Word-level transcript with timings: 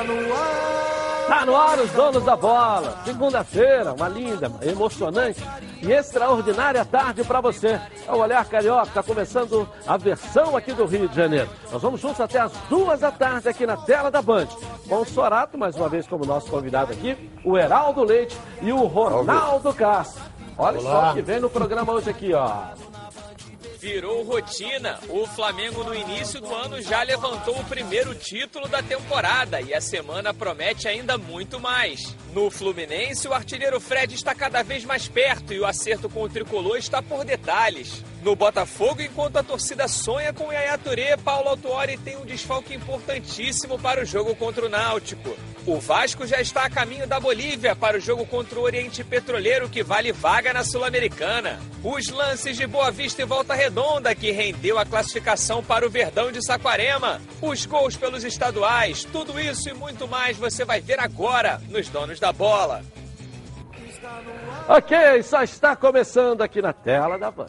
Está 0.00 0.04
no 0.04 0.34
ar. 0.34 1.26
Tá 1.28 1.46
no 1.46 1.56
ar 1.56 1.78
os 1.78 1.90
donos 1.90 2.24
da 2.24 2.34
bola. 2.34 2.98
Segunda-feira, 3.04 3.92
uma 3.92 4.08
linda, 4.08 4.50
emocionante 4.62 5.40
e 5.82 5.92
extraordinária 5.92 6.84
tarde 6.86 7.22
para 7.22 7.40
você. 7.42 7.78
É 8.08 8.10
o 8.10 8.16
Olhar 8.16 8.44
Carioca, 8.46 8.88
está 8.88 9.02
começando 9.02 9.68
a 9.86 9.96
versão 9.98 10.56
aqui 10.56 10.72
do 10.72 10.86
Rio 10.86 11.06
de 11.06 11.14
Janeiro. 11.14 11.50
Nós 11.70 11.82
vamos 11.82 12.00
juntos 12.00 12.20
até 12.20 12.40
as 12.40 12.52
duas 12.70 13.00
da 13.00 13.10
tarde 13.10 13.48
aqui 13.48 13.66
na 13.66 13.76
tela 13.76 14.10
da 14.10 14.22
Band. 14.22 14.46
Com 14.88 15.02
o 15.02 15.04
Sorato, 15.04 15.58
mais 15.58 15.76
uma 15.76 15.88
vez 15.88 16.06
como 16.06 16.24
nosso 16.24 16.50
convidado 16.50 16.92
aqui, 16.92 17.30
o 17.44 17.58
Heraldo 17.58 18.02
Leite 18.02 18.36
e 18.62 18.72
o 18.72 18.86
Ronaldo 18.86 19.74
Castro. 19.74 20.22
Olha 20.56 20.80
Olá. 20.80 21.08
só 21.08 21.12
que 21.12 21.22
vem 21.22 21.40
no 21.40 21.50
programa 21.50 21.92
hoje 21.92 22.08
aqui, 22.08 22.32
ó. 22.32 22.89
Virou 23.80 24.22
rotina. 24.22 25.00
O 25.08 25.26
Flamengo 25.26 25.82
no 25.82 25.94
início 25.94 26.38
do 26.38 26.54
ano 26.54 26.82
já 26.82 27.02
levantou 27.02 27.58
o 27.58 27.64
primeiro 27.64 28.14
título 28.14 28.68
da 28.68 28.82
temporada 28.82 29.58
e 29.62 29.72
a 29.72 29.80
semana 29.80 30.34
promete 30.34 30.86
ainda 30.86 31.16
muito 31.16 31.58
mais. 31.58 32.14
No 32.34 32.50
Fluminense, 32.50 33.26
o 33.26 33.32
artilheiro 33.32 33.80
Fred 33.80 34.14
está 34.14 34.34
cada 34.34 34.62
vez 34.62 34.84
mais 34.84 35.08
perto 35.08 35.54
e 35.54 35.60
o 35.60 35.64
acerto 35.64 36.10
com 36.10 36.22
o 36.22 36.28
tricolor 36.28 36.76
está 36.76 37.00
por 37.00 37.24
detalhes. 37.24 38.04
No 38.22 38.36
Botafogo, 38.36 39.00
enquanto 39.00 39.38
a 39.38 39.42
torcida 39.42 39.88
sonha 39.88 40.30
com 40.32 40.52
Yaya 40.52 40.76
Touré, 40.76 41.16
Paulo 41.16 41.48
Autuori 41.48 41.96
tem 41.96 42.18
um 42.18 42.26
desfalque 42.26 42.74
importantíssimo 42.74 43.78
para 43.78 44.02
o 44.02 44.04
jogo 44.04 44.34
contra 44.36 44.66
o 44.66 44.68
Náutico. 44.68 45.34
O 45.66 45.80
Vasco 45.80 46.26
já 46.26 46.38
está 46.38 46.64
a 46.64 46.70
caminho 46.70 47.06
da 47.06 47.18
Bolívia 47.18 47.74
para 47.74 47.96
o 47.96 48.00
jogo 48.00 48.26
contra 48.26 48.58
o 48.58 48.62
Oriente 48.62 49.02
Petroleiro, 49.02 49.70
que 49.70 49.82
vale 49.82 50.12
vaga 50.12 50.52
na 50.52 50.62
Sul-Americana. 50.62 51.58
Os 51.82 52.08
lances 52.08 52.58
de 52.58 52.66
Boa 52.66 52.90
Vista 52.90 53.22
e 53.22 53.24
Volta 53.24 53.54
Redonda, 53.54 54.14
que 54.14 54.30
rendeu 54.30 54.78
a 54.78 54.84
classificação 54.84 55.64
para 55.64 55.86
o 55.86 55.90
Verdão 55.90 56.30
de 56.30 56.44
Saquarema. 56.44 57.22
Os 57.40 57.64
gols 57.64 57.96
pelos 57.96 58.22
estaduais, 58.22 59.02
tudo 59.04 59.40
isso 59.40 59.70
e 59.70 59.72
muito 59.72 60.06
mais 60.06 60.36
você 60.36 60.62
vai 60.62 60.80
ver 60.80 61.00
agora 61.00 61.58
nos 61.70 61.88
Donos 61.88 62.20
da 62.20 62.32
Bola. 62.32 62.82
Ok, 64.68 65.22
só 65.22 65.42
está 65.42 65.74
começando 65.74 66.42
aqui 66.42 66.60
na 66.60 66.72
tela 66.72 67.18
da 67.18 67.30
Band. 67.30 67.48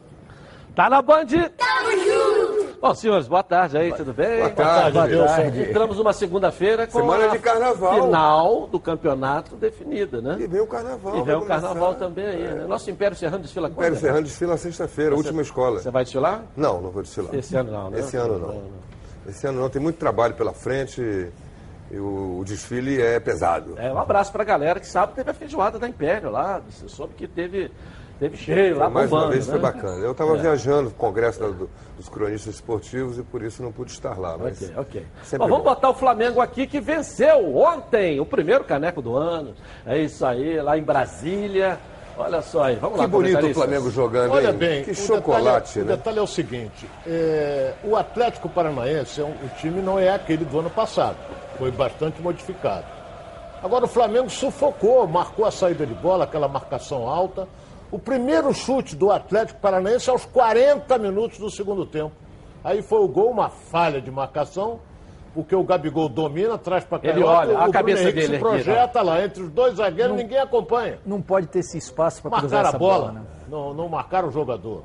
Tá 0.75 0.89
na 0.89 1.01
Band? 1.01 1.25
Bom, 2.81 2.95
senhores, 2.95 3.27
boa 3.27 3.43
tarde 3.43 3.77
aí, 3.77 3.93
tudo 3.93 4.11
bem? 4.13 4.37
Boa 4.39 4.49
tarde, 4.49 4.91
Boa 4.93 5.07
Deus. 5.07 5.25
tarde. 5.31 5.69
Entramos 5.69 5.97
numa 5.97 6.13
segunda-feira 6.13 6.87
com 6.87 6.99
Semana 6.99 7.25
a 7.25 7.27
de 7.27 7.39
carnaval. 7.39 7.93
final 8.03 8.67
do 8.67 8.79
campeonato 8.79 9.55
definida, 9.55 10.19
né? 10.21 10.37
E 10.39 10.47
vem 10.47 10.61
o 10.61 10.65
carnaval. 10.67 11.17
E 11.17 11.21
vem 11.21 11.35
o 11.35 11.41
carnaval 11.45 11.93
começar. 11.93 11.99
também 11.99 12.25
aí, 12.25 12.41
né? 12.41 12.65
Nosso 12.67 12.89
Império 12.89 13.15
Serrano 13.15 13.43
desfila 13.43 13.67
quando? 13.69 13.79
Império 13.79 13.97
Serrano 13.97 14.23
desfila 14.23 14.57
sexta-feira, 14.57 15.15
última 15.15 15.41
escola. 15.43 15.79
Você 15.79 15.91
vai 15.91 16.03
desfilar? 16.03 16.43
Não, 16.57 16.81
não 16.81 16.89
vou 16.89 17.03
desfilar. 17.03 17.35
Esse 17.35 17.55
ano 17.55 17.71
não, 17.71 17.89
né? 17.91 17.99
Esse 17.99 18.17
ano 18.17 18.39
não. 18.39 18.61
Esse 19.29 19.45
ano 19.45 19.61
não, 19.61 19.69
tem 19.69 19.81
muito 19.81 19.97
trabalho 19.97 20.33
pela 20.33 20.51
frente 20.53 21.01
e 21.91 21.97
o, 21.99 22.39
o 22.39 22.43
desfile 22.45 22.99
é 22.99 23.19
pesado. 23.19 23.75
É, 23.77 23.93
um 23.93 23.99
abraço 23.99 24.31
pra 24.31 24.43
galera 24.43 24.79
que 24.79 24.87
sábado 24.87 25.13
teve 25.13 25.29
a 25.29 25.33
feijoada 25.35 25.77
da 25.77 25.87
Império 25.87 26.31
lá. 26.31 26.59
Você 26.67 26.87
soube 26.89 27.13
que 27.13 27.27
teve, 27.27 27.69
teve 28.21 28.37
cheio 28.37 28.77
lá 28.77 28.89
Mais 28.89 29.09
bombando, 29.09 29.25
uma 29.27 29.31
vez 29.33 29.47
né? 29.47 29.51
foi 29.53 29.59
bacana. 29.61 29.97
Eu 30.05 30.11
estava 30.11 30.37
É. 30.37 30.41
viajando 30.41 30.83
no 30.83 30.91
congresso 30.91 31.39
da- 31.39 31.47
do- 31.47 31.69
dos 31.97 32.07
cronistas 32.07 32.53
esportivos 32.55 33.17
e 33.17 33.23
por 33.23 33.41
isso 33.41 33.61
não 33.63 33.71
pude 33.71 33.91
estar 33.91 34.17
lá. 34.17 34.37
Mas 34.37 34.61
Ok, 34.61 34.73
ok. 34.77 35.05
Bom, 35.33 35.37
vamos 35.39 35.57
bom. 35.57 35.63
botar 35.63 35.89
o 35.89 35.93
Flamengo 35.95 36.39
aqui 36.39 36.67
que 36.67 36.79
venceu 36.79 37.57
ontem 37.57 38.19
o 38.19 38.25
primeiro 38.25 38.63
caneco 38.63 39.01
do 39.01 39.17
ano. 39.17 39.53
É 39.85 39.97
isso 39.97 40.23
aí, 40.25 40.61
lá 40.61 40.77
em 40.77 40.83
Brasília. 40.83 41.79
Olha 42.17 42.41
só 42.41 42.65
aí, 42.65 42.75
vamos 42.75 42.95
Que 42.97 43.01
lá. 43.01 43.07
bonito 43.07 43.45
o. 43.47 43.53
Flamengo 43.53 43.89
jogando, 43.89 44.33
Olha 44.33 44.49
hein? 44.49 44.53
bem, 44.53 44.83
que 44.83 44.91
o 44.91 44.95
chocolate, 44.95 45.79
detalhe, 45.79 45.85
né? 45.87 45.93
O 45.93 45.97
detalhe 45.97 46.19
é 46.19 46.21
o 46.21 46.27
seguinte: 46.27 46.89
é, 47.07 47.73
o 47.83 47.95
Atlético 47.95 48.47
Paranaense, 48.49 49.19
é 49.21 49.23
um- 49.23 49.29
o 49.29 49.49
time 49.57 49.81
não 49.81 49.97
é 49.97 50.09
aquele 50.09 50.45
do 50.45 50.59
ano 50.59 50.69
passado, 50.69 51.15
foi 51.57 51.71
bastante 51.71 52.21
modificado. 52.21 52.85
Agora 53.63 53.85
o 53.85 53.87
Flamengo 53.87 54.29
sufocou, 54.29 55.07
marcou 55.07 55.45
a 55.45 55.51
saída 55.51 55.85
de 55.85 55.93
bola, 55.95 56.25
aquela 56.25 56.47
marcação 56.47 57.07
alta. 57.07 57.47
O 57.91 57.99
primeiro 57.99 58.53
chute 58.53 58.95
do 58.95 59.11
Atlético 59.11 59.59
Paranaense 59.59 60.09
aos 60.09 60.25
40 60.25 60.97
minutos 60.97 61.37
do 61.37 61.49
segundo 61.49 61.85
tempo. 61.85 62.11
Aí 62.63 62.81
foi 62.81 62.99
o 62.99 63.07
gol, 63.07 63.29
uma 63.31 63.49
falha 63.49 63.99
de 64.01 64.09
marcação, 64.09 64.79
porque 65.33 65.55
o 65.55 65.63
Gabigol 65.63 66.07
domina, 66.07 66.57
traz 66.57 66.83
para 66.83 66.99
Ele 67.09 67.23
olha, 67.23 67.57
a 67.57 67.67
o 67.67 67.71
cabeça 67.71 68.03
Bruno 68.03 68.13
dele 68.15 68.27
se 68.27 68.33
aqui, 68.35 68.39
projeta 68.43 69.01
lá 69.01 69.23
entre 69.23 69.43
os 69.43 69.49
dois 69.49 69.75
zagueiros, 69.75 70.15
ninguém 70.15 70.37
acompanha. 70.37 70.99
não 71.05 71.21
pode 71.21 71.47
ter 71.47 71.59
esse 71.59 71.77
espaço 71.77 72.21
para 72.21 72.39
cruzar 72.39 72.63
Marcaram 72.63 72.67
essa 72.69 72.77
a 72.77 72.79
bola, 72.79 72.99
bola, 73.07 73.11
né? 73.13 73.21
não, 73.49 73.73
não 73.73 73.89
marcaram 73.89 74.27
o 74.29 74.31
jogador. 74.31 74.83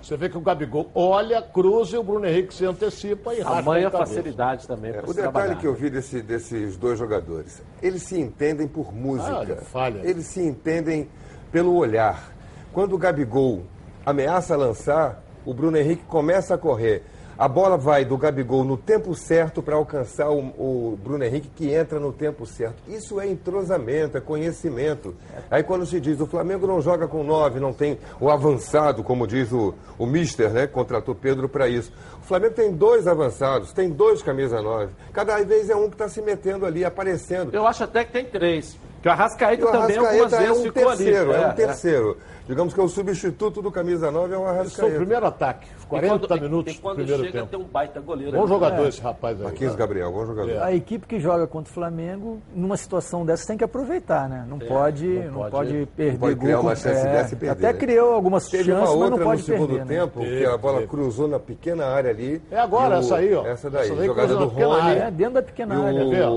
Você 0.00 0.16
vê 0.16 0.28
que 0.28 0.38
o 0.38 0.40
Gabigol 0.40 0.88
olha, 0.94 1.42
cruza 1.42 1.96
e 1.96 1.98
o 1.98 2.02
Bruno 2.04 2.24
Henrique 2.26 2.54
se 2.54 2.64
antecipa 2.64 3.34
e 3.34 3.40
A 3.42 3.44
rasga 3.48 3.62
mãe 3.62 3.84
o 3.84 3.88
a 3.88 3.90
cabeça. 3.90 4.14
facilidade 4.14 4.66
também. 4.68 4.92
É, 4.92 4.98
O 4.98 5.00
detalhe 5.00 5.14
trabalhar. 5.22 5.56
que 5.56 5.66
eu 5.66 5.74
vi 5.74 5.90
desse- 5.90 6.22
desses 6.22 6.76
dois 6.76 6.96
jogadores, 6.96 7.60
eles 7.82 8.04
se 8.04 8.18
entendem 8.20 8.68
por 8.68 8.94
música. 8.94 9.36
olha, 9.36 9.56
falha. 9.56 10.00
Eles 10.04 10.26
se 10.26 10.40
entendem 10.40 11.08
pelo 11.56 11.74
olhar. 11.74 12.34
Quando 12.70 12.94
o 12.94 12.98
Gabigol 12.98 13.62
ameaça 14.04 14.54
lançar, 14.54 15.22
o 15.42 15.54
Bruno 15.54 15.78
Henrique 15.78 16.04
começa 16.04 16.54
a 16.54 16.58
correr. 16.58 17.02
A 17.38 17.48
bola 17.48 17.78
vai 17.78 18.04
do 18.04 18.14
Gabigol 18.18 18.62
no 18.62 18.76
tempo 18.76 19.14
certo 19.14 19.62
para 19.62 19.74
alcançar 19.74 20.28
o, 20.28 20.38
o 20.38 20.98
Bruno 21.02 21.24
Henrique 21.24 21.48
que 21.48 21.72
entra 21.72 21.98
no 21.98 22.12
tempo 22.12 22.44
certo. 22.44 22.82
Isso 22.86 23.18
é 23.18 23.26
entrosamento, 23.26 24.18
é 24.18 24.20
conhecimento. 24.20 25.14
Aí 25.50 25.62
quando 25.62 25.86
se 25.86 25.98
diz 25.98 26.20
o 26.20 26.26
Flamengo 26.26 26.66
não 26.66 26.82
joga 26.82 27.08
com 27.08 27.24
nove, 27.24 27.58
não 27.58 27.72
tem 27.72 27.98
o 28.20 28.28
avançado, 28.28 29.02
como 29.02 29.26
diz 29.26 29.50
o, 29.50 29.72
o 29.96 30.04
Mister, 30.04 30.50
né? 30.50 30.66
Contratou 30.66 31.14
Pedro 31.14 31.48
para 31.48 31.66
isso. 31.66 31.90
O 32.20 32.24
Flamengo 32.26 32.52
tem 32.52 32.70
dois 32.70 33.06
avançados, 33.06 33.72
tem 33.72 33.88
dois 33.88 34.22
camisa 34.22 34.60
nove. 34.60 34.92
Cada 35.10 35.42
vez 35.42 35.70
é 35.70 35.74
um 35.74 35.88
que 35.88 35.94
está 35.94 36.06
se 36.06 36.20
metendo 36.20 36.66
ali, 36.66 36.84
aparecendo. 36.84 37.54
Eu 37.54 37.66
acho 37.66 37.82
até 37.82 38.04
que 38.04 38.12
tem 38.12 38.26
três. 38.26 38.78
Que 39.02 39.08
o 39.08 39.12
Arrascaeta 39.12 39.62
E 39.62 39.64
o 39.64 39.70
também 39.70 39.96
algumas 39.98 40.32
Arrascaeta 40.32 40.36
é 40.36 40.46
vezes 40.48 40.58
um 40.58 40.62
ficou 40.64 40.88
ali. 40.88 41.04
terceiro, 41.04 41.32
é, 41.32 41.42
É, 41.42 41.46
um 41.46 41.52
terceiro. 41.52 42.16
Digamos 42.48 42.72
que 42.72 42.78
é 42.78 42.82
o 42.82 42.88
substituto 42.88 43.60
do 43.60 43.72
camisa 43.72 44.08
9 44.10 44.32
é 44.34 44.38
o 44.38 44.40
Esse 44.42 44.44
foi 44.44 44.54
o 44.54 44.60
Arrascaeta. 44.60 44.96
primeiro 44.96 45.26
ataque, 45.26 45.66
os 45.76 45.82
E 45.82 45.86
40 45.86 46.28
quando- 46.28 46.42
minutos 46.42 46.72
e 46.72 46.76
do 46.76 46.82
quando 46.82 46.96
primeiro 46.96 47.22
chega 47.24 47.32
tempo. 47.40 47.46
tem 47.50 47.58
um 47.58 47.64
baita 47.64 48.00
goleiro. 48.00 48.32
Bom 48.32 48.38
ali. 48.38 48.48
jogador 48.48 48.86
esse 48.88 49.00
rapaz 49.00 49.36
aí. 49.38 49.44
Marquinhos 49.44 49.74
Gabriel, 49.74 50.12
bom 50.12 50.26
jogador. 50.26 50.50
É. 50.52 50.62
A 50.62 50.72
equipe 50.72 51.06
que 51.08 51.18
joga 51.18 51.46
contra 51.48 51.70
o 51.70 51.74
Flamengo, 51.74 52.40
numa 52.54 52.76
situação 52.76 53.26
dessa, 53.26 53.46
tem 53.48 53.56
que 53.58 53.64
aproveitar, 53.64 54.28
né? 54.28 54.44
Não, 54.48 54.58
pode, 54.60 55.06
não 55.06 55.34
pode- 55.40 55.50
pode, 55.50 55.88
perder 55.96 56.18
pode 56.18 56.36
criar 56.36 56.52
gol. 56.56 56.62
uma 56.62 56.70
com- 56.70 56.76
chance 56.76 57.06
é, 57.06 57.12
dessa 57.12 57.34
e 57.34 57.36
perder, 57.36 57.52
Até 57.66 57.72
né? 57.72 57.78
criou 57.80 58.12
algumas 58.14 58.48
Teve 58.48 58.64
chances, 58.64 58.78
uma 58.78 58.86
mas 58.90 58.94
não 58.94 59.02
outra 59.02 59.18
no 59.18 59.24
pode 59.24 59.42
segundo 59.42 59.68
perder. 59.74 59.84
né? 59.84 60.00
tempo, 60.00 60.20
que 60.20 60.44
a 60.46 60.56
bola 60.56 60.86
cruzou 60.86 61.26
na 61.28 61.38
pequena 61.40 61.86
área 61.86 62.10
ali. 62.10 62.40
É 62.50 62.58
agora 62.60 62.94
E 62.94 62.98
o- 62.98 63.00
essa 63.00 63.16
aí, 63.16 63.34
ó. 63.34 63.44
Essa 63.46 63.68
daí, 63.70 63.88
jogada 64.06 64.36
do 64.36 64.46
Rony. 64.46 64.80
área. 64.80 65.00
É, 65.02 65.10
dentro 65.10 65.34
da 65.34 65.42
pequena 65.42 65.74
E 65.74 65.84
área. 65.84 66.30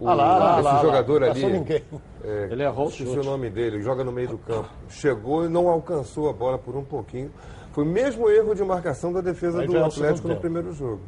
O, 0.00 0.08
Ah 0.08 0.14
lá, 0.14 0.36
lá, 0.38 0.52
esse 0.54 0.62
lá, 0.62 0.72
lá. 0.74 0.82
jogador 0.82 1.20
Não 1.20 1.30
ali. 1.30 1.40
passou 1.40 1.50
ninguém. 1.58 1.82
é, 2.24 2.48
Ele 2.50 2.62
errou 2.64 2.90
chute. 2.90 3.18
o 3.18 3.22
nome 3.22 3.48
dele, 3.50 3.80
joga 3.80 4.02
no 4.02 4.10
meio 4.12 4.28
do 4.28 4.38
campo. 4.38 4.68
Chegou 4.88 5.44
e 5.44 5.48
não 5.48 5.68
alcançou 5.68 6.28
a 6.28 6.32
bola 6.32 6.58
por 6.58 6.74
um 6.76 6.84
pouquinho. 6.84 7.30
Foi 7.72 7.84
o 7.84 7.86
mesmo 7.86 8.28
erro 8.30 8.54
de 8.54 8.62
marcação 8.64 9.12
da 9.12 9.20
defesa 9.20 9.60
Aí 9.60 9.66
do 9.66 9.76
é 9.76 9.84
Atlético 9.84 10.26
no 10.28 10.34
tempo. 10.34 10.40
primeiro 10.40 10.72
jogo. 10.72 11.00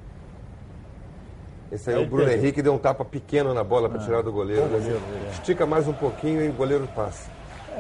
Esse 1.71 1.91
aí, 1.91 1.97
Aí 1.97 2.05
o 2.05 2.09
Bruno. 2.09 2.31
Henrique 2.31 2.63
deu 2.63 2.73
um 2.75 2.79
tapa 2.79 3.05
pequeno 3.05 3.53
na 3.53 3.65
bola 3.65 3.87
Ah. 3.89 3.91
para 3.91 3.99
tirar 4.01 4.23
do 4.23 4.31
goleiro. 4.33 4.65
Estica 5.33 5.67
mais 5.67 5.89
um 5.89 5.93
pouquinho 5.93 6.41
e 6.45 6.49
o 6.49 6.53
goleiro 6.53 6.89
passa. 6.95 7.29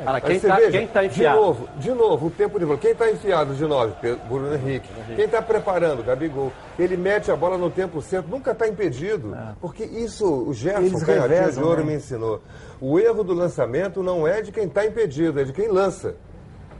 Cara, 0.04 0.18
Aí 0.18 0.20
quem 0.20 0.38
você 0.38 0.48
tá, 0.48 0.56
tá 0.92 1.04
enfiado? 1.04 1.36
De 1.36 1.42
novo, 1.42 1.68
de 1.76 1.90
novo, 1.92 2.26
o 2.26 2.30
tempo 2.30 2.58
de 2.58 2.66
bola. 2.66 2.78
Quem 2.78 2.92
está 2.92 3.10
enfiado 3.10 3.54
de 3.54 3.64
nove? 3.64 3.94
Bruno 4.28 4.54
Henrique. 4.54 4.88
Quem 5.14 5.24
está 5.24 5.40
preparando? 5.40 6.02
Gabigol. 6.02 6.52
Ele 6.78 6.96
mete 6.96 7.30
a 7.30 7.36
bola 7.36 7.56
no 7.56 7.70
tempo 7.70 8.02
certo, 8.02 8.28
nunca 8.28 8.52
está 8.52 8.68
impedido. 8.68 9.36
Porque 9.60 9.84
isso, 9.84 10.26
o 10.26 10.52
Gerson 10.52 11.00
Canhotinha 11.00 11.50
de 11.50 11.60
Ouro 11.62 11.80
né? 11.80 11.86
me 11.86 11.94
ensinou. 11.94 12.42
O 12.80 12.98
erro 12.98 13.24
do 13.24 13.32
lançamento 13.32 14.02
não 14.02 14.26
é 14.26 14.42
de 14.42 14.52
quem 14.52 14.64
está 14.64 14.84
impedido, 14.84 15.40
é 15.40 15.44
de 15.44 15.52
quem 15.52 15.68
lança. 15.68 16.14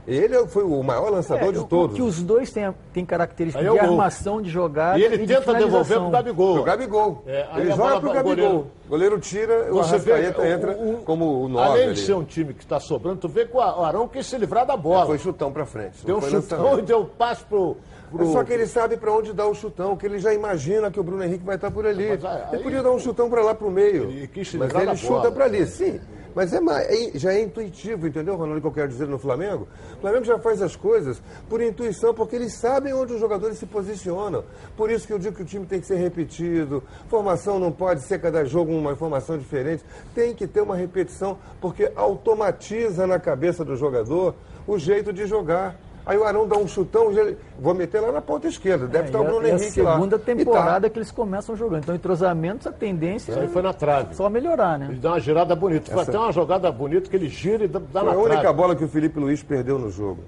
Ele 0.07 0.47
foi 0.47 0.63
o 0.63 0.81
maior 0.81 1.09
lançador 1.11 1.49
É, 1.49 1.51
de 1.51 1.65
todos. 1.65 1.95
Que 1.97 2.01
os 2.01 2.23
dois 2.23 2.49
têm, 2.49 2.73
têm 2.93 3.05
características 3.05 3.67
é 3.67 3.69
de 3.69 3.77
gol. 3.77 3.89
armação 3.91 4.41
de 4.41 4.49
jogada 4.49 4.97
E 4.97 5.03
ele 5.03 5.17
de 5.17 5.27
tenta 5.27 5.53
devolver 5.53 5.99
pro 5.99 6.09
Gabigol. 6.09 6.57
O 6.59 6.63
Gabigol. 6.63 7.23
É, 7.27 7.45
ele 7.57 7.71
joga 7.73 7.99
pro 7.99 8.13
Gabigol. 8.13 8.23
goleiro- 8.35 8.67
O 8.85 8.89
goleiro 8.89 9.19
tira, 9.19 9.67
o 9.69 9.75
Você 9.75 9.97
vê, 9.97 10.13
Arrascaeta 10.13 10.41
o- 10.41 10.45
entra 10.45 10.71
o- 10.71 10.97
como 11.03 11.43
o 11.43 11.49
9 11.49 11.69
Além 11.71 11.83
ali. 11.87 11.93
de 11.95 11.99
ser 11.99 12.13
um 12.13 12.23
time 12.23 12.53
que 12.53 12.63
está 12.63 12.79
sobrando, 12.79 13.17
tu 13.17 13.27
vê 13.27 13.45
que 13.45 13.55
o 13.57 13.59
Arão 13.59 14.07
quis 14.07 14.25
se 14.25 14.37
livrar 14.37 14.65
da 14.65 14.77
bola. 14.77 15.05
Foi 15.07 15.17
chutão 15.17 15.51
pra 15.51 15.65
frente. 15.65 16.05
deu 16.05 16.17
um 16.17 16.21
chutão 16.21 16.39
lançamento. 16.63 16.79
e 16.79 16.81
deu 16.83 16.99
um 17.01 17.05
passe 17.05 17.43
pro. 17.43 17.75
pro... 18.09 18.23
É 18.23 18.25
só 18.31 18.41
que 18.45 18.53
ele 18.53 18.65
sabe 18.65 18.95
pra 18.95 19.11
onde 19.11 19.33
dar 19.33 19.47
o 19.47 19.53
chutão, 19.53 19.97
que 19.97 20.05
ele 20.05 20.19
já 20.19 20.33
imagina 20.33 20.89
que 20.89 20.97
o 20.97 21.03
Bruno 21.03 21.21
Henrique 21.21 21.43
vai 21.45 21.55
estar 21.55 21.69
por 21.69 21.85
ali. 21.85 22.07
Mas 22.07 22.23
aí- 22.23 22.43
ele 22.53 22.63
podia 22.63 22.81
dar 22.81 22.91
um 22.91 22.99
chutão 22.99 23.29
pra 23.29 23.43
lá 23.43 23.53
pro 23.53 23.69
meio. 23.69 24.03
Ele 24.05 24.27
quis 24.29 24.47
se 24.47 24.57
mas 24.57 24.73
ele 24.73 24.85
da 24.85 24.95
chuta 24.95 25.29
pra 25.29 25.43
ali, 25.43 25.65
sim. 25.67 25.99
Mas 26.37 26.53
é 26.53 26.57
é- 26.57 27.17
já 27.17 27.33
é 27.33 27.41
intuitivo, 27.41 28.05
entendeu, 28.05 28.35
Ronaldo, 28.35 28.59
o 28.59 28.61
que 28.61 28.67
eu 28.67 28.71
quero 28.71 28.89
dizer 28.89 29.07
no 29.07 29.17
Flamengo? 29.17 29.67
O 29.97 30.01
Flamengo 30.01 30.23
já 30.23 30.37
faz 30.37 30.61
as 30.61 30.75
coisas 30.75 31.19
por 31.49 31.59
intuição, 31.63 32.13
porque 32.13 32.35
eles 32.35 32.53
sabem 32.53 32.93
onde 32.93 33.11
os 33.11 33.19
jogadores 33.19 33.57
se 33.57 33.65
posicionam. 33.65 34.43
Por 34.75 34.91
isso 34.91 35.07
que 35.07 35.13
eu 35.13 35.17
digo 35.17 35.35
que 35.35 35.41
o 35.41 35.45
time 35.45 35.65
tem 35.65 35.79
que 35.79 35.87
ser 35.87 35.95
repetido. 35.95 36.83
Formação 37.09 37.57
não 37.57 37.71
pode 37.71 38.03
ser 38.03 38.21
cada 38.21 38.45
jogo 38.45 38.71
uma 38.71 38.95
formação 38.95 39.35
diferente. 39.35 39.83
Tem 40.13 40.35
que 40.35 40.45
ter 40.45 40.61
uma 40.61 40.75
repetição, 40.75 41.39
porque 41.59 41.91
automatiza 41.95 43.07
na 43.07 43.19
cabeça 43.19 43.65
do 43.65 43.75
jogador 43.75 44.35
o 44.67 44.77
jeito 44.77 45.11
de 45.11 45.25
jogar. 45.25 45.75
Aí 46.07 46.17
o 46.17 46.23
Arão 46.23 46.47
dá 46.47 46.55
um 46.57 46.65
chutão, 46.65 47.11
já- 47.13 47.33
vou 47.59 47.73
meter 47.73 47.99
lá 47.99 48.13
na 48.13 48.21
ponta 48.21 48.47
esquerda. 48.47 48.87
Deve 48.87 49.03
É, 49.03 49.07
estar 49.07 49.19
o 49.19 49.23
a- 49.23 49.25
Bruno 49.25 49.45
Henrique 49.45 49.81
a 49.81 49.83
lá. 49.83 49.93
segunda 49.95 50.15
E 50.15 50.19
tá. 50.19 50.25
temporada 50.25 50.89
que 50.89 50.97
eles 50.97 51.11
começam 51.11 51.53
jogando. 51.53 51.83
Então, 51.83 51.93
entrosamentos, 51.93 52.65
a 52.65 52.71
tendência 52.71 53.31
Isso 53.33 53.39
aí 53.41 53.47
foi 53.49 53.61
na 53.61 53.73
trave. 53.73 54.11
é 54.11 54.13
só 54.13 54.29
melhorar, 54.29 54.79
né? 54.79 54.87
Ele 54.89 54.99
dá 55.01 55.09
uma 55.09 55.19
girada 55.19 55.53
bonita. 55.53 55.91
Foi 55.91 56.03
até 56.03 56.17
uma 56.17 56.31
jogada 56.31 56.71
bonita 56.71 57.09
que 57.09 57.15
ele 57.17 57.27
gira 57.27 57.65
e 57.65 57.67
dá, 57.67 57.81
Foi 57.81 58.03
na 58.03 58.11
a 58.13 58.17
única 58.17 58.39
trave. 58.39 58.55
bola 58.55 58.73
que 58.75 58.85
o 58.85 58.87
Felipe 58.87 59.19
Luiz 59.19 59.43
perdeu 59.43 59.77
no 59.77 59.91
jogo. 59.91 60.21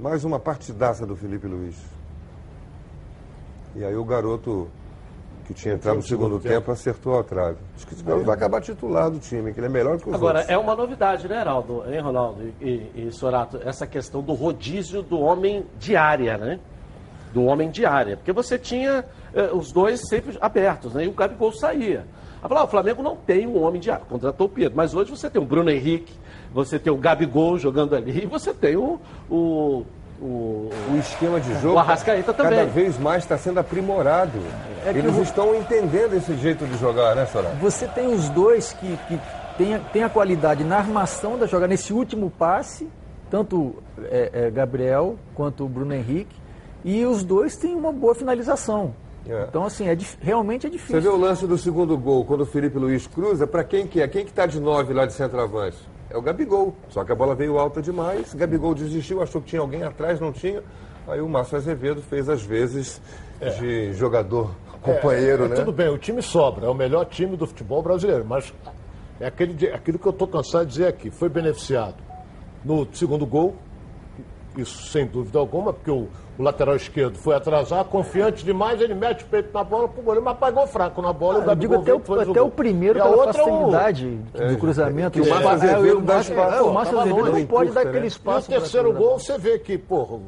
Mais 0.00 0.24
uma 0.24 0.40
partidaça 0.40 1.04
do 1.06 1.14
Felipe 1.14 1.46
Luiz. 1.46 1.76
E 3.74 3.84
aí 3.84 3.94
o 3.94 4.04
garoto 4.04 4.68
que 5.46 5.54
tinha 5.54 5.74
entrado 5.74 5.96
no 5.96 6.02
segundo 6.02 6.40
tempo 6.40 6.70
acertou 6.72 7.18
a 7.18 7.22
trave. 7.22 7.56
Acho 7.76 7.86
que 7.86 7.94
esse 7.94 8.02
garoto 8.02 8.24
vai 8.24 8.34
acabar 8.34 8.60
titular 8.60 9.08
do 9.10 9.18
time, 9.18 9.52
que 9.52 9.60
ele 9.60 9.66
é 9.66 9.70
melhor 9.70 9.98
que 9.98 10.08
os 10.08 10.14
Agora, 10.14 10.40
outros. 10.40 10.54
é 10.54 10.58
uma 10.58 10.74
novidade, 10.74 11.28
né, 11.28 11.40
Heraldo, 11.40 11.84
hein, 11.88 12.00
Ronaldo 12.00 12.42
e, 12.60 12.64
e, 12.68 13.06
e 13.06 13.12
Sorato, 13.12 13.60
essa 13.64 13.86
questão 13.86 14.22
do 14.22 14.32
rodízio 14.32 15.02
do 15.02 15.20
homem 15.20 15.64
de 15.78 15.94
área, 15.94 16.36
né? 16.36 16.58
Do 17.32 17.44
homem 17.44 17.70
de 17.70 17.86
área. 17.86 18.16
Porque 18.16 18.32
você 18.32 18.58
tinha 18.58 19.04
eh, 19.32 19.50
os 19.52 19.70
dois 19.70 20.00
sempre 20.08 20.36
abertos, 20.40 20.94
né? 20.94 21.04
E 21.04 21.08
o 21.08 21.12
Gabigol 21.12 21.52
saía. 21.52 22.04
Aí 22.42 22.48
falou, 22.48 22.58
ah, 22.58 22.64
o 22.64 22.68
Flamengo 22.68 23.02
não 23.02 23.14
tem 23.14 23.46
um 23.46 23.62
homem 23.62 23.80
de 23.80 23.90
área, 23.90 24.04
contratou 24.04 24.46
o 24.46 24.50
Pedro. 24.50 24.76
Mas 24.76 24.94
hoje 24.94 25.10
você 25.10 25.30
tem 25.30 25.40
o 25.40 25.44
Bruno 25.44 25.70
Henrique, 25.70 26.12
você 26.52 26.78
tem 26.78 26.92
o 26.92 26.96
Gabigol 26.96 27.58
jogando 27.58 27.94
ali, 27.94 28.24
e 28.24 28.26
você 28.26 28.52
tem 28.52 28.76
o. 28.76 28.98
o, 29.30 29.84
o 30.20 30.70
O 30.92 30.96
esquema 30.98 31.38
de 31.40 31.52
jogo 31.60 31.74
O 31.74 31.78
Arrascaeta 31.78 32.32
também. 32.32 32.58
cada 32.58 32.70
vez 32.70 32.98
mais 32.98 33.22
está 33.24 33.36
sendo 33.36 33.58
aprimorado. 33.60 34.38
É 34.84 34.90
Eles 34.90 35.16
o- 35.16 35.22
estão 35.22 35.54
entendendo 35.54 36.14
esse 36.14 36.34
jeito 36.36 36.64
de 36.66 36.76
jogar, 36.78 37.14
né, 37.16 37.26
Sorato? 37.26 37.56
Você 37.56 37.86
tem 37.88 38.06
os 38.12 38.28
dois 38.30 38.72
que, 38.72 38.96
que 39.08 39.18
tem, 39.58 39.74
a- 39.74 39.78
tem 39.78 40.02
a 40.04 40.08
qualidade 40.08 40.62
na 40.64 40.76
armação 40.78 41.36
da 41.38 41.46
jogada, 41.46 41.68
nesse 41.68 41.92
último 41.92 42.30
passe, 42.30 42.88
tanto 43.30 43.74
é, 44.04 44.30
é, 44.32 44.50
Gabriel 44.50 45.16
quanto 45.34 45.64
o 45.64 45.68
Bruno 45.68 45.92
Henrique, 45.92 46.36
e 46.84 47.04
os 47.04 47.24
dois 47.24 47.56
têm 47.56 47.74
uma 47.74 47.92
boa 47.92 48.14
finalização. 48.14 48.94
É. 49.28 49.46
Então, 49.48 49.64
assim, 49.64 49.88
é, 49.88 49.98
realmente 50.20 50.66
é 50.66 50.70
Você 50.70 50.76
difícil. 50.76 51.00
vê 51.02 51.08
o 51.08 51.16
lance 51.16 51.46
do 51.48 51.58
segundo 51.58 51.98
gol, 51.98 52.24
quando 52.24 52.42
o 52.42 52.46
Felipe 52.46 52.78
Luiz 52.78 53.08
cruza, 53.08 53.44
para 53.46 53.64
quem 53.64 53.84
que 53.86 54.00
é? 54.00 54.06
Quem 54.06 54.24
que 54.24 54.32
tá 54.32 54.46
de 54.46 54.60
nove 54.60 54.94
lá 54.94 55.04
de 55.04 55.12
centroavante? 55.14 55.78
É 56.16 56.18
o 56.18 56.22
Gabigol. 56.22 56.74
Só 56.88 57.04
que 57.04 57.12
a 57.12 57.14
bola 57.14 57.34
veio 57.34 57.58
alta 57.58 57.82
demais, 57.82 58.32
Gabigol 58.32 58.74
desistiu, 58.74 59.22
achou 59.22 59.42
que 59.42 59.48
tinha 59.48 59.60
alguém 59.60 59.82
atrás, 59.82 60.18
não 60.18 60.32
tinha. 60.32 60.62
Aí 61.06 61.20
o 61.20 61.28
Márcio 61.28 61.58
Azevedo 61.58 62.00
fez 62.00 62.26
as 62.30 62.42
vezes 62.42 63.02
de 63.60 63.92
jogador 63.92 64.50
companheiro, 64.80 65.44
É, 65.44 65.48
né? 65.48 65.56
Tudo 65.56 65.72
bem, 65.72 65.88
o 65.88 65.98
time 65.98 66.22
sobra, 66.22 66.66
é 66.66 66.68
o 66.70 66.74
melhor 66.74 67.04
time 67.04 67.36
do 67.36 67.46
futebol 67.46 67.82
brasileiro, 67.82 68.24
mas 68.24 68.52
é 69.20 69.26
aquele, 69.26 69.68
aquilo 69.70 69.98
que 69.98 70.06
eu 70.06 70.10
estou 70.10 70.26
cansado 70.26 70.64
de 70.64 70.72
dizer 70.72 70.86
aqui. 70.86 71.10
Foi 71.10 71.28
beneficiado 71.28 71.96
no 72.64 72.88
segundo 72.94 73.26
gol, 73.26 73.54
isso 74.56 74.86
sem 74.86 75.06
dúvida 75.06 75.38
alguma, 75.38 75.70
porque 75.70 75.90
o, 75.90 76.08
o 76.38 76.42
lateral 76.42 76.76
esquerdo 76.76 77.16
foi 77.16 77.34
atrasar, 77.34 77.84
confiante 77.84 78.44
demais, 78.44 78.80
ele 78.80 78.94
mete 78.94 79.24
o 79.24 79.26
peito 79.26 79.50
na 79.54 79.64
bola 79.64 79.88
pro 79.88 80.02
goleiro, 80.02 80.24
mas 80.24 80.36
pagou 80.38 80.66
fraco 80.66 81.00
na 81.00 81.12
bola. 81.12 81.34
Ah, 81.34 81.38
o 81.38 81.42
eu 81.42 81.46
Gabigol 81.46 81.78
digo 81.78 82.02
até, 82.02 82.12
o, 82.12 82.20
até 82.30 82.42
o 82.42 82.50
primeiro 82.50 82.98
pela 83.00 83.08
outra, 83.16 83.32
facilidade 83.32 84.06
do 84.34 84.58
cruzamento. 84.58 85.20
que 85.20 85.26
o 85.26 85.30
Márcio 85.30 85.48
É, 85.48 85.52
Azevedo 85.52 85.98
o 85.98 86.02
dá 86.02 86.14
Márcio- 86.14 86.34
espaço. 86.34 86.56
é, 86.56 86.62
o 86.62 86.72
Márcio 86.74 87.00
Azevedo 87.00 87.32
não 87.32 87.46
pode 87.46 87.70
dar 87.72 87.80
aquele 87.80 87.96
né? 87.96 88.00
E 88.02 88.04
o 88.04 88.08
espaço. 88.08 88.48
terceiro 88.48 88.92
gol, 88.92 89.18
você 89.18 89.38
vê 89.38 89.58
que, 89.58 89.78
porra, 89.78 90.18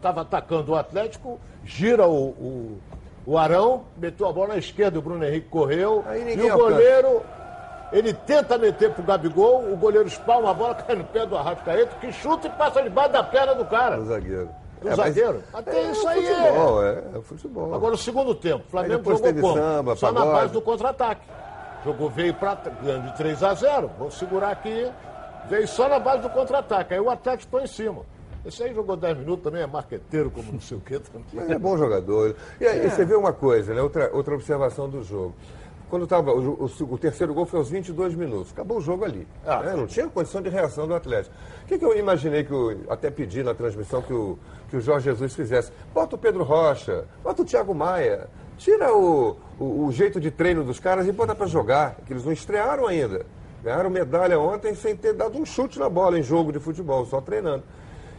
tava 0.00 0.20
atacando 0.22 0.72
o 0.72 0.76
Atlético, 0.76 1.38
gira 1.64 2.06
o, 2.06 2.78
o, 3.26 3.38
Arão, 3.38 3.82
meteu 3.96 4.28
a 4.28 4.32
bola 4.32 4.48
na 4.48 4.56
esquerda, 4.58 4.98
o 4.98 5.02
Bruno 5.02 5.24
Henrique 5.24 5.48
correu. 5.48 6.04
E 6.36 6.50
o 6.50 6.56
goleiro, 6.56 7.22
ele 7.92 8.12
tenta 8.12 8.58
meter 8.58 8.90
pro 8.92 9.02
Gabigol, 9.02 9.64
o 9.72 9.76
goleiro 9.76 10.06
espalma 10.06 10.50
a 10.50 10.54
bola, 10.54 10.74
cai 10.74 10.94
no 10.96 11.04
pé 11.04 11.24
do 11.26 11.36
Arrascaeta, 11.36 11.96
que 12.00 12.12
chuta 12.12 12.46
e 12.46 12.50
passa 12.50 12.82
debaixo 12.82 13.12
da 13.12 13.22
perna 13.22 13.54
do 13.54 13.64
cara. 13.64 13.98
O 14.00 14.04
zagueiro. 14.04 14.48
Do 14.80 14.88
É, 14.88 14.94
zagueiro. 14.96 15.42
Até 15.52 15.78
é, 15.78 15.90
isso 15.90 16.08
é 16.08 16.12
aí 16.12 16.26
futebol, 16.26 16.84
é. 16.84 17.04
é 17.14 17.20
futebol. 17.22 17.74
Agora 17.74 17.94
o 17.94 17.98
segundo 17.98 18.34
tempo, 18.34 18.64
o 18.66 18.70
Flamengo 18.70 19.04
jogou 19.04 19.34
como? 19.34 19.54
samba, 19.54 19.96
Só 19.96 20.10
na 20.10 20.20
pagode. 20.20 20.40
base 20.40 20.52
do 20.52 20.62
contra-ataque. 20.62 21.22
Jogou, 21.84 22.10
veio 22.10 22.34
pra, 22.34 22.54
ganhando 22.82 23.10
de 23.10 23.16
3 23.16 23.42
a 23.42 23.54
0 23.54 23.90
vou 23.98 24.10
segurar 24.10 24.50
aqui, 24.50 24.90
veio 25.48 25.66
só 25.68 25.88
na 25.88 25.98
base 25.98 26.22
do 26.22 26.30
contra-ataque. 26.30 26.94
Aí 26.94 27.00
o 27.00 27.10
Atlético 27.10 27.44
ficou 27.44 27.60
em 27.60 27.66
cima. 27.66 28.02
Esse 28.44 28.62
aí 28.62 28.74
jogou 28.74 28.96
10 28.96 29.18
minutos 29.18 29.44
também, 29.44 29.62
é 29.62 29.66
marqueteiro, 29.66 30.30
como 30.30 30.52
não 30.52 30.60
sei 30.60 30.78
o 30.78 30.80
quê. 30.80 30.98
também. 31.12 31.24
Mas 31.32 31.50
é 31.50 31.58
bom 31.58 31.76
jogador. 31.76 32.34
E 32.58 32.66
aí 32.66 32.88
você 32.88 33.04
vê 33.04 33.14
uma 33.14 33.32
coisa, 33.34 33.74
né? 33.74 33.82
Outra, 33.82 34.10
outra 34.14 34.34
observação 34.34 34.88
do 34.88 35.02
jogo. 35.04 35.34
Quando 35.90 36.04
estava 36.04 36.30
o, 36.32 36.64
o- 36.64 36.84
o 36.94 36.98
terceiro 36.98 37.34
gol 37.34 37.44
foi 37.44 37.58
aos 37.58 37.68
22 37.68 38.14
minutos. 38.14 38.52
Acabou 38.52 38.78
o 38.78 38.80
jogo 38.80 39.04
ali. 39.04 39.26
Ah. 39.44 39.60
né? 39.62 39.74
Não 39.74 39.86
tinha 39.86 40.06
condição 40.08 40.40
de 40.40 40.48
reação 40.48 40.86
do 40.86 40.94
Atlético. 40.94 41.34
O 41.64 41.66
que, 41.66 41.78
que 41.78 41.84
eu 41.84 41.98
imaginei 41.98 42.44
que 42.44 42.52
eu 42.52 42.80
até 42.88 43.10
pedi 43.10 43.42
na 43.42 43.52
transmissão 43.54 44.00
que 44.00 44.12
o, 44.12 44.38
que 44.68 44.76
o 44.76 44.80
Jorge 44.80 45.06
Jesus 45.10 45.34
fizesse? 45.34 45.72
Bota 45.92 46.14
o 46.14 46.18
Pedro 46.18 46.44
Rocha, 46.44 47.04
bota 47.24 47.42
o 47.42 47.44
Thiago 47.44 47.74
Maia, 47.74 48.28
tira 48.56 48.94
o, 48.94 49.36
o, 49.58 49.86
o 49.86 49.92
jeito 49.92 50.20
de 50.20 50.30
treino 50.30 50.62
dos 50.62 50.78
caras 50.78 51.06
e 51.08 51.12
bota 51.12 51.34
para 51.34 51.46
jogar, 51.46 51.96
que 52.06 52.12
eles 52.12 52.24
não 52.24 52.32
estrearam 52.32 52.86
ainda. 52.86 53.26
Ganharam 53.64 53.90
medalha 53.90 54.38
ontem 54.38 54.74
sem 54.74 54.96
ter 54.96 55.12
dado 55.12 55.36
um 55.36 55.44
chute 55.44 55.78
na 55.78 55.88
bola 55.88 56.18
em 56.18 56.22
jogo 56.22 56.52
de 56.52 56.60
futebol, 56.60 57.04
só 57.04 57.20
treinando. 57.20 57.64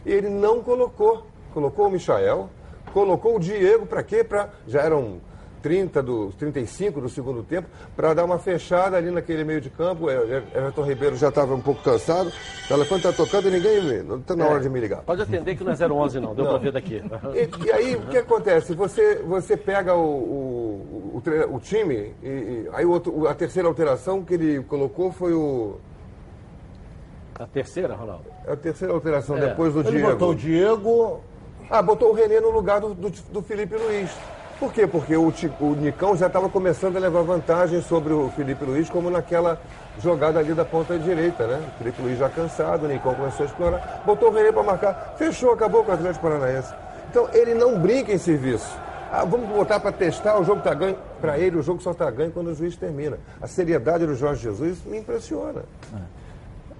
E 0.04 0.12
ele 0.12 0.28
não 0.28 0.62
colocou. 0.62 1.26
Colocou 1.54 1.86
o 1.86 1.90
Michael, 1.90 2.48
colocou 2.92 3.36
o 3.36 3.40
Diego 3.40 3.86
para 3.86 4.02
quê? 4.02 4.22
Pra, 4.22 4.50
já 4.66 4.80
eram 4.82 5.20
30 5.62 6.02
do, 6.02 6.32
35 6.32 7.00
do 7.00 7.08
segundo 7.08 7.42
tempo, 7.42 7.68
para 7.96 8.12
dar 8.12 8.24
uma 8.24 8.38
fechada 8.38 8.96
ali 8.96 9.10
naquele 9.10 9.44
meio 9.44 9.60
de 9.60 9.70
campo. 9.70 10.10
É, 10.10 10.14
é, 10.14 10.42
Everton 10.58 10.82
Ribeiro 10.82 11.16
já 11.16 11.28
estava 11.28 11.54
um 11.54 11.60
pouco 11.60 11.82
cansado. 11.82 12.28
O 12.64 12.68
telefone 12.68 13.00
está 13.00 13.12
tocando 13.12 13.48
e 13.48 13.50
ninguém 13.52 13.82
me- 13.82 14.02
não 14.02 14.18
está 14.18 14.34
na 14.34 14.46
hora 14.46 14.60
de 14.60 14.68
me 14.68 14.80
ligar. 14.80 15.02
Pode 15.02 15.22
atender 15.22 15.56
que 15.56 15.62
não 15.64 15.72
é 15.72 15.76
011 15.76 16.18
não, 16.20 16.34
deu 16.34 16.44
pra 16.46 16.58
ver 16.58 16.72
daqui. 16.72 17.02
E, 17.34 17.66
e 17.66 17.70
aí, 17.72 17.96
o 17.96 18.02
que 18.08 18.18
acontece? 18.18 18.74
Você, 18.74 19.16
você 19.24 19.56
pega 19.56 19.94
o, 19.94 20.00
o, 20.04 21.22
o, 21.50 21.54
o 21.56 21.60
time, 21.60 22.14
e, 22.22 22.26
e 22.26 22.68
aí 22.72 22.84
outro- 22.84 23.26
a 23.28 23.34
terceira 23.34 23.68
alteração 23.68 24.22
que 24.24 24.34
ele 24.34 24.62
colocou 24.64 25.12
foi 25.12 25.32
o. 25.32 25.76
A 27.38 27.46
terceira, 27.46 27.94
Ronaldo? 27.94 28.24
A 28.46 28.56
terceira 28.56 28.92
alteração 28.92 29.36
É. 29.36 29.48
depois 29.48 29.72
do 29.72 29.80
Ele 29.80 29.90
Diego. 29.92 30.08
botou 30.10 30.30
o 30.30 30.34
Diego, 30.34 31.20
Ah, 31.70 31.80
botou 31.80 32.10
o 32.10 32.12
René 32.12 32.38
no 32.40 32.50
lugar 32.50 32.80
do, 32.80 32.92
do, 32.92 33.08
do 33.10 33.42
Felipe 33.42 33.74
Luiz. 33.76 34.10
Por 34.62 34.72
quê? 34.72 34.86
Porque 34.86 35.16
o, 35.16 35.32
o 35.60 35.74
Nicão 35.74 36.16
já 36.16 36.28
estava 36.28 36.48
começando 36.48 36.96
a 36.96 37.00
levar 37.00 37.22
vantagem 37.22 37.82
sobre 37.82 38.12
o 38.12 38.28
Felipe 38.30 38.64
Luiz, 38.64 38.88
como 38.88 39.10
naquela 39.10 39.58
jogada 40.00 40.38
ali 40.38 40.54
da 40.54 40.64
ponta 40.64 40.96
direita, 40.96 41.48
né? 41.48 41.60
O 41.74 41.78
Felipe 41.78 42.00
Luiz 42.00 42.16
já 42.16 42.28
cansado, 42.28 42.84
o 42.84 42.88
Nicão 42.88 43.12
começou 43.12 43.42
a 43.42 43.48
explorar, 43.48 44.02
botou 44.06 44.30
o 44.30 44.32
René 44.32 44.52
para 44.52 44.62
marcar, 44.62 45.14
fechou, 45.18 45.52
acabou 45.52 45.82
com 45.82 45.90
o 45.90 45.94
Atlético 45.94 46.22
Paranaense. 46.22 46.72
Então 47.10 47.28
ele 47.32 47.54
não 47.54 47.76
brinca 47.80 48.12
em 48.12 48.18
serviço. 48.18 48.72
Ah, 49.10 49.24
vamos 49.24 49.48
botar 49.48 49.80
para 49.80 49.90
testar, 49.90 50.38
o 50.38 50.44
jogo 50.44 50.58
está 50.60 50.72
ganho. 50.74 50.96
Para 51.20 51.36
ele, 51.40 51.56
o 51.58 51.62
jogo 51.62 51.82
só 51.82 51.90
está 51.90 52.08
ganho 52.08 52.30
quando 52.30 52.46
o 52.46 52.54
juiz 52.54 52.76
termina. 52.76 53.18
A 53.40 53.48
seriedade 53.48 54.06
do 54.06 54.14
Jorge 54.14 54.44
Jesus 54.44 54.78
me 54.86 54.96
impressiona. 54.96 55.64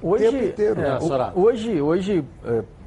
Hoje, 0.00 0.30
tempo 0.30 0.44
inteiro. 0.44 0.80
é, 0.80 0.86
É, 0.86 0.98
o- 0.98 1.40
hoje, 1.40 1.82
hoje 1.82 2.24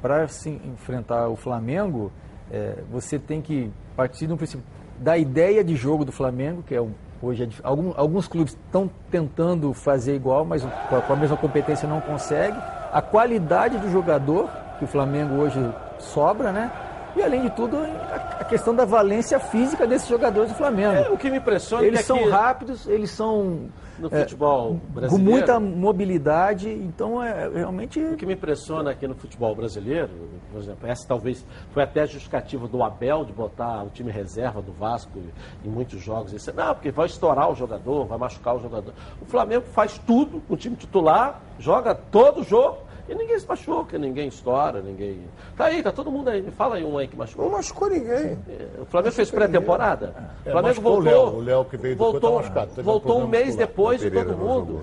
para 0.00 0.26
se 0.28 0.48
enfrentar 0.48 1.28
o 1.28 1.36
Flamengo, 1.36 2.10
é, 2.50 2.76
você 2.90 3.18
tem 3.18 3.42
que 3.42 3.70
partir 3.94 4.26
do 4.26 4.38
princípio 4.38 4.64
da 4.98 5.16
ideia 5.16 5.62
de 5.62 5.76
jogo 5.76 6.04
do 6.04 6.12
Flamengo, 6.12 6.62
que 6.62 6.74
é 6.74 6.80
um, 6.80 6.92
hoje 7.22 7.44
é 7.44 7.48
alguns 7.64 8.28
clubes 8.28 8.52
estão 8.52 8.90
tentando 9.10 9.72
fazer 9.72 10.14
igual, 10.14 10.44
mas 10.44 10.62
com 10.62 11.12
a 11.12 11.16
mesma 11.16 11.36
competência 11.36 11.88
não 11.88 12.00
consegue. 12.00 12.56
A 12.92 13.02
qualidade 13.02 13.78
do 13.78 13.90
jogador 13.90 14.48
que 14.78 14.84
o 14.84 14.88
Flamengo 14.88 15.34
hoje 15.34 15.58
sobra, 15.98 16.52
né? 16.52 16.70
E 17.16 17.22
além 17.22 17.42
de 17.42 17.50
tudo, 17.50 17.78
a 17.78 18.44
questão 18.44 18.74
da 18.74 18.84
valência 18.84 19.40
física 19.40 19.86
desses 19.86 20.06
jogadores 20.06 20.50
do 20.50 20.54
Flamengo. 20.54 20.96
É, 20.96 21.08
o 21.08 21.16
que 21.16 21.30
me 21.30 21.38
impressiona 21.38 21.84
é 21.84 21.86
eles 21.86 22.00
que 22.00 22.06
são 22.06 22.18
aqui, 22.18 22.28
rápidos, 22.28 22.86
eles 22.86 23.10
são 23.10 23.70
no 23.98 24.08
é, 24.12 24.20
futebol 24.20 24.68
com 24.68 24.92
brasileiro. 24.92 25.30
muita 25.30 25.58
mobilidade, 25.58 26.68
então 26.68 27.22
é 27.22 27.48
realmente. 27.48 27.98
O 27.98 28.16
que 28.16 28.26
me 28.26 28.34
impressiona 28.34 28.90
aqui 28.90 29.08
no 29.08 29.14
futebol 29.14 29.54
brasileiro, 29.54 30.10
por 30.52 30.60
exemplo, 30.60 30.86
essa 30.86 31.08
talvez 31.08 31.46
foi 31.70 31.82
até 31.82 32.02
a 32.02 32.06
justificativa 32.06 32.68
do 32.68 32.82
Abel 32.82 33.24
de 33.24 33.32
botar 33.32 33.82
o 33.82 33.88
time 33.88 34.12
reserva 34.12 34.60
do 34.60 34.72
Vasco 34.72 35.18
em 35.64 35.68
muitos 35.70 36.02
jogos. 36.02 36.34
Esse, 36.34 36.52
não, 36.52 36.74
porque 36.74 36.90
vai 36.90 37.06
estourar 37.06 37.50
o 37.50 37.54
jogador, 37.54 38.04
vai 38.04 38.18
machucar 38.18 38.56
o 38.56 38.60
jogador. 38.60 38.92
O 39.22 39.24
Flamengo 39.24 39.64
faz 39.72 39.98
tudo 40.06 40.42
com 40.46 40.52
o 40.52 40.56
time 40.56 40.76
titular, 40.76 41.40
joga 41.58 41.94
todo 41.94 42.42
jogo 42.42 42.85
e 43.08 43.14
ninguém 43.14 43.38
se 43.38 43.46
machuca, 43.46 43.98
ninguém 43.98 44.28
estoura, 44.28 44.80
ninguém. 44.80 45.20
Tá 45.56 45.66
aí, 45.66 45.82
tá 45.82 45.92
todo 45.92 46.10
mundo 46.10 46.28
aí. 46.28 46.42
Me 46.42 46.50
fala 46.50 46.76
aí 46.76 46.84
um 46.84 46.98
aí 46.98 47.06
que 47.06 47.16
machucou. 47.16 47.44
Não 47.46 47.52
machucou 47.52 47.88
ninguém. 47.88 48.38
O 48.80 48.84
Flamengo 48.86 49.14
fez 49.14 49.30
pré-temporada. 49.30 50.14
É, 50.44 50.48
o 50.48 50.52
Flamengo 50.52 50.68
machucou 50.68 50.92
o 50.92 51.02
voltou. 51.02 51.24
Léo, 51.30 51.36
o 51.36 51.40
Léo 51.40 51.64
que 51.64 51.76
veio 51.76 51.94
depois 51.94 52.12
voltou, 52.12 52.30
tá 52.30 52.36
machucado, 52.42 52.80
um 52.80 52.82
voltou 52.84 53.20
um 53.22 53.26
mês 53.28 53.46
muscular. 53.46 53.66
depois 53.68 54.00
de 54.00 54.10
todo 54.10 54.32
não 54.32 54.38
mundo. 54.38 54.82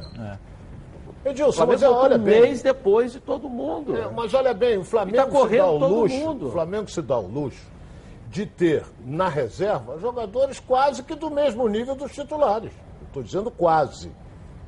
O 1.26 1.30
Edilson, 1.30 1.54
Flamengo 1.54 1.72
mas 1.74 1.84
é, 1.84 1.88
voltou 1.88 2.04
olha 2.06 2.16
um 2.18 2.24
bem. 2.24 2.42
mês 2.42 2.62
depois 2.62 3.12
de 3.14 3.20
todo 3.20 3.50
mundo. 3.50 3.96
É, 3.98 4.10
mas 4.10 4.34
olha 4.34 4.54
bem, 4.54 4.78
o 4.78 4.84
Flamengo 4.84 5.16
E 5.16 5.20
tá 5.20 5.26
se 5.26 5.32
dá 5.32 5.38
correndo 5.40 5.76
o 5.76 5.80
todo 5.80 5.96
luxo. 5.96 6.16
mundo. 6.18 6.48
O 6.48 6.52
Flamengo 6.52 6.90
se 6.92 7.02
dá 7.02 7.18
o 7.18 7.28
luxo 7.28 7.72
de 8.30 8.46
ter 8.46 8.84
na 9.06 9.30
reserva 9.30 9.98
jogadores 10.00 10.60
quase 10.60 11.04
que 11.04 11.14
do 11.16 11.30
mesmo 11.30 11.68
nível 11.68 11.96
dos 11.96 12.12
titulares. 12.14 12.72
Estou 13.08 13.22
dizendo 13.24 13.52
quase. 13.52 14.12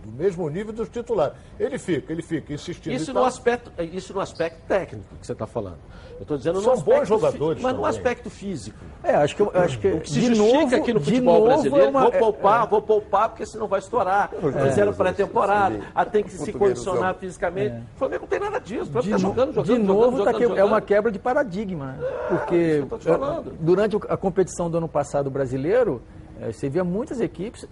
Do 0.05 0.11
mesmo 0.11 0.47
nível 0.49 0.71
dos 0.71 0.87
titulares. 0.89 1.33
Ele 1.59 1.77
fica, 1.79 2.11
ele 2.13 2.21
fica 2.21 2.53
insistindo. 2.53 2.93
Isso 2.93 3.11
no, 3.13 3.23
aspecto, 3.23 3.71
isso 3.81 4.13
no 4.13 4.19
aspecto 4.19 4.59
técnico 4.67 5.05
que 5.19 5.25
você 5.25 5.31
está 5.33 5.47
falando. 5.47 5.77
Eu 6.17 6.21
estou 6.21 6.37
dizendo 6.37 6.61
São 6.61 6.75
no 6.75 6.81
bons 6.81 7.07
jogadores 7.07 7.61
Mas 7.61 7.73
no 7.73 7.81
também. 7.81 7.97
aspecto 7.97 8.29
físico. 8.29 8.77
É, 9.03 9.15
acho 9.15 9.35
que, 9.35 9.41
eu- 9.41 9.51
acho 9.53 9.79
que 9.79 9.87
O 9.87 9.99
que 9.99 10.09
se 10.09 10.19
de 10.21 10.27
justifica 10.33 10.59
novo, 10.61 10.75
aqui 10.75 10.93
no 10.93 11.01
futebol 11.01 11.33
novo 11.35 11.45
brasileiro, 11.47 11.85
é 11.85 11.89
uma- 11.89 12.01
vou 12.01 12.13
é- 12.13 12.19
poupar, 12.19 12.67
vou 12.67 12.81
poupar, 12.81 13.29
porque 13.29 13.45
senão 13.45 13.67
vai 13.67 13.79
estourar. 13.79 14.29
Fizeram 14.69 14.93
pré-temporada, 14.93 15.75
sim. 15.75 15.81
ah, 15.93 16.05
tem 16.05 16.23
que 16.23 16.29
se 16.31 16.53
condicionar 16.53 17.15
fisicamente. 17.15 17.75
O 17.95 17.97
Flamengo 17.97 18.21
não 18.21 18.27
tem 18.29 18.39
nada 18.39 18.59
disso. 18.59 18.91
O 18.93 18.99
está 18.99 19.11
no- 19.11 19.17
jogando, 19.19 19.53
jogando, 19.53 19.65
de 19.65 19.77
novo, 19.83 20.03
jogando, 20.17 20.23
tá 20.25 20.31
jogando, 20.31 20.53
que- 20.53 20.59
é 20.59 20.63
uma 20.63 20.79
quebra 20.81 21.11
de 21.11 21.19
paradigma, 21.19 21.93
né? 21.93 22.07
Porque 22.29 22.55
isso 22.55 22.75
que 22.77 22.83
eu 22.83 22.87
tô 22.87 22.97
te 22.97 23.05
falando. 23.07 23.49
eh, 23.51 23.53
durante 23.59 23.95
a 24.07 24.15
competição 24.17 24.69
do 24.69 24.77
ano 24.77 24.87
passado 24.87 25.29
brasileiro, 25.29 26.01
eh, 26.39 26.51
você 26.53 26.69
via 26.69 26.83
muitas 26.83 27.19
equipes 27.19 27.67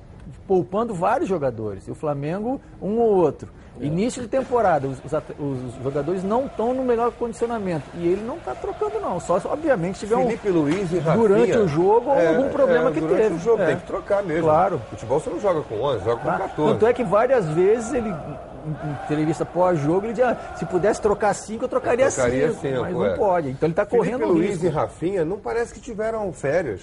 poupando 0.48 0.94
vários 0.94 1.30
jogadores. 1.30 1.88
E 1.88 1.92
o 1.92 1.96
Flamengo, 1.96 2.60
um 2.82 2.98
ou 3.00 3.16
outro. 3.16 3.50
É. 3.82 3.86
Início 3.86 4.22
de 4.22 4.28
temporada, 4.28 4.88
os, 4.88 5.00
os 5.04 5.64
os 5.76 5.84
jogadores 5.84 6.24
não 6.24 6.46
estão 6.46 6.74
no 6.76 6.84
melhor 6.84 7.12
condicionamento. 7.14 7.84
E 7.96 8.08
ele 8.08 8.22
não 8.22 8.38
está 8.38 8.54
trocando, 8.54 9.00
não. 9.00 9.20
Só, 9.20 9.42
obviamente, 9.46 10.00
tiver 10.00 10.16
um. 10.16 10.26
Felipe 10.26 10.50
Luiz 10.50 10.92
e 10.92 11.00
Rafinha. 11.00 11.16
durante 11.28 11.58
o 11.58 11.68
jogo 11.68 12.12
ou 12.12 12.28
algum 12.28 12.50
problema 12.50 12.92
que 12.92 13.00
durante 13.00 13.22
teve. 13.24 13.36
o 13.36 13.40
jogo, 13.40 13.64
É. 13.64 13.68
tem 13.68 13.78
que 13.78 13.88
trocar 13.88 14.22
mesmo. 14.24 14.44
Claro. 14.44 14.80
Futebol 14.92 15.20
você 15.20 15.30
não 15.32 15.40
joga 15.40 15.62
com 15.62 15.76
11, 15.82 16.04
joga 16.06 16.18
com 16.22 16.28
Tá? 16.28 16.38
14. 16.38 16.72
Tanto 16.74 16.86
é 16.88 16.94
que 16.94 17.04
várias 17.04 17.48
vezes 17.50 17.94
ele, 17.94 18.10
em, 18.10 19.04
entrevista 19.06 19.44
pós-jogo, 19.44 20.06
ele 20.06 20.14
dizia, 20.14 20.30
ah, 20.32 20.56
se 20.56 20.66
pudesse 20.68 21.02
trocar 21.02 21.34
cinco, 21.34 21.64
eu 21.66 21.68
trocaria, 21.70 22.06
Eu 22.06 22.12
trocaria 22.12 22.50
cinco, 22.50 22.62
cinco, 22.62 22.82
mas 22.82 22.96
é. 22.96 23.10
não 23.10 23.18
pode. 23.18 23.50
Então 23.50 23.66
ele 23.68 23.74
está 23.74 23.86
Felipe 23.88 24.06
correndo 24.12 24.28
Luiz 24.32 24.50
risco. 24.52 24.66
e 24.68 24.70
Rafinha 24.70 25.26
não 25.26 25.40
parece 25.40 25.74
que 25.74 25.80
tiveram 25.82 26.32
férias. 26.32 26.82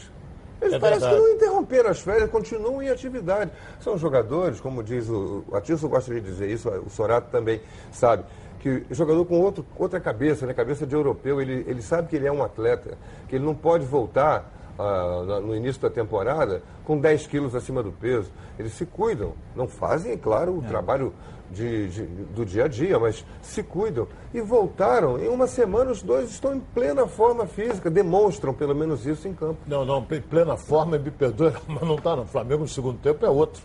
Eles 0.61 0.75
É 0.75 0.79
parecem 0.79 1.09
que 1.09 1.15
não 1.17 1.29
interromperam 1.31 1.91
as 1.91 2.01
férias, 2.01 2.31
continuam 2.31 2.83
em 2.83 2.89
atividade. 2.89 3.51
São 3.81 3.97
jogadores, 3.97 4.61
como 4.61 4.83
diz 4.83 5.09
o, 5.09 5.45
o 5.49 5.57
Atilson 5.57 5.89
gosta 5.89 6.13
de 6.13 6.21
dizer 6.21 6.51
isso, 6.51 6.69
o 6.69 6.91
Sorato 6.91 7.31
também 7.31 7.61
sabe, 7.91 8.25
que 8.61 8.85
jogador 8.91 9.25
com 9.25 9.41
outro, 9.41 9.65
outra 9.77 9.99
cabeça, 9.99 10.47
né, 10.47 10.53
cabeça 10.53 10.87
de 10.87 10.95
europeu, 10.95 11.41
ele, 11.41 11.65
ele 11.67 11.81
sabe 11.81 12.09
que 12.09 12.17
ele 12.17 12.27
é 12.27 12.33
um 12.33 12.43
atleta, 12.43 12.99
que 13.29 13.37
ele 13.37 13.45
não 13.45 13.55
pode 13.55 13.87
voltar 13.87 14.53
ah, 14.79 15.41
no 15.43 15.55
início 15.55 15.81
da 15.81 15.91
temporada 15.91 16.63
com 16.85 16.99
10 16.99 17.27
quilos 17.27 17.55
acima 17.55 17.83
do 17.83 17.93
peso. 17.93 18.31
Eles 18.59 18.73
se 18.73 18.85
cuidam, 18.87 19.35
não 19.55 19.67
fazem, 19.67 20.13
é 20.13 20.17
claro, 20.17 20.57
o 20.57 20.63
trabalho 20.63 21.13
de- 21.51 21.89
de- 21.89 22.07
do 22.07 22.45
dia 22.45 22.65
a 22.65 22.69
dia, 22.69 22.99
mas 22.99 23.25
se 23.43 23.63
cuidam. 23.63 24.07
E 24.33 24.41
voltaram, 24.41 25.19
em 25.19 25.29
uma 25.29 25.47
semana 25.47 25.91
os 25.91 26.03
dois 26.03 26.31
estão 26.31 26.55
em 26.55 26.61
plena 26.61 27.07
forma 27.07 27.47
física, 27.47 27.91
demonstram 27.91 28.55
pelo 28.55 28.75
menos 28.75 29.05
isso 29.07 29.27
em 29.27 29.35
campo. 29.35 29.59
Não, 29.67 29.85
não, 29.85 30.07
em 30.11 30.21
plena 30.21 30.57
forma, 30.57 30.97
me 30.99 31.11
perdoe, 31.11 31.53
mas 31.67 31.81
não 31.83 31.97
está, 31.97 32.15
não. 32.17 32.23
O 32.23 32.27
Flamengo 32.27 32.63
no 32.63 32.69
segundo 32.69 32.99
tempo 32.99 33.25
é 33.27 33.29
outro. 33.29 33.63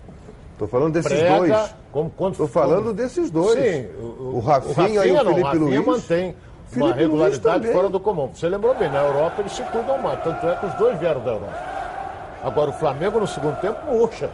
Estou 0.53 0.67
falando 0.67 0.93
desses 0.93 1.11
Prega, 1.11 1.37
dois. 1.37 1.75
como 1.91 2.09
quando 2.09 2.31
Estou 2.33 2.47
falando 2.47 2.93
desses 2.93 3.29
dois. 3.29 3.59
Sim, 3.59 3.87
o, 3.99 4.39
Rafinha, 4.39 5.05
e 5.05 5.11
o 5.11 5.15
não, 5.15 5.23
Felipe 5.25 5.41
Rafinha 5.43 5.63
Luiz. 5.65 5.85
mantém 5.85 6.35
Felipe 6.67 6.87
uma 6.91 6.95
regularidade 6.95 7.67
fora 7.73 7.89
do 7.89 7.99
comum. 7.99 8.29
Você 8.33 8.47
lembrou 8.47 8.73
bem, 8.73 8.89
na 8.89 9.03
Europa 9.03 9.41
eles 9.41 9.51
se 9.51 9.61
cuidam 9.63 9.97
mais, 9.99 10.23
tanto 10.23 10.47
é 10.47 10.55
que 10.55 10.65
os 10.65 10.73
dois 10.75 10.97
vieram 10.97 11.21
da 11.23 11.31
Europa. 11.33 11.53
Agora 12.41 12.69
o 12.69 12.73
Flamengo 12.73 13.19
no 13.19 13.27
segundo 13.27 13.59
tempo 13.59 13.77
murcha, 13.91 14.29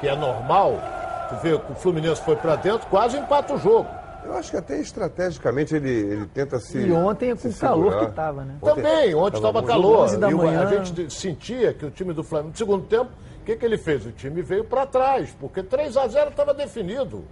que 0.00 0.08
é 0.08 0.16
normal. 0.16 0.78
Tu 1.28 1.34
vê 1.42 1.58
que 1.58 1.72
o 1.72 1.74
Fluminense 1.74 2.20
foi 2.22 2.36
para 2.36 2.56
dentro, 2.56 2.86
quase 2.88 3.16
empata 3.16 3.54
o 3.54 3.58
jogo. 3.58 3.88
Eu 4.24 4.34
acho 4.34 4.50
que 4.50 4.56
até 4.56 4.78
estrategicamente 4.80 5.74
ele, 5.74 5.90
ele 5.90 6.26
tenta 6.26 6.58
se. 6.58 6.78
E 6.78 6.92
ontem 6.92 7.34
com 7.34 7.42
se 7.42 7.48
o 7.48 7.54
calor 7.60 7.84
segurar. 7.84 7.98
que 8.00 8.10
estava, 8.10 8.44
né? 8.44 8.56
Também, 8.62 9.14
ontem 9.14 9.36
estava 9.36 9.62
calor. 9.62 10.04
11 10.04 10.16
da 10.16 10.30
E 10.30 10.34
manhã. 10.34 10.62
A 10.62 10.84
gente 10.84 11.12
sentia 11.14 11.72
que 11.72 11.86
o 11.86 11.90
time 11.90 12.12
do 12.12 12.24
Flamengo, 12.24 12.50
no 12.50 12.56
segundo 12.56 12.84
tempo, 12.86 13.10
o 13.40 13.44
que, 13.44 13.54
que 13.54 13.64
ele 13.64 13.78
fez? 13.78 14.04
O 14.04 14.10
time 14.10 14.42
veio 14.42 14.64
para 14.64 14.84
trás, 14.84 15.30
porque 15.38 15.62
3 15.62 15.96
a 15.96 16.08
0 16.08 16.30
estava 16.30 16.52
definido. 16.52 17.24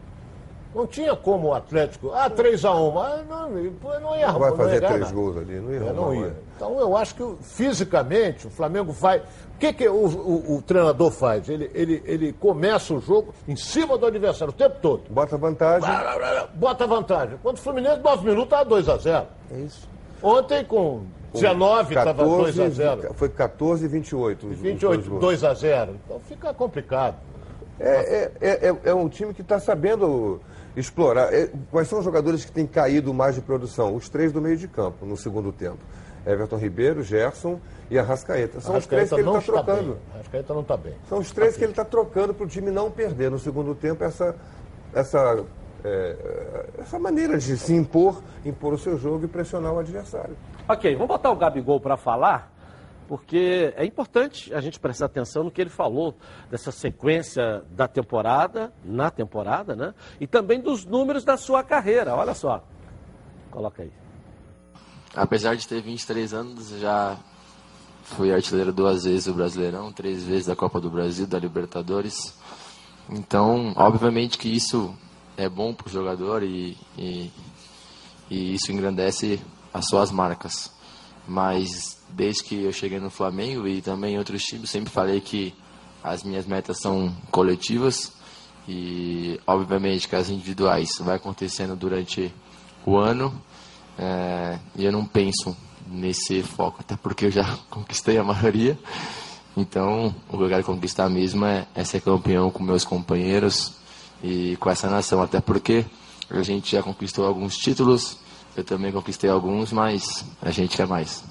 Não 0.75 0.87
tinha 0.87 1.15
como 1.15 1.49
o 1.49 1.55
Atlético. 1.55 2.11
Ah, 2.13 2.29
3 2.29 2.65
a 2.65 2.75
1 2.75 2.91
mas 2.91 3.29
não, 3.29 3.49
não 3.51 4.17
ia 4.17 4.33
Não 4.33 4.39
vai 4.41 4.51
não 4.51 4.57
ia 4.57 4.57
fazer 4.57 4.81
ganhar 4.81 4.93
três 4.95 5.13
gols 5.13 5.37
ali, 5.37 5.55
não 5.61 5.71
ia 5.73 5.77
É, 5.77 5.81
arrumar, 5.89 5.95
não 5.95 6.07
vai. 6.09 6.17
ia. 6.19 6.37
Então 6.57 6.81
eu 6.81 6.97
acho 6.97 7.15
que 7.15 7.35
fisicamente 7.43 8.47
o 8.47 8.51
Flamengo 8.51 8.93
vai. 8.93 9.19
O 9.19 9.59
que, 9.59 9.73
que 9.73 9.89
o, 9.89 9.95
o- 9.95 10.57
o 10.57 10.63
treinador 10.63 11.11
faz? 11.13 11.49
Ele, 11.49 11.71
ele, 11.75 12.03
ele 12.05 12.33
começa 12.33 12.93
o 12.93 13.01
jogo 13.01 13.33
em 13.47 13.55
cima 13.57 13.97
do 13.97 14.07
adversário 14.07 14.53
o 14.53 14.57
tempo 14.57 14.77
todo. 14.83 15.03
Bota 15.11 15.37
vantagem. 15.37 15.89
Bota 16.55 16.87
vantagem. 16.87 17.39
Quando 17.43 17.57
o 17.57 17.61
Fluminense, 17.61 18.01
9 18.01 18.25
minutos, 18.25 18.45
estava 18.45 18.65
2 18.65 18.89
a 18.89 18.97
0 18.97 19.27
É 19.53 19.59
isso. 19.61 19.89
Ontem 20.23 20.65
com 20.65 21.03
19 21.33 21.95
estava 21.95 22.25
2 22.25 22.59
a 22.61 22.69
0 22.69 23.15
Foi 23.15 23.29
14 23.29 23.85
e 23.85 23.89
28. 23.89 24.47
os- 24.47 24.53
os 24.55 24.59
dois 24.59 24.73
28, 24.73 25.09
gols. 25.11 25.21
2 25.21 25.45
a 25.45 25.55
0 25.55 25.97
Então 26.05 26.21
fica 26.21 26.53
complicado. 26.53 27.17
É, 27.79 27.89
é, 27.91 28.33
é, 28.41 28.69
é- 28.69 28.77
é 28.91 28.95
um 28.95 29.09
time 29.09 29.35
que 29.35 29.43
está 29.43 29.59
sabendo 29.59 30.41
explorar. 30.77 31.33
É, 31.33 31.51
quais 31.71 31.89
são 31.89 31.99
os 31.99 32.05
jogadores 32.05 32.45
que 32.45 32.53
têm 32.53 32.67
caído 32.67 33.13
mais 33.13 33.35
de 33.35 33.41
produção? 33.41 33.95
Os 33.95 34.09
três 34.09 34.33
do 34.33 34.41
meio 34.41 34.57
de 34.57 34.69
campo, 34.69 35.07
no 35.07 35.17
segundo 35.17 35.53
tempo. 35.53 35.79
Everton 36.27 36.57
Ribeiro, 36.57 37.03
Gerson 37.03 37.61
e 37.91 37.99
Arrascaeta. 37.99 38.61
São 38.61 38.77
os 38.77 38.87
três 38.87 39.09
que 39.11 39.17
ele 39.17 39.25
não 39.25 39.39
está 39.39 39.53
trocando. 39.53 39.93
bem. 39.93 40.01
Arrascaeta 40.15 40.55
não 40.55 40.63
está 40.63 40.77
bem. 40.77 40.95
São 41.09 41.19
os 41.19 41.31
três 41.31 41.57
que 41.57 41.65
ele 41.65 41.73
está 41.73 41.85
trocando 41.85 42.33
para 42.33 42.45
o 42.45 42.49
time 42.49 42.71
não 42.71 42.91
perder 42.91 43.31
no 43.31 43.39
segundo 43.39 43.75
tempo 43.75 44.03
essa, 44.03 44.35
essa, 44.95 45.45
é, 45.85 46.67
essa 46.79 46.99
maneira 46.99 47.37
de 47.37 47.57
se 47.59 47.75
impor, 47.75 48.23
impor 48.45 48.73
o 48.73 48.79
seu 48.79 48.99
jogo 48.99 49.27
e 49.27 49.29
pressionar 49.29 49.75
o 49.75 49.79
adversário. 49.79 50.37
Ok, 50.67 50.95
vamos 50.95 51.09
botar 51.09 51.31
o 51.31 51.37
Gabigol 51.37 51.79
para 51.79 51.97
falar, 51.97 52.51
porque 53.07 53.73
é 53.77 53.85
importante 53.85 54.53
a 54.55 54.61
gente 54.61 54.81
prestar 54.81 55.07
atenção 55.07 55.45
no 55.45 55.51
que 55.51 55.61
ele 55.61 55.71
falou 55.71 56.17
dessa 56.51 56.73
sequência 56.73 57.63
da 57.71 57.87
temporada, 57.87 58.73
na 58.85 59.11
temporada, 59.11 59.77
né? 59.77 59.95
E 60.21 60.27
também 60.27 60.61
dos 60.61 60.85
números 60.85 61.25
da 61.25 61.37
sua 61.37 61.63
carreira. 61.63 62.15
Olha 62.15 62.35
só. 62.35 62.65
Coloca 63.51 63.83
aí. 63.83 63.93
Apesar 65.15 65.55
de 65.55 65.69
ter 65.69 65.81
23 65.81 66.35
anos, 66.35 66.71
já 66.81 67.17
fui 68.03 68.33
artilheiro 68.33 68.73
duas 68.73 69.05
vezes 69.05 69.27
do 69.27 69.35
Brasileirão, 69.35 69.93
três 69.93 70.25
vezes 70.25 70.47
da 70.47 70.57
Copa 70.57 70.81
do 70.81 70.91
Brasil, 70.91 71.27
da 71.27 71.39
Libertadores. 71.39 72.37
Então, 73.09 73.73
obviamente 73.77 74.39
que 74.39 74.49
isso 74.49 74.95
é 75.37 75.49
bom 75.49 75.75
para 75.75 75.89
o 75.89 75.91
jogador 75.91 76.43
e, 76.43 76.77
e, 76.97 77.31
e 78.31 78.55
isso 78.55 78.73
engrandece 78.73 79.41
as 79.73 79.87
suas 79.87 80.11
marcas. 80.11 80.73
Mas 81.27 81.94
desde 82.09 82.45
que 82.45 82.63
eu 82.63 82.73
cheguei 82.73 83.01
no 83.01 83.11
Flamengo 83.11 83.67
e 83.67 83.81
também 83.81 84.15
em 84.15 84.19
outros 84.19 84.43
times, 84.43 84.71
sempre 84.71 84.91
falei 84.91 85.21
que 85.21 85.55
as 86.03 86.23
minhas 86.23 86.47
metas 86.47 86.79
são 86.81 87.15
coletivas 87.31 88.13
e 88.69 89.41
obviamente 89.47 90.09
que 90.09 90.17
as 90.17 90.29
individuais 90.31 90.91
vai 91.01 91.17
acontecendo 91.17 91.77
durante 91.77 92.33
o 92.87 92.97
ano 92.97 93.33
é, 93.99 94.59
e 94.77 94.85
eu 94.85 94.93
não 94.93 95.05
penso 95.05 95.57
nesse 95.87 96.43
foco, 96.43 96.79
até 96.81 96.97
porque 96.97 97.27
eu 97.27 97.31
já 97.31 97.59
conquistei 97.71 98.19
a 98.19 98.25
maioria. 98.25 98.79
Então, 99.57 100.15
o 100.29 100.37
que 100.37 100.45
eu 100.45 100.49
quero 100.49 100.65
conquistar 100.65 101.09
mesmo 101.09 101.45
é, 101.45 101.67
é 101.75 101.85
ser 101.85 102.01
campeão 102.01 102.51
com 102.51 102.63
meus 102.63 102.85
companheiros 102.85 103.73
e 104.23 104.57
com 104.57 104.69
essa 104.69 104.91
nação, 104.91 105.23
até 105.23 105.41
porque 105.41 105.85
a 106.29 106.43
gente 106.43 106.73
já 106.73 106.83
conquistou 106.83 107.25
alguns 107.25 107.57
títulos, 107.57 108.19
eu 108.57 108.65
também 108.65 108.91
conquistei 108.91 109.31
alguns, 109.31 109.73
mas 109.73 110.25
a 110.43 110.51
gente 110.51 110.77
quer 110.77 110.87
mais. 110.87 111.23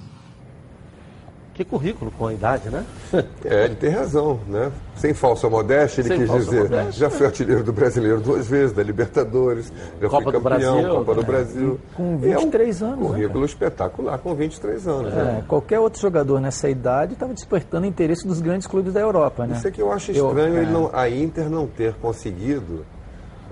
Que 1.54 1.64
currículo 1.64 2.10
com 2.18 2.26
a 2.28 2.34
idade, 2.34 2.68
né? 2.70 2.84
É, 3.46 3.66
ele 3.66 3.76
tem 3.76 3.92
razão, 3.92 4.40
né? 4.48 4.72
Sem 4.96 5.14
falsa 5.14 5.48
modéstia, 5.50 6.02
ele 6.02 6.08
Sem 6.10 6.18
quis 6.20 6.28
falsa 6.28 6.44
dizer. 6.46 6.62
modéstia. 6.64 6.92
Já 6.94 7.10
foi 7.12 7.26
artilheiro 7.28 7.64
do 7.64 7.72
brasileiro 7.74 8.20
duas 8.20 8.48
vezes, 8.48 8.74
da 8.76 8.82
Libertadores, 8.82 9.72
já 10.02 10.10
Copa 10.10 10.24
foi 10.24 10.32
do 10.34 10.42
campeão, 10.42 10.74
Brasil, 10.82 10.96
Copa 10.96 11.14
do 11.16 11.22
né? 11.22 11.28
Brasil. 11.28 11.80
Com 11.96 12.20
E 12.24 12.32
é 12.32 12.38
um 12.38 12.42
23 12.42 12.82
anos, 12.84 13.00
né, 13.00 13.06
Currículo 13.08 13.46
espetacular, 13.46 14.18
com 14.18 14.34
23 14.34 14.88
anos. 14.88 15.14
É, 15.14 15.16
né? 15.16 15.44
qualquer 15.48 15.80
outro 15.80 16.02
jogador 16.02 16.40
nessa 16.42 16.68
idade 16.70 17.14
estava 17.14 17.34
despertando 17.34 17.86
o 17.86 17.90
interesse 17.90 18.26
dos 18.26 18.42
grandes 18.42 18.66
clubes 18.66 18.94
da 18.94 19.02
Europa, 19.02 19.46
né? 19.46 19.56
Isso 19.58 19.68
é 19.68 19.72
que 19.72 19.82
eu 19.82 19.92
acho 19.92 20.12
Eu- 20.12 20.28
estranho 20.30 20.58
ele 20.58 20.66
é. 20.66 20.70
não- 20.72 20.90
a 20.92 21.08
Inter 21.10 21.50
não 21.50 21.68
ter 21.68 21.94
conseguido 21.96 22.84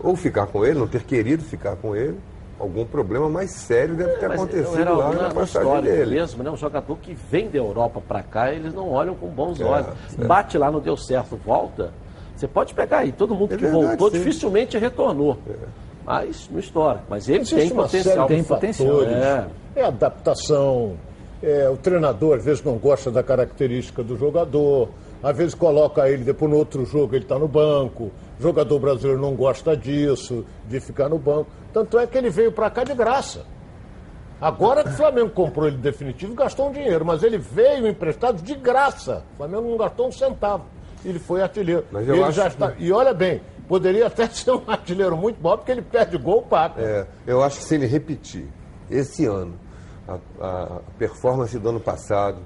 ou 0.02 0.16
ficar 0.16 0.48
com 0.48 0.66
ele, 0.66 0.80
não 0.80 0.88
ter 0.88 1.04
querido 1.04 1.44
ficar 1.44 1.76
com 1.76 1.96
ele. 1.96 2.18
Algum 2.62 2.86
problema 2.86 3.28
mais 3.28 3.52
sério 3.52 3.96
deve 3.96 4.12
ter 4.18 4.28
Mas, 4.28 4.40
acontecido 4.40 4.96
lá 4.96 5.12
na- 5.12 5.30
passagem 5.30 5.44
história 5.68 5.92
dele. 5.92 6.12
mesmo, 6.12 6.44
né? 6.44 6.52
Um 6.52 6.56
jogador 6.58 6.96
que 7.00 7.14
vem 7.14 7.50
da 7.50 7.58
Europa 7.58 8.00
para 8.08 8.22
cá, 8.22 8.52
eles 8.54 8.72
não 8.74 8.90
olham 8.92 9.16
com 9.16 9.28
bons 9.28 9.60
É, 9.60 9.64
olhos. 9.66 9.88
é. 10.20 10.24
Bate 10.26 10.58
lá, 10.58 10.70
não 10.70 10.80
deu 10.80 10.96
certo, 10.96 11.36
volta. 11.44 11.90
Você 12.36 12.48
pode 12.48 12.74
pegar 12.74 13.00
aí, 13.00 13.12
todo 13.12 13.34
mundo 13.34 13.54
É 13.54 13.58
que 13.58 13.64
verdade, 13.64 13.86
voltou 13.88 14.12
sim. 14.12 14.18
dificilmente 14.20 14.78
retornou. 14.78 15.38
Mas 16.06 16.48
não 16.52 16.60
estoura. 16.60 17.02
Mas 17.10 17.28
ele 17.30 17.40
Existe 17.40 17.56
tem 17.56 17.70
potencial. 17.70 18.28
Tem 18.28 18.44
potencial, 18.44 19.04
é. 19.04 19.46
É. 19.76 19.84
adaptação. 19.86 20.94
é, 21.44 21.68
o 21.68 21.76
treinador 21.78 22.38
às 22.38 22.46
vezes 22.46 22.64
não 22.64 22.78
gosta 22.78 23.10
da 23.10 23.24
característica 23.24 24.04
do 24.04 24.16
jogador. 24.16 24.90
Às 25.24 25.36
vezes 25.36 25.56
coloca 25.56 26.08
ele 26.08 26.24
depois 26.24 26.52
no 26.52 26.58
outro 26.58 26.86
jogo 26.86 27.16
ele 27.16 27.24
está 27.26 27.38
no 27.40 27.48
banco. 27.48 28.12
O 28.40 28.42
jogador 28.44 28.78
brasileiro 28.80 29.20
não 29.20 29.34
gosta 29.36 29.76
disso, 29.76 30.46
de 30.68 30.80
ficar 30.80 31.10
no 31.10 31.18
banco. 31.18 31.48
Tanto 31.74 31.98
é 32.00 32.06
que 32.08 32.18
ele 32.18 32.30
veio 32.30 32.52
para 32.52 32.70
cá 32.70 32.84
de 32.84 32.94
graça. 32.94 33.46
Agora 34.40 34.84
que 34.84 34.90
o 34.90 34.94
Flamengo 34.94 35.30
comprou 35.30 35.68
ele 35.68 35.78
definitivo, 35.78 36.34
gastou 36.34 36.70
um 36.70 36.72
dinheiro, 36.72 37.06
mas 37.06 37.22
ele 37.22 37.38
veio 37.38 37.88
emprestado 37.88 38.42
de 38.42 38.56
graça. 38.56 39.24
O 39.34 39.38
Flamengo 39.38 39.70
não 39.70 39.78
gastou 39.78 40.08
um 40.08 40.12
centavo. 40.12 40.66
Ele 41.06 41.20
foi 41.20 41.42
artilheiro. 41.44 41.86
Mas 41.92 42.06
E 42.08 42.10
eu 42.10 42.16
ele 42.16 42.24
acho 42.24 42.32
já 42.34 42.44
que- 42.44 42.50
está- 42.50 42.74
E 42.80 42.92
olha 42.92 43.14
bem, 43.14 43.42
poderia 43.68 44.08
até 44.08 44.26
ser 44.30 44.52
um 44.52 44.64
artilheiro 44.68 45.16
muito 45.16 45.40
bom, 45.40 45.56
porque 45.56 45.72
ele 45.72 45.82
perde 45.84 46.18
gol, 46.18 46.42
paga. 46.42 46.82
É, 46.82 47.06
eu 47.28 47.44
acho 47.44 47.60
que 47.60 47.66
se 47.66 47.76
ele 47.76 47.86
repetir 47.86 48.48
esse 48.90 49.26
ano 49.28 49.54
a, 50.08 50.18
a 50.46 50.80
performance 50.98 51.58
do 51.60 51.70
ano 51.70 51.80
passado, 51.80 52.40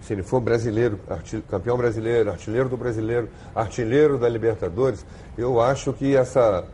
se 0.00 0.12
ele 0.12 0.22
for 0.22 0.40
brasileiro, 0.40 1.00
arti- 1.10 1.42
campeão 1.50 1.76
brasileiro, 1.76 2.30
artilheiro 2.30 2.68
do 2.68 2.76
brasileiro, 2.76 3.28
artilheiro 3.54 4.18
da 4.18 4.28
Libertadores, 4.28 5.04
eu 5.36 5.60
acho 5.60 5.92
que 5.92 6.16
essa 6.16 6.64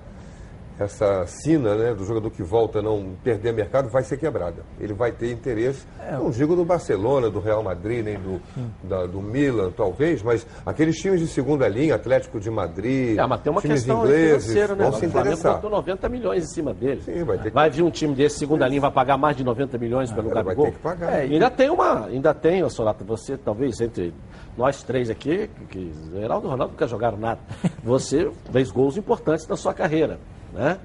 essa 0.79 1.25
sina 1.27 1.75
né, 1.75 1.95
do 1.95 2.05
jogador 2.05 2.31
que 2.31 2.43
volta 2.43 2.81
a 2.81 2.83
não 2.83 3.15
perder 3.25 3.53
mercado 3.53 3.89
vai 3.89 4.03
ser 4.03 4.17
quebrada. 4.19 4.63
Ele 4.79 4.93
vai 4.93 5.11
ter 5.13 5.33
interesse, 5.33 5.87
não 6.13 6.31
digo 6.31 6.55
do 6.55 6.65
Barcelona, 6.65 7.31
do 7.31 7.41
Real 7.41 7.63
Madrid, 7.63 8.05
nem 8.05 8.19
do, 8.19 8.41
da- 8.83 9.07
do 9.07 9.21
Milan, 9.23 9.71
talvez, 9.75 10.23
mas 10.23 10.47
aqueles 10.67 10.97
times 10.97 11.21
de 11.21 11.27
segunda 11.27 11.67
linha, 11.67 11.95
Atlético 11.95 12.39
de 12.39 12.51
Madrid, 12.51 13.19
É, 13.19 13.27
mas 13.27 13.41
tem 13.41 13.51
uma 13.51 13.61
times 13.61 13.81
questão 13.85 14.05
ingleses, 14.05 14.45
financeira, 14.47 14.75
né? 14.75 14.83
vão 14.85 14.91
O 14.91 14.93
se 14.93 14.99
Flamengo 15.09 15.19
interessar. 15.21 15.55
botou 15.55 15.71
90 15.71 16.09
milhões 16.09 16.45
em 16.45 16.49
cima 16.49 16.75
dele. 16.75 17.01
Sim, 17.03 17.25
vai 17.25 17.39
ter 17.39 17.51
que- 17.51 17.71
vir 17.71 17.83
um 17.83 17.91
time 17.91 18.15
desse, 18.15 18.39
segunda 18.39 18.69
linha, 18.69 18.81
vai 18.83 18.91
pagar 18.93 19.17
mais 19.17 19.37
de 19.37 19.43
90 19.45 19.79
milhões 19.79 20.13
pelo 20.13 20.27
Ela 20.31 20.43
vai 20.43 20.55
Gabigol. 20.55 20.67
ter 20.67 20.73
que 20.73 20.79
pagar. 20.79 21.13
É, 21.13 21.23
ainda 21.23 21.51
tem 21.51 21.71
uma, 21.71 22.07
ainda 22.07 22.35
tem, 22.35 22.63
ô 22.63 22.69
Solata, 22.69 23.03
você 23.05 23.37
talvez 23.37 23.81
entre 23.81 24.13
nós 24.57 24.83
três 24.83 25.09
aqui, 25.11 25.49
que 25.49 25.65
que 25.67 25.93
Geraldo 26.13 26.47
e 26.47 26.51
Ronaldo 26.51 26.73
nunca 26.73 26.87
jogaram 26.87 27.17
nada, 27.19 27.41
você 27.83 28.31
fez 28.53 28.71
gols 28.71 28.97
importantes 28.97 29.47
na 29.49 29.57
sua 29.57 29.73
carreira, 29.75 30.19
né? 30.57 30.79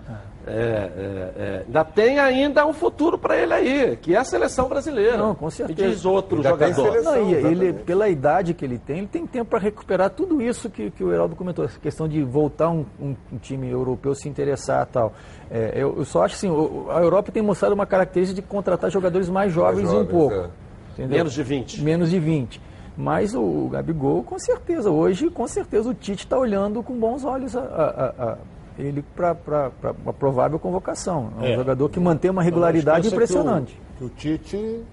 É, 0.47 0.51
é, 0.53 1.31
é, 1.37 1.63
ainda 1.67 1.85
tem 1.85 2.17
ainda 2.19 2.65
um 2.65 2.73
futuro 2.73 3.15
para 3.15 3.37
ele 3.37 3.53
aí, 3.53 3.95
que 3.97 4.15
é 4.15 4.17
a 4.17 4.23
seleção 4.23 4.67
brasileira. 4.67 5.15
Não, 5.15 5.35
com 5.35 5.47
E 5.47 5.51
certeza. 5.51 5.89
diz 5.89 6.03
outro 6.03 6.37
Ainda 6.37 6.57
tem 6.57 6.73
jogador. 6.73 6.91
seleção. 6.91 7.15
Não, 7.15 7.29
e 7.29 7.33
ele, 7.35 7.73
pela 7.73 8.09
idade 8.09 8.55
que 8.55 8.65
ele 8.65 8.79
tem, 8.79 8.97
ele 8.99 9.07
tem 9.07 9.27
tempo 9.27 9.51
para 9.51 9.59
recuperar 9.59 10.09
tudo 10.09 10.41
isso 10.41 10.67
que, 10.67 10.89
que 10.89 11.03
o 11.03 11.13
Heraldo 11.13 11.35
comentou, 11.35 11.63
essa 11.63 11.79
questão 11.79 12.07
de 12.07 12.23
voltar 12.23 12.69
um, 12.69 12.83
um- 12.99 13.15
um 13.31 13.37
time 13.37 13.69
europeu 13.69 14.15
se 14.15 14.27
interessar 14.27 14.87
e 14.89 14.91
tal. 14.91 15.13
É, 15.51 15.73
eu, 15.75 15.95
eu 15.99 16.05
só 16.05 16.23
acho 16.25 16.33
assim, 16.33 16.49
a 16.89 16.99
Europa 16.99 17.31
tem 17.31 17.43
mostrado 17.43 17.75
uma 17.75 17.85
característica 17.85 18.41
de 18.41 18.47
contratar 18.47 18.89
jogadores 18.89 19.29
mais 19.29 19.53
jovens, 19.53 19.87
um 19.89 19.91
jovens, 19.91 20.09
pouco. 20.09 20.33
é. 20.35 20.49
entendeu? 20.93 21.17
Menos 21.19 21.33
de 21.33 21.43
20. 21.43 21.81
Menos 21.83 22.09
de 22.09 22.19
20. 22.19 22.59
Mas 22.97 23.35
o 23.35 23.69
Gabigol, 23.71 24.23
com 24.23 24.39
certeza, 24.39 24.89
hoje, 24.89 25.29
com 25.29 25.47
certeza, 25.47 25.87
o 25.87 25.93
Tite 25.93 26.25
está 26.25 26.37
olhando 26.37 26.81
com 26.81 26.93
bons 26.95 27.23
olhos 27.23 27.55
a- 27.55 27.61
a- 27.61 28.23
a 28.31 28.37
ele 28.77 29.03
para 29.15 29.71
uma 30.03 30.13
provável 30.13 30.57
convocação. 30.59 31.31
É 31.37 31.41
um 31.41 31.45
É. 31.45 31.55
jogador 31.55 31.89
que 31.89 31.99
mantém 31.99 32.31
uma 32.31 32.41
regularidade 32.43 33.07
esqueça 33.07 33.15
impressionante. 33.15 33.79
Que 33.97 34.03
o, 34.05 34.09
que 34.09 34.33
o 34.33 34.37
Tite, 34.37 34.83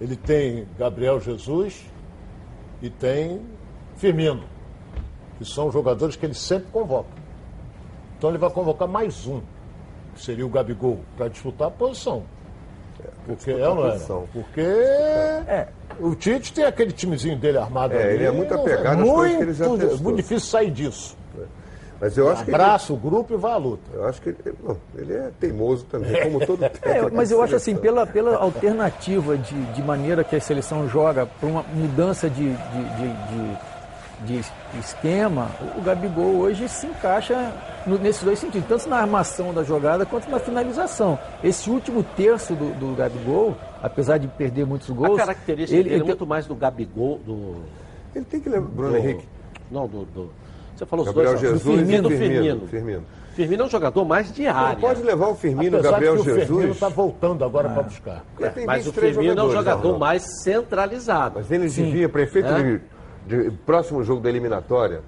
ele 0.00 0.16
tem 0.16 0.66
Gabriel 0.78 1.20
Jesus 1.20 1.84
e 2.82 2.90
tem 2.90 3.40
Firmino, 3.96 4.42
que 5.38 5.44
são 5.44 5.70
jogadores 5.72 6.16
que 6.16 6.26
ele 6.26 6.34
sempre 6.34 6.68
convoca. 6.70 7.08
Então 8.18 8.30
ele 8.30 8.38
vai 8.38 8.50
convocar 8.50 8.86
mais 8.88 9.26
um, 9.26 9.40
que 10.14 10.22
seria 10.22 10.44
o 10.46 10.48
Gabigol, 10.48 11.00
para 11.16 11.28
disputar 11.28 11.68
a 11.68 11.70
posição. 11.70 12.22
Porque 13.26 13.50
é 13.50 13.68
ou 13.68 13.74
não 13.76 13.86
é? 13.86 13.90
posição. 13.92 14.28
Porque 14.32 14.60
é, 14.60 15.68
o 16.00 16.14
Tite 16.14 16.52
tem 16.52 16.64
aquele 16.64 16.92
timezinho 16.92 17.36
dele 17.38 17.58
armado 17.58 17.94
É, 17.94 18.02
ali. 18.02 18.14
ele 18.14 18.24
é 18.24 18.30
muito 18.30 18.52
não- 18.54 18.60
apegado 18.60 19.02
às 19.02 19.08
coisas 19.10 19.36
que 19.36 19.42
ele 19.42 19.52
já 19.54 19.68
testou. 19.68 19.98
muito 20.02 20.16
difícil 20.16 20.48
sair 20.48 20.70
disso. 20.70 21.16
Mas 22.00 22.16
eu 22.18 22.28
acho 22.30 22.44
que 22.44 22.50
ele, 22.50 22.56
Abraça 22.56 22.92
o 22.92 22.96
grupo 22.96 23.32
e 23.34 23.36
vai 23.36 23.52
à 23.52 23.56
luta. 23.56 23.82
eu 23.94 24.04
acho 24.06 24.20
que 24.20 24.28
ele, 24.28 24.38
não, 24.62 24.76
ele 24.96 25.14
é 25.14 25.30
teimoso 25.40 25.84
também, 25.86 26.20
como 26.22 26.44
todo 26.44 26.62
É, 26.64 26.68
técnico. 26.68 27.10
mas 27.16 27.28
de 27.28 27.34
eu 27.34 27.42
acho 27.42 27.56
assim, 27.56 27.74
pela, 27.76 28.06
pela 28.06 28.36
alternativa 28.36 29.36
de, 29.38 29.54
de 29.72 29.82
maneira 29.82 30.22
que 30.22 30.36
a 30.36 30.40
seleção 30.40 30.86
joga, 30.88 31.24
para 31.26 31.48
uma 31.48 31.62
mudança 31.74 32.28
de, 32.28 32.50
de, 32.50 32.52
de, 32.52 33.56
de- 33.56 33.76
de 34.26 34.78
esquema, 34.80 35.48
o 35.76 35.82
Gabigol 35.82 36.36
hoje 36.36 36.68
se 36.68 36.86
encaixa 36.86 37.52
no- 37.86 37.98
nesses 37.98 38.22
dois 38.22 38.38
sentidos, 38.38 38.66
tanto 38.66 38.88
na 38.88 38.96
armação 38.96 39.52
da 39.52 39.62
jogada 39.62 40.06
quanto 40.06 40.30
na 40.30 40.38
finalização. 40.38 41.18
Esse 41.44 41.68
último 41.70 42.02
terço 42.02 42.54
do, 42.54 42.72
do 42.78 42.96
Gabigol, 42.96 43.54
apesar 43.82 44.16
de 44.18 44.26
perder 44.26 44.64
muitos 44.66 44.88
gols. 44.90 45.14
A 45.20 45.26
característica 45.26 45.74
ele, 45.74 45.82
dele 45.84 45.94
ele 45.96 45.96
é 45.96 45.98
tem- 46.04 46.08
muito 46.08 46.26
mais 46.26 46.46
do 46.46 46.54
Gabigol, 46.54 47.18
do... 47.24 47.56
Ele 48.14 48.24
tem 48.24 48.40
que 48.40 48.48
levar. 48.48 48.66
Bruno 48.68 48.90
do- 48.92 48.96
Henrique, 48.98 49.28
Não, 49.70 49.86
do... 49.86 50.04
do- 50.06 50.30
você 50.76 50.86
falou 50.86 51.04
os 51.04 51.10
Gabriel 51.12 51.30
dois, 51.30 51.40
Jesus 51.40 51.62
do 51.62 51.70
Firmino, 51.72 52.12
e 52.12 52.16
Firmino. 52.18 52.40
Firmino. 52.40 52.66
Firmino. 52.68 53.02
Firmino 53.34 53.62
é 53.62 53.66
um 53.66 53.70
jogador 53.70 54.04
mais 54.04 54.32
de 54.32 54.44
Não 54.44 54.54
área. 54.56 54.78
pode 54.80 55.02
levar 55.02 55.28
o 55.28 55.34
Firmino, 55.34 55.76
Apesar 55.76 55.90
Gabriel 55.92 56.14
que 56.14 56.20
o 56.20 56.24
Firmino 56.24 56.46
Jesus. 56.46 56.70
está 56.70 56.88
voltando 56.88 57.44
agora 57.44 57.68
para 57.68 57.82
buscar. 57.82 58.24
Tem 58.54 58.64
Mas 58.66 58.82
o 58.86 58.90
23 58.92 59.14
Firmino 59.16 59.40
é 59.40 59.44
um 59.44 59.50
jogador 59.52 59.78
Arnaldo. 59.78 59.98
mais 59.98 60.42
centralizado. 60.42 61.34
Mas 61.36 61.50
ele 61.50 61.68
devia, 61.68 62.08
para 62.08 62.22
efeito 62.22 62.48
É. 62.48 62.62
de, 63.26 63.44
de 63.44 63.50
próximo 63.66 64.02
jogo 64.02 64.20
da 64.22 64.28
eliminatória, 64.30 65.02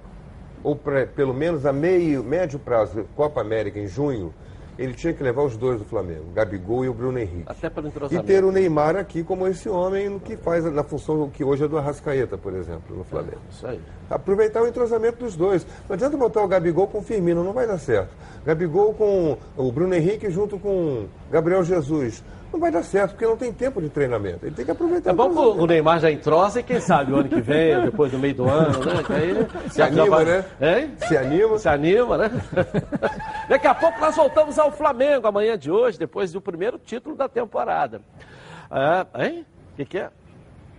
ou 0.63 0.77
pra, 0.77 1.07
pelo 1.07 1.33
menos 1.33 1.65
a 1.65 1.73
meio, 1.73 2.23
médio 2.23 2.59
prazo, 2.59 3.07
Copa 3.17 3.41
América 3.41 3.79
em 3.79 3.87
junho, 3.87 4.35
ele 4.79 4.95
tinha 4.95 5.13
que 5.13 5.23
levar 5.23 5.43
os 5.43 5.57
dois 5.57 5.79
do 5.79 5.85
Flamengo, 5.85 6.27
o 6.31 6.33
Gabigol 6.33 6.85
e 6.85 6.89
o 6.89 6.95
Bruno 6.95 7.19
Henrique. 7.19 7.45
Até 7.47 7.69
pelo 7.69 7.89
E 7.89 7.91
entrosamento. 7.91 8.27
ter 8.27 8.45
o 8.45 8.53
Neymar 8.53 8.97
aqui 8.97 9.25
como 9.25 9.47
esse 9.49 9.69
homem 9.69 10.19
que 10.21 10.37
faz 10.37 10.65
na 10.65 10.85
função 10.85 11.29
que 11.29 11.43
hoje 11.43 11.65
é 11.65 11.69
do 11.69 11.77
Arrascaeta, 11.77 12.39
por 12.39 12.55
exemplo, 12.55 12.97
no 12.97 13.03
Flamengo. 13.05 13.41
Isso 13.51 13.67
aí. 13.67 13.81
Aproveitar 14.09 14.63
o 14.63 14.67
entrosamento 14.69 15.19
dos 15.25 15.35
dois. 15.37 15.67
Não 15.89 15.95
adianta 15.95 16.17
botar 16.17 16.43
o 16.43 16.49
Gabigol 16.49 16.87
com 16.87 16.99
o 16.99 17.03
Firmino, 17.03 17.43
não 17.43 17.53
vai 17.53 17.67
dar 17.67 17.79
certo. 17.79 18.11
Gabigol 18.47 18.95
com 18.95 19.37
o 19.57 19.73
Bruno 19.73 19.95
Henrique 19.95 20.31
junto 20.31 20.59
com 20.59 21.07
Gabriel 21.31 21.65
Jesus. 21.65 22.23
Não 22.53 22.59
vai 22.59 22.71
dar 22.71 22.83
certo, 22.83 23.11
porque 23.11 23.27
não 23.27 23.37
tem 23.37 23.53
tempo 23.53 23.81
de 23.81 23.89
treinamento. 23.91 24.47
Ele 24.47 24.55
tem 24.55 24.65
que 24.65 24.71
aproveitar 24.71 25.11
É 25.11 25.13
bom 25.13 25.31
que 25.31 25.61
o 25.61 25.67
Neymar 25.67 26.01
já 26.01 26.11
entrosa 26.11 26.61
e 26.61 26.63
quem 26.63 26.81
sabe 26.81 27.13
o 27.13 27.17
ano 27.17 27.29
que 27.29 27.41
vem, 27.41 27.77
ou 27.77 27.83
depois 27.83 28.11
do 28.11 28.19
meio 28.19 28.35
do 28.35 28.49
ano, 28.49 28.79
né? 28.85 29.03
Que 29.07 29.13
aí 29.13 29.47
Se 29.71 29.79
já 29.79 29.87
anima, 29.87 30.07
vai- 30.17 30.25
né? 30.25 30.45
Hein? 30.61 30.93
Se 31.07 31.17
anima. 31.17 31.59
Se 31.59 31.69
anima, 31.69 32.17
né? 32.17 32.31
Daqui 33.49 33.67
a 33.67 33.75
pouco 33.75 34.01
nós 34.01 34.17
voltamos 34.17 34.59
ao 34.59 34.73
Flamengo 34.73 35.27
amanhã 35.27 35.59
de 35.59 35.71
hoje, 35.71 35.99
depois 35.99 36.33
do 36.33 36.41
primeiro 36.41 36.79
título 36.79 37.15
da 37.15 37.29
temporada. 37.29 38.01
É, 38.71 39.25
hein? 39.27 39.47
O 39.73 39.77
que, 39.77 39.85
que 39.85 39.99
é? 39.99 40.11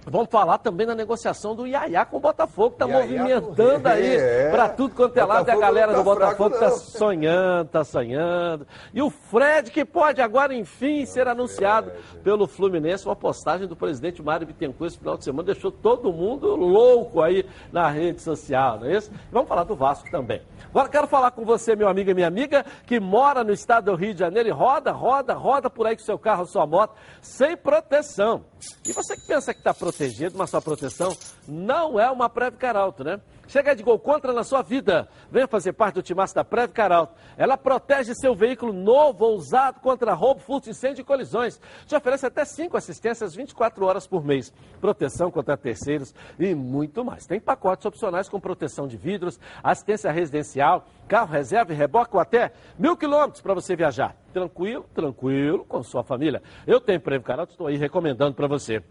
Vamos 0.05 0.29
falar 0.29 0.57
também 0.59 0.87
da 0.87 0.95
negociação 0.95 1.55
do 1.55 1.67
Iaiá 1.67 2.05
com 2.05 2.17
o 2.17 2.19
Botafogo, 2.19 2.73
está 2.73 2.85
Iaiá 2.85 3.01
movimentando 3.01 3.87
aí 3.87 4.15
é. 4.15 4.49
para 4.49 4.69
tudo 4.69 4.95
quanto 4.95 5.17
é 5.17 5.23
lado. 5.23 5.47
E 5.47 5.51
a 5.51 5.57
galera 5.57 5.93
não 5.93 6.03
do 6.03 6.09
tá 6.09 6.15
fraco, 6.15 6.43
Botafogo 6.43 6.55
está 6.55 6.69
não. 6.69 6.77
sonhando, 6.77 7.65
está 7.65 7.83
sonhando. 7.83 8.67
E 8.93 9.01
o 9.01 9.09
Fred, 9.09 9.71
que 9.71 9.85
pode 9.85 10.21
agora, 10.21 10.53
enfim, 10.53 11.05
ser 11.05 11.27
anunciado 11.27 11.91
pelo 12.23 12.47
Fluminense, 12.47 13.05
uma 13.05 13.15
postagem 13.15 13.67
do 13.67 13.75
presidente 13.75 14.21
Mário 14.21 14.47
Bittencourt 14.47 14.89
esse 14.89 14.99
final 14.99 15.17
de 15.17 15.23
semana, 15.23 15.43
deixou 15.43 15.71
todo 15.71 16.11
mundo 16.11 16.55
louco 16.55 17.21
aí 17.21 17.45
na 17.71 17.89
rede 17.89 18.21
social, 18.21 18.79
não 18.79 18.87
é 18.87 18.97
isso? 18.97 19.11
E 19.11 19.31
vamos 19.31 19.47
falar 19.47 19.63
do 19.63 19.75
Vasco 19.75 20.09
também. 20.09 20.41
Agora 20.69 20.89
quero 20.89 21.07
falar 21.07 21.31
com 21.31 21.43
você, 21.43 21.75
meu 21.75 21.87
amigo 21.87 22.11
e 22.11 22.13
minha 22.13 22.27
amiga, 22.27 22.65
que 22.85 22.99
mora 22.99 23.43
no 23.43 23.51
estado 23.51 23.85
do 23.85 23.95
Rio 23.95 24.13
de 24.13 24.19
Janeiro 24.19 24.49
e 24.49 24.51
roda, 24.51 24.91
roda, 24.91 25.33
roda 25.33 25.69
por 25.69 25.87
aí 25.87 25.95
com 25.95 26.03
seu 26.03 26.17
carro, 26.17 26.45
sua 26.45 26.65
moto, 26.65 26.95
sem 27.21 27.57
proteção. 27.57 28.43
E 28.85 28.91
você 28.91 29.15
que 29.15 29.25
pensa 29.25 29.53
que 29.53 29.59
está 29.59 29.73
protegido, 29.73 30.37
mas 30.37 30.49
sua 30.49 30.61
proteção 30.61 31.15
não 31.47 31.99
é 31.99 32.09
uma 32.09 32.29
Preve 32.29 32.57
Caralto, 32.57 33.03
né? 33.03 33.19
Chega 33.49 33.75
de 33.75 33.81
gol 33.81 33.97
contra 33.97 34.31
na 34.31 34.43
sua 34.43 34.61
vida. 34.61 35.09
Venha 35.31 35.47
fazer 35.47 35.73
parte 35.73 35.95
do 35.95 36.03
timaço 36.03 36.35
da 36.35 36.45
Preve 36.45 36.71
Caralto. 36.71 37.15
Ela 37.35 37.57
protege 37.57 38.13
seu 38.13 38.35
veículo 38.35 38.71
novo 38.71 39.25
ou 39.25 39.35
usado 39.35 39.79
contra 39.79 40.13
roubo, 40.13 40.39
furto, 40.39 40.69
incêndio 40.69 41.01
e 41.01 41.03
colisões. 41.03 41.59
Te 41.87 41.95
oferece 41.95 42.27
até 42.27 42.45
5 42.45 42.77
assistências 42.77 43.33
24 43.33 43.83
horas 43.83 44.05
por 44.05 44.23
mês. 44.23 44.53
Proteção 44.79 45.31
contra 45.31 45.57
terceiros 45.57 46.13
e 46.37 46.53
muito 46.53 47.03
mais. 47.03 47.25
Tem 47.25 47.39
pacotes 47.39 47.87
opcionais 47.87 48.29
com 48.29 48.39
proteção 48.39 48.87
de 48.87 48.97
vidros, 48.97 49.39
assistência 49.63 50.11
residencial, 50.11 50.85
carro 51.07 51.31
reserva 51.31 51.73
e 51.73 51.75
reboque 51.75 52.15
ou 52.15 52.21
até 52.21 52.51
mil 52.77 52.95
quilômetros 52.95 53.41
para 53.41 53.55
você 53.55 53.75
viajar. 53.75 54.15
Tranquilo, 54.31 54.85
tranquilo 54.93 55.65
com 55.65 55.81
sua 55.81 56.03
família. 56.03 56.43
Eu 56.67 56.79
tenho 56.79 57.01
Preve 57.01 57.23
Caralto, 57.23 57.53
estou 57.53 57.65
aí 57.65 57.77
recomendando 57.77 58.35
para 58.35 58.45
você. 58.45 58.83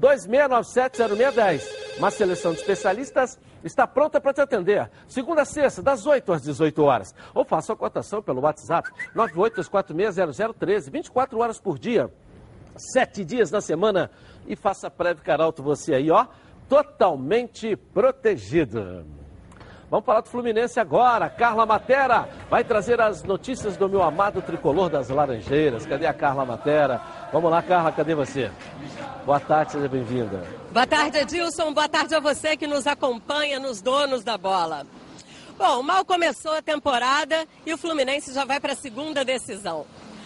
2697-0610. 0.00 1.62
Uma 1.98 2.10
seleção 2.10 2.52
de 2.52 2.60
especialistas 2.60 3.38
está 3.64 3.86
pronta 3.86 4.20
para 4.20 4.32
te 4.32 4.40
atender. 4.40 4.90
Segunda 5.06 5.42
a 5.42 5.44
sexta, 5.44 5.82
das 5.82 6.06
8 6.06 6.32
às 6.32 6.42
18 6.42 6.82
horas. 6.82 7.14
Ou 7.34 7.44
faça 7.44 7.72
a 7.72 7.76
cotação 7.76 8.22
pelo 8.22 8.42
WhatsApp 8.42 8.88
982460013, 9.16 10.90
24 10.90 11.38
horas 11.38 11.60
por 11.60 11.78
dia, 11.78 12.10
7 12.76 13.24
dias 13.24 13.50
na 13.50 13.60
semana. 13.60 14.10
E 14.46 14.54
faça 14.54 14.90
Preve 14.90 15.22
Caralto 15.22 15.62
você 15.62 15.94
aí, 15.94 16.10
ó, 16.10 16.26
totalmente 16.68 17.76
protegido. 17.76 19.04
Vamos 19.90 20.04
falar 20.04 20.20
do 20.20 20.28
Fluminense 20.28 20.78
agora. 20.78 21.30
Carla 21.30 21.64
Matera 21.64 22.28
vai 22.50 22.62
trazer 22.62 23.00
as 23.00 23.24
notícias 23.24 23.76
do 23.76 23.88
meu 23.88 24.02
amado 24.02 24.42
tricolor 24.42 24.90
das 24.90 25.08
Laranjeiras. 25.08 25.86
Cadê 25.86 26.06
a 26.06 26.12
Carla 26.12 26.44
Matera? 26.44 27.00
Vamos 27.32 27.50
lá, 27.50 27.62
Carla, 27.62 27.90
cadê 27.90 28.14
você? 28.14 28.50
Boa 29.28 29.40
tarde, 29.40 29.72
seja 29.72 29.88
bem-vinda. 29.90 30.42
Boa 30.72 30.86
tarde, 30.86 31.18
Edilson. 31.18 31.74
Boa 31.74 31.86
tarde 31.86 32.14
a 32.14 32.18
você 32.18 32.56
que 32.56 32.66
nos 32.66 32.86
acompanha 32.86 33.60
nos 33.60 33.82
donos 33.82 34.24
da 34.24 34.38
bola. 34.38 34.86
Bom, 35.58 35.82
mal 35.82 36.02
começou 36.02 36.52
a 36.52 36.62
temporada 36.62 37.46
e 37.66 37.74
o 37.74 37.76
Fluminense 37.76 38.32
já 38.32 38.46
vai 38.46 38.58
para 38.58 38.72
a 38.72 38.76
segunda 38.76 39.26
decisão. 39.26 39.84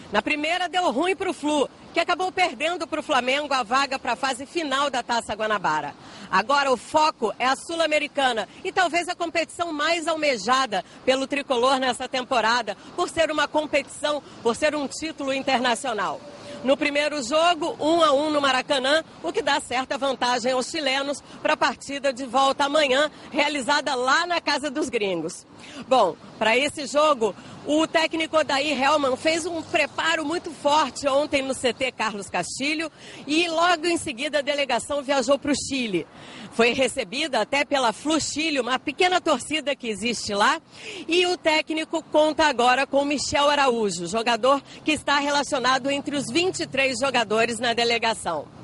Na 0.09 0.21
primeira 0.21 0.69
deu 0.69 0.89
ruim 0.89 1.17
para 1.17 1.29
o 1.29 1.33
Flu, 1.33 1.69
que 1.93 1.99
acabou 1.99 2.31
perdendo 2.31 2.87
para 2.87 3.01
o 3.01 3.03
Flamengo 3.03 3.53
a 3.53 3.61
vaga 3.61 3.99
para 3.99 4.13
a 4.13 4.15
fase 4.15 4.45
final 4.45 4.89
da 4.89 5.03
Taça 5.03 5.33
Guanabara. 5.33 5.93
Agora 6.31 6.71
o 6.71 6.77
foco 6.77 7.33
é 7.37 7.45
a 7.45 7.57
Sul-Americana 7.57 8.47
e 8.63 8.71
talvez 8.71 9.09
a 9.09 9.15
competição 9.15 9.73
mais 9.73 10.07
almejada 10.07 10.81
pelo 11.03 11.27
tricolor 11.27 11.77
nessa 11.77 12.07
temporada, 12.07 12.77
por 12.95 13.09
ser 13.09 13.29
uma 13.29 13.49
competição, 13.49 14.23
por 14.41 14.55
ser 14.55 14.73
um 14.73 14.87
título 14.87 15.33
internacional. 15.33 16.21
No 16.63 16.77
primeiro 16.77 17.21
jogo, 17.21 17.75
1 17.77 17.85
um 17.85 18.01
a 18.01 18.13
1 18.13 18.25
um 18.25 18.29
no 18.29 18.39
Maracanã, 18.39 19.03
o 19.21 19.33
que 19.33 19.41
dá 19.41 19.59
certa 19.59 19.97
vantagem 19.97 20.53
aos 20.53 20.67
chilenos 20.67 21.21
para 21.41 21.53
a 21.53 21.57
partida 21.57 22.13
de 22.13 22.25
volta 22.25 22.63
amanhã, 22.63 23.11
realizada 23.31 23.93
lá 23.95 24.25
na 24.25 24.39
Casa 24.39 24.71
dos 24.71 24.87
Gringos. 24.87 25.45
Bom, 25.89 26.15
para 26.39 26.57
esse 26.57 26.85
jogo, 26.85 27.35
o 27.65 27.85
técnico 27.85 28.37
Odair 28.37 28.81
Helman 28.81 29.17
fez 29.17 29.45
um 29.45 29.61
preparo 29.61 30.25
muito 30.25 30.51
forte 30.51 31.05
ontem 31.05 31.41
no 31.41 31.53
CT 31.53 31.91
Carlos 31.97 32.29
Castilho 32.29 32.89
e 33.27 33.47
logo 33.49 33.85
em 33.85 33.97
seguida 33.97 34.39
a 34.39 34.41
delegação 34.41 35.03
viajou 35.03 35.37
para 35.37 35.51
o 35.51 35.55
Chile. 35.55 36.07
Foi 36.53 36.71
recebida 36.71 37.41
até 37.41 37.65
pela 37.65 37.91
Flu 37.91 38.21
Chile, 38.21 38.59
uma 38.59 38.77
pequena 38.77 39.19
torcida 39.19 39.75
que 39.75 39.87
existe 39.87 40.33
lá. 40.33 40.61
E 41.07 41.25
o 41.25 41.35
técnico 41.35 42.03
conta 42.03 42.45
agora 42.45 42.85
com 42.85 43.03
Michel 43.03 43.49
Araújo, 43.49 44.07
jogador 44.07 44.61
que 44.85 44.91
está 44.91 45.17
relacionado 45.19 45.89
entre 45.89 46.15
os 46.15 46.27
23 46.31 46.99
jogadores 46.99 47.59
na 47.59 47.73
delegação. 47.73 48.62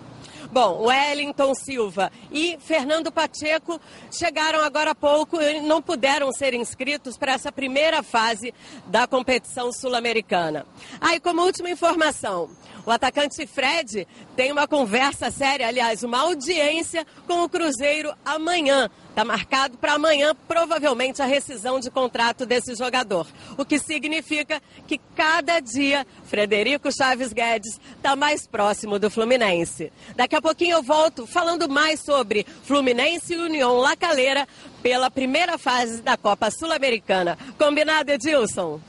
Bom, 0.52 0.88
Wellington 0.88 1.54
Silva 1.54 2.12
e 2.32 2.58
Fernando 2.60 3.12
Pacheco 3.12 3.80
chegaram 4.12 4.62
agora 4.62 4.92
há 4.92 4.96
pouco 4.96 5.40
e 5.40 5.62
não 5.62 5.80
puderam 5.80 6.32
ser 6.32 6.56
inscritos 6.56 7.18
para 7.18 7.34
essa 7.34 7.52
primeira 7.52 8.02
fase 8.02 8.52
da 8.88 9.06
competição 9.06 9.72
sul-americana. 9.72 10.66
Aí, 11.00 11.18
ah, 11.18 11.22
como 11.22 11.44
última 11.44 11.70
informação, 11.70 12.50
o 12.84 12.90
atacante 12.90 13.46
Fred 13.46 14.08
tem 14.36 14.52
uma 14.52 14.68
conversa 14.68 15.30
séria, 15.30 15.68
aliás, 15.68 16.02
uma 16.02 16.22
audiência 16.22 17.06
com 17.28 17.44
o 17.44 17.50
Cruzeiro 17.50 18.12
amanhã. 18.26 18.90
Está 19.20 19.26
marcado 19.26 19.78
para 19.78 19.96
amanhã, 19.96 20.34
provavelmente, 20.48 21.22
a 21.22 21.26
rescisão 21.26 21.78
de 21.78 21.92
contrato 21.92 22.46
desse 22.46 22.74
jogador. 22.74 23.28
O 23.58 23.66
que 23.66 23.78
significa 23.78 24.62
que 24.88 24.98
cada 25.14 25.60
dia 25.60 26.08
Frederico 26.24 26.90
Chaves 26.90 27.34
Guedes 27.34 27.82
está 27.98 28.16
mais 28.16 28.48
próximo 28.48 28.98
do 28.98 29.10
Fluminense. 29.10 29.92
Daqui 30.16 30.38
a 30.38 30.42
pouquinho 30.42 30.78
eu 30.78 30.84
volto 30.84 31.28
falando 31.28 31.68
mais 31.68 32.00
sobre 32.00 32.46
Fluminense 32.64 33.34
e 33.34 33.38
União 33.38 33.76
Lacaleira 33.76 34.48
pela 34.82 35.12
primeira 35.12 35.58
fase 35.58 36.02
da 36.02 36.16
Copa 36.16 36.50
Sul-Americana. 36.50 37.38
Combinado, 37.58 38.12
Edilson? 38.12 38.80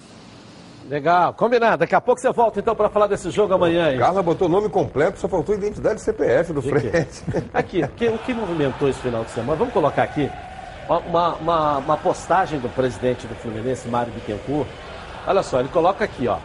Legal, 0.88 1.34
combinado. 1.34 1.78
Daqui 1.78 1.94
a 1.94 2.00
pouco 2.00 2.20
você 2.20 2.32
volta 2.32 2.58
então 2.58 2.74
para 2.74 2.88
falar 2.88 3.06
desse 3.06 3.30
jogo 3.30 3.54
amanhã. 3.54 3.92
Hein? 3.92 3.98
Carla 3.98 4.22
botou 4.22 4.48
o 4.48 4.50
nome 4.50 4.68
completo, 4.68 5.18
só 5.18 5.28
faltou 5.28 5.54
identidade 5.54 6.00
CPF 6.00 6.52
do 6.52 6.62
Fred. 6.62 6.90
Aqui, 7.52 7.82
aqui, 7.82 8.08
o 8.08 8.18
que 8.18 8.34
movimentou 8.34 8.88
esse 8.88 9.00
final 9.00 9.24
de 9.24 9.30
semana? 9.30 9.56
Vamos 9.56 9.72
colocar 9.72 10.02
aqui 10.02 10.30
uma, 10.88 11.34
uma, 11.34 11.78
uma 11.78 11.96
postagem 11.96 12.58
do 12.58 12.68
presidente 12.68 13.26
do 13.26 13.34
Fluminense, 13.36 13.88
Mário 13.88 14.12
Bittencourt. 14.12 14.68
Olha 15.26 15.42
só, 15.42 15.60
ele 15.60 15.68
coloca 15.68 16.04
aqui, 16.04 16.26
ó. 16.26 16.38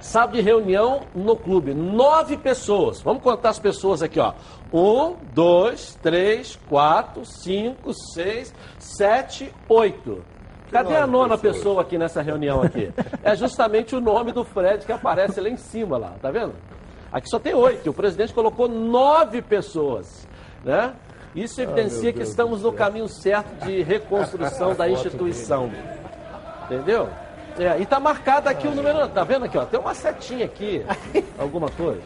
Sábado 0.00 0.36
de 0.36 0.40
reunião 0.42 1.02
no 1.14 1.36
clube, 1.36 1.74
nove 1.74 2.36
pessoas. 2.36 3.00
Vamos 3.00 3.22
contar 3.22 3.50
as 3.50 3.58
pessoas 3.58 4.02
aqui, 4.02 4.18
ó. 4.18 4.32
Um, 4.72 5.14
dois, 5.32 5.96
três, 6.02 6.58
quatro, 6.68 7.24
cinco, 7.24 7.92
seis, 7.92 8.52
sete, 8.78 9.52
oito. 9.68 10.22
Cadê 10.70 10.96
a 10.96 11.06
nona 11.06 11.36
pessoa 11.36 11.82
aqui 11.82 11.98
nessa 11.98 12.22
reunião 12.22 12.62
aqui? 12.62 12.92
É 13.22 13.34
justamente 13.34 13.94
o 13.94 14.00
nome 14.00 14.32
do 14.32 14.44
Fred 14.44 14.86
que 14.86 14.92
aparece 14.92 15.40
lá 15.40 15.48
em 15.48 15.56
cima, 15.56 15.98
lá, 15.98 16.14
tá 16.22 16.30
vendo? 16.30 16.54
Aqui 17.12 17.28
só 17.28 17.38
tem 17.38 17.54
oito, 17.54 17.90
o 17.90 17.94
presidente 17.94 18.32
colocou 18.32 18.68
nove 18.68 19.42
pessoas, 19.42 20.28
né? 20.64 20.94
Isso 21.34 21.60
evidencia 21.60 22.10
ah, 22.10 22.12
que 22.12 22.22
estamos 22.22 22.62
no 22.62 22.72
caminho 22.72 23.08
certo 23.08 23.64
de 23.64 23.82
reconstrução 23.82 24.74
da 24.74 24.88
instituição. 24.88 25.70
Entendeu? 26.64 27.08
É, 27.58 27.78
e 27.78 27.82
está 27.82 28.00
marcado 28.00 28.48
aqui 28.48 28.66
o 28.66 28.74
número. 28.74 29.08
Tá 29.08 29.22
vendo 29.22 29.44
aqui, 29.44 29.56
ó? 29.56 29.64
Tem 29.64 29.78
uma 29.78 29.94
setinha 29.94 30.44
aqui. 30.44 30.84
Alguma 31.38 31.68
coisa. 31.70 32.00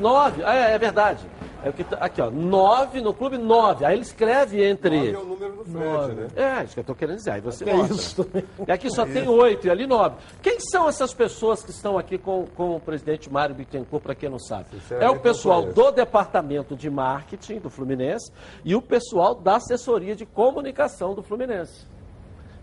Nove. 0.00 0.42
Ah, 0.44 0.54
é, 0.54 0.74
é 0.74 0.78
verdade. 0.78 1.24
É 1.64 1.70
o 1.70 1.72
que 1.72 1.84
tá, 1.84 1.96
aqui, 1.96 2.20
ó, 2.20 2.30
nove 2.30 3.00
no 3.00 3.12
clube, 3.12 3.38
nove. 3.38 3.84
Aí 3.84 3.94
ele 3.94 4.02
escreve 4.02 4.64
entre. 4.64 5.12
Nove 5.12 5.12
é 5.12 5.18
o 5.18 5.24
número 5.24 5.52
do 5.56 5.64
Fred, 5.64 6.14
né? 6.14 6.28
É, 6.36 6.64
isso 6.64 6.74
que 6.74 6.80
eu 6.80 6.82
estou 6.82 6.94
querendo 6.94 7.16
dizer. 7.16 7.30
Aí 7.32 7.40
você 7.40 7.68
é 7.68 7.76
Isso. 7.76 8.26
E 8.66 8.70
aqui 8.70 8.90
só 8.90 9.04
tem 9.04 9.26
oito 9.26 9.66
e 9.66 9.70
ali 9.70 9.86
nove. 9.86 10.16
Quem 10.42 10.60
são 10.60 10.88
essas 10.88 11.12
pessoas 11.12 11.62
que 11.62 11.70
estão 11.70 11.98
aqui 11.98 12.18
com, 12.18 12.46
com 12.54 12.76
o 12.76 12.80
presidente 12.80 13.32
Mário 13.32 13.54
Bittencourt, 13.54 14.02
para 14.02 14.14
quem 14.14 14.28
não 14.28 14.38
sabe? 14.38 14.66
É 15.00 15.08
o 15.10 15.18
pessoal 15.18 15.62
do 15.62 15.90
departamento 15.90 16.76
de 16.76 16.88
marketing 16.90 17.58
do 17.58 17.70
Fluminense 17.70 18.30
e 18.64 18.74
o 18.74 18.82
pessoal 18.82 19.34
da 19.34 19.56
assessoria 19.56 20.14
de 20.14 20.26
comunicação 20.26 21.14
do 21.14 21.22
Fluminense. 21.22 21.86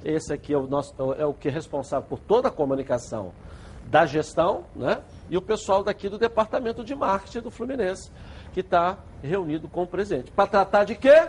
Esse 0.04 0.34
aqui 0.34 0.54
é 0.54 0.58
o, 0.58 0.68
nosso, 0.68 0.94
é 1.18 1.26
o 1.26 1.34
que 1.34 1.48
é 1.48 1.52
responsável 1.52 2.08
por 2.08 2.20
toda 2.20 2.50
a 2.50 2.52
comunicação 2.52 3.32
da 3.86 4.06
gestão, 4.06 4.66
né? 4.76 5.02
E 5.30 5.38
o 5.38 5.42
pessoal 5.42 5.84
daqui 5.84 6.10
do 6.10 6.18
departamento 6.18 6.84
de 6.84 6.96
marketing 6.96 7.42
do 7.42 7.52
Fluminense 7.52 8.12
que 8.54 8.60
está 8.60 8.98
reunido 9.22 9.68
com 9.68 9.84
o 9.84 9.88
presidente. 9.88 10.32
Para 10.32 10.48
tratar 10.48 10.84
de 10.84 10.96
quê? 10.96 11.28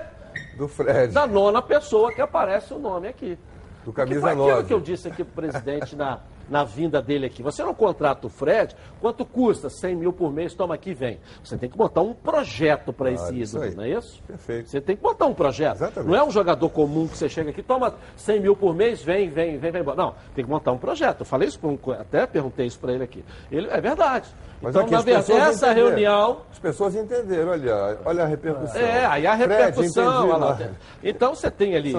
Do 0.57 0.69
Fred. 0.69 1.13
Da 1.13 1.27
nona 1.27 1.63
pessoa 1.63 2.13
que 2.13 2.21
aparece 2.21 2.73
o 2.75 2.79
nome 2.79 3.09
aqui. 3.09 3.39
Do 3.85 3.93
camisa 3.93 4.21
foi 4.21 4.31
aquilo 4.31 4.65
que 4.65 4.75
eu 4.75 4.81
disse 4.81 5.09
aqui 5.09 5.23
para 5.23 5.31
o 5.31 5.35
presidente 5.35 5.95
na, 5.95 6.21
na 6.49 6.65
vinda 6.65 7.03
dele 7.03 7.27
aqui. 7.27 7.43
Você 7.43 7.63
não 7.63 7.75
contrata 7.75 8.27
o 8.27 8.31
Fred, 8.31 8.75
quanto 9.01 9.25
custa? 9.27 9.69
100 9.69 9.97
mil 9.97 10.13
por 10.13 10.33
mês, 10.33 10.55
toma 10.55 10.75
aqui 10.75 10.95
vem. 10.95 11.21
Você 11.43 11.59
tem 11.59 11.69
que 11.69 11.77
montar 11.77 12.01
um 12.01 12.15
projeto 12.15 12.93
para 12.93 13.11
esse 13.11 13.35
ídolo, 13.35 13.75
não 13.77 13.85
é 13.85 13.91
isso? 13.91 14.23
Perfeito. 14.27 14.71
Você 14.71 14.81
tem 14.81 14.97
que 14.97 15.03
montar 15.03 15.27
um 15.27 15.35
projeto. 15.35 15.77
Exatamente. 15.77 16.11
Não 16.11 16.17
é 16.17 16.25
um 16.25 16.31
jogador 16.31 16.69
comum 16.71 17.07
que 17.07 17.17
você 17.17 17.29
chega 17.29 17.51
aqui, 17.51 17.63
toma 17.63 17.95
100 18.17 18.41
mil 18.41 18.57
por 18.57 18.75
mês, 18.75 19.03
vem, 19.03 19.29
vem, 19.29 19.59
vem, 19.59 19.71
vem 19.71 19.83
embora. 19.83 19.97
Não, 19.97 20.15
tem 20.35 20.45
que 20.45 20.51
montar 20.51 20.73
um 20.73 20.79
projeto. 20.79 21.21
Eu 21.21 21.27
falei 21.27 21.49
isso, 21.49 21.61
até 21.99 22.27
perguntei 22.27 22.67
isso 22.67 22.79
para 22.79 22.93
ele 22.93 23.05
aqui. 23.05 23.25
Ele, 23.51 23.69
é 23.69 23.81
verdade. 23.81 24.29
Mas 24.65 24.75
então, 24.75 24.89
na 24.89 25.03
verdade, 25.03 25.33
essa 25.33 25.73
reunião. 25.73 26.41
As 26.51 26.59
pessoas 26.59 26.95
entenderam, 26.97 27.51
olha, 27.51 27.99
olha 28.03 28.23
a 28.25 28.27
repercussão. 28.27 28.81
É, 28.81 29.05
aí 29.05 29.27
a 29.27 29.35
repercussão. 29.35 30.29
Fred, 30.29 30.55
entendi, 30.55 30.77
então 31.03 31.35
você 31.35 31.51
tem 31.51 31.77
ali 31.77 31.95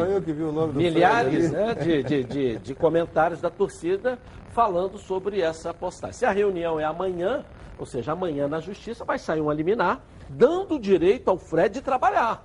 milhares 0.73 1.51
né, 1.51 1.75
de, 1.75 2.03
de, 2.03 2.23
de, 2.23 2.57
de 2.57 2.75
comentários 2.75 3.39
da 3.39 3.51
torcida 3.51 4.17
falando 4.49 4.97
sobre 4.97 5.41
essa 5.41 5.73
postagem. 5.73 6.17
Se 6.17 6.25
a 6.25 6.31
reunião 6.31 6.79
é 6.79 6.85
amanhã, 6.85 7.45
ou 7.77 7.85
seja, 7.85 8.13
amanhã 8.13 8.47
na 8.47 8.59
justiça, 8.59 9.05
vai 9.05 9.19
sair 9.19 9.41
um 9.41 9.51
liminar 9.51 10.01
dando 10.27 10.79
direito 10.79 11.29
ao 11.29 11.37
Fred 11.37 11.75
de 11.75 11.81
trabalhar. 11.81 12.43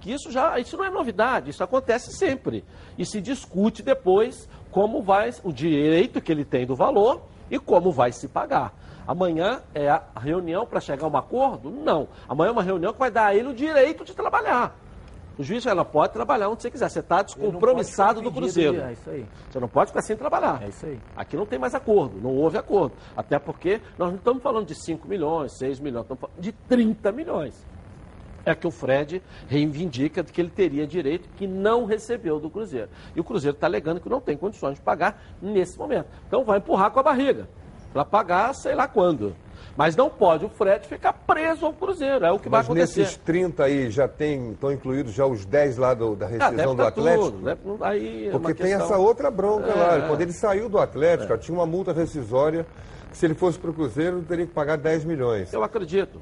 Que 0.00 0.12
isso 0.12 0.30
já, 0.30 0.58
isso 0.58 0.76
não 0.76 0.84
é 0.84 0.90
novidade, 0.90 1.48
isso 1.48 1.64
acontece 1.64 2.12
sempre. 2.12 2.62
E 2.98 3.06
se 3.06 3.22
discute 3.22 3.82
depois 3.82 4.48
como 4.70 5.02
vai 5.02 5.30
o 5.42 5.52
direito 5.52 6.20
que 6.20 6.30
ele 6.30 6.44
tem 6.44 6.66
do 6.66 6.74
valor 6.74 7.22
e 7.50 7.58
como 7.58 7.90
vai 7.90 8.12
se 8.12 8.28
pagar. 8.28 8.72
Amanhã 9.06 9.62
é 9.74 9.88
a 9.88 10.02
reunião 10.16 10.64
para 10.64 10.80
chegar 10.80 11.06
a 11.06 11.08
um 11.08 11.16
acordo? 11.16 11.70
Não. 11.70 12.08
Amanhã 12.28 12.50
é 12.50 12.52
uma 12.52 12.62
reunião 12.62 12.92
que 12.92 12.98
vai 12.98 13.10
dar 13.10 13.26
a 13.26 13.34
ele 13.34 13.48
o 13.48 13.54
direito 13.54 14.04
de 14.04 14.14
trabalhar. 14.14 14.76
O 15.38 15.42
juiz 15.42 15.64
ela 15.66 15.84
pode 15.84 16.12
trabalhar 16.12 16.48
onde 16.48 16.62
você 16.62 16.70
quiser. 16.70 16.88
Você 16.88 17.00
está 17.00 17.22
descompromissado 17.22 18.20
do 18.20 18.30
Cruzeiro. 18.30 18.80
É 18.80 18.92
isso 18.92 19.10
aí. 19.10 19.26
Você 19.50 19.58
não 19.58 19.68
pode 19.68 19.90
ficar 19.90 20.02
sem 20.02 20.16
trabalhar. 20.16 20.62
É 20.62 20.68
isso 20.68 20.84
aí. 20.86 21.00
Aqui 21.16 21.36
não 21.36 21.46
tem 21.46 21.58
mais 21.58 21.74
acordo, 21.74 22.20
não 22.20 22.30
houve 22.30 22.58
acordo. 22.58 22.94
Até 23.16 23.38
porque 23.38 23.80
nós 23.98 24.10
não 24.10 24.16
estamos 24.16 24.42
falando 24.42 24.66
de 24.66 24.74
5 24.74 25.08
milhões, 25.08 25.52
6 25.58 25.80
milhões, 25.80 26.02
estamos 26.02 26.20
falando 26.20 26.38
de 26.38 26.52
30 26.52 27.12
milhões. 27.12 27.66
É 28.44 28.54
que 28.54 28.66
o 28.66 28.70
Fred 28.70 29.22
reivindica 29.48 30.22
que 30.24 30.40
ele 30.40 30.50
teria 30.50 30.86
direito 30.86 31.28
que 31.36 31.46
não 31.46 31.84
recebeu 31.84 32.40
do 32.40 32.50
Cruzeiro. 32.50 32.88
E 33.14 33.20
o 33.20 33.24
Cruzeiro 33.24 33.54
está 33.54 33.66
alegando 33.66 34.00
que 34.00 34.08
não 34.08 34.20
tem 34.20 34.36
condições 34.36 34.74
de 34.74 34.80
pagar 34.80 35.22
nesse 35.40 35.78
momento. 35.78 36.06
Então 36.26 36.44
vai 36.44 36.58
empurrar 36.58 36.90
com 36.90 36.98
a 37.00 37.02
barriga 37.02 37.48
para 37.92 38.04
pagar 38.04 38.54
sei 38.54 38.74
lá 38.74 38.88
quando. 38.88 39.34
Mas 39.76 39.96
não 39.96 40.10
pode 40.10 40.44
o 40.44 40.48
Fred 40.50 40.86
ficar 40.86 41.12
preso 41.14 41.64
ao 41.64 41.72
Cruzeiro, 41.72 42.26
é 42.26 42.30
o 42.32 42.38
que 42.38 42.48
Mas 42.48 42.66
vai 42.66 42.74
acontecer. 42.76 43.00
nesses 43.00 43.16
30 43.16 43.64
aí 43.64 43.90
já 43.90 44.06
tem, 44.06 44.50
estão 44.52 44.70
incluídos 44.70 45.14
já 45.14 45.24
os 45.24 45.46
10 45.46 45.78
lá 45.78 45.94
do- 45.94 46.14
da 46.14 46.26
Ah, 46.26 46.28
rescisão 46.28 46.56
deve 46.56 46.68
do 46.68 46.76
tá 46.76 46.88
Atlético? 46.88 47.24
tudo, 47.30 47.42
né? 47.42 47.56
Aí 47.80 48.26
é 48.28 48.30
Porque 48.32 48.54
tem 48.54 48.66
questão- 48.66 48.84
essa 48.86 48.98
outra 48.98 49.30
bronca 49.30 49.68
É, 49.70 49.74
lá. 49.74 49.96
é. 49.98 50.08
Quando 50.08 50.20
ele 50.20 50.32
saiu 50.32 50.68
do 50.68 50.78
Atlético, 50.78 51.38
tinha 51.38 51.56
uma 51.56 51.64
multa 51.66 51.92
rescisória. 51.92 52.66
que 53.10 53.16
Se 53.18 53.26
ele 53.26 53.34
fosse 53.34 53.58
para 53.58 53.68
o 53.70 53.74
Cruzeiro, 53.74 54.22
teria 54.22 54.46
que 54.46 54.52
pagar 54.54 54.76
10 54.78 55.04
milhões. 55.04 55.52
Eu 55.52 55.62
acredito. 55.62 56.18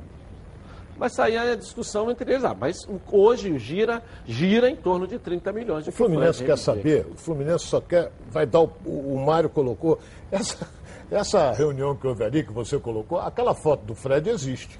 Mas 1.01 1.15
sair 1.15 1.39
a 1.39 1.57
discussão 1.57 2.11
entre 2.11 2.31
eles. 2.31 2.45
Ah, 2.45 2.55
mas 2.55 2.87
hoje 3.11 3.59
gira, 3.59 4.03
gira 4.27 4.69
em 4.69 4.77
torno 4.77 5.07
de 5.07 5.19
30 5.19 5.51
milhões 5.51 5.85
de 5.85 5.89
O 5.89 5.93
Fluminense 5.95 6.45
quer 6.45 6.59
saber, 6.59 7.07
o 7.11 7.17
Fluminense 7.17 7.67
só 7.67 7.81
quer, 7.81 8.13
vai 8.31 8.45
dar, 8.45 8.61
o, 8.61 8.71
o, 8.85 9.15
o 9.15 9.25
Mário 9.25 9.49
colocou, 9.49 9.99
essa, 10.31 10.69
essa 11.11 11.53
reunião 11.53 11.97
que 11.97 12.07
houve 12.07 12.23
ali, 12.23 12.45
que 12.45 12.53
você 12.53 12.79
colocou, 12.79 13.19
aquela 13.19 13.55
foto 13.55 13.83
do 13.87 13.95
Fred 13.95 14.29
existe. 14.29 14.79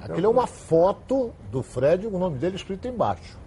Aquilo 0.00 0.26
é 0.26 0.30
uma 0.30 0.46
foto 0.46 1.32
do 1.50 1.64
Fred, 1.64 2.06
o 2.06 2.16
nome 2.16 2.38
dele 2.38 2.54
escrito 2.54 2.86
embaixo. 2.86 3.41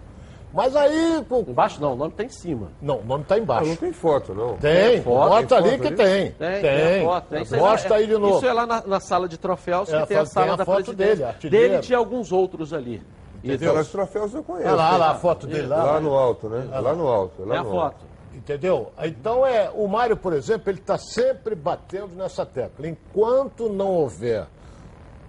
Mas 0.52 0.74
aí, 0.74 1.22
com- 1.28 1.40
Embaixo 1.46 1.80
não, 1.82 1.92
o 1.92 1.96
nome 1.96 2.12
está 2.12 2.24
em 2.24 2.28
cima. 2.30 2.68
não, 2.80 2.98
o 3.00 3.04
nome 3.04 3.22
está 3.24 3.34
Ah, 3.34 3.38
embaixo. 3.38 3.68
não 3.68 3.76
tem 3.76 3.92
foto, 3.92 4.34
não. 4.34 4.56
Tem, 4.56 5.02
foto, 5.02 5.28
bota 5.28 5.46
tem 5.46 5.58
ali 5.58 5.70
foto 5.70 5.80
que 5.80 5.86
ali? 5.88 5.96
tem. 5.96 6.30
Tem, 6.32 6.62
tem 6.62 7.04
foto. 7.04 7.26
Tem. 7.28 7.58
Mostra 7.60 7.94
é- 7.94 7.98
aí 7.98 8.06
de 8.06 8.12
novo. 8.16 8.36
Isso 8.36 8.46
é 8.46 8.52
lá 8.52 8.66
na, 8.66 8.82
na 8.86 9.00
sala 9.00 9.28
de 9.28 9.36
troféus, 9.36 9.92
É, 9.92 10.00
que 10.00 10.06
tem 10.08 10.16
a 10.16 10.20
tem 10.20 10.26
sala 10.32 10.52
a 10.54 10.56
da 10.56 10.64
foto 10.64 10.92
dele, 10.94 11.24
artilheiro. 11.24 11.68
Dele 11.72 11.82
tinha 11.82 11.98
alguns 11.98 12.32
outros 12.32 12.72
ali. 12.72 13.02
Então, 13.44 13.78
os 13.78 13.88
troféus 13.92 14.34
eu 14.34 14.42
conheço. 14.42 14.66
Olha 14.68 14.76
lá, 14.76 14.90
Tem 14.90 14.98
lá 14.98 15.10
a 15.10 15.14
foto 15.16 15.46
dele 15.46 15.66
lá. 15.66 15.84
Lá 15.84 16.00
no 16.00 16.14
alto, 16.14 16.48
né? 16.48 16.66
Lá 16.80 16.94
no 16.94 17.06
alto. 17.06 17.44
Lá 17.44 17.54
É 17.56 17.58
a 17.58 17.64
foto. 17.64 17.78
alto. 17.78 18.06
Entendeu? 18.34 18.92
Então 19.02 19.46
é, 19.46 19.70
o 19.74 19.86
Mário, 19.86 20.16
por 20.16 20.32
exemplo, 20.32 20.70
ele 20.70 20.78
está 20.78 20.98
sempre 20.98 21.54
batendo 21.54 22.14
nessa 22.16 22.44
tecla. 22.46 22.86
Enquanto 22.88 23.68
não 23.68 23.88
houver 23.92 24.46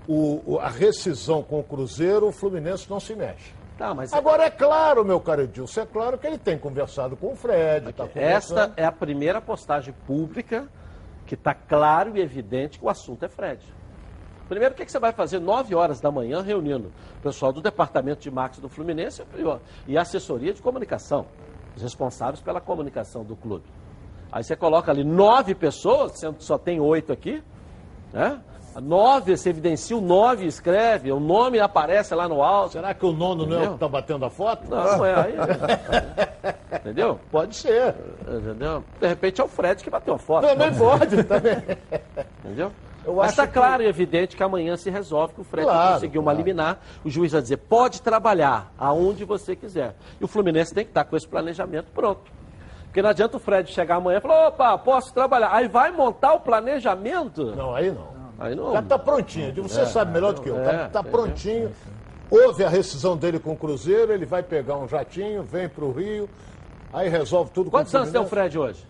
o- 0.08 0.42
o- 0.46 0.60
a 0.60 0.70
rescisão 0.70 1.42
com 1.44 1.60
o 1.60 1.64
Cruzeiro, 1.64 2.28
o 2.28 2.32
Fluminense 2.32 2.90
não 2.90 3.00
se 3.00 3.14
mexe. 3.16 3.57
Tá, 3.78 3.94
mas 3.94 4.12
Agora 4.12 4.44
é 4.44 4.50
claro, 4.50 5.06
meu 5.06 5.20
caro 5.20 5.44
Edilson, 5.44 5.82
é 5.82 5.86
claro 5.86 6.18
que 6.18 6.26
ele 6.26 6.40
tem 6.40 6.58
conversado 6.58 7.16
com 7.16 7.34
o 7.34 7.36
Fred, 7.36 7.90
está 7.90 8.08
esta 8.16 8.74
é 8.76 8.84
a 8.84 8.92
primeira 8.92 9.40
postagem 9.40 9.94
pública 10.08 10.68
que 11.28 11.36
está 11.36 11.54
claro 11.54 12.18
e 12.18 12.22
evidente 12.22 12.80
que 12.80 12.86
o 12.86 12.90
assunto 12.90 13.24
é 13.24 13.28
Fred. 13.28 13.62
Primeiro, 14.48 14.74
o 14.74 14.78
que, 14.78 14.86
que 14.86 14.92
você 14.92 14.98
vai 14.98 15.12
fazer 15.12 15.40
9 15.40 15.76
horas 15.76 16.00
da 16.00 16.10
manhã 16.10 16.42
reunindo 16.42 16.92
o 17.20 17.22
pessoal 17.22 17.52
do 17.52 17.62
departamento 17.62 18.22
de 18.22 18.32
marketing 18.32 18.62
do 18.62 18.70
Fluminense 18.70 19.22
e 19.86 19.98
a 19.98 20.02
assessoria 20.02 20.54
de 20.54 20.62
comunicação, 20.62 21.28
os 21.76 21.84
responsáveis 21.84 22.42
pela 22.42 22.62
comunicação 22.62 23.24
do 23.24 23.36
clube. 23.36 23.66
Aí 24.32 24.44
você 24.44 24.56
coloca 24.56 24.92
ali 24.92 25.04
nove 25.04 25.54
pessoas, 25.54 26.20
sendo 26.20 26.36
que 26.36 26.44
só 26.44 26.58
tem 26.58 26.80
oito 26.80 27.12
aqui, 27.12 27.44
né? 28.14 28.42
Nove, 28.82 29.36
você 29.36 29.50
evidencia 29.50 29.98
o 29.98 30.02
nove, 30.02 30.46
escreve, 30.46 31.12
o 31.12 31.20
nome 31.20 31.60
aparece 31.60 32.14
lá 32.14 32.28
no 32.28 32.44
alto. 32.44 32.74
Será 32.74 32.94
que 32.94 33.06
o 33.06 33.12
nono 33.12 33.46
não 33.46 33.54
é 33.54 33.56
o 33.56 33.58
Entendeu? 33.58 33.70
que 33.70 33.76
está 33.76 33.88
batendo 33.88 34.26
a 34.26 34.30
foto? 34.30 34.70
Não, 34.70 34.98
não 34.98 35.06
é 35.06 35.16
aí. 35.16 35.34
Entendeu? 36.80 37.20
Pode 37.32 37.56
ser. 37.56 37.96
Entendeu? 38.22 38.84
De 39.00 39.08
repente 39.08 39.42
é 39.42 39.44
o 39.44 39.48
Fred 39.48 39.84
que 39.84 39.90
bateu 39.90 40.14
a 40.14 40.18
foto. 40.18 40.48
Também 40.48 40.74
pode, 40.76 41.24
também. 41.26 41.58
Entendeu? 42.44 42.72
Eu 43.06 43.16
Mas 43.16 43.32
está 43.32 43.48
que- 43.48 43.54
claro 43.54 43.82
e 43.84 43.88
evidente 43.88 44.36
que 44.36 44.44
amanhã 44.44 44.76
se 44.76 44.90
resolve 44.90 45.34
que 45.34 45.42
o 45.42 45.44
Fred 45.44 45.66
Claro, 45.66 45.94
conseguiu 45.94 46.22
uma 46.22 46.32
claro. 46.34 46.38
liminar. 46.46 46.80
O 47.06 47.10
juiz 47.10 47.32
vai 47.32 47.42
dizer, 47.42 47.58
pode 47.58 48.02
trabalhar 48.02 48.72
aonde 48.78 49.24
você 49.24 49.56
quiser. 49.56 49.96
E 50.20 50.24
o 50.24 50.28
Fluminense 50.28 50.74
tem 50.74 50.84
que 50.84 50.92
estar 50.92 51.06
com 51.06 51.16
esse 51.16 51.28
planejamento 51.28 51.88
pronto. 51.94 52.22
Porque 52.86 53.02
não 53.02 53.10
adianta 53.10 53.38
o 53.38 53.40
Fred 53.40 53.72
chegar 53.72 53.96
amanhã 53.96 54.18
e 54.18 54.22
falar, 54.22 54.48
opa, 54.48 54.78
posso 54.78 55.14
trabalhar. 55.14 55.50
Aí 55.54 55.68
vai 55.68 55.90
montar 55.92 56.34
o 56.34 56.40
planejamento. 56.42 57.56
Não, 57.56 57.74
aí 57.76 57.92
não. 57.92 58.17
Aí 58.40 58.54
O 58.54 58.56
não. 58.56 58.72
cara 58.72 58.80
está 58.84 59.00
prontinho. 59.00 59.64
Você 59.64 59.86
sabe 59.86 60.12
melhor 60.12 60.34
do 60.34 60.42
que 60.42 60.50
eu. 60.50 60.56
O 60.56 60.64
cara 60.64 60.84
é, 60.84 60.88
está 60.88 61.00
entendeu? 61.00 61.20
prontinho. 61.20 61.72
Houve 62.30 62.64
a 62.64 62.70
rescisão 62.70 63.16
dele 63.16 63.40
com 63.40 63.54
o 63.54 63.58
Cruzeiro, 63.58 64.12
ele 64.12 64.26
vai 64.26 64.44
pegar 64.44 64.76
um 64.78 64.88
jatinho, 64.88 65.44
vem 65.44 65.70
para 65.70 65.86
o 65.86 65.92
Rio, 65.94 66.30
aí 66.92 67.08
resolve 67.08 67.52
tudo 67.52 67.72
Quantos 67.72 67.96
anos 67.96 68.12
tem 68.12 68.20
o. 68.20 68.26
Fred 68.26 68.60
hoje? 68.60 68.86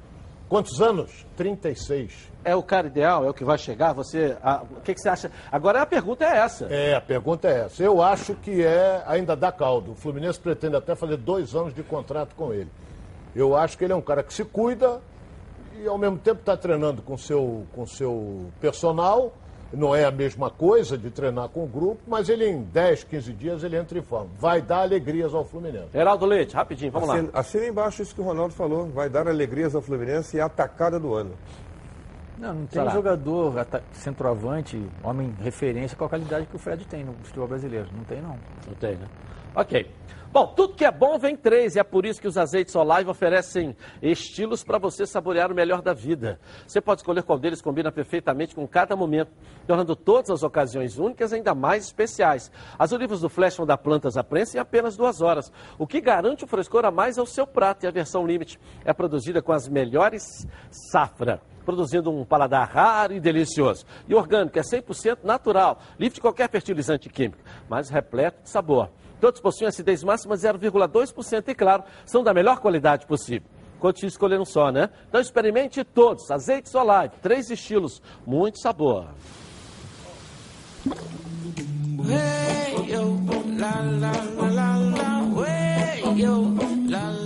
Quantos 0.49 0.81
anos? 0.81 1.25
36. 1.35 2.29
É 2.43 2.55
o 2.55 2.63
cara 2.63 2.87
ideal? 2.87 3.25
É 3.25 3.29
o 3.29 3.33
que 3.33 3.43
vai 3.43 3.57
chegar? 3.57 3.93
Você, 3.93 4.35
a- 4.41 4.63
o 4.63 4.81
que, 4.81 4.93
que 4.93 5.01
você 5.01 5.09
acha? 5.09 5.31
Agora 5.51 5.81
a 5.81 5.85
pergunta 5.85 6.23
é 6.25 6.37
essa. 6.37 6.65
É, 6.73 6.95
a 6.95 7.01
pergunta 7.01 7.47
é 7.49 7.65
essa. 7.65 7.83
Eu 7.83 8.01
acho 8.01 8.33
que 8.35 8.63
é 8.63 9.03
ainda 9.05 9.35
dá 9.35 9.51
caldo. 9.51 9.91
O 9.91 9.95
Fluminense 9.95 10.39
pretende 10.39 10.75
até 10.77 10.95
fazer 10.95 11.17
dois 11.17 11.53
anos 11.53 11.73
de 11.75 11.83
contrato 11.83 12.33
com 12.35 12.53
ele. 12.53 12.71
Eu 13.35 13.55
acho 13.57 13.77
que 13.77 13.83
ele 13.83 13.93
é 13.93 13.95
um 13.95 14.01
cara 14.01 14.23
que 14.23 14.33
se 14.33 14.45
cuida 14.45 14.99
e 15.81 15.87
ao 15.87 15.97
mesmo 15.97 16.17
tempo 16.17 16.39
está 16.39 16.55
treinando 16.55 17.01
com 17.01 17.17
seu, 17.17 17.65
com 17.73 17.85
seu 17.85 18.45
personal. 18.59 19.33
Não 19.73 19.93
é 19.93 20.05
a 20.05 20.11
mesma 20.11 20.49
coisa 20.49 20.97
de 20.97 21.09
treinar 21.09 21.49
com 21.49 21.65
o 21.65 21.67
grupo, 21.67 22.01
mas 22.07 22.29
ele 22.29 22.47
em 22.47 22.63
10, 22.63 23.03
15 23.03 23.33
dias 23.33 23.63
ele 23.65 23.75
entra 23.75 23.99
em 23.99 24.01
forma. 24.01 24.29
Vai 24.39 24.61
dar 24.61 24.83
alegrias 24.83 25.33
ao 25.33 25.43
Fluminense. 25.43 25.89
Geraldo 25.91 26.25
Leite, 26.25 26.55
rapidinho, 26.55 26.89
vamos 26.89 27.09
lá. 27.09 27.15
Assina, 27.15 27.29
assina 27.33 27.67
embaixo 27.67 28.01
isso 28.01 28.15
que 28.15 28.21
o 28.21 28.23
Ronaldo 28.23 28.53
falou. 28.53 28.87
Vai 28.87 29.09
dar 29.09 29.27
alegrias 29.27 29.75
ao 29.75 29.81
Fluminense 29.81 30.37
e 30.37 30.39
a 30.39 30.45
atacada 30.45 30.97
do 30.97 31.13
ano. 31.13 31.33
Não, 32.37 32.53
não 32.53 32.65
tem 32.67 32.81
Será? 32.81 32.91
jogador 32.91 33.53
centroavante, 33.91 34.81
homem 35.03 35.33
referência 35.41 35.97
com 35.97 36.05
a 36.05 36.09
qualidade 36.09 36.45
que 36.45 36.55
o 36.55 36.59
Fred 36.59 36.85
tem 36.85 37.03
no 37.03 37.13
futebol 37.23 37.47
brasileiro. 37.47 37.87
Não 37.93 38.03
tem, 38.03 38.21
não. 38.21 38.37
Não 38.67 38.75
tem, 38.79 38.95
né? 38.95 39.07
Ok. 39.55 39.91
Bom, 40.31 40.45
tudo 40.47 40.75
que 40.75 40.83
é 40.83 40.91
bom 40.91 41.17
vem 41.17 41.35
três 41.35 41.75
e 41.75 41.79
é 41.79 41.83
por 41.83 42.05
isso 42.05 42.19
que 42.19 42.27
os 42.27 42.37
azeites 42.37 42.75
Olive 42.75 43.09
oferecem 43.09 43.75
estilos 44.01 44.63
para 44.63 44.77
você 44.77 45.05
saborear 45.05 45.51
o 45.51 45.55
melhor 45.55 45.81
da 45.81 45.93
vida. 45.93 46.39
Você 46.67 46.81
pode 46.81 46.99
escolher 46.99 47.23
qual 47.23 47.39
deles 47.39 47.61
combina 47.61 47.91
perfeitamente 47.91 48.53
com 48.53 48.67
cada 48.67 48.95
momento, 48.95 49.31
tornando 49.65 49.95
todas 49.95 50.29
as 50.29 50.43
ocasiões 50.43 50.97
únicas 50.97 51.31
ainda 51.31 51.55
mais 51.55 51.85
especiais. 51.85 52.51
As 52.77 52.91
olivas 52.91 53.21
do 53.21 53.29
Flash 53.29 53.55
vão 53.55 53.65
dar 53.65 53.77
plantas 53.77 54.17
à 54.17 54.23
prensa 54.23 54.57
em 54.57 54.59
apenas 54.59 54.97
duas 54.97 55.21
horas, 55.21 55.51
o 55.79 55.87
que 55.87 56.01
garante 56.01 56.43
o 56.43 56.47
frescor 56.47 56.85
a 56.85 56.91
mais 56.91 57.17
ao 57.17 57.25
seu 57.25 57.47
prato 57.47 57.85
e 57.85 57.87
a 57.87 57.91
versão 57.91 58.27
limite 58.27 58.59
é 58.83 58.93
produzida 58.93 59.41
com 59.41 59.53
as 59.53 59.67
melhores 59.67 60.45
safra 60.91 61.41
produzindo 61.65 62.09
um 62.09 62.23
paladar 62.23 62.65
raro 62.69 63.11
e 63.11 63.19
delicioso. 63.19 63.85
E 64.07 64.15
orgânico, 64.15 64.57
é 64.57 64.61
100% 64.61 65.17
natural, 65.25 65.79
livre 65.99 66.15
de 66.15 66.21
qualquer 66.21 66.49
fertilizante 66.49 67.09
químico, 67.09 67.43
mas 67.67 67.89
repleto 67.89 68.41
de 68.43 68.49
sabor. 68.49 68.89
Todos 69.19 69.41
possuem 69.41 69.67
acidez 69.67 70.03
máxima 70.03 70.35
0,2% 70.35 71.47
e, 71.47 71.55
claro, 71.55 71.83
são 72.05 72.23
da 72.23 72.33
melhor 72.33 72.59
qualidade 72.59 73.05
possível. 73.05 73.49
Difícil 73.79 74.07
escolher 74.07 74.39
um 74.39 74.45
só, 74.45 74.71
né? 74.71 74.89
Então 75.07 75.21
experimente 75.21 75.83
todos. 75.83 76.31
Azeites 76.31 76.73
Olive, 76.73 77.13
três 77.21 77.49
estilos, 77.49 78.01
muito 78.25 78.59
sabor. 78.59 79.07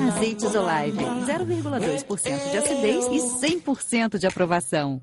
Azeites 0.07 0.55
Olive, 0.55 1.03
0,2% 1.25 2.51
de 2.51 2.57
acidez 2.57 3.07
e 3.07 3.17
100% 3.47 4.17
de 4.19 4.27
aprovação. 4.27 5.01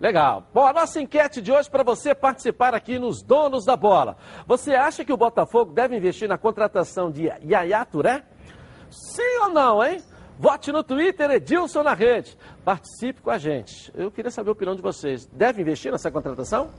Legal. 0.00 0.44
Bom, 0.52 0.66
a 0.66 0.72
nossa 0.72 1.00
enquete 1.00 1.40
de 1.40 1.52
hoje 1.52 1.70
para 1.70 1.82
você 1.82 2.14
participar 2.14 2.74
aqui 2.74 2.98
nos 2.98 3.22
Donos 3.22 3.64
da 3.64 3.76
Bola. 3.76 4.16
Você 4.46 4.74
acha 4.74 5.04
que 5.04 5.12
o 5.12 5.16
Botafogo 5.16 5.72
deve 5.72 5.96
investir 5.96 6.28
na 6.28 6.36
contratação 6.36 7.10
de 7.10 7.24
Yaya 7.42 7.84
Touré? 7.84 8.24
Sim 8.90 9.38
ou 9.42 9.50
não, 9.50 9.84
hein? 9.84 10.02
Vote 10.38 10.72
no 10.72 10.82
Twitter, 10.82 11.30
Edilson 11.30 11.82
na 11.82 11.94
rede. 11.94 12.36
Participe 12.64 13.20
com 13.20 13.30
a 13.30 13.38
gente. 13.38 13.92
Eu 13.94 14.10
queria 14.10 14.30
saber 14.30 14.48
a 14.48 14.52
opinião 14.52 14.74
de 14.74 14.82
vocês. 14.82 15.26
Deve 15.26 15.62
investir 15.62 15.92
nessa 15.92 16.10
contratação? 16.10 16.70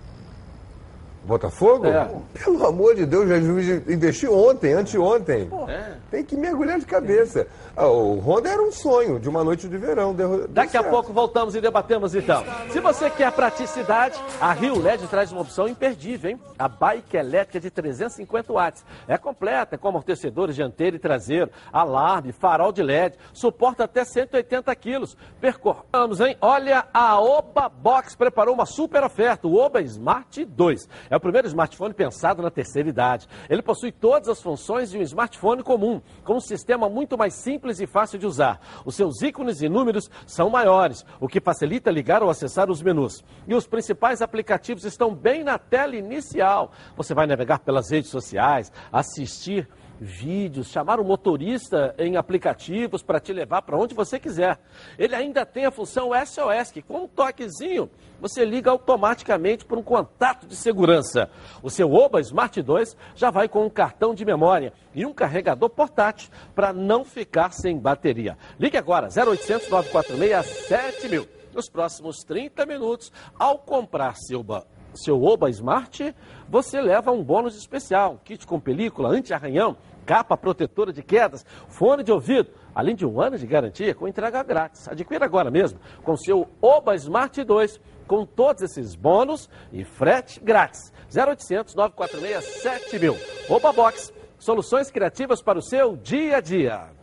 Botafogo? 1.26 1.88
É. 1.88 2.10
Pelo 2.34 2.66
amor 2.66 2.96
de 2.96 3.06
Deus, 3.06 3.28
já 3.28 3.38
investi 3.38 4.28
ontem, 4.28 4.74
anteontem. 4.74 5.50
É. 5.68 5.94
Tem 6.12 6.24
que 6.24 6.36
mergulhar 6.38 6.80
de 6.80 6.86
cabeça. 6.86 7.48
Ah, 7.76 7.88
o 7.88 8.20
Honda 8.20 8.50
era 8.50 8.62
um 8.62 8.72
sonho 8.72 9.20
de 9.20 9.28
uma 9.28 9.44
noite 9.44 9.68
de 9.68 9.78
verão. 9.78 10.14
Deu, 10.14 10.48
Daqui 10.48 10.78
a 10.78 10.82
certo. 10.82 10.92
pouco 10.94 11.12
voltamos 11.12 11.56
e 11.56 11.62
debatemos 11.62 12.16
então. 12.16 12.44
Se 12.72 12.80
você 12.80 13.10
quer 13.10 13.32
praticidade, 13.32 14.20
a 14.40 14.54
Rio 14.54 14.80
LED 14.80 15.08
traz 15.08 15.32
uma 15.32 15.42
opção 15.42 15.68
imperdível, 15.68 16.32
hein? 16.32 16.40
A 16.58 16.68
bike 16.68 17.18
elétrica 17.18 17.60
de 17.60 17.70
350 17.70 18.54
watts. 18.54 18.86
É 19.08 19.18
completa, 19.18 19.78
com 19.78 19.88
amortecedores 19.90 20.56
dianteiro 20.56 20.96
e 20.96 21.00
traseiro, 21.00 21.50
alarme, 21.74 22.32
farol 22.32 22.72
de 22.72 22.84
LED, 22.84 23.18
suporta 23.34 23.84
até 23.84 24.06
180 24.06 24.74
quilos. 24.76 25.18
Percorramos, 25.42 26.20
hein? 26.22 26.38
Olha, 26.40 26.86
a 26.94 27.20
Oba 27.20 27.68
Box 27.68 28.16
preparou 28.16 28.54
uma 28.54 28.66
super 28.66 29.04
oferta, 29.04 29.48
o 29.48 29.58
Oba 29.58 29.82
Smart 29.82 30.46
2. 30.46 30.88
É 31.10 31.15
o 31.16 31.20
primeiro 31.20 31.48
smartphone 31.48 31.94
pensado 31.94 32.42
na 32.42 32.50
terceira 32.50 32.90
idade. 32.90 33.28
Ele 33.50 33.62
possui 33.62 33.92
todas 33.92 34.30
as 34.30 34.42
funções 34.42 34.92
de 34.92 34.98
um 34.98 35.02
smartphone 35.02 35.64
comum, 35.64 36.02
com 36.24 36.36
um 36.36 36.40
sistema 36.40 36.90
muito 36.90 37.18
mais 37.18 37.34
simples 37.34 37.80
e 37.80 37.88
fácil 37.88 38.20
de 38.20 38.26
usar. 38.26 38.60
Os 38.86 38.96
seus 38.96 39.22
ícones 39.22 39.62
e 39.62 39.70
números 39.70 40.10
são 40.26 40.50
maiores, 40.50 41.06
o 41.20 41.28
que 41.28 41.40
facilita 41.40 41.92
ligar 41.92 42.24
ou 42.24 42.30
acessar 42.30 42.70
os 42.70 42.82
menus. 42.82 43.24
E 43.48 43.54
os 43.54 43.68
principais 43.68 44.22
aplicativos 44.22 44.84
estão 44.84 45.14
bem 45.14 45.44
na 45.44 45.58
tela 45.58 45.96
inicial. 45.96 46.72
Você 46.96 47.14
vai 47.14 47.28
navegar 47.28 47.60
pelas 47.60 47.92
redes 47.92 48.10
sociais, 48.10 48.72
assistir 48.92 49.68
vídeos, 50.00 50.68
chamar 50.70 51.00
o 51.00 51.04
motorista 51.06 51.96
em 51.98 52.18
aplicativos 52.18 53.02
para 53.02 53.20
te 53.20 53.32
levar 53.34 53.62
para 53.62 53.78
onde 53.78 53.94
você 53.94 54.20
quiser. 54.20 54.60
Ele 54.98 55.16
ainda 55.16 55.46
tem 55.46 55.66
a 55.66 55.72
função 55.72 56.10
SOS, 56.26 56.72
que 56.72 56.82
com 56.82 57.04
um 57.04 57.08
toquezinho 57.08 57.90
você 58.20 58.44
liga 58.46 58.70
automaticamente 58.72 59.66
por 59.66 59.78
um 59.78 59.84
contato 59.84 60.46
de 60.48 60.56
segurança. 60.56 61.30
O 61.64 61.70
seu 61.70 61.92
Oba 61.94 62.20
Smart 62.22 62.62
2 62.62 62.96
já 63.16 63.30
vai 63.30 63.48
com 63.48 63.66
um 63.66 63.70
cartão 63.70 64.14
de 64.14 64.26
memória 64.26 64.74
e 64.94 65.06
um 65.06 65.14
carregador 65.14 65.70
portátil 65.70 66.30
para 66.54 66.74
não 66.74 67.04
ficar 67.06 67.52
sem 67.52 67.78
bateria. 67.78 68.38
Ligue 68.60 68.78
agora 68.78 69.08
0800 69.08 69.70
946 69.70 70.46
7000. 70.68 71.28
Nos 71.54 71.70
próximos 71.70 72.18
30 72.26 72.66
minutos, 72.66 73.10
ao 73.40 73.58
comprar 73.60 74.16
seu 74.18 74.44
ba- 74.44 74.66
seu 74.98 75.22
Oba 75.24 75.50
Smart, 75.50 76.16
você 76.48 76.82
leva 76.82 77.12
um 77.12 77.24
bônus 77.24 77.56
especial, 77.58 78.20
kit 78.24 78.46
com 78.46 78.60
película 78.60 79.10
anti-arranhão, 79.10 79.78
capa 80.06 80.38
protetora 80.38 80.94
de 80.94 81.02
quedas, 81.02 81.46
fone 81.68 82.04
de 82.04 82.12
ouvido, 82.12 82.50
além 82.74 82.96
de 82.96 83.06
um 83.06 83.20
ano 83.20 83.38
de 83.38 83.48
garantia 83.48 83.96
com 83.96 84.08
entrega 84.08 84.44
grátis. 84.44 84.88
Adquira 84.88 85.26
agora 85.26 85.50
mesmo 85.50 85.80
com 86.04 86.16
seu 86.16 86.48
Oba 86.62 86.96
Smart 86.96 87.44
2, 87.44 87.80
com 88.08 88.26
todos 88.26 88.62
esses 88.62 88.96
bônus 88.96 89.50
e 89.74 89.84
frete 89.84 90.40
grátis. 90.40 90.94
0800 91.16 91.76
946 91.76 92.62
7000. 92.62 93.18
Oba 93.50 93.72
Box, 93.72 94.14
soluções 94.38 94.92
criativas 94.92 95.42
para 95.42 95.58
o 95.58 95.62
seu 95.62 95.96
dia 95.96 96.38
a 96.38 96.42
dia. 96.42 96.96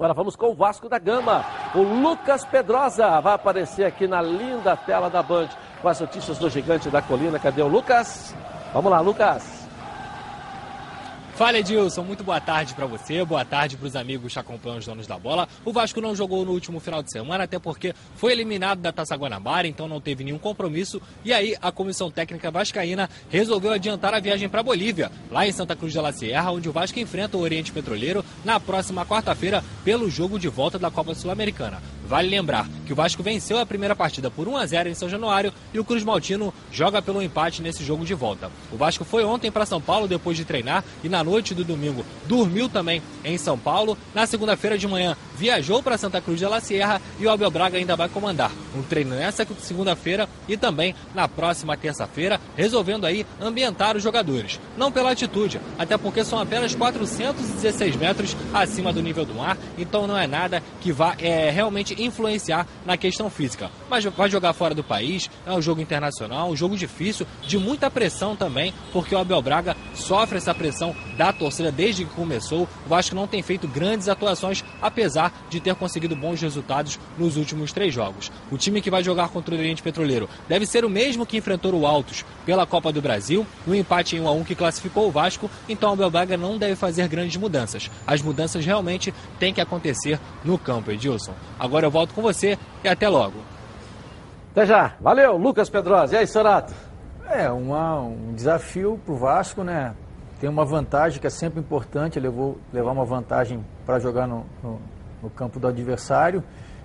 Agora 0.00 0.14
vamos 0.14 0.34
com 0.34 0.46
o 0.46 0.54
Vasco 0.54 0.88
da 0.88 0.98
Gama. 0.98 1.44
O 1.74 1.82
Lucas 1.82 2.42
Pedrosa 2.46 3.20
vai 3.20 3.34
aparecer 3.34 3.84
aqui 3.84 4.06
na 4.06 4.22
linda 4.22 4.74
tela 4.74 5.10
da 5.10 5.22
Band 5.22 5.48
com 5.80 5.88
as 5.88 6.00
notícias 6.00 6.38
do 6.38 6.50
Gigante 6.50 6.90
da 6.90 7.02
Colina. 7.02 7.38
Cadê 7.38 7.62
o 7.62 7.68
Lucas? 7.68 8.34
Vamos 8.72 8.90
lá, 8.90 9.00
Lucas. 9.00 9.60
Fala 11.40 11.58
Edilson, 11.58 12.02
muito 12.02 12.22
boa 12.22 12.38
tarde 12.38 12.74
para 12.74 12.84
você, 12.84 13.24
boa 13.24 13.46
tarde 13.46 13.74
para 13.74 13.86
os 13.86 13.96
amigos 13.96 14.30
que 14.30 14.38
acompanham 14.38 14.76
os 14.76 14.84
donos 14.84 15.06
da 15.06 15.18
bola. 15.18 15.48
O 15.64 15.72
Vasco 15.72 15.98
não 15.98 16.14
jogou 16.14 16.44
no 16.44 16.52
último 16.52 16.78
final 16.80 17.02
de 17.02 17.10
semana, 17.10 17.44
até 17.44 17.58
porque 17.58 17.94
foi 18.14 18.32
eliminado 18.32 18.80
da 18.80 18.92
Taça 18.92 19.16
Guanabara, 19.16 19.66
então 19.66 19.88
não 19.88 20.02
teve 20.02 20.22
nenhum 20.22 20.36
compromisso. 20.36 21.00
E 21.24 21.32
aí 21.32 21.56
a 21.62 21.72
comissão 21.72 22.10
técnica 22.10 22.50
vascaína 22.50 23.08
resolveu 23.30 23.72
adiantar 23.72 24.12
a 24.12 24.20
viagem 24.20 24.50
para 24.50 24.62
Bolívia, 24.62 25.10
lá 25.30 25.46
em 25.46 25.52
Santa 25.52 25.74
Cruz 25.74 25.94
de 25.94 25.98
la 25.98 26.12
Sierra, 26.12 26.50
onde 26.50 26.68
o 26.68 26.72
Vasco 26.72 27.00
enfrenta 27.00 27.38
o 27.38 27.40
Oriente 27.40 27.72
Petroleiro 27.72 28.22
na 28.44 28.60
próxima 28.60 29.06
quarta-feira 29.06 29.64
pelo 29.82 30.10
jogo 30.10 30.38
de 30.38 30.48
volta 30.48 30.78
da 30.78 30.90
Copa 30.90 31.14
Sul-Americana. 31.14 31.80
Vale 32.10 32.28
lembrar 32.28 32.66
que 32.84 32.92
o 32.92 32.96
Vasco 32.96 33.22
venceu 33.22 33.56
a 33.56 33.64
primeira 33.64 33.94
partida 33.94 34.28
por 34.32 34.48
1 34.48 34.56
a 34.56 34.66
0 34.66 34.88
em 34.88 34.94
São 34.94 35.08
Januário 35.08 35.52
e 35.72 35.78
o 35.78 35.84
Cruz 35.84 36.02
Maltino 36.02 36.52
joga 36.72 37.00
pelo 37.00 37.22
empate 37.22 37.62
nesse 37.62 37.84
jogo 37.84 38.04
de 38.04 38.14
volta. 38.14 38.50
O 38.72 38.76
Vasco 38.76 39.04
foi 39.04 39.22
ontem 39.22 39.48
para 39.48 39.64
São 39.64 39.80
Paulo 39.80 40.08
depois 40.08 40.36
de 40.36 40.44
treinar 40.44 40.82
e 41.04 41.08
na 41.08 41.22
noite 41.22 41.54
do 41.54 41.62
domingo 41.62 42.04
dormiu 42.26 42.68
também 42.68 43.00
em 43.24 43.38
São 43.38 43.56
Paulo. 43.56 43.96
Na 44.12 44.26
segunda-feira 44.26 44.76
de 44.76 44.88
manhã 44.88 45.16
viajou 45.38 45.84
para 45.84 45.96
Santa 45.96 46.20
Cruz 46.20 46.40
de 46.40 46.46
la 46.46 46.60
Sierra 46.60 47.00
e 47.20 47.26
o 47.26 47.30
Abel 47.30 47.48
Braga 47.48 47.78
ainda 47.78 47.94
vai 47.94 48.08
comandar 48.08 48.50
um 48.74 48.82
treino 48.82 49.14
nessa 49.14 49.46
segunda-feira 49.60 50.28
e 50.48 50.56
também 50.56 50.96
na 51.14 51.28
próxima 51.28 51.76
terça-feira, 51.76 52.40
resolvendo 52.56 53.04
aí 53.04 53.24
ambientar 53.40 53.96
os 53.96 54.02
jogadores. 54.02 54.58
Não 54.76 54.90
pela 54.90 55.10
altitude, 55.10 55.60
até 55.78 55.96
porque 55.96 56.24
são 56.24 56.40
apenas 56.40 56.74
416 56.74 57.94
metros 57.94 58.36
acima 58.52 58.92
do 58.92 59.00
nível 59.00 59.24
do 59.24 59.34
mar, 59.34 59.56
então 59.78 60.08
não 60.08 60.18
é 60.18 60.26
nada 60.26 60.60
que 60.80 60.90
vá 60.90 61.14
é, 61.20 61.50
realmente 61.50 61.99
influenciar 62.04 62.66
na 62.84 62.96
questão 62.96 63.30
física. 63.30 63.70
Mas 63.88 64.04
vai 64.04 64.30
jogar 64.30 64.52
fora 64.52 64.74
do 64.74 64.82
país, 64.82 65.30
é 65.46 65.52
um 65.52 65.62
jogo 65.62 65.80
internacional, 65.80 66.50
um 66.50 66.56
jogo 66.56 66.76
difícil, 66.76 67.26
de 67.46 67.58
muita 67.58 67.90
pressão 67.90 68.36
também, 68.36 68.72
porque 68.92 69.14
o 69.14 69.18
Abel 69.18 69.42
Braga 69.42 69.76
sofre 69.94 70.38
essa 70.38 70.54
pressão 70.54 70.94
da 71.16 71.32
torcida 71.32 71.70
desde 71.70 72.04
que 72.04 72.14
começou. 72.14 72.68
O 72.86 72.88
Vasco 72.88 73.14
não 73.14 73.26
tem 73.26 73.42
feito 73.42 73.68
grandes 73.68 74.08
atuações, 74.08 74.64
apesar 74.80 75.32
de 75.48 75.60
ter 75.60 75.74
conseguido 75.74 76.16
bons 76.16 76.40
resultados 76.40 76.98
nos 77.18 77.36
últimos 77.36 77.72
três 77.72 77.92
jogos. 77.92 78.30
O 78.50 78.56
time 78.56 78.80
que 78.80 78.90
vai 78.90 79.02
jogar 79.02 79.28
contra 79.28 79.54
o 79.54 79.58
Oriente 79.58 79.82
Petroleiro 79.82 80.28
deve 80.48 80.66
ser 80.66 80.84
o 80.84 80.90
mesmo 80.90 81.26
que 81.26 81.36
enfrentou 81.36 81.74
o 81.74 81.86
Altos 81.86 82.24
pela 82.46 82.66
Copa 82.66 82.92
do 82.92 83.02
Brasil, 83.02 83.46
no 83.66 83.74
empate 83.74 84.16
em 84.16 84.20
1 84.20 84.28
a 84.28 84.32
1 84.32 84.44
que 84.44 84.54
classificou 84.54 85.06
o 85.06 85.10
Vasco, 85.10 85.50
então 85.68 85.90
o 85.90 85.92
Abel 85.92 86.10
Braga 86.10 86.36
não 86.36 86.58
deve 86.58 86.76
fazer 86.76 87.06
grandes 87.08 87.36
mudanças. 87.36 87.90
As 88.06 88.22
mudanças 88.22 88.64
realmente 88.64 89.12
têm 89.38 89.52
que 89.52 89.60
acontecer 89.60 90.18
no 90.44 90.58
campo, 90.58 90.90
Edilson. 90.90 91.34
Agora 91.58 91.89
eu 91.90 91.92
volto 91.92 92.14
com 92.14 92.22
você 92.22 92.56
e 92.84 92.88
até 92.88 93.08
logo. 93.08 93.34
Até 94.52 94.64
já. 94.64 94.94
Valeu, 95.00 95.36
Lucas 95.36 95.68
Pedrosa. 95.68 96.14
E 96.14 96.18
aí, 96.18 96.26
Sorato? 96.26 96.72
É, 97.28 97.50
uma, 97.50 98.00
um 98.00 98.32
desafio 98.32 98.98
para 99.04 99.12
o 99.12 99.16
Vasco, 99.16 99.64
né? 99.64 99.92
Tem 100.40 100.48
uma 100.48 100.64
vantagem 100.64 101.20
que 101.20 101.26
é 101.26 101.30
sempre 101.30 101.60
importante, 101.60 102.18
levou, 102.18 102.58
levar 102.72 102.92
uma 102.92 103.04
vantagem 103.04 103.64
para 103.84 103.98
jogar 103.98 104.26
no, 104.26 104.46
no, 104.62 104.80
no 105.22 105.30
campo 105.30 105.58
do 105.58 105.66
adversário. 105.66 106.42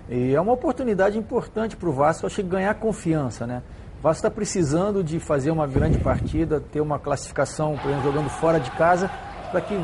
E 0.08 0.34
é 0.34 0.40
uma 0.40 0.52
oportunidade 0.52 1.16
importante 1.16 1.76
para 1.76 1.88
o 1.88 1.92
Vasco, 1.92 2.26
acho 2.26 2.36
que 2.36 2.42
ganhar 2.42 2.74
confiança, 2.74 3.46
né? 3.46 3.62
O 4.00 4.02
Vasco 4.02 4.18
está 4.18 4.30
precisando 4.30 5.02
de 5.02 5.18
fazer 5.18 5.50
uma 5.50 5.66
grande 5.66 5.98
partida, 5.98 6.60
ter 6.60 6.80
uma 6.80 6.98
classificação, 6.98 7.76
por 7.78 7.90
exemplo, 7.90 8.10
jogando 8.10 8.28
fora 8.28 8.60
de 8.60 8.70
casa, 8.72 9.10
para 9.50 9.60
que 9.60 9.74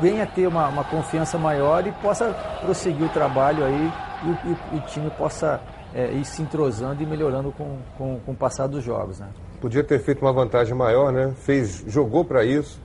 venha 0.00 0.24
a 0.24 0.26
ter 0.26 0.46
uma, 0.46 0.68
uma 0.68 0.84
confiança 0.84 1.38
maior 1.38 1.86
e 1.86 1.92
possa 1.92 2.34
prosseguir 2.60 3.06
o 3.06 3.08
trabalho 3.08 3.64
aí 3.64 3.92
e 4.24 4.48
o, 4.50 4.58
e 4.74 4.78
o 4.78 4.80
time 4.86 5.10
possa 5.10 5.60
é, 5.94 6.10
ir 6.12 6.24
se 6.24 6.42
entrosando 6.42 7.02
e 7.02 7.06
melhorando 7.06 7.52
com, 7.52 7.78
com, 7.96 8.18
com 8.20 8.32
o 8.32 8.36
passar 8.36 8.66
dos 8.66 8.82
jogos, 8.82 9.20
né? 9.20 9.28
Podia 9.60 9.84
ter 9.84 9.98
feito 10.00 10.22
uma 10.22 10.32
vantagem 10.32 10.74
maior, 10.74 11.12
né? 11.12 11.32
Fez, 11.36 11.84
jogou 11.86 12.24
para 12.24 12.44
isso, 12.44 12.80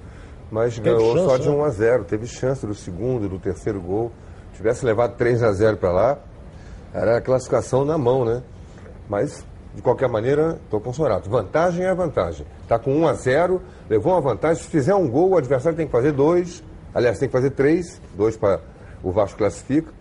mas 0.52 0.76
Teve 0.76 0.90
ganhou 0.90 1.16
chance, 1.16 1.26
só 1.26 1.38
de 1.38 1.50
né? 1.50 1.56
1 1.56 1.64
a 1.64 1.70
0. 1.70 2.04
Teve 2.06 2.28
chance 2.28 2.66
do 2.66 2.76
segundo, 2.76 3.28
do 3.28 3.40
terceiro 3.40 3.82
gol. 3.82 4.12
Tivesse 4.54 4.86
levado 4.86 5.16
3 5.16 5.44
a 5.44 5.52
0 5.52 5.78
para 5.78 5.92
lá, 5.92 6.18
era 6.94 7.18
a 7.18 7.22
classificação 7.22 7.86
na 7.86 7.98
mão, 7.98 8.26
né? 8.26 8.44
Mas 9.08 9.46
de 9.74 9.82
qualquer 9.82 10.10
maneira, 10.10 10.60
estou 10.64 10.80
com 10.82 10.90
o 10.90 10.94
Sorato. 10.94 11.30
Vantagem 11.30 11.86
é 11.86 11.94
vantagem. 11.94 12.46
Está 12.62 12.78
com 12.78 12.94
1 12.94 13.08
a 13.08 13.14
0, 13.14 13.62
levou 13.90 14.14
uma 14.14 14.22
vantagem. 14.22 14.64
Se 14.64 14.70
fizer 14.70 14.96
um 14.96 15.08
gol, 15.10 15.30
o 15.30 15.38
adversário 15.38 15.78
tem 15.78 15.86
que 15.86 15.92
fazer 15.92 16.12
dois. 16.12 16.64
Aliás, 16.94 17.20
tem 17.20 17.30
que 17.30 17.34
fazer 17.34 17.52
três, 17.52 18.02
dois 18.16 18.36
para 18.36 18.60
o 19.04 19.12
Vasco 19.12 19.38
classifica. 19.38 19.99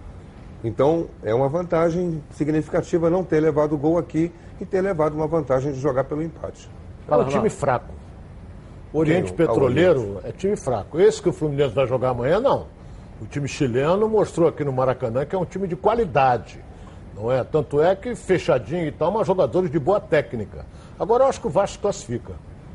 Então, 0.63 1.07
é 1.23 1.33
uma 1.33 1.49
vantagem 1.49 2.23
significativa 2.31 3.09
não 3.09 3.23
ter 3.23 3.41
levado 3.41 3.75
o 3.75 3.79
gol 3.79 3.97
aqui 3.97 4.33
e 4.61 4.67
ter 4.67 4.81
levado 4.81 5.15
uma 5.15 5.27
vantagem 5.27 5.73
de 5.73 5.79
jogar 5.79 6.05
pelo 6.05 6.23
empate. 6.23 6.69
É 7.09 7.17
um 7.17 7.25
time 7.25 7.49
fraco. 7.49 7.95
O 8.93 8.99
Oriente 8.99 9.33
Quem? 9.33 9.47
Petroleiro 9.47 10.21
é 10.25 10.33
time 10.33 10.57
fraco. 10.57 10.99
Esse 10.99 11.23
que 11.23 11.29
o 11.29 11.33
Fluminense 11.33 11.75
vai 11.75 11.87
jogar 11.87 12.11
amanhã, 12.11 12.41
não. 12.41 12.67
O 13.21 13.27
time 13.27 13.47
chileno 13.47 14.09
mostrou 14.09 14.49
aqui 14.49 14.65
no 14.65 14.73
Maracanã 14.73 15.25
que 15.25 15.35
é 15.35 15.39
um 15.39 15.45
time 15.45 15.69
de 15.69 15.77
qualidade. 15.77 16.61
Não 17.15 17.31
é? 17.31 17.45
Tanto 17.45 17.81
é 17.81 17.95
que 17.95 18.15
fechadinho 18.15 18.87
e 18.87 18.93
tal, 18.93 19.13
mas 19.13 19.27
jogadores 19.27 19.71
de 19.71 19.79
boa 19.79 20.01
técnica. 20.01 20.67
Agora 20.99 21.25
eu 21.25 21.29
acho 21.29 21.41
que 21.41 21.47
o 21.47 21.51
Vasco 21.51 21.81
classifica. 21.83 22.35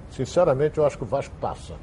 Sinceramente, 0.10 0.78
eu 0.78 0.86
acho 0.86 0.98
que 0.98 1.04
o 1.04 1.08
Vasco 1.08 1.34
passa 1.42 1.74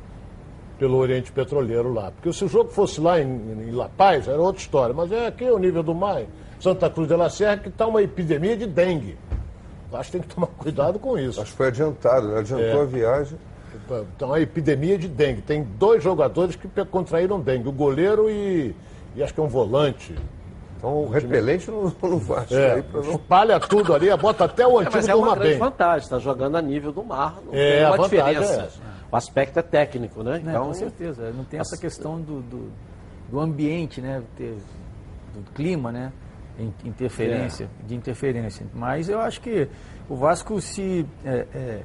pelo 0.80 0.96
Oriente 0.96 1.30
Petroleiro 1.30 1.92
lá. 1.92 2.10
Porque 2.10 2.32
se 2.32 2.42
o 2.44 2.48
jogo 2.48 2.70
fosse 2.70 3.00
lá 3.00 3.20
em, 3.20 3.26
em 3.68 3.70
La 3.70 3.88
Paz, 3.88 4.26
era 4.26 4.40
outra 4.40 4.60
história. 4.62 4.94
Mas 4.94 5.12
é 5.12 5.26
aqui 5.26 5.44
o 5.44 5.58
nível 5.58 5.82
do 5.82 5.94
mar, 5.94 6.22
Santa 6.58 6.88
Cruz 6.88 7.06
de 7.06 7.14
la 7.14 7.28
Serra, 7.28 7.58
que 7.58 7.68
está 7.68 7.86
uma 7.86 8.02
epidemia 8.02 8.56
de 8.56 8.66
dengue. 8.66 9.16
O 9.88 9.92
Vasco 9.92 10.12
tem 10.12 10.22
que 10.22 10.34
tomar 10.34 10.46
cuidado 10.58 10.98
com 10.98 11.18
isso. 11.18 11.40
Acho 11.40 11.50
que 11.50 11.56
foi 11.58 11.66
adiantado, 11.68 12.28
né? 12.28 12.38
adiantou 12.40 12.80
É. 12.80 12.82
a 12.82 12.84
viagem. 12.86 13.38
Então, 14.16 14.32
a 14.32 14.40
epidemia 14.40 14.96
de 14.96 15.06
dengue. 15.08 15.42
Tem 15.42 15.62
dois 15.78 16.02
jogadores 16.02 16.56
que 16.56 16.66
contraíram 16.86 17.38
dengue, 17.40 17.68
o 17.68 17.72
goleiro 17.72 18.30
e, 18.30 18.74
e 19.14 19.22
acho 19.22 19.34
que 19.34 19.40
é 19.40 19.42
um 19.42 19.48
volante. 19.48 20.14
Então 20.78 21.02
o 21.02 21.08
repelente 21.10 21.70
no, 21.70 21.94
no 22.02 22.16
Vasco. 22.18 22.54
É, 22.54 22.82
não- 22.94 23.10
espalha 23.10 23.60
tudo 23.60 23.94
ali, 23.94 24.08
bota 24.16 24.44
até 24.46 24.66
o 24.66 24.78
É, 24.78 24.84
antigo 24.84 24.96
mas 24.96 25.08
é 25.08 25.14
uma 25.14 25.34
grande 25.34 25.50
bem. 25.50 25.58
vantagem, 25.58 25.98
está 26.04 26.18
jogando 26.18 26.56
a 26.56 26.62
nível 26.62 26.90
do 26.90 27.04
mar, 27.04 27.36
não 27.44 27.52
É, 27.52 27.72
tem 27.76 27.84
a 27.84 27.88
uma 27.88 27.96
vantagem 27.98 28.26
diferença. 28.40 28.52
é 28.62 28.64
essa. 28.64 28.89
O 29.12 29.16
aspecto 29.16 29.58
é 29.58 29.62
técnico, 29.62 30.22
né? 30.22 30.38
Então, 30.42 30.66
com 30.66 30.74
certeza. 30.74 31.30
Não 31.32 31.44
tem 31.44 31.58
essa 31.60 31.76
questão 31.76 32.20
do, 32.20 32.40
do, 32.42 32.70
do 33.30 33.40
ambiente, 33.40 34.00
né? 34.00 34.22
do 35.34 35.50
clima, 35.54 35.90
né? 35.92 36.12
in- 36.58 36.72
Interferência, 36.84 37.68
É. 37.82 37.86
de 37.86 37.94
interferência. 37.94 38.66
Mas 38.74 39.08
eu 39.08 39.20
acho 39.20 39.40
que 39.40 39.68
o 40.08 40.14
Vasco 40.16 40.60
se 40.60 41.06
é, 41.24 41.46
é, 41.54 41.82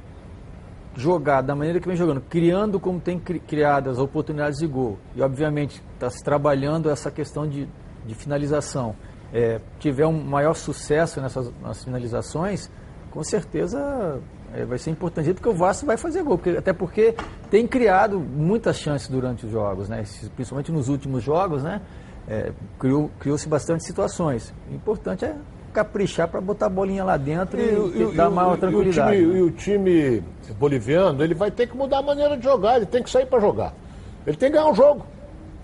jogar 0.96 1.42
da 1.42 1.54
maneira 1.54 1.80
que 1.80 1.86
vem 1.86 1.96
jogando, 1.96 2.20
criando 2.20 2.78
como 2.80 3.00
tem 3.00 3.18
cri- 3.18 3.40
criado 3.40 3.90
as 3.90 3.98
oportunidades 3.98 4.58
de 4.58 4.66
gol, 4.66 4.98
e 5.14 5.22
obviamente 5.22 5.82
está 5.94 6.08
se 6.10 6.22
trabalhando 6.24 6.88
essa 6.90 7.10
questão 7.10 7.46
de, 7.48 7.68
de 8.06 8.14
finalização, 8.14 8.94
é, 9.32 9.60
tiver 9.78 10.06
um 10.06 10.22
maior 10.24 10.54
sucesso 10.54 11.20
nessas 11.20 11.52
nas 11.60 11.84
finalizações, 11.84 12.70
com 13.10 13.22
certeza 13.24 14.20
é, 14.54 14.64
vai 14.64 14.78
ser 14.78 14.90
importante, 14.90 15.32
porque 15.34 15.48
o 15.48 15.54
Vasco 15.54 15.86
vai 15.86 15.96
fazer 15.96 16.22
gol, 16.22 16.38
porque, 16.38 16.50
até 16.58 16.72
porque 16.72 17.14
tem 17.50 17.66
criado 17.66 18.18
muitas 18.18 18.76
chances 18.78 19.08
durante 19.08 19.46
os 19.46 19.52
jogos, 19.52 19.88
né? 19.88 20.04
Principalmente 20.34 20.70
nos 20.72 20.88
últimos 20.88 21.22
jogos, 21.22 21.62
né? 21.62 21.80
É, 22.28 22.52
criou- 22.78 23.10
criou-se 23.20 23.48
bastante 23.48 23.84
situações. 23.84 24.52
O 24.70 24.74
importante 24.74 25.24
é 25.24 25.34
caprichar 25.72 26.26
para 26.28 26.40
botar 26.40 26.66
a 26.66 26.70
bolinha 26.70 27.04
lá 27.04 27.16
dentro 27.16 27.60
e, 27.60 28.16
dar 28.16 28.30
maior 28.30 28.56
tranquilidade. 28.56 29.16
E 29.16 29.26
o, 29.26 29.26
time, 29.26 29.32
né? 29.32 29.38
e 29.38 29.42
o 29.42 29.50
time 29.50 30.24
boliviano, 30.58 31.22
ele 31.22 31.34
vai 31.34 31.50
ter 31.50 31.66
que 31.68 31.76
mudar 31.76 31.98
a 31.98 32.02
maneira 32.02 32.36
de 32.36 32.42
jogar, 32.44 32.76
ele 32.76 32.86
tem 32.86 33.02
que 33.02 33.10
sair 33.10 33.26
para 33.26 33.38
jogar. 33.40 33.74
Ele 34.26 34.36
tem 34.36 34.50
que 34.50 34.56
ganhar 34.56 34.70
um 34.70 34.74
jogo. 34.74 35.04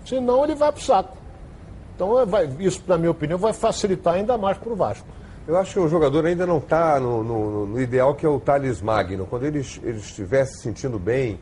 Senão 0.05 0.43
ele 0.43 0.55
vai 0.55 0.71
pro 0.71 0.81
saco. 0.81 1.17
Então 1.95 2.19
é, 2.19 2.25
vai- 2.25 2.49
isso, 2.59 2.81
na 2.87 2.97
minha 2.97 3.11
opinião, 3.11 3.37
vai 3.39 3.53
facilitar 3.53 4.13
ainda 4.15 4.37
mais 4.37 4.57
para 4.57 4.71
o 4.71 4.75
Vasco. 4.75 5.07
Eu 5.47 5.57
acho 5.57 5.73
que 5.73 5.79
o 5.79 5.87
jogador 5.89 6.25
ainda 6.25 6.45
não 6.47 6.57
está 6.57 6.99
no, 6.99 7.23
no- 7.23 7.65
no 7.67 7.81
ideal 7.81 8.15
que 8.15 8.25
é 8.25 8.29
o 8.29 8.39
Thales 8.39 8.81
Magno. 8.81 9.25
Quando 9.25 9.45
ele, 9.45 9.65
ele 9.83 9.97
estiver 9.97 10.45
se 10.45 10.61
sentindo 10.61 10.97
bem, 10.97 11.37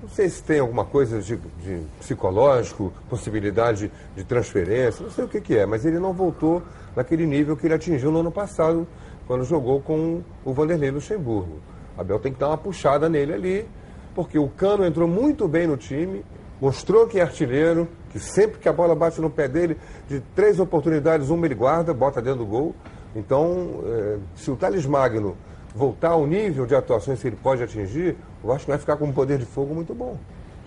não 0.00 0.08
sei 0.08 0.28
se 0.28 0.42
tem 0.42 0.60
alguma 0.60 0.84
coisa 0.84 1.20
de, 1.20 1.36
de 1.36 1.82
psicológico, 1.98 2.92
possibilidade 3.08 3.90
de 4.16 4.24
transferência, 4.24 5.02
não 5.04 5.10
sei 5.10 5.24
o 5.24 5.28
que, 5.28 5.40
que 5.40 5.56
é, 5.58 5.66
mas 5.66 5.84
ele 5.84 5.98
não 5.98 6.12
voltou 6.12 6.62
naquele 6.94 7.26
nível 7.26 7.56
que 7.56 7.66
ele 7.66 7.74
atingiu 7.74 8.10
no 8.12 8.20
ano 8.20 8.30
passado, 8.30 8.86
quando 9.26 9.44
jogou 9.44 9.80
com 9.80 10.22
o 10.44 10.52
Vanderlei 10.52 10.90
Luxemburgo. 10.90 11.58
Abel 11.98 12.18
tem 12.18 12.32
que 12.32 12.38
dar 12.38 12.48
uma 12.48 12.56
puxada 12.58 13.08
nele 13.08 13.32
ali, 13.34 13.68
porque 14.14 14.38
o 14.38 14.48
Cano 14.48 14.86
entrou 14.86 15.06
muito 15.08 15.46
bem 15.48 15.66
no 15.66 15.76
time, 15.76 16.24
mostrou 16.60 17.06
que 17.06 17.18
é 17.18 17.22
artilheiro, 17.22 17.86
que 18.10 18.18
sempre 18.18 18.58
que 18.58 18.68
a 18.68 18.72
bola 18.72 18.94
bate 18.94 19.20
no 19.20 19.28
pé 19.28 19.48
dele, 19.48 19.76
de 20.08 20.20
três 20.34 20.58
oportunidades, 20.58 21.30
uma 21.30 21.46
ele 21.46 21.54
guarda, 21.54 21.92
bota 21.92 22.22
dentro 22.22 22.38
do 22.40 22.46
gol. 22.46 22.74
Então, 23.14 23.82
eh, 23.86 24.18
se 24.34 24.50
o 24.50 24.56
Thales 24.56 24.86
Magno 24.86 25.36
voltar 25.74 26.10
ao 26.10 26.26
nível 26.26 26.66
de 26.66 26.74
atuações 26.74 27.20
que 27.20 27.28
ele 27.28 27.36
pode 27.36 27.62
atingir, 27.62 28.16
eu 28.42 28.52
acho 28.52 28.64
que 28.64 28.70
vai 28.70 28.78
ficar 28.78 28.96
com 28.96 29.06
um 29.06 29.12
poder 29.12 29.38
de 29.38 29.44
fogo 29.44 29.74
muito 29.74 29.94
bom. 29.94 30.16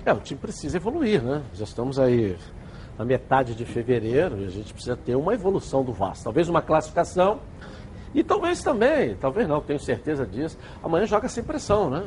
É, 0.06 0.12
o 0.14 0.20
time 0.20 0.40
precisa 0.40 0.78
evoluir, 0.78 1.22
né? 1.22 1.42
Já 1.54 1.64
estamos 1.64 1.98
aí 1.98 2.36
na 2.98 3.06
metade 3.06 3.56
de 3.56 3.66
fevereiro 3.66 4.40
e 4.42 4.46
a 4.46 4.50
gente 4.50 4.74
precisa 4.74 4.96
ter 4.98 5.16
uma 5.16 5.34
evolução 5.34 5.84
do 5.84 5.94
Vasco. 5.94 6.26
Talvez 6.26 6.50
uma 6.50 6.62
classificação 6.62 7.40
e 8.14 8.24
talvez 8.24 8.62
também, 8.62 9.16
talvez 9.16 9.48
não, 9.48 9.62
tenho 9.62 9.80
certeza 9.80 10.26
disso. 10.26 10.58
Amanhã 10.84 11.06
joga 11.06 11.28
sem 11.30 11.44
pressão, 11.44 11.90
né? 11.90 12.04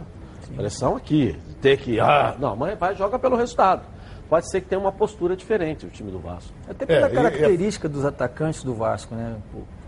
Pressão 0.55 0.95
aqui, 0.95 1.37
ter 1.61 1.77
que. 1.79 1.99
Ah, 1.99 2.37
não, 2.39 2.51
amanhã 2.53 2.77
vai 2.77 2.93
e 2.93 2.97
joga 2.97 3.19
pelo 3.19 3.35
resultado. 3.37 3.83
Pode 4.29 4.49
ser 4.51 4.61
que 4.61 4.69
tenha 4.69 4.81
uma 4.81 4.93
postura 4.93 5.35
diferente 5.37 5.87
o 5.87 5.89
time 5.89 6.11
do 6.11 6.19
Vasco. 6.19 6.53
Até 6.69 6.85
pela 6.87 7.09
É, 7.09 7.11
e- 7.11 7.15
característica 7.15 7.89
dos 7.89 8.05
atacantes 8.05 8.63
do 8.63 8.75
Vasco, 8.75 9.15
né? 9.15 9.37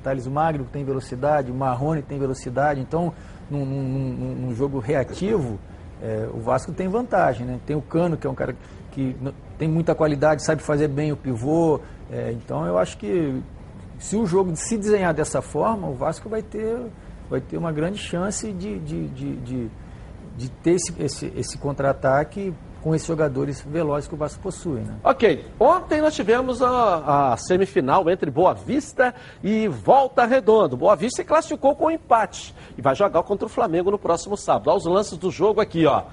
Thales 0.02 0.26
Magno 0.26 0.64
tem 0.64 0.84
velocidade, 0.84 1.52
Marrone 1.52 2.02
tem 2.02 2.18
velocidade, 2.18 2.80
então 2.80 3.12
num, 3.50 3.64
num- 3.64 4.34
num- 4.46 4.54
jogo 4.54 4.78
reativo, 4.78 5.58
é, 6.02 6.28
o 6.32 6.38
Vasco 6.40 6.72
tem 6.72 6.88
vantagem, 6.88 7.46
né? 7.46 7.58
Tem 7.66 7.74
o 7.76 7.82
Cano, 7.82 8.16
que 8.16 8.26
é 8.26 8.30
um 8.30 8.34
cara 8.34 8.54
que 8.92 9.16
tem 9.56 9.68
muita 9.68 9.94
qualidade, 9.94 10.42
sabe 10.44 10.62
fazer 10.62 10.88
bem 10.88 11.12
o 11.12 11.16
pivô, 11.16 11.80
é, 12.10 12.32
então 12.32 12.66
eu 12.66 12.78
acho 12.78 12.96
que 12.98 13.42
se 13.98 14.16
o 14.16 14.24
jogo 14.26 14.54
se 14.54 14.76
desenhar 14.78 15.12
dessa 15.12 15.42
forma, 15.42 15.88
o 15.88 15.94
Vasco 15.94 16.28
vai 16.28 16.42
ter, 16.42 16.78
vai 17.28 17.40
ter 17.40 17.56
uma 17.56 17.72
grande 17.72 17.98
chance 17.98 18.52
de, 18.52 18.78
de, 18.78 19.08
de, 19.08 19.36
de, 19.36 19.70
de 20.36 20.50
ter 20.50 20.72
esse, 20.74 20.94
esse, 21.02 21.32
esse 21.36 21.58
contra-ataque 21.58 22.54
com 22.88 22.94
esses 22.94 23.06
jogadores 23.06 23.60
velozes 23.60 24.08
que 24.08 24.14
o 24.14 24.16
Vasco 24.16 24.42
possui, 24.42 24.80
né? 24.80 24.96
Ok, 25.04 25.44
ontem 25.60 26.00
nós 26.00 26.14
tivemos 26.14 26.62
a, 26.62 27.32
a 27.32 27.36
semifinal 27.36 28.08
entre 28.08 28.30
Boa 28.30 28.54
Vista 28.54 29.14
e 29.44 29.68
Volta 29.68 30.24
Redonda. 30.24 30.74
Boa 30.74 30.96
Vista 30.96 31.20
se 31.20 31.28
classificou 31.28 31.76
com 31.76 31.90
empate 31.90 32.54
e 32.78 32.80
vai 32.80 32.94
jogar 32.94 33.22
contra 33.24 33.44
o 33.44 33.48
Flamengo 33.48 33.90
no 33.90 33.98
próximo 33.98 34.38
sábado. 34.38 34.68
Olha 34.70 34.78
os 34.78 34.86
lances 34.86 35.18
do 35.18 35.30
jogo 35.30 35.60
aqui, 35.60 35.84
ó. 35.84 36.04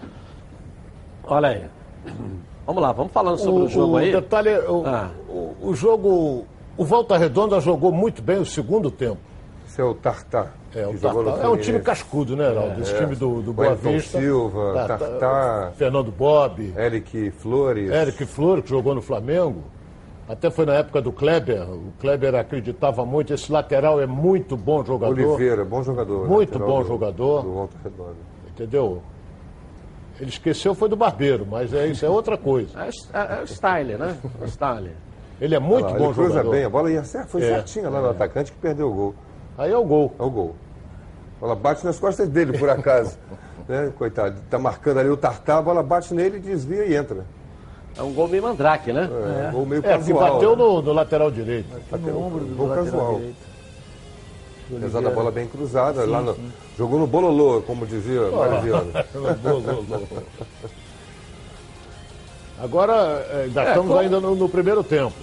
Olha 1.24 1.48
aí. 1.48 1.64
Vamos 2.68 2.82
lá, 2.82 2.92
vamos 2.92 3.12
falando 3.14 3.38
sobre 3.38 3.64
o, 3.66 3.68
jogo 3.70 3.98
aí. 3.98 4.12
detalhe, 4.12 4.50
é, 4.50 4.60
o, 4.68 4.84
Ah. 4.88 5.12
o, 5.30 5.70
o 5.70 5.76
jogo, 5.76 6.48
o 6.76 6.84
Volta 6.84 7.16
Redonda 7.16 7.60
jogou 7.62 7.92
muito 7.92 8.24
bem 8.24 8.40
o 8.40 8.46
segundo 8.46 8.90
tempo. 8.90 9.20
Esse 9.76 9.82
é 9.82 9.84
o 9.84 9.94
Tartar. 9.94 10.54
É, 10.74 10.88
o 10.88 10.98
Tartar. 10.98 11.44
é 11.44 11.50
um 11.50 11.58
time 11.58 11.82
cascudo, 11.82 12.34
né, 12.34 12.50
Heraldo? 12.50 12.80
Esse 12.82 12.96
É. 12.96 12.98
time 13.00 13.14
do, 13.14 13.42
do 13.42 13.52
Boa 13.52 13.68
Wellington 13.72 13.92
Vista. 13.92 14.20
Silva, 14.22 14.74
Tá, 14.74 14.88
tá, 14.88 14.98
Tartar. 14.98 15.72
Fernando 15.74 16.12
Bob, 16.14 16.74
Eric 16.78 17.32
Flores. 17.32 17.92
Eric 17.92 18.26
Flor, 18.26 18.62
que 18.62 18.70
jogou 18.70 18.96
no 18.96 19.02
Flamengo. 19.02 19.64
Até 20.30 20.50
foi 20.50 20.66
na 20.66 20.76
época 20.76 21.02
do 21.02 21.12
Kleber. 21.12 21.70
O 21.70 21.92
Kleber 22.00 22.36
acreditava 22.36 23.06
muito. 23.06 23.34
Esse 23.34 23.52
lateral 23.52 24.00
é 24.00 24.06
muito 24.08 24.56
bom 24.56 24.82
jogador. 24.86 25.12
Oliveira, 25.12 25.66
bom 25.66 25.84
jogador. 25.84 26.26
Muito 26.26 26.54
lateral 26.54 26.68
bom 26.78 26.82
do- 26.82 26.88
jogador. 26.88 27.42
Do 27.44 27.52
Volta 27.52 27.76
Redonda. 27.84 28.14
Entendeu? 28.48 29.02
Ele 30.22 30.30
esqueceu 30.30 30.74
foi 30.74 30.88
do 30.88 30.96
Barbeiro, 30.96 31.46
mas 31.46 31.74
é, 31.74 31.86
isso 31.88 32.06
é 32.06 32.10
outra 32.10 32.38
coisa. 32.38 32.70
É, 32.82 32.88
é, 33.14 33.40
é 33.40 33.42
o 33.42 33.46
style, 33.46 33.96
né? 33.98 34.16
O 34.42 34.46
style. 34.48 34.92
Ele 35.42 35.54
é 35.54 35.60
muito 35.60 35.84
lá, 35.92 35.98
bom 35.98 36.06
ele 36.06 36.14
cruza 36.14 36.30
jogador. 36.30 36.52
bem, 36.52 36.64
a 36.64 36.70
bola 36.70 36.90
ia 36.90 37.04
certo, 37.04 37.28
foi 37.28 37.42
É. 37.44 37.56
certinha 37.56 37.90
lá 37.90 38.00
no 38.02 38.10
atacante 38.12 38.54
que 38.54 38.58
perdeu 38.58 38.90
o 38.90 38.94
gol. 38.94 39.16
Aí 39.58 39.72
é 39.72 39.78
o 39.78 39.84
gol. 39.84 40.14
É 40.20 40.24
o 40.24 40.30
gol. 40.30 40.56
A 41.38 41.42
bola 41.42 41.56
bate 41.56 41.86
nas 41.86 42.00
costas 42.00 42.28
dele, 42.30 42.58
por 42.58 42.70
acaso. 42.70 43.18
né? 43.68 43.92
Coitado, 43.98 44.36
tá 44.50 44.58
marcando 44.60 45.00
ali 45.00 45.10
o 45.10 45.18
Tartar, 45.18 45.58
a 45.60 45.62
bola 45.62 45.82
bate 45.84 46.14
nele, 46.14 46.40
desvia 46.40 46.86
e 46.86 46.96
entra. 46.96 47.26
É 47.98 48.02
um 48.02 48.14
gol 48.14 48.28
meio 48.28 48.44
mandrake, 48.44 48.92
né? 48.92 49.10
É, 49.48 49.52
gol 49.52 49.66
meio 49.66 49.80
É, 49.80 49.84
que 49.84 49.98
casual. 49.98 50.34
bateu 50.34 50.52
né? 50.52 50.56
no, 50.58 50.82
no 50.82 50.94
lateral 50.94 51.32
direito. 51.32 51.68
Bateu 51.90 52.14
no 52.14 52.26
ombro 52.26 52.40
do 52.46 52.56
gol 52.56 52.68
lateral 52.68 52.86
casual. 52.92 53.16
direito. 53.16 53.56
Apesar 54.78 55.02
da 55.02 55.10
bola 55.12 55.32
bem 55.32 55.48
cruzada, 55.48 56.06
lá 56.06 56.22
no, 56.22 56.36
jogou 56.78 56.98
no 57.00 57.06
bololô, 57.06 57.62
como 57.62 57.86
dizia 57.86 58.24
o 58.24 58.36
Mariziano. 58.36 58.92
Gol, 59.44 59.62
gol, 59.62 59.84
gol. 59.84 60.08
Agora, 62.62 62.94
eh, 63.30 63.44
ainda 63.46 63.62
É, 63.62 63.68
estamos 63.68 63.88
como- 63.90 64.00
ainda 64.00 64.20
no, 64.20 64.36
no 64.36 64.50
primeiro 64.50 64.84
tempo. 64.84 65.14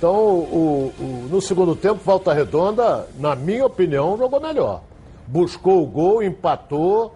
Então, 0.00 0.14
o, 0.16 0.92
o- 0.98 1.28
no 1.30 1.42
segundo 1.42 1.76
tempo, 1.76 2.00
Volta 2.02 2.32
Redonda, 2.32 3.06
na 3.18 3.36
minha 3.36 3.66
opinião, 3.66 4.16
jogou 4.16 4.40
melhor. 4.40 4.80
Buscou 5.26 5.82
o 5.82 5.86
gol, 5.86 6.22
empatou, 6.22 7.14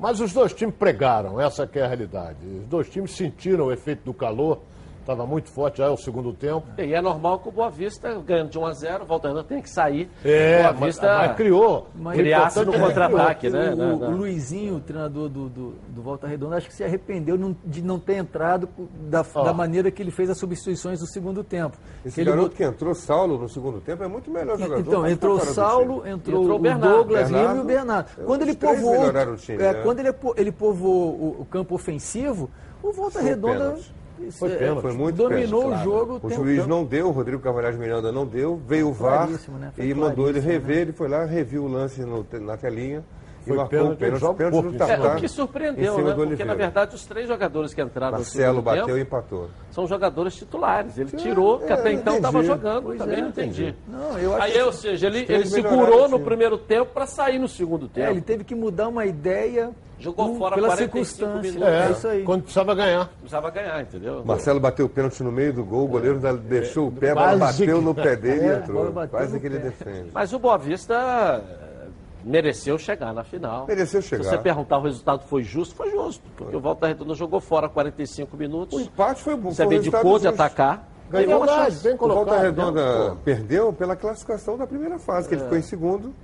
mas 0.00 0.18
os 0.20 0.32
dois 0.32 0.52
times 0.52 0.74
pregaram, 0.74 1.40
essa 1.40 1.70
é 1.72 1.82
a 1.82 1.86
realidade. 1.86 2.38
Os 2.62 2.66
dois 2.66 2.88
times 2.90 3.12
sentiram 3.12 3.66
o 3.66 3.72
efeito 3.72 4.02
do 4.04 4.12
calor, 4.12 4.58
estava 5.04 5.26
muito 5.26 5.50
forte 5.50 5.78
já 5.78 5.86
é 5.86 5.90
o 5.90 5.96
segundo 5.96 6.32
tempo. 6.32 6.66
E 6.78 6.94
é 6.94 7.00
normal 7.00 7.38
que 7.40 7.48
o 7.48 7.52
Boa 7.52 7.70
Vista, 7.70 8.12
ganhando 8.26 8.50
de 8.50 8.58
1 8.58 8.66
a 8.66 8.72
0 8.72 9.04
o 9.04 9.06
Volta 9.06 9.28
Redonda 9.28 9.44
tem 9.46 9.60
que 9.62 9.70
sair. 9.70 10.10
É, 10.24 10.62
Boa 10.62 10.72
mas, 10.72 10.80
Vista 10.86 11.06
mas 11.18 11.36
criou. 11.36 11.88
Mas- 11.94 12.16
criasse 12.16 12.64
no 12.64 12.72
contra-ataque, 12.72 13.50
né? 13.50 13.72
O, 13.72 13.76
né, 13.76 13.92
o 13.92 13.98
né? 13.98 14.06
Luizinho, 14.08 14.76
o 14.76 14.80
treinador 14.80 15.28
do, 15.28 15.48
do, 15.48 15.74
do 15.88 16.02
Volta 16.02 16.26
Redonda, 16.26 16.56
acho 16.56 16.68
que 16.68 16.74
se 16.74 16.82
arrependeu 16.84 17.36
de 17.64 17.82
não 17.82 17.98
ter 17.98 18.16
entrado 18.16 18.68
da, 19.08 19.22
da 19.22 19.52
maneira 19.52 19.90
que 19.90 20.02
ele 20.02 20.10
fez 20.10 20.30
as 20.30 20.38
substituições 20.38 21.00
do 21.00 21.06
segundo 21.06 21.44
tempo. 21.44 21.76
Esse 22.04 22.16
Que 22.16 22.24
garoto 22.24 22.48
bot- 22.48 22.56
que 22.56 22.64
entrou, 22.64 22.94
Saulo, 22.94 23.38
no 23.38 23.48
segundo 23.48 23.80
tempo, 23.80 24.02
é 24.02 24.08
muito 24.08 24.30
melhor 24.30 24.58
jogador. 24.58 24.80
Então, 24.80 25.06
entrou 25.06 25.38
do 25.38 25.44
Saulo, 25.44 26.06
entrou, 26.06 26.42
Entrou 26.42 26.52
o 26.52 26.54
o 26.56 26.58
Bernardo. 26.58 26.96
Douglas 26.96 27.28
Lima 27.28 27.38
e 27.40 27.42
Bernardo. 27.44 27.60
o 27.60 27.64
Bernardo. 27.64 28.08
É, 28.18 28.24
Quando 28.24 28.42
ele 28.42 28.54
povoou, 28.56 29.36
time, 29.36 29.62
é, 29.62 29.72
né? 29.72 29.80
quando 29.82 29.98
ele, 30.00 30.14
ele 30.36 30.52
povoou 30.52 31.10
o, 31.12 31.36
o 31.40 31.44
campo 31.44 31.74
ofensivo, 31.74 32.48
o 32.82 32.92
Volta 32.92 33.20
Redonda 33.20 33.58
pênalti. 33.70 33.94
Foi 34.32 34.52
é, 34.52 34.56
pênalti. 34.56 34.80
Foi 34.82 34.92
muito 34.92 35.16
dominou 35.16 35.62
pênalti, 35.64 35.80
o 35.80 35.84
jogo. 35.84 36.20
O 36.22 36.30
juiz 36.30 36.66
não 36.66 36.84
deu, 36.84 37.08
o 37.08 37.10
Rodrigo 37.10 37.42
Cavalhais 37.42 37.76
Miranda 37.76 38.10
não 38.12 38.24
deu, 38.26 38.60
veio 38.66 38.88
o 38.88 38.92
VAR 38.92 39.28
né? 39.28 39.72
E 39.78 39.92
mandou 39.94 40.28
ele 40.28 40.40
rever, 40.40 40.78
ele 40.78 40.92
foi 40.92 41.08
lá, 41.08 41.24
reviu 41.24 41.64
o 41.64 41.68
lance 41.68 42.00
no- 42.02 42.24
na 42.40 42.56
telinha 42.56 43.04
e 43.42 43.48
Foi 43.48 43.56
marcou 43.58 43.70
pênalti, 43.78 43.92
o 43.92 43.96
pênalti, 43.98 44.20
joga 44.20 44.34
pênalti 44.34 44.76
do. 44.78 44.84
É, 44.84 45.16
o 45.16 45.16
que 45.16 45.28
surpreendeu, 45.28 45.98
né? 45.98 46.14
Porque, 46.14 46.44
na 46.44 46.54
verdade, 46.54 46.94
os 46.94 47.04
três 47.04 47.28
jogadores 47.28 47.74
que 47.74 47.82
entraram 47.82 48.12
no 48.12 48.18
Marcelo 48.18 48.46
segundo 48.46 48.62
bateu 48.64 48.86
tempo 48.86 48.98
e 48.98 49.02
empatou. 49.02 49.50
são 49.70 49.86
jogadores 49.86 50.34
titulares. 50.36 50.96
Ele 50.96 51.10
tirou, 51.10 51.58
que 51.58 51.70
é, 51.70 51.74
até 51.74 51.92
não 51.92 51.98
então 52.00 52.16
estava 52.16 52.42
jogando, 52.42 52.82
Pois 52.84 52.98
também 52.98 53.18
é, 53.18 53.20
não 53.20 53.28
entendi. 53.28 53.74
Não, 53.86 54.18
eu 54.18 54.34
acho 54.34 54.42
Aí, 54.44 54.52
que- 54.52 54.62
ou 54.62 54.72
seja, 54.72 55.06
ele, 55.08 55.26
ele 55.28 55.46
segurou 55.46 56.08
no 56.08 56.20
primeiro 56.20 56.56
tempo 56.56 56.90
para 56.94 57.06
sair 57.06 57.38
no 57.38 57.48
segundo 57.48 57.86
tempo. 57.88 58.06
É, 58.06 58.10
ele 58.10 58.22
teve 58.22 58.44
que 58.44 58.54
mudar 58.54 58.88
uma 58.88 59.04
ideia 59.04 59.72
Jogou 60.04 60.36
fora 60.36 60.54
pela 60.54 60.68
45 60.68 61.04
circunstância. 61.04 61.52
minutos. 61.52 61.68
É, 61.68 61.86
É 61.86 61.90
isso 61.90 62.08
aí. 62.08 62.22
quando 62.24 62.42
precisava 62.42 62.74
ganhar. 62.74 63.08
Precisava 63.18 63.50
ganhar, 63.50 63.82
entendeu? 63.82 64.22
Marcelo 64.24 64.60
bateu 64.60 64.86
o 64.86 64.88
pênalti 64.88 65.22
no 65.22 65.32
meio 65.32 65.52
do 65.52 65.64
gol, 65.64 65.84
o 65.84 65.88
goleiro 65.88 66.16
ainda 66.16 66.34
deixou 66.34 66.88
o 66.88 66.92
pé, 66.92 67.10
a 67.10 67.14
bola 67.14 67.36
bateu 67.36 67.78
que- 67.78 67.84
no 67.84 67.94
pé 67.94 68.14
dele 68.16 68.44
e 68.46 68.48
É, 68.48 68.56
entrou. 68.56 68.92
Quase 69.08 69.40
que 69.40 69.46
ele 69.46 69.58
pé. 69.58 69.64
defende. 69.64 70.10
Mas 70.12 70.32
o 70.32 70.38
Boa 70.38 70.58
Vista 70.58 70.94
eh, 71.42 71.88
mereceu 72.24 72.78
chegar 72.78 73.12
na 73.12 73.24
final. 73.24 73.66
Mereceu 73.66 74.00
Se 74.02 74.08
chegar. 74.08 74.24
você 74.24 74.38
perguntar 74.38 74.78
o 74.78 74.82
resultado 74.82 75.22
foi 75.24 75.42
justo, 75.42 75.74
foi 75.74 75.90
justo. 75.90 76.22
Porque 76.36 76.54
o 76.56 76.60
Volta 76.60 76.86
Redonda 76.86 77.14
jogou 77.14 77.40
fora 77.40 77.68
45 77.68 78.36
minutos. 78.36 78.78
O 78.78 78.82
empate 78.82 79.22
foi 79.22 79.36
bom. 79.36 79.50
Você 79.50 79.64
foi 79.64 79.76
resultado 79.76 80.18
de 80.20 80.28
atacar. 80.28 80.88
Ganhou 81.10 81.36
uma 81.42 81.46
chance. 81.46 81.82
bem 81.84 81.94
O 81.94 81.98
Volta 81.98 82.14
colocado. 82.14 82.42
Redonda 82.42 83.08
né? 83.10 83.16
perdeu 83.24 83.72
pela 83.72 83.94
classificação 83.94 84.56
da 84.56 84.66
primeira 84.66 84.98
fase, 84.98 85.28
que 85.28 85.34
ele 85.34 85.42
ficou 85.42 85.58
em 85.58 85.62
segundo 85.62 86.14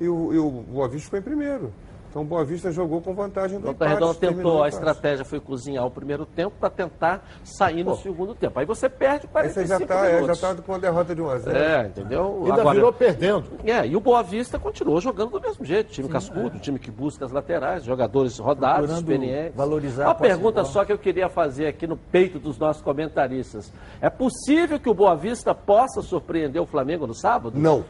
e, 0.00 0.08
o, 0.08 0.34
e 0.34 0.38
o 0.38 0.50
Boa 0.50 0.88
Vista 0.88 1.04
ficou 1.04 1.18
em 1.20 1.22
primeiro. 1.22 1.72
Então 2.14 2.22
o 2.22 2.26
Boa 2.26 2.44
Vista 2.44 2.70
jogou 2.70 3.00
com 3.00 3.12
vantagem 3.12 3.58
do 3.58 3.64
Volta 3.64 3.86
empate. 3.86 3.94
Redonda 4.00 4.14
tentou, 4.20 4.62
a 4.62 4.68
estratégia 4.68 5.24
foi 5.24 5.40
cozinhar 5.40 5.84
o 5.84 5.90
primeiro 5.90 6.24
tempo 6.24 6.54
para 6.60 6.70
tentar 6.70 7.28
sair 7.42 7.82
no 7.82 7.96
segundo 7.96 8.36
tempo. 8.36 8.56
Aí 8.56 8.64
você 8.64 8.88
perde 8.88 9.26
Aí 9.34 9.48
você 9.48 9.66
45 9.66 9.66
já 9.66 9.78
está 9.78 10.08
já 10.08 10.14
minutos. 10.14 10.40
tá 10.40 10.54
com 10.54 10.74
a 10.74 10.78
derrota 10.78 11.12
de 11.12 11.20
1 11.20 11.28
a 11.28 11.38
0 11.38 11.58
É, 11.58 11.86
entendeu? 11.88 12.42
Ainda 12.44 12.60
Agora- 12.60 12.74
virou 12.76 12.92
perdendo. 12.92 13.44
É, 13.64 13.84
e 13.84 13.96
o 13.96 14.00
Boa 14.00 14.22
Vista 14.22 14.60
continuou 14.60 15.00
jogando 15.00 15.30
do 15.30 15.40
mesmo 15.40 15.64
jeito, 15.64 15.90
time 15.90 16.08
cascudo, 16.08 16.56
time 16.60 16.78
que 16.78 16.88
busca 16.88 17.24
as 17.24 17.32
laterais, 17.32 17.82
jogadores 17.82 18.38
rodados, 18.38 18.92
experientes. 18.92 19.56
valorizar 19.56 20.04
Uma 20.04 20.14
pergunta 20.14 20.62
só 20.64 20.84
que 20.84 20.92
eu 20.92 20.98
queria 20.98 21.28
fazer 21.28 21.66
aqui 21.66 21.84
no 21.84 21.96
peito 21.96 22.38
dos 22.38 22.56
nossos 22.56 22.80
comentaristas. 22.80 23.72
É 24.00 24.08
possível 24.08 24.78
que 24.78 24.88
o 24.88 24.94
Boa 24.94 25.16
Vista 25.16 25.52
possa 25.52 26.00
surpreender 26.00 26.62
o 26.62 26.66
Flamengo 26.66 27.08
no 27.08 27.14
sábado? 27.14 27.58
Não. 27.58 27.84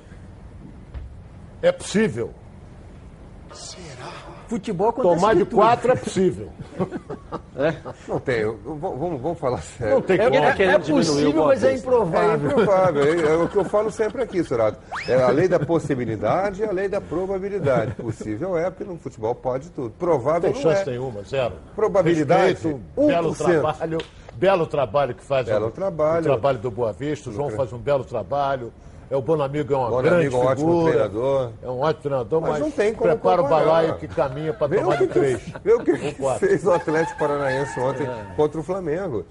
É 1.61 1.71
possível. 1.71 2.33
Futebol 4.55 4.89
acontece 4.91 5.15
Tomar 5.17 5.35
de 5.35 5.45
tudo. 5.45 5.57
quatro 5.57 5.91
é 5.93 5.97
possível. 5.97 6.49
Não 8.09 8.19
tem. 8.21 8.37
eu- 8.41 8.59
eu- 8.65 8.77
vamos, 8.77 9.21
vamos 9.21 9.39
falar 9.39 9.59
sério. 9.63 9.95
Não 9.95 10.03
tem 10.03 10.17
É, 10.21 10.25
como. 10.31 10.37
é 10.45 10.49
É 10.49 10.79
diminuir 10.79 11.03
o 11.03 11.07
possível, 11.07 11.45
mas 11.47 11.65
é 11.65 11.71
Vista. 11.73 11.87
É 11.89 11.93
improvável. 11.93 12.51
improvável. 12.51 13.03
É, 13.05 13.33
é 13.33 13.37
o 13.37 13.49
que 13.49 13.57
eu 13.57 13.65
falo 13.65 13.91
sempre 13.91 14.23
aqui, 14.23 14.43
Surato. 14.45 14.79
É 15.09 15.15
a 15.23 15.29
lei 15.29 15.49
da 15.49 15.59
possibilidade 15.59 16.63
e 16.63 16.65
a 16.65 16.71
lei 16.73 16.89
da 16.89 17.01
probabilidade. 17.01 17.95
Possível 17.95 18.57
é, 18.57 18.71
porque 18.71 18.85
no 18.85 18.97
futebol 18.99 19.35
pode 19.35 19.71
tudo. 19.71 19.91
Provável 19.99 20.53
Tem 20.53 20.53
não 20.53 20.61
chance 20.61 20.83
é. 20.89 20.93
nenhuma, 20.93 21.23
zero. 21.23 21.55
Probabilidade, 21.75 22.53
Respeito, 22.55 22.81
belo 22.97 23.31
1%. 23.35 23.37
trabalho. 23.63 23.99
Belo 24.37 24.67
trabalho 24.67 25.15
que 25.15 25.23
faz 25.25 25.47
Belo 25.47 25.67
o, 25.69 25.71
trabalho. 25.71 26.21
o 26.21 26.25
trabalho 26.25 26.59
do 26.59 26.71
Boa 26.71 26.93
Vista. 26.93 27.31
O 27.31 27.33
João 27.33 27.51
faz 27.51 27.73
um 27.73 27.79
belo 27.79 28.05
trabalho. 28.05 28.73
É 29.11 29.17
o 29.17 29.23
Bonamigo 29.23 29.73
é 29.73 29.77
uma 29.77 30.03
grande 30.03 30.27
amigo, 30.27 30.37
um 30.37 30.47
ótimo 30.47 30.69
figura. 30.69 30.93
treinador. 30.93 31.51
É 31.63 31.69
um 31.69 31.81
ótimo 31.81 32.03
treinador, 32.03 32.41
Mas 32.41 32.51
mas, 32.51 32.61
não 32.61 32.71
tem 32.71 32.95
como 32.95 33.11
prepara 33.11 33.43
o 33.43 33.49
balaio 33.49 33.97
que 33.97 34.09
caminha 34.09 34.53
para 34.53 34.77
tomar 34.77 34.95
o 34.95 34.99
que, 34.99 35.07
de 35.07 35.13
três. 35.13 35.43
vê 35.63 35.73
o 35.73 35.85
que, 35.85 35.93
que 36.15 36.39
fez 36.39 36.65
o 36.65 36.73
Atlético 36.73 37.19
Paranaense 37.19 37.79
ontem 37.81 38.07
contra 38.37 38.61
o 38.61 38.63
Flamengo. 38.63 39.25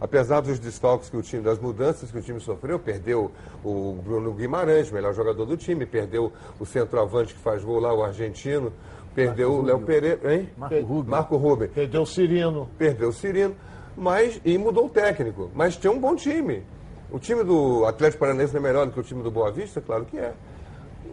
Apesar 0.00 0.40
dos 0.40 0.58
desfalques 0.58 1.08
que 1.08 1.16
o 1.16 1.22
time, 1.22 1.42
das 1.42 1.58
mudanças 1.58 2.10
que 2.10 2.18
o 2.18 2.22
time 2.22 2.40
sofreu, 2.40 2.78
perdeu 2.78 3.30
o 3.62 3.92
Bruno 4.02 4.32
Guimarães, 4.32 4.90
melhor 4.90 5.14
jogador 5.14 5.44
do 5.44 5.56
time, 5.56 5.86
perdeu 5.86 6.32
o 6.58 6.66
centroavante 6.66 7.34
que 7.34 7.40
faz 7.40 7.62
gol 7.62 7.78
lá, 7.78 7.94
o 7.94 8.02
argentino, 8.02 8.72
perdeu 9.14 9.52
o 9.52 9.62
Léo 9.62 9.80
Pereira, 9.80 10.34
hein? 10.34 10.48
Marco 10.56 10.80
Rubio. 10.80 11.10
Marco 11.10 11.36
Rubio. 11.36 11.68
Perdeu 11.68 12.02
o 12.02 12.06
Cirino. 12.06 12.68
Perdeu 12.76 13.10
o 13.10 13.12
Cirino, 13.12 13.54
mas 13.96 14.40
e 14.44 14.56
mudou 14.58 14.86
o 14.86 14.88
técnico. 14.88 15.50
Mas 15.54 15.76
tinha 15.76 15.92
um 15.92 15.98
bom 15.98 16.16
time. 16.16 16.64
O 17.12 17.18
time 17.18 17.44
do 17.44 17.84
Atlético 17.86 18.20
Paranaense 18.20 18.54
não 18.54 18.60
é 18.60 18.62
melhor 18.62 18.86
do 18.86 18.92
que 18.92 19.00
o 19.00 19.02
time 19.02 19.22
do 19.22 19.30
Boa 19.30 19.50
Vista? 19.52 19.80
Claro 19.80 20.04
que 20.06 20.18
é. 20.18 20.32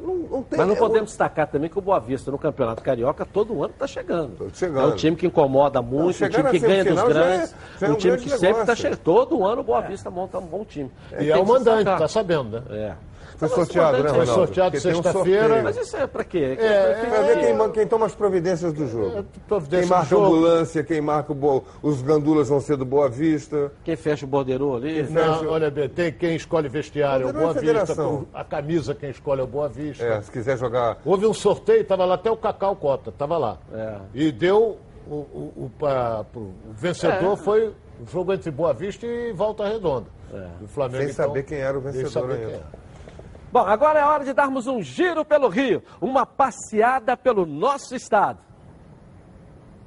Não, 0.01 0.15
não 0.15 0.43
tem, 0.43 0.57
Mas 0.57 0.65
não 0.67 0.75
é, 0.75 0.77
podemos 0.77 1.09
destacar 1.09 1.45
também 1.47 1.69
que 1.69 1.77
o 1.77 1.81
Boa 1.81 1.99
Vista 1.99 2.31
no 2.31 2.37
Campeonato 2.37 2.81
Carioca 2.81 3.25
todo 3.25 3.61
ano 3.61 3.73
está 3.73 3.85
chegando. 3.85 4.37
Tá 4.37 4.45
chegando. 4.53 4.91
É 4.91 4.93
um 4.93 4.95
time 4.95 5.17
que 5.17 5.27
incomoda 5.27 5.81
muito, 5.81 6.09
um 6.09 6.13
chegar 6.13 6.37
time 6.39 6.51
que 6.51 6.59
ganha 6.59 6.85
dos 6.85 6.93
semifinal 6.93 7.11
já 7.13 7.19
é- 7.25 7.35
grandes, 7.35 7.55
já 7.79 7.87
é 7.87 7.89
um 7.89 7.93
um 7.93 7.97
time 7.97 8.11
grande 8.13 8.23
que 8.23 8.29
sempre 8.31 8.47
está 8.47 8.55
negócio. 8.61 8.81
chegando. 8.81 8.99
Todo 8.99 9.45
ano 9.45 9.61
o 9.61 9.63
Boa 9.63 9.81
Vista 9.81 10.09
monta 10.09 10.37
um 10.39 10.45
bom 10.45 10.63
time. 10.63 10.89
E 11.11 11.15
Tem 11.17 11.29
é 11.31 11.37
o 11.37 11.45
mandante, 11.45 11.77
destacar. 11.79 11.99
tá 11.99 12.07
sabendo, 12.07 12.61
né? 12.61 12.63
É. 12.69 12.93
Foi 13.37 13.47
Mas 13.47 13.51
sorteado, 13.51 13.97
né, 14.03 14.09
Foi 14.09 14.19
Ronaldo? 14.19 14.33
sorteado 14.33 14.71
Porque 14.71 14.87
tem 14.89 14.99
um 14.99 15.03
sexta-feira. 15.03 15.61
Mas 15.63 15.77
isso 15.77 15.97
é 15.97 16.07
pra 16.07 16.23
quê? 16.23 16.57
É, 16.59 17.05
Pra 17.09 17.21
ver 17.21 17.39
quem, 17.39 17.71
quem 17.71 17.87
toma 17.87 18.05
as 18.05 18.15
providências 18.15 18.73
do 18.73 18.87
jogo. 18.87 19.25
providência 19.47 19.81
quem 19.87 19.89
marca 19.97 20.15
a 20.15 20.17
ambulância, 20.19 20.83
quem 20.83 21.01
marca 21.01 21.31
o 21.31 21.35
bo... 21.35 21.63
os 21.81 22.01
gandulas 22.01 22.49
vão 22.49 22.59
ser 22.59 22.75
do 22.77 22.85
Boa 22.85 23.09
Vista. 23.09 23.71
Quem 23.83 23.95
fecha 23.95 24.25
o 24.25 24.27
bordeiro 24.29 24.75
ali? 24.75 25.03
Não, 25.03 25.47
olha 25.47 25.69
bem, 25.71 25.87
tem 25.89 26.11
quem 26.11 26.35
escolhe 26.35 26.67
vestiário 26.69 27.27
é 27.27 27.29
o 27.29 27.33
Boa 27.33 27.53
Vista, 27.53 27.95
a 28.33 28.43
camisa 28.43 28.93
quem 28.95 29.09
escolhe 29.09 29.41
é 29.41 29.43
o 29.43 29.47
Boa 29.47 29.69
Vista. 29.69 30.03
É, 30.03 30.21
se 30.21 30.31
quiser 30.31 30.57
jogar. 30.57 30.97
Houve 31.05 31.25
um 31.25 31.33
sorteio, 31.33 31.81
estava 31.81 32.05
lá 32.05 32.15
até 32.15 32.29
o 32.29 32.37
Cacau 32.37 32.75
Cota, 32.75 33.09
estava 33.09 33.37
lá. 33.37 33.57
É. 33.73 33.95
E 34.13 34.31
deu 34.31 34.77
o, 35.07 35.13
o, 35.15 35.53
o, 35.55 35.71
pra- 35.79 36.23
pro- 36.31 36.41
o 36.41 36.53
vencedor 36.73 37.37
foi 37.37 37.67
o 37.67 37.73
jogo 38.11 38.33
entre 38.33 38.51
Boa 38.51 38.73
Vista 38.73 39.05
e 39.05 39.31
Volta 39.33 39.67
Redonda. 39.67 40.07
O 40.61 40.67
Flamengo, 40.67 41.03
Sem 41.05 41.11
então, 41.11 41.25
saber 41.27 41.43
quem 41.43 41.57
era 41.57 41.77
o 41.77 41.81
vencedor 41.81 42.31
ainda. 42.31 42.61
Bom, 43.51 43.65
agora 43.65 43.99
é 43.99 44.03
hora 44.03 44.23
de 44.23 44.31
darmos 44.31 44.67
um 44.67 44.81
giro 44.81 45.25
pelo 45.25 45.47
Rio, 45.47 45.83
uma 45.99 46.23
passeada 46.23 47.17
pelo 47.17 47.47
nosso 47.47 47.95
estado. 47.95 48.39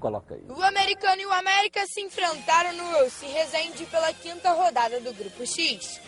Coloca 0.00 0.34
aí. 0.34 0.42
O 0.48 0.62
americano 0.64 1.22
e 1.22 1.26
o 1.26 1.32
América 1.32 1.80
se 1.86 2.00
enfrentaram 2.00 2.72
no 2.72 2.98
Wilson 2.98 3.26
Resende 3.32 3.86
pela 3.86 4.12
quinta 4.12 4.50
rodada 4.50 5.00
do 5.00 5.14
Grupo 5.14 5.46
X. 5.46 6.00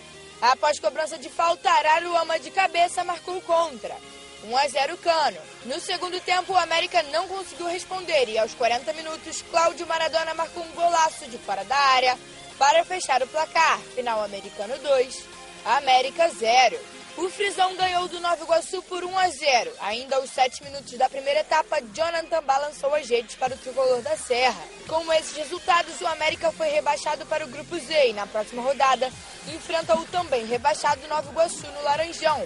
Após 0.42 0.80
cobrança 0.80 1.16
de 1.16 1.28
falta, 1.28 1.70
Araro 1.70 2.16
Ama 2.16 2.40
de 2.40 2.50
cabeça 2.50 3.05
marcou 3.05 3.40
contra. 3.42 3.94
1 4.44 4.57
a 4.57 4.68
0 4.68 4.98
Cano. 4.98 5.38
No 5.64 5.78
segundo 5.78 6.20
tempo, 6.20 6.52
o 6.52 6.59
América 6.59 7.05
não 7.05 7.28
conseguiu 7.28 7.66
responder 7.66 8.28
e 8.28 8.36
aos 8.36 8.52
40 8.55 8.92
minutos, 8.94 9.42
Cláudio 9.42 9.86
Maradona 9.86 10.34
marcou 10.34 10.64
um 10.64 10.72
golaço 10.72 11.26
de 11.30 11.38
fora 11.38 11.64
da 11.64 11.76
área 11.76 12.18
para 12.59 12.84
fechar 12.84 13.22
o 13.22 13.28
placar. 13.28 13.78
Final 13.94 14.24
americano 14.24 14.76
2, 14.78 15.24
América 15.64 16.28
0. 16.28 17.03
O 17.17 17.29
Frisão 17.29 17.77
ganhou 17.77 18.09
do 18.09 18.19
Nova 18.19 18.43
Iguaçu 18.43 18.83
por 18.83 19.05
1 19.05 19.19
a 19.19 19.29
0. 19.29 19.71
Ainda 19.81 20.17
aos 20.17 20.31
7 20.31 20.65
minutos 20.65 20.93
da 20.95 21.09
primeira 21.09 21.41
etapa, 21.41 21.81
Jonathan 21.95 22.43
balançou 22.43 22.93
as 22.93 23.09
redes 23.09 23.37
para 23.37 23.55
o 23.55 23.59
tricolor 23.59 24.03
da 24.03 24.17
Serra. 24.17 24.61
Com 24.89 25.12
esses 25.12 25.37
resultados, 25.37 26.01
o 26.01 26.07
América 26.09 26.51
foi 26.51 26.69
rebaixado 26.69 27.25
para 27.27 27.45
o 27.45 27.49
Grupo 27.49 27.79
Z 27.79 28.11
e 28.11 28.12
na 28.12 28.27
próxima 28.27 28.62
rodada 28.62 29.11
enfrenta 29.47 29.97
o 29.97 30.05
também 30.07 30.45
rebaixado 30.45 31.07
Nova 31.07 31.31
Iguaçu 31.31 31.67
no 31.69 31.83
Laranjão. 31.85 32.45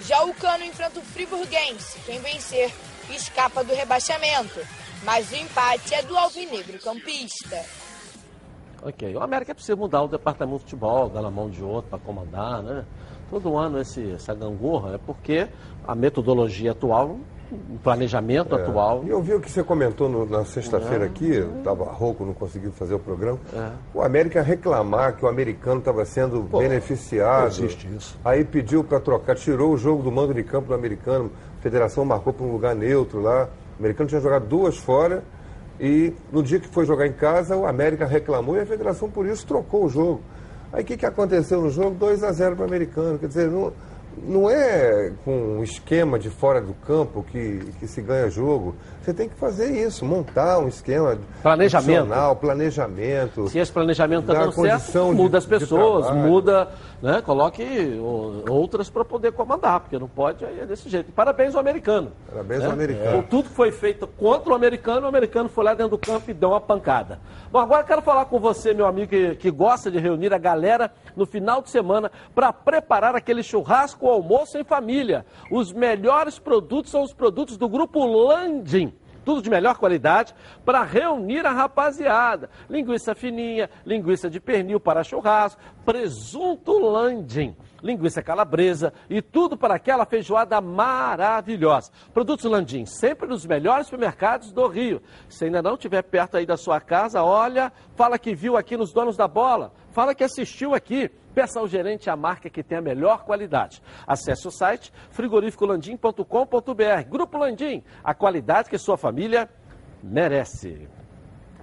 Já 0.00 0.22
o 0.22 0.32
Cano 0.34 0.64
enfrenta 0.64 0.98
o 0.98 1.02
Friburguense. 1.02 1.98
Quem 2.06 2.18
vencer 2.20 2.72
escapa 3.10 3.62
do 3.62 3.74
rebaixamento. 3.74 4.60
Mas 5.04 5.30
o 5.30 5.36
empate 5.36 5.94
é 5.94 6.02
do 6.02 6.16
Alvinegro 6.16 6.78
Campista. 6.80 7.64
Ok. 8.82 9.14
O 9.14 9.22
América 9.22 9.54
precisa 9.54 9.76
mudar 9.76 10.02
o 10.02 10.08
departamento 10.08 10.58
de 10.58 10.64
futebol, 10.64 11.10
dar 11.10 11.20
na 11.20 11.30
mão 11.30 11.50
de 11.50 11.62
outro 11.62 11.90
para 11.90 11.98
comandar, 11.98 12.62
né? 12.62 12.86
Todo 13.30 13.56
ano 13.56 13.80
esse, 13.80 14.12
essa 14.12 14.34
gangorra 14.34 14.94
é 14.94 14.98
porque 14.98 15.48
a 15.86 15.94
metodologia 15.94 16.70
atual, 16.72 17.16
o 17.50 17.78
planejamento 17.82 18.56
É. 18.56 18.62
atual. 18.62 19.02
E 19.04 19.08
eu 19.10 19.20
vi 19.22 19.34
o 19.34 19.40
que 19.40 19.50
você 19.50 19.62
comentou 19.62 20.08
no- 20.08 20.26
na 20.26 20.44
sexta-feira 20.44 21.04
É. 21.04 21.08
aqui, 21.08 21.34
eu 21.34 21.58
estava 21.58 21.84
rouco, 21.84 22.24
não 22.24 22.34
consegui 22.34 22.70
fazer 22.70 22.94
o 22.94 22.98
programa. 22.98 23.38
É. 23.52 23.70
O 23.94 24.00
América 24.02 24.42
reclamar 24.42 25.16
que 25.16 25.24
o 25.24 25.28
americano 25.28 25.78
estava 25.80 26.04
sendo 26.04 26.40
beneficiado. 26.42 27.40
não 27.42 27.46
existe 27.48 27.88
isso. 27.96 28.18
Aí 28.24 28.44
pediu 28.44 28.82
para 28.84 29.00
trocar, 29.00 29.34
tirou 29.36 29.72
o 29.72 29.76
jogo 29.76 30.02
do 30.02 30.10
mando 30.12 30.32
de 30.34 30.42
campo 30.42 30.68
do 30.68 30.74
americano. 30.74 31.30
A 31.58 31.62
federação 31.62 32.04
marcou 32.04 32.32
para 32.32 32.44
um 32.46 32.52
lugar 32.52 32.74
neutro 32.74 33.20
lá. 33.20 33.48
O 33.76 33.80
americano 33.80 34.08
tinha 34.08 34.20
jogado 34.20 34.46
duas 34.46 34.76
fora. 34.76 35.22
E 35.78 36.14
no 36.32 36.42
dia 36.42 36.58
que 36.58 36.66
foi 36.68 36.84
jogar 36.86 37.06
em 37.06 37.12
casa, 37.12 37.54
o 37.56 37.66
América 37.66 38.06
reclamou 38.06 38.56
e 38.56 38.60
a 38.60 38.66
federação, 38.66 39.10
por 39.10 39.26
isso, 39.26 39.46
trocou 39.46 39.84
o 39.84 39.88
jogo. 39.88 40.20
Aí 40.72 40.82
o 40.82 40.86
que, 40.86 40.96
que 40.96 41.06
aconteceu 41.06 41.60
no 41.60 41.70
jogo? 41.70 41.96
2 41.96 42.24
a 42.24 42.32
0 42.32 42.56
para 42.56 42.64
o 42.64 42.66
americano. 42.66 43.18
Quer 43.18 43.28
dizer, 43.28 43.50
não, 43.50 43.72
não 44.22 44.48
é 44.48 45.12
com 45.24 45.58
um 45.58 45.62
esquema 45.62 46.18
de 46.18 46.30
fora 46.30 46.60
do 46.60 46.74
campo 46.74 47.22
que, 47.22 47.60
que 47.78 47.86
se 47.86 48.00
ganha 48.00 48.30
jogo. 48.30 48.74
Você 49.02 49.14
tem 49.14 49.28
que 49.28 49.36
fazer 49.36 49.70
isso, 49.70 50.04
montar 50.04 50.58
um 50.58 50.66
esquema 50.66 51.16
Planejamento. 51.42 52.08
planejamento. 52.40 53.48
Se 53.48 53.58
esse 53.58 53.70
planejamento 53.70 54.22
está 54.22 54.32
dando 54.34 54.52
certo, 54.52 54.56
condição 54.56 55.10
de- 55.10 55.22
muda 55.22 55.38
as 55.38 55.46
pessoas, 55.46 56.10
muda, 56.10 56.68
né? 57.00 57.22
Coloque 57.22 57.64
outras 58.48 58.90
para 58.90 59.04
poder 59.04 59.32
comandar, 59.32 59.80
porque 59.80 59.98
não 59.98 60.08
pode 60.08 60.44
aí 60.44 60.60
é 60.60 60.66
desse 60.66 60.88
jeito. 60.88 61.12
Parabéns 61.12 61.54
ao 61.54 61.60
americano. 61.60 62.10
Parabéns 62.28 62.60
né? 62.60 62.66
ao 62.66 62.72
americano. 62.72 63.22
Com 63.22 63.28
tudo 63.28 63.48
que 63.48 63.54
foi 63.54 63.70
feito 63.70 64.06
contra 64.06 64.50
o 64.52 64.54
americano, 64.56 65.06
o 65.06 65.08
americano 65.08 65.48
foi 65.48 65.62
lá 65.64 65.74
dentro 65.74 65.96
do 65.96 65.98
campo 65.98 66.28
e 66.30 66.34
deu 66.34 66.50
uma 66.50 66.60
pancada. 66.60 67.20
Bom, 67.52 67.58
agora 67.60 67.82
eu 67.82 67.86
quero 67.86 68.02
falar 68.02 68.24
com 68.24 68.40
você, 68.40 68.74
meu 68.74 68.86
amigo, 68.86 69.08
que, 69.08 69.36
que 69.36 69.50
gosta 69.50 69.90
de 69.90 69.98
reunir 69.98 70.34
a 70.34 70.38
galera 70.38 70.90
no 71.14 71.24
final 71.26 71.62
de 71.62 71.70
semana 71.70 72.10
para 72.34 72.52
preparar 72.52 73.14
aquele 73.14 73.42
churrasco 73.42 74.05
almoço 74.10 74.58
em 74.58 74.64
família. 74.64 75.24
Os 75.50 75.72
melhores 75.72 76.38
produtos 76.38 76.90
são 76.90 77.02
os 77.02 77.12
produtos 77.12 77.56
do 77.56 77.68
Grupo 77.68 78.04
Landim. 78.04 78.92
tudo 79.24 79.42
de 79.42 79.50
melhor 79.50 79.76
qualidade 79.76 80.32
para 80.64 80.84
reunir 80.84 81.44
a 81.44 81.50
rapaziada. 81.50 82.48
Linguiça 82.70 83.12
fininha, 83.12 83.68
linguiça 83.84 84.30
de 84.30 84.38
pernil 84.38 84.78
para 84.78 85.02
churrasco, 85.02 85.60
presunto 85.84 86.78
landim 86.78 87.56
linguiça 87.82 88.22
calabresa 88.22 88.92
e 89.08 89.22
tudo 89.22 89.56
para 89.56 89.74
aquela 89.74 90.04
feijoada 90.04 90.60
maravilhosa. 90.60 91.90
Produtos 92.12 92.44
Landim, 92.44 92.84
sempre 92.84 93.28
nos 93.28 93.46
melhores 93.46 93.86
supermercados 93.86 94.52
do 94.52 94.66
Rio. 94.66 95.00
Se 95.28 95.44
ainda 95.44 95.62
não 95.62 95.74
estiver 95.74 96.02
perto 96.02 96.36
aí 96.36 96.44
da 96.44 96.56
sua 96.56 96.80
casa, 96.80 97.22
olha, 97.22 97.72
fala 97.94 98.18
que 98.18 98.34
viu 98.34 98.56
aqui 98.56 98.76
nos 98.76 98.92
Donos 98.92 99.16
da 99.16 99.28
Bola, 99.28 99.72
fala 99.92 100.14
que 100.14 100.24
assistiu 100.24 100.74
aqui. 100.74 101.10
Peça 101.36 101.60
ao 101.60 101.68
gerente 101.68 102.08
a 102.08 102.16
marca 102.16 102.48
que 102.48 102.62
tem 102.62 102.78
a 102.78 102.80
melhor 102.80 103.26
qualidade. 103.26 103.82
Acesse 104.06 104.48
o 104.48 104.50
site 104.50 104.90
frigorificolandim.com.br. 105.10 107.10
Grupo 107.10 107.36
Landim, 107.36 107.84
a 108.02 108.14
qualidade 108.14 108.70
que 108.70 108.78
sua 108.78 108.96
família 108.96 109.46
merece. 110.02 110.88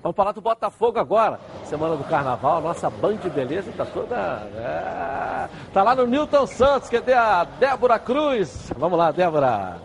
Vamos 0.03 0.15
falar 0.15 0.32
do 0.32 0.41
Botafogo 0.41 0.99
agora. 0.99 1.39
Semana 1.65 1.95
do 1.95 2.03
Carnaval, 2.03 2.61
nossa 2.61 2.88
Band 2.88 3.15
de 3.15 3.32
Beleza 3.32 3.71
está 3.71 3.84
toda. 3.84 4.15
É... 4.15 5.49
Tá 5.74 5.82
lá 5.82 5.95
no 5.95 6.05
Newton 6.05 6.45
Santos, 6.45 6.88
que 6.88 6.97
é 6.97 7.13
a 7.15 7.43
Débora 7.43 7.97
Cruz. 7.97 8.71
Vamos 8.78 8.99
lá, 8.99 9.09
Débora. 9.09 9.82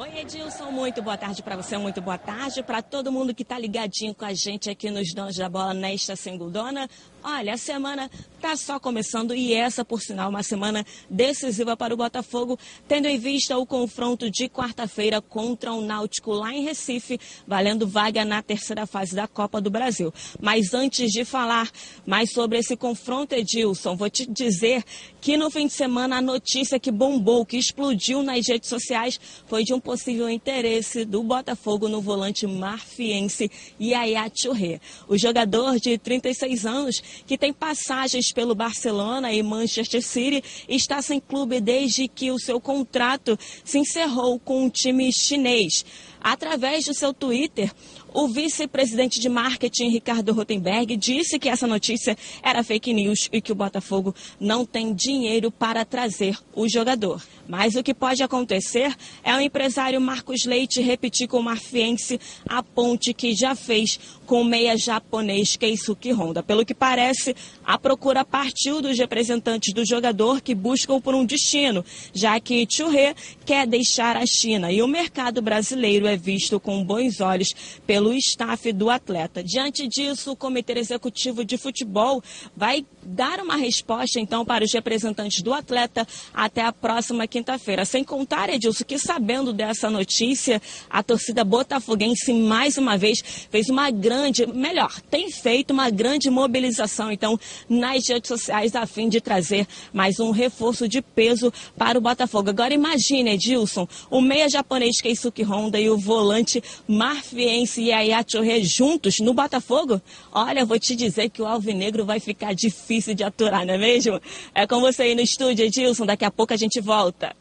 Oi, 0.00 0.18
Edilson, 0.18 0.70
muito 0.70 1.02
boa 1.02 1.16
tarde 1.16 1.42
para 1.42 1.56
você, 1.56 1.76
muito 1.76 2.00
boa 2.00 2.18
tarde 2.18 2.62
para 2.62 2.82
todo 2.82 3.12
mundo 3.12 3.34
que 3.34 3.42
está 3.42 3.58
ligadinho 3.58 4.14
com 4.14 4.24
a 4.24 4.32
gente 4.32 4.68
aqui 4.68 4.90
nos 4.90 5.14
Donos 5.14 5.36
da 5.36 5.48
Bola 5.48 5.72
nesta 5.72 6.16
Singudona. 6.16 6.88
Olha, 7.22 7.52
a 7.52 7.58
semana 7.58 8.10
está 8.36 8.56
só 8.56 8.80
começando 8.80 9.34
e 9.34 9.52
essa, 9.52 9.84
por 9.84 10.00
sinal, 10.00 10.30
uma 10.30 10.42
semana 10.42 10.86
decisiva 11.10 11.76
para 11.76 11.92
o 11.92 11.96
Botafogo, 11.96 12.58
tendo 12.88 13.06
em 13.06 13.18
vista 13.18 13.58
o 13.58 13.66
confronto 13.66 14.30
de 14.30 14.48
quarta-feira 14.48 15.20
contra 15.20 15.70
o 15.74 15.82
Náutico 15.82 16.32
lá 16.32 16.54
em 16.54 16.64
Recife, 16.64 17.20
valendo 17.46 17.86
vaga 17.86 18.24
na 18.24 18.42
terceira 18.42 18.86
fase 18.86 19.14
da 19.14 19.28
Copa 19.28 19.60
do 19.60 19.70
Brasil. 19.70 20.12
Mas 20.40 20.72
antes 20.72 21.10
de 21.10 21.22
falar 21.22 21.70
mais 22.06 22.32
sobre 22.32 22.58
esse 22.58 22.74
confronto, 22.74 23.34
Edilson, 23.34 23.94
vou 23.94 24.08
te 24.08 24.24
dizer 24.24 24.82
que 25.20 25.36
no 25.36 25.50
fim 25.50 25.66
de 25.66 25.74
semana 25.74 26.16
a 26.16 26.22
notícia 26.22 26.80
que 26.80 26.90
bombou, 26.90 27.44
que 27.44 27.58
explodiu 27.58 28.22
nas 28.22 28.48
redes 28.48 28.70
sociais, 28.70 29.20
foi 29.46 29.62
de 29.62 29.74
um 29.74 29.80
possível 29.80 30.30
interesse 30.30 31.04
do 31.04 31.22
Botafogo 31.22 31.86
no 31.86 32.00
volante 32.00 32.46
marfiense 32.46 33.50
Yaya 33.78 34.30
Touré. 34.30 34.80
O 35.06 35.18
jogador 35.18 35.78
de 35.78 35.98
36 35.98 36.64
anos 36.64 37.09
que 37.26 37.38
tem 37.38 37.52
passagens 37.52 38.32
pelo 38.32 38.54
Barcelona 38.54 39.32
e 39.32 39.42
Manchester 39.42 40.02
City, 40.02 40.42
está 40.68 41.00
sem 41.02 41.20
clube 41.20 41.60
desde 41.60 42.08
que 42.08 42.30
o 42.30 42.38
seu 42.38 42.60
contrato 42.60 43.38
se 43.64 43.78
encerrou 43.78 44.38
com 44.38 44.66
o 44.66 44.70
time 44.70 45.12
chinês. 45.12 45.84
Através 46.20 46.84
do 46.84 46.94
seu 46.94 47.12
Twitter, 47.12 47.72
o 48.12 48.28
vice-presidente 48.28 49.20
de 49.20 49.28
marketing, 49.28 49.88
Ricardo 49.88 50.32
Rotenberg, 50.32 50.96
disse 50.96 51.38
que 51.38 51.48
essa 51.48 51.66
notícia 51.66 52.16
era 52.42 52.62
fake 52.62 52.92
news 52.92 53.28
e 53.32 53.40
que 53.40 53.52
o 53.52 53.54
Botafogo 53.54 54.14
não 54.38 54.66
tem 54.66 54.92
dinheiro 54.92 55.50
para 55.50 55.84
trazer 55.84 56.36
o 56.54 56.68
jogador. 56.68 57.22
Mas 57.48 57.74
o 57.74 57.82
que 57.82 57.94
pode 57.94 58.22
acontecer 58.22 58.94
é 59.22 59.34
o 59.34 59.40
empresário 59.40 60.00
Marcos 60.00 60.44
Leite 60.44 60.80
repetir 60.80 61.28
com 61.28 61.38
o 61.38 61.42
Marfiense 61.42 62.20
a 62.48 62.62
ponte 62.62 63.14
que 63.14 63.34
já 63.34 63.54
fez 63.54 63.98
com 64.26 64.42
o 64.42 64.44
meia 64.44 64.76
japonês 64.76 65.56
Keisuke 65.56 66.12
Honda. 66.12 66.42
Pelo 66.42 66.64
que 66.64 66.74
parece, 66.74 67.34
a 67.64 67.78
procura 67.78 68.24
partiu 68.24 68.80
dos 68.80 68.98
representantes 68.98 69.72
do 69.72 69.84
jogador 69.86 70.40
que 70.40 70.54
buscam 70.54 71.00
por 71.00 71.14
um 71.14 71.24
destino, 71.24 71.84
já 72.12 72.38
que 72.38 72.66
Churré 72.68 73.14
quer 73.44 73.66
deixar 73.66 74.16
a 74.16 74.24
China 74.26 74.70
e 74.70 74.82
o 74.82 74.88
mercado 74.88 75.40
brasileiro 75.40 76.06
é 76.10 76.16
visto 76.16 76.58
com 76.58 76.84
bons 76.84 77.20
olhos 77.20 77.54
pelo 77.86 78.12
staff 78.14 78.72
do 78.72 78.90
atleta. 78.90 79.42
Diante 79.42 79.86
disso, 79.88 80.32
o 80.32 80.36
Comitê 80.36 80.78
Executivo 80.78 81.44
de 81.44 81.56
Futebol 81.56 82.22
vai 82.56 82.84
dar 83.10 83.40
uma 83.40 83.56
resposta, 83.56 84.20
então, 84.20 84.44
para 84.44 84.64
os 84.64 84.72
representantes 84.72 85.42
do 85.42 85.52
atleta 85.52 86.06
até 86.32 86.62
a 86.62 86.72
próxima 86.72 87.26
quinta-feira. 87.26 87.84
Sem 87.84 88.04
contar, 88.04 88.48
Edilson, 88.48 88.84
que 88.84 88.98
sabendo 88.98 89.52
dessa 89.52 89.90
notícia, 89.90 90.62
a 90.88 91.02
torcida 91.02 91.44
botafoguense, 91.44 92.32
mais 92.32 92.78
uma 92.78 92.96
vez, 92.96 93.18
fez 93.50 93.68
uma 93.68 93.90
grande, 93.90 94.46
melhor, 94.46 95.00
tem 95.10 95.30
feito 95.30 95.72
uma 95.72 95.90
grande 95.90 96.30
mobilização, 96.30 97.10
então, 97.10 97.38
nas 97.68 98.08
redes 98.08 98.28
sociais, 98.28 98.74
a 98.76 98.86
fim 98.86 99.08
de 99.08 99.20
trazer 99.20 99.66
mais 99.92 100.20
um 100.20 100.30
reforço 100.30 100.88
de 100.88 101.02
peso 101.02 101.52
para 101.76 101.98
o 101.98 102.00
Botafogo. 102.00 102.50
Agora, 102.50 102.72
imagine, 102.72 103.30
Edilson, 103.30 103.88
o 104.10 104.20
meia 104.20 104.48
japonês 104.48 105.00
Keisuke 105.00 105.42
Honda 105.42 105.80
e 105.80 105.90
o 105.90 105.98
volante 105.98 106.62
marfiense 106.86 107.82
Yaya 107.82 108.24
Chorre 108.26 108.62
juntos 108.62 109.16
no 109.18 109.34
Botafogo? 109.34 110.00
Olha, 110.32 110.64
vou 110.64 110.78
te 110.78 110.94
dizer 110.94 111.30
que 111.30 111.42
o 111.42 111.46
Alvinegro 111.46 112.04
vai 112.04 112.20
ficar 112.20 112.54
difícil 112.54 112.99
difícil 113.00 113.14
de 113.14 113.24
aturar, 113.24 113.66
não 113.66 113.74
é 113.74 113.78
mesmo? 113.78 114.20
É 114.54 114.66
com 114.66 114.80
você 114.80 115.02
aí 115.02 115.14
no 115.14 115.22
estúdio, 115.22 115.64
Edilson. 115.64 116.06
Daqui 116.06 116.24
a 116.24 116.30
pouco 116.30 116.52
a 116.52 116.56
gente 116.56 116.80
volta. 116.80 117.34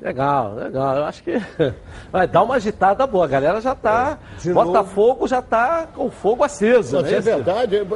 Legal, 0.00 0.54
legal. 0.54 0.96
Eu 0.96 1.04
acho 1.04 1.22
que 1.22 1.32
vai 2.10 2.26
dar 2.26 2.42
uma 2.42 2.56
agitada 2.56 3.06
boa. 3.06 3.24
A 3.24 3.28
galera 3.28 3.60
já 3.60 3.74
tá. 3.74 4.18
É, 4.44 4.52
Botafogo 4.52 5.12
novo... 5.12 5.28
já 5.28 5.42
tá 5.42 5.86
com 5.94 6.10
fogo 6.10 6.42
aceso. 6.42 6.96
Não, 6.96 7.02
né? 7.02 7.14
é 7.14 7.20
verdade. 7.20 7.86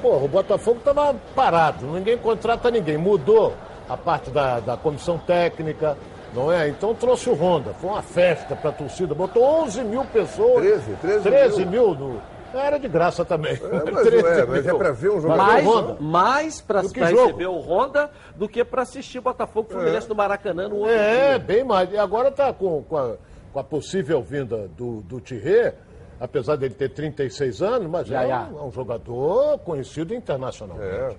Porra, 0.00 0.24
o 0.24 0.28
Botafogo 0.28 0.80
tava 0.80 1.14
parado. 1.34 1.86
Ninguém 1.86 2.16
contrata 2.16 2.70
ninguém. 2.70 2.96
Mudou 2.96 3.54
a 3.88 3.96
parte 3.96 4.30
da, 4.30 4.60
da 4.60 4.76
comissão 4.76 5.18
técnica, 5.18 5.98
não 6.34 6.50
é? 6.50 6.68
Então 6.68 6.94
trouxe 6.94 7.28
o 7.28 7.34
Honda. 7.34 7.74
Foi 7.74 7.90
uma 7.90 8.02
festa 8.02 8.56
para 8.56 8.70
a 8.70 8.72
torcida. 8.72 9.14
Botou 9.14 9.42
11 9.64 9.84
mil 9.84 10.04
pessoas. 10.04 10.62
13, 10.62 10.96
13, 11.02 11.22
13 11.22 11.66
mil, 11.66 11.88
mil 11.88 11.94
no 11.94 12.22
era 12.58 12.78
de 12.78 12.88
graça 12.88 13.24
também. 13.24 13.52
É, 13.54 13.90
mas, 13.90 14.06
é, 14.12 14.46
mas 14.46 14.66
é 14.66 14.74
para 14.74 14.92
ver 14.92 15.10
um 15.10 15.20
jogador 15.20 15.42
mais, 15.46 15.66
Honda. 15.66 15.96
Mais 16.00 16.60
para 16.60 16.80
receber 16.82 17.46
o 17.46 17.58
Honda 17.58 18.10
do 18.36 18.48
que 18.48 18.64
para 18.64 18.82
assistir 18.82 19.18
o 19.18 19.22
Botafogo 19.22 19.70
Fluminense 19.70 20.06
é. 20.06 20.08
no 20.08 20.14
Maracanã 20.14 20.68
no 20.68 20.76
outro 20.76 20.90
É, 20.90 21.30
dia. 21.30 21.38
bem 21.38 21.64
mais. 21.64 21.92
E 21.92 21.98
agora 21.98 22.28
está 22.28 22.52
com, 22.52 22.82
com, 22.82 22.96
a, 22.96 23.16
com 23.52 23.58
a 23.58 23.64
possível 23.64 24.22
vinda 24.22 24.68
do, 24.76 25.00
do 25.02 25.20
Thierry, 25.20 25.74
apesar 26.18 26.56
dele 26.56 26.74
ter 26.74 26.90
36 26.90 27.62
anos, 27.62 27.88
mas 27.88 28.06
já, 28.06 28.22
é, 28.22 28.26
um, 28.26 28.58
é, 28.58 28.62
um, 28.62 28.70
jogador 28.70 29.58
conhecido 29.60 30.14
internacionalmente. 30.14 30.94
É, 30.94 31.16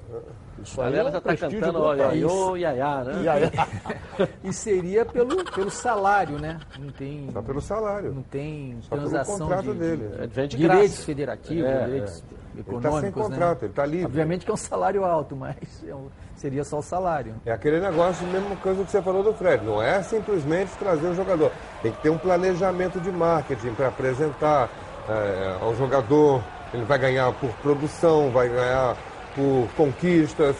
é. 0.61 0.63
Isso 0.63 0.81
aí 0.81 0.95
é 0.95 1.03
um 1.03 1.11
já 1.11 1.17
está 1.17 1.37
cantando 1.37 1.79
o 1.79 1.93
Iaiô, 1.93 2.57
Iaiá, 2.57 3.03
né? 3.03 3.23
Iaiá. 3.23 3.67
e 4.43 4.53
seria 4.53 5.05
pelo, 5.05 5.43
pelo 5.51 5.71
salário, 5.71 6.39
né? 6.39 6.59
Não 6.79 6.91
tem... 6.91 7.29
Só 7.31 7.41
pelo 7.41 7.61
salário. 7.61 8.13
Não 8.13 8.23
tem 8.23 8.77
Só 8.81 8.95
transação 8.95 9.35
pelo 9.35 9.49
contrato 9.49 9.73
de, 9.73 9.79
dele. 9.79 10.27
De, 10.27 10.47
de 10.47 10.57
direitos 10.57 11.03
federativos, 11.03 11.65
é, 11.65 11.85
direitos 11.85 12.23
é. 12.55 12.59
econômicos, 12.59 12.63
ele 12.63 12.77
está 12.77 12.91
sem 12.91 13.01
né? 13.01 13.11
contrato, 13.11 13.61
né? 13.61 13.63
ele 13.63 13.71
está 13.71 13.85
livre. 13.85 14.05
Obviamente 14.05 14.45
que 14.45 14.51
é 14.51 14.53
um 14.53 14.57
salário 14.57 15.03
alto, 15.03 15.35
mas 15.35 15.55
é 15.85 15.93
seria 16.41 16.63
só 16.63 16.79
o 16.79 16.81
salário. 16.81 17.35
É 17.45 17.51
aquele 17.51 17.79
negócio, 17.79 18.25
mesmo 18.27 18.55
coisa 18.57 18.83
que 18.83 18.89
você 18.89 19.01
falou 19.01 19.23
do 19.23 19.33
Fred. 19.33 19.63
Não 19.63 19.81
é 19.81 20.01
simplesmente 20.01 20.71
trazer 20.79 21.07
o 21.07 21.15
jogador. 21.15 21.51
Tem 21.83 21.91
que 21.91 22.01
ter 22.01 22.09
um 22.09 22.17
planejamento 22.17 22.99
de 22.99 23.11
marketing 23.11 23.73
para 23.75 23.89
apresentar 23.89 24.69
é, 25.07 25.57
ao 25.61 25.75
jogador. 25.75 26.43
Ele 26.73 26.83
vai 26.83 26.97
ganhar 26.97 27.31
por 27.33 27.51
produção, 27.57 28.31
vai 28.31 28.49
ganhar 28.49 28.97
por 29.35 29.67
conquistas, 29.75 30.55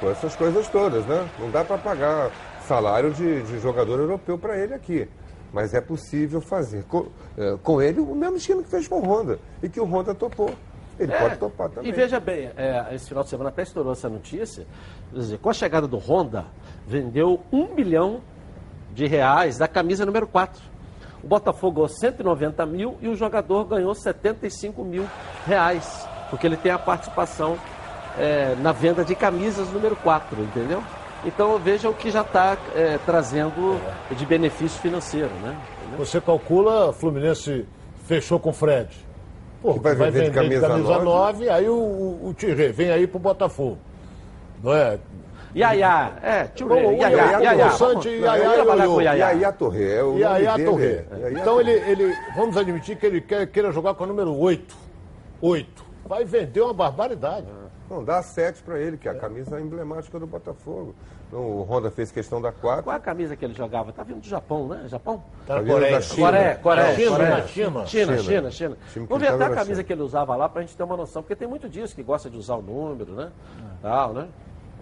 por 0.00 0.10
essas 0.10 0.34
coisas 0.36 0.68
todas, 0.68 1.04
né? 1.06 1.28
Não 1.38 1.50
dá 1.50 1.64
para 1.64 1.78
pagar 1.78 2.30
salário 2.66 3.12
de, 3.12 3.42
de 3.42 3.58
jogador 3.60 3.98
europeu 3.98 4.38
para 4.38 4.58
ele 4.58 4.74
aqui. 4.74 5.08
Mas 5.52 5.72
é 5.72 5.80
possível 5.80 6.40
fazer 6.40 6.84
com, 6.84 7.06
é, 7.36 7.56
com, 7.62 7.80
ele 7.80 8.00
o 8.00 8.14
mesmo 8.14 8.36
esquema 8.36 8.62
que 8.62 8.68
fez 8.68 8.86
com 8.88 9.00
o 9.00 9.04
Honda 9.04 9.38
e 9.62 9.68
que 9.68 9.80
o 9.80 9.84
Honda 9.84 10.14
topou. 10.14 10.50
Ele 10.98 11.12
é, 11.12 11.18
pode 11.18 11.36
topar 11.36 11.68
também. 11.70 11.90
E 11.90 11.92
veja 11.94 12.18
bem, 12.18 12.50
é, 12.56 12.94
esse 12.94 13.08
final 13.08 13.22
de 13.22 13.30
semana 13.30 13.50
até 13.50 13.62
estourou 13.62 13.92
essa 13.92 14.08
notícia. 14.08 14.66
Dizer, 15.12 15.38
com 15.38 15.50
a 15.50 15.52
chegada 15.52 15.86
do 15.86 15.98
Honda, 15.98 16.46
vendeu 16.86 17.40
um 17.52 17.74
milhão 17.74 18.20
de 18.92 19.06
reais 19.06 19.58
da 19.58 19.68
camisa 19.68 20.04
número 20.04 20.26
4. 20.26 20.60
O 21.22 21.26
Botafogo 21.26 21.76
ganhou 21.76 21.88
190 21.88 22.66
mil 22.66 22.96
e 23.00 23.08
o 23.08 23.14
jogador 23.14 23.64
ganhou 23.64 23.94
75 23.94 24.84
mil 24.84 25.06
reais, 25.46 26.08
porque 26.30 26.46
ele 26.46 26.56
tem 26.56 26.72
a 26.72 26.78
participação 26.78 27.58
é, 28.18 28.54
na 28.60 28.72
venda 28.72 29.04
de 29.04 29.14
camisas 29.14 29.70
número 29.70 29.96
4, 29.96 30.40
entendeu? 30.42 30.82
Então 31.24 31.58
veja 31.58 31.88
o 31.88 31.94
que 31.94 32.10
já 32.10 32.20
está 32.20 32.56
é, 32.74 32.98
trazendo 33.04 33.80
de 34.10 34.24
benefício 34.26 34.80
financeiro, 34.80 35.30
né? 35.42 35.56
Entendeu? 35.82 36.04
Você 36.04 36.20
calcula, 36.20 36.92
Fluminense 36.92 37.66
fechou 38.04 38.38
com 38.38 38.50
o 38.50 38.52
Fred. 38.52 38.88
Pô, 39.60 39.72
vai, 39.74 39.94
vai 39.94 40.10
vender, 40.10 40.30
vender 40.30 40.34
camisa, 40.34 40.68
camisa 40.68 40.98
9, 40.98 41.04
9 41.04 41.48
aí 41.48 41.68
o, 41.68 41.74
o, 41.74 42.28
o 42.28 42.34
Tirê 42.34 42.68
vem 42.68 42.90
aí 42.90 43.06
pro 43.06 43.18
Botafogo. 43.18 43.78
Não 44.62 44.72
é? 44.72 44.98
Yaya, 45.56 46.12
é, 46.22 46.44
Tirê, 46.44 46.96
Yaya, 46.96 47.40
Yaya. 47.40 47.70
Sante, 47.70 48.08
Yaya, 48.10 49.02
Yaya 49.02 49.52
Torre. 49.52 49.90
É 49.90 50.02
o 50.02 50.18
Yaya 50.18 50.64
Torre. 50.64 51.04
Então 51.32 51.60
ele, 51.60 51.72
ele, 51.72 52.14
vamos 52.36 52.56
admitir 52.56 52.96
que 52.96 53.06
ele 53.06 53.20
quer, 53.20 53.46
queira 53.46 53.72
jogar 53.72 53.94
com 53.94 54.04
o 54.04 54.06
número 54.06 54.36
8. 54.36 54.76
8. 55.40 55.84
Vai 56.06 56.24
vender 56.24 56.60
uma 56.60 56.74
barbaridade. 56.74 57.46
Não, 57.88 58.02
dá 58.02 58.18
a 58.18 58.22
7 58.22 58.62
para 58.62 58.78
ele, 58.80 58.96
que 58.96 59.08
é 59.08 59.12
a 59.12 59.14
camisa 59.14 59.60
emblemática 59.60 60.18
do 60.18 60.26
Botafogo. 60.26 60.94
Então, 61.28 61.40
o 61.40 61.62
Honda 61.62 61.90
fez 61.90 62.10
questão 62.12 62.40
da 62.40 62.52
4. 62.52 62.84
Qual 62.84 62.94
é 62.94 62.96
a 62.96 63.00
camisa 63.00 63.36
que 63.36 63.44
ele 63.44 63.54
jogava? 63.54 63.92
Tá 63.92 64.02
vindo 64.02 64.20
do 64.20 64.26
Japão, 64.26 64.68
né? 64.68 64.84
Japão? 64.86 65.22
Tá 65.46 65.60
vindo 65.60 65.80
da 65.80 66.00
China. 66.00 66.26
Coreia, 66.26 66.54
Coreia, 66.56 66.94
China, 66.94 67.10
Coreia. 67.10 67.46
China. 67.46 67.86
China, 67.86 67.86
China. 67.86 68.22
China, 68.22 68.50
China. 68.50 68.76
Que 68.92 69.00
Vamos 69.00 69.20
ver 69.20 69.28
até 69.28 69.44
a 69.44 69.48
na 69.48 69.54
camisa 69.54 69.74
China. 69.74 69.84
que 69.84 69.92
ele 69.92 70.02
usava 70.02 70.36
lá 70.36 70.48
pra 70.48 70.62
gente 70.62 70.76
ter 70.76 70.82
uma 70.82 70.96
noção, 70.96 71.22
porque 71.22 71.34
tem 71.36 71.48
muito 71.48 71.68
disso 71.68 71.94
que 71.94 72.02
gosta 72.02 72.30
de 72.30 72.36
usar 72.36 72.56
o 72.56 72.62
número, 72.62 73.12
né? 73.12 73.30
Tal, 73.82 74.12
né? 74.12 74.28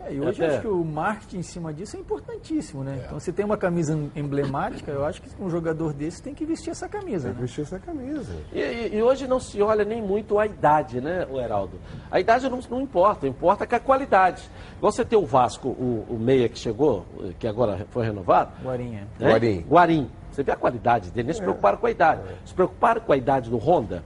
É, 0.07 0.13
e 0.15 0.21
hoje 0.21 0.43
Até- 0.43 0.45
eu 0.45 0.53
acho 0.55 0.61
que 0.63 0.69
o 0.69 0.85
marketing 0.85 1.39
em 1.39 1.43
cima 1.43 1.73
disso 1.73 1.97
é 1.97 2.01
importantíssimo, 2.01 2.83
né? 2.85 3.03
Então, 3.07 3.19
se 3.21 3.33
tem 3.33 3.45
uma 3.45 3.57
camisa 3.57 3.99
emblemática, 4.15 4.91
eu 4.91 5.05
acho 5.05 5.21
que 5.23 5.29
um 5.43 5.49
jogador 5.49 5.93
desse 5.93 6.23
tem 6.23 6.35
que 6.35 6.45
vestir 6.45 6.71
essa 6.71 6.89
camisa, 6.89 7.29
Tem 7.29 7.35
que 7.35 7.41
né? 7.41 7.47
vestir 7.47 7.63
essa 7.63 7.79
camisa. 7.79 8.33
E, 8.53 8.59
e- 8.59 8.97
e 8.97 9.03
hoje 9.03 9.27
não 9.27 9.41
se 9.41 9.61
olha 9.63 9.85
nem 9.85 10.03
muito 10.03 10.39
a 10.39 10.47
idade, 10.47 11.01
né, 11.01 11.27
o 11.31 11.41
Heraldo? 11.41 11.79
A 12.11 12.21
idade 12.21 12.49
não, 12.49 12.61
não 12.71 12.81
importa, 12.81 13.27
importa 13.27 13.67
que 13.67 13.75
a 13.75 13.81
qualidade. 13.81 14.43
Você 14.81 15.05
tem 15.05 15.19
o 15.19 15.25
Vasco, 15.27 15.69
o, 15.69 16.05
o 16.11 16.19
Meia 16.19 16.49
que 16.49 16.59
chegou, 16.59 17.05
que 17.39 17.47
agora 17.47 17.87
foi 17.91 18.05
renovado. 18.05 18.53
Guarinha. 18.63 19.07
né? 19.19 19.31
Guarim. 19.31 19.61
Guarim. 19.69 20.11
Você 20.31 20.43
vê 20.43 20.51
a 20.51 20.57
qualidade 20.57 21.11
dele, 21.13 21.27
nem 21.29 21.35
se 21.35 21.41
preocuparam 21.41 21.79
com 21.79 21.87
a 21.87 21.91
idade. 21.93 22.23
Se 22.45 22.53
preocuparam 22.53 23.01
com 23.01 23.13
a 23.13 23.17
idade 23.17 23.49
do 23.49 23.57
Honda, 23.57 24.03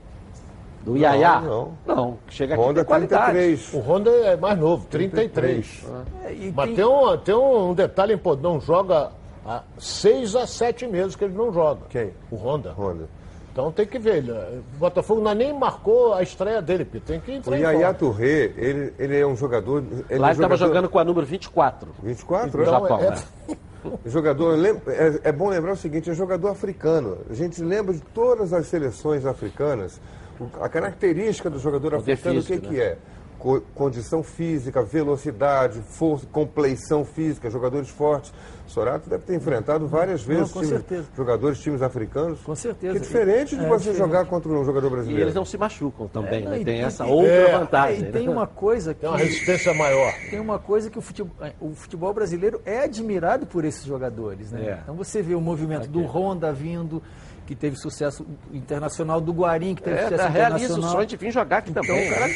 do 0.93 0.97
Iaiá. 0.97 1.41
não. 1.41 1.71
Não, 1.85 2.17
chega 2.29 2.53
aqui 2.55 2.63
Honda 2.63 2.81
tem 2.81 2.85
qualidade. 2.85 3.31
33. 3.31 3.73
O 3.73 3.79
Honda 3.79 4.09
é 4.09 4.35
mais 4.37 4.57
novo, 4.57 4.85
33. 4.89 5.85
É, 6.25 6.33
e 6.33 6.53
Mas 6.55 6.65
tem- 6.67 6.75
tem 6.75 6.85
um, 6.85 7.17
tem 7.17 7.35
um 7.35 7.73
detalhe 7.73 8.13
importante, 8.13 8.43
não 8.43 8.59
joga 8.59 9.11
há 9.45 9.61
seis 9.77 10.35
a 10.35 10.47
sete 10.47 10.87
meses 10.87 11.15
que 11.15 11.23
ele 11.25 11.33
não 11.35 11.51
joga. 11.53 11.81
Quem? 11.89 12.11
O 12.31 12.35
Honda. 12.35 12.71
Honda. 12.77 13.07
Então 13.51 13.71
tem 13.71 13.85
que 13.85 13.97
ver. 13.99 14.23
O 14.23 14.77
Botafogo 14.79 15.21
não 15.21 15.33
nem 15.33 15.51
marcou 15.51 16.13
a 16.13 16.21
estreia 16.23 16.61
dele, 16.61 16.85
Pio. 16.85 17.01
Tem 17.01 17.19
que 17.19 17.31
O 17.31 17.33
entrar 17.35 17.57
em 17.57 17.61
Yaya. 17.61 17.93
Touré, 17.93 18.53
ele, 18.55 18.93
ele 18.97 19.19
é 19.19 19.25
um 19.25 19.35
jogador. 19.35 19.83
Ele 20.09 20.19
Lá 20.19 20.27
é 20.27 20.31
ele 20.31 20.37
estava 20.37 20.55
jogador- 20.55 20.57
jogando 20.57 20.89
com 20.89 20.99
a 20.99 21.03
número 21.03 21.25
24. 21.25 21.89
24? 22.01 22.57
No 22.57 22.63
é? 22.63 22.65
Japão, 22.67 22.99
é- 22.99 23.09
né? 23.11 23.17
Jogador, 24.05 24.57
é, 24.87 25.29
é 25.29 25.31
bom 25.31 25.47
lembrar 25.49 25.71
o 25.71 25.75
seguinte, 25.77 26.09
é 26.09 26.13
jogador 26.13 26.49
africano. 26.49 27.17
A 27.29 27.33
gente 27.33 27.61
lembra 27.63 27.93
de 27.93 28.01
todas 28.01 28.51
as 28.51 28.67
seleções 28.67 29.25
africanas, 29.25 29.93
o- 29.95 30.18
a 30.61 30.69
característica 30.69 31.49
do 31.49 31.59
jogador 31.59 31.91
Poder 31.97 32.13
africano, 32.13 32.39
o 32.39 32.43
que, 32.43 32.47
físico, 32.53 32.67
que 32.69 32.79
é? 32.81 32.97
Co- 33.37 33.61
condição 33.73 34.21
física, 34.21 34.83
velocidade, 34.83 35.79
força, 35.81 36.25
compleição 36.29 37.05
física, 37.05 37.49
jogadores 37.49 37.87
fortes. 37.89 38.33
Sorato 38.67 39.09
deve 39.09 39.23
ter 39.23 39.33
enfrentado 39.33 39.87
várias 39.87 40.21
vezes 40.23 40.51
com 40.51 40.59
times- 40.59 40.69
certeza. 40.75 41.07
jogadores 41.15 41.57
de 41.57 41.63
times 41.63 41.81
africanos. 41.81 42.41
Com 42.41 42.53
certeza. 42.53 42.93
Que 42.93 42.97
é 42.99 43.01
diferente 43.01 43.55
de 43.55 43.63
É, 43.63 43.67
você 43.67 43.91
diferente. 43.91 43.97
jogar 43.97 44.25
contra 44.25 44.51
um 44.51 44.63
jogador 44.65 44.87
E 44.87 44.89
brasileiro. 44.91 45.23
eles 45.23 45.33
não 45.33 45.45
se 45.45 45.57
machucam 45.57 46.07
também, 46.09 46.45
É, 46.45 46.49
né? 46.49 46.59
e- 46.59 46.65
Tem 46.65 46.79
e- 46.79 46.81
essa 46.83 47.07
e- 47.07 47.09
outra 47.09 47.31
é, 47.31 47.57
vantagem. 47.57 48.09
E 48.09 48.11
tem 48.11 48.27
né? 48.27 48.33
uma 48.33 48.45
coisa 48.45 48.93
que 48.93 48.99
Tem 48.99 49.09
uma 49.09 49.17
resistência 49.17 49.73
maior. 49.73 50.13
tem 50.29 50.39
uma 50.39 50.59
coisa 50.59 50.89
que 50.89 50.99
o 50.99 51.01
futebol, 51.01 51.33
o 51.61 51.69
futebol 51.73 52.13
brasileiro 52.13 52.61
é 52.65 52.83
admirado 52.83 53.47
por 53.47 53.63
esses 53.63 53.85
jogadores, 53.85 54.51
né? 54.51 54.61
É. 54.65 54.79
Então 54.83 54.93
você 54.95 55.21
vê 55.21 55.33
o 55.33 55.41
movimento 55.41 55.87
do 55.87 56.01
Honda 56.01 56.51
vindo, 56.51 57.01
que 57.49 57.55
teve 57.55 57.75
sucesso 57.77 58.23
internacional, 58.53 59.19
do 59.19 59.33
Guarim, 59.33 59.73
que 59.73 59.81
teve 59.81 59.97
É, 59.97 60.03
sucesso 60.03 60.21
da 60.23 60.29
realiza 60.29 60.55
o 60.55 60.57
internacional. 60.65 60.91
sonho 60.91 61.05
de 61.07 61.17
vir 61.17 61.31
jogar 61.31 61.57
aqui 61.57 61.71
Então, 61.71 61.81
também. 61.81 62.07
cara. 62.07 62.27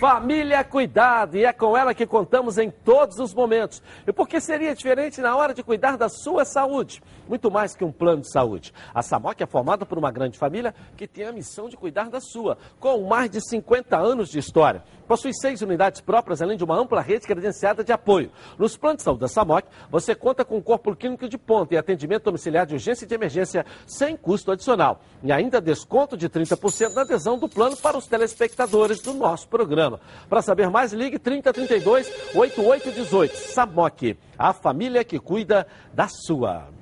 Família 0.00 0.64
Cuidado, 0.64 1.36
e 1.36 1.44
é 1.44 1.52
com 1.52 1.76
ela 1.76 1.92
que 1.92 2.06
contamos 2.06 2.56
em 2.56 2.70
todos 2.70 3.18
os 3.18 3.34
momentos. 3.34 3.82
E 4.06 4.12
por 4.12 4.26
que 4.26 4.40
seria 4.40 4.74
diferente 4.74 5.20
na 5.20 5.36
hora 5.36 5.52
de 5.52 5.62
cuidar 5.62 5.98
da 5.98 6.08
sua 6.08 6.46
saúde? 6.46 7.02
Muito 7.28 7.50
mais 7.50 7.76
que 7.76 7.84
um 7.84 7.92
plano 7.92 8.22
de 8.22 8.32
saúde. 8.32 8.72
A 8.94 9.02
Samok 9.02 9.42
é 9.42 9.46
formada 9.46 9.84
por 9.84 9.98
uma 9.98 10.10
grande 10.10 10.38
família 10.38 10.74
que 10.96 11.06
tem 11.06 11.26
a 11.26 11.32
missão 11.32 11.68
de 11.68 11.76
cuidar 11.76 12.08
da 12.08 12.20
sua, 12.20 12.56
com 12.80 13.06
mais 13.06 13.30
de 13.30 13.40
50 13.40 13.96
anos 13.98 14.30
de 14.30 14.38
história. 14.38 14.82
Possui 15.06 15.32
seis 15.34 15.62
unidades 15.62 16.00
próprias, 16.00 16.42
além 16.42 16.56
de 16.56 16.64
uma 16.64 16.78
ampla 16.78 17.00
rede 17.00 17.26
credenciada 17.26 17.82
de 17.82 17.92
apoio. 17.92 18.30
Nos 18.58 18.76
planos 18.76 18.98
de 18.98 19.04
saúde 19.04 19.20
da 19.20 19.28
Samok, 19.28 19.66
você 19.90 20.14
conta 20.14 20.44
com 20.44 20.56
um 20.56 20.62
corpo 20.62 20.94
clínico 20.94 21.28
de 21.28 21.38
ponta 21.38 21.74
e 21.74 21.78
atendimento 21.78 22.24
domiciliar 22.24 22.66
de 22.66 22.74
urgência 22.74 23.04
e 23.04 23.08
de 23.08 23.14
emergência 23.14 23.64
sem 23.86 24.16
custo 24.16 24.52
adicional. 24.52 25.00
E 25.22 25.32
ainda 25.32 25.60
desconto 25.60 26.16
de 26.16 26.28
30% 26.28 26.94
na 26.94 27.02
adesão 27.02 27.38
do 27.38 27.48
plano 27.48 27.76
para 27.76 27.96
os 27.96 28.06
telespectadores 28.06 29.00
do 29.00 29.14
nosso 29.14 29.48
programa. 29.48 30.00
Para 30.28 30.42
saber 30.42 30.70
mais, 30.70 30.92
ligue 30.92 31.18
3032 31.18 32.10
8818. 32.34 33.34
Samok, 33.34 34.18
a 34.38 34.52
família 34.52 35.04
que 35.04 35.18
cuida 35.18 35.66
da 35.94 36.06
sua. 36.08 36.77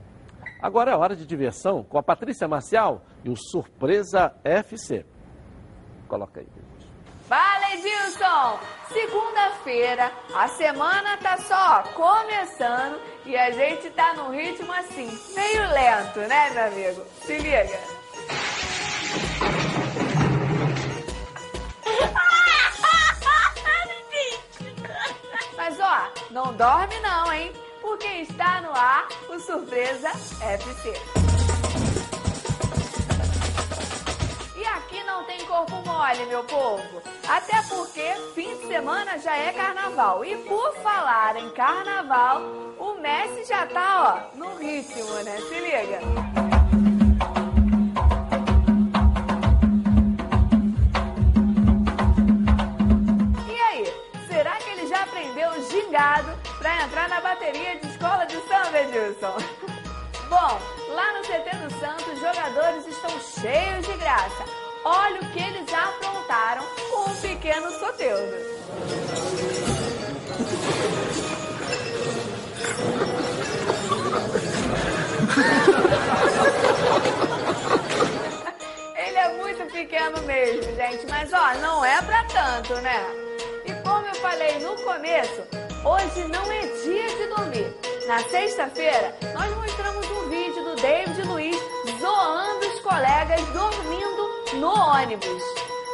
Agora 0.61 0.91
é 0.91 0.97
hora 0.97 1.15
de 1.15 1.25
diversão 1.27 1.85
com 1.85 1.99
a 1.99 2.03
Patrícia 2.03 2.49
Marcial 2.49 3.03
e 3.25 3.31
o 3.31 3.37
Surpresa 3.37 4.35
FC. 4.43 5.05
Coloca 6.09 6.41
aí. 6.41 6.49
Fala, 7.29 7.75
Edilson! 7.75 8.59
Segunda-feira, 8.89 10.13
a 10.35 10.49
semana 10.49 11.17
tá 11.17 11.37
só 11.39 11.83
começando 11.93 13.01
e 13.25 13.37
a 13.37 13.51
gente 13.51 13.91
tá 13.91 14.15
num 14.15 14.31
ritmo 14.31 14.73
assim, 14.73 15.09
meio 15.35 15.69
lento, 15.71 16.21
né, 16.21 16.51
meu 16.51 16.67
amigo? 16.67 17.03
Se 17.23 17.37
liga! 17.39 17.79
Mas 25.57 25.81
ó, 25.81 26.13
não 26.31 26.53
dorme 26.55 26.95
não, 27.01 27.33
hein? 27.33 27.51
Porque 27.87 28.09
está 28.09 28.61
no 28.63 28.73
ar 28.73 29.07
o 29.29 29.39
Surpresa 29.39 30.09
FC. 30.09 30.93
E 34.57 34.65
aqui 34.65 35.05
não 35.05 35.23
tem 35.23 35.39
corpo 35.47 35.77
mole, 35.87 36.27
meu 36.27 36.43
povo. 36.43 37.01
Até 37.29 37.63
porque 37.69 38.13
fim 38.35 38.57
de 38.57 38.67
semana 38.67 39.17
já 39.21 39.37
é 39.37 39.53
carnaval. 39.53 40.25
E 40.25 40.37
por 40.39 40.75
falar 40.83 41.37
em 41.37 41.49
carnaval, 41.51 42.43
o 42.77 42.95
Messi 42.95 43.45
já 43.45 43.65
tá, 43.67 44.33
ó, 44.35 44.37
no 44.37 44.57
ritmo, 44.57 45.23
né? 45.23 45.37
Se 45.43 45.61
liga. 45.61 46.01
E 53.49 53.61
aí, 53.61 54.27
será 54.27 54.57
que 54.57 54.71
ele 54.71 54.89
já 54.89 55.05
aprendeu 55.05 55.51
o 55.51 55.71
gingado 55.71 56.46
pra 56.67 56.85
entrar 56.85 57.09
na 57.09 57.21
bateria 57.21 57.79
de 57.79 57.87
escola 57.87 58.27
de 58.27 58.35
samba, 58.49 58.81
Edilson? 58.81 59.37
Bom, 60.29 60.61
lá 60.89 61.13
no 61.13 61.21
CT 61.21 61.57
do 61.59 61.71
Santos, 61.79 62.09
os 62.13 62.19
jogadores 62.19 62.85
estão 62.89 63.11
cheios 63.21 63.87
de 63.87 63.93
graça. 63.99 64.45
Olha 64.85 65.21
o 65.21 65.31
que 65.31 65.39
eles 65.39 65.73
aprontaram 65.73 66.65
com 66.91 67.09
o 67.09 67.17
pequeno 67.19 67.71
Soteudo. 67.71 68.17
Ele 78.97 79.17
é 79.17 79.37
muito 79.37 79.73
pequeno 79.73 80.21
mesmo, 80.23 80.75
gente, 80.75 81.07
mas 81.09 81.33
ó, 81.33 81.55
não 81.61 81.85
é 81.85 82.03
pra 82.03 82.25
tanto, 82.25 82.75
né? 82.81 83.36
Como 83.97 84.09
eu 84.09 84.15
falei 84.17 84.59
no 84.59 84.77
começo, 84.83 85.43
hoje 85.83 86.29
não 86.29 86.53
é 86.53 86.67
dia 86.85 87.07
de 87.17 87.29
dormir. 87.29 87.75
Na 88.07 88.19
sexta-feira, 88.29 89.17
nós 89.33 89.57
mostramos 89.57 90.07
um 90.11 90.29
vídeo 90.29 90.63
do 90.65 90.77
David 90.77 91.23
Luiz 91.23 91.57
zoando 91.99 92.67
os 92.67 92.81
colegas 92.81 93.41
dormindo 93.55 94.61
no 94.61 94.69
ônibus. 94.69 95.43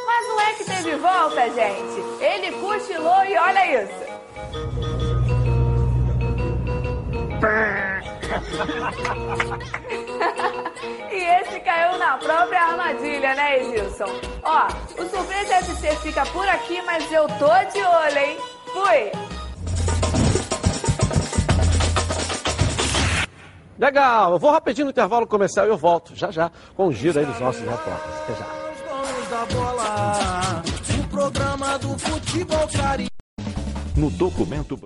Mas 0.05 0.27
não 0.27 0.41
é 0.41 0.51
que 0.51 0.65
teve 0.65 0.97
volta, 0.97 1.49
gente. 1.51 2.03
Ele 2.19 2.51
cochilou 2.59 3.23
e 3.23 3.37
olha 3.37 3.83
isso. 3.83 4.03
E 11.13 11.15
esse 11.15 11.59
caiu 11.59 11.99
na 11.99 12.17
própria 12.17 12.59
armadilha, 12.59 13.35
né, 13.35 13.59
Edilson? 13.59 14.19
Ó, 14.41 14.65
o 14.99 15.05
Surpresa 15.07 15.53
FC 15.57 15.95
fica 15.97 16.25
por 16.25 16.47
aqui, 16.49 16.81
mas 16.81 17.11
eu 17.11 17.27
tô 17.27 17.53
de 17.71 17.83
olho, 17.85 18.17
hein? 18.17 18.37
Fui! 18.73 19.11
Legal, 23.77 24.31
eu 24.31 24.39
vou 24.39 24.49
rapidinho 24.49 24.85
no 24.85 24.91
intervalo 24.91 25.27
comercial 25.27 25.67
e 25.67 25.69
eu 25.69 25.77
volto 25.77 26.15
já 26.15 26.31
já 26.31 26.49
com 26.75 26.87
o 26.87 26.91
giro 26.91 27.19
aí 27.19 27.25
dos 27.27 27.39
nossos 27.39 27.61
repórteres. 27.61 28.21
Até 28.21 28.33
já. 28.33 28.63
Bola, 29.53 30.63
o 30.99 31.07
programa 31.09 31.77
do 31.77 31.99
futebol. 31.99 32.67
No 33.95 34.09
documento. 34.09 34.79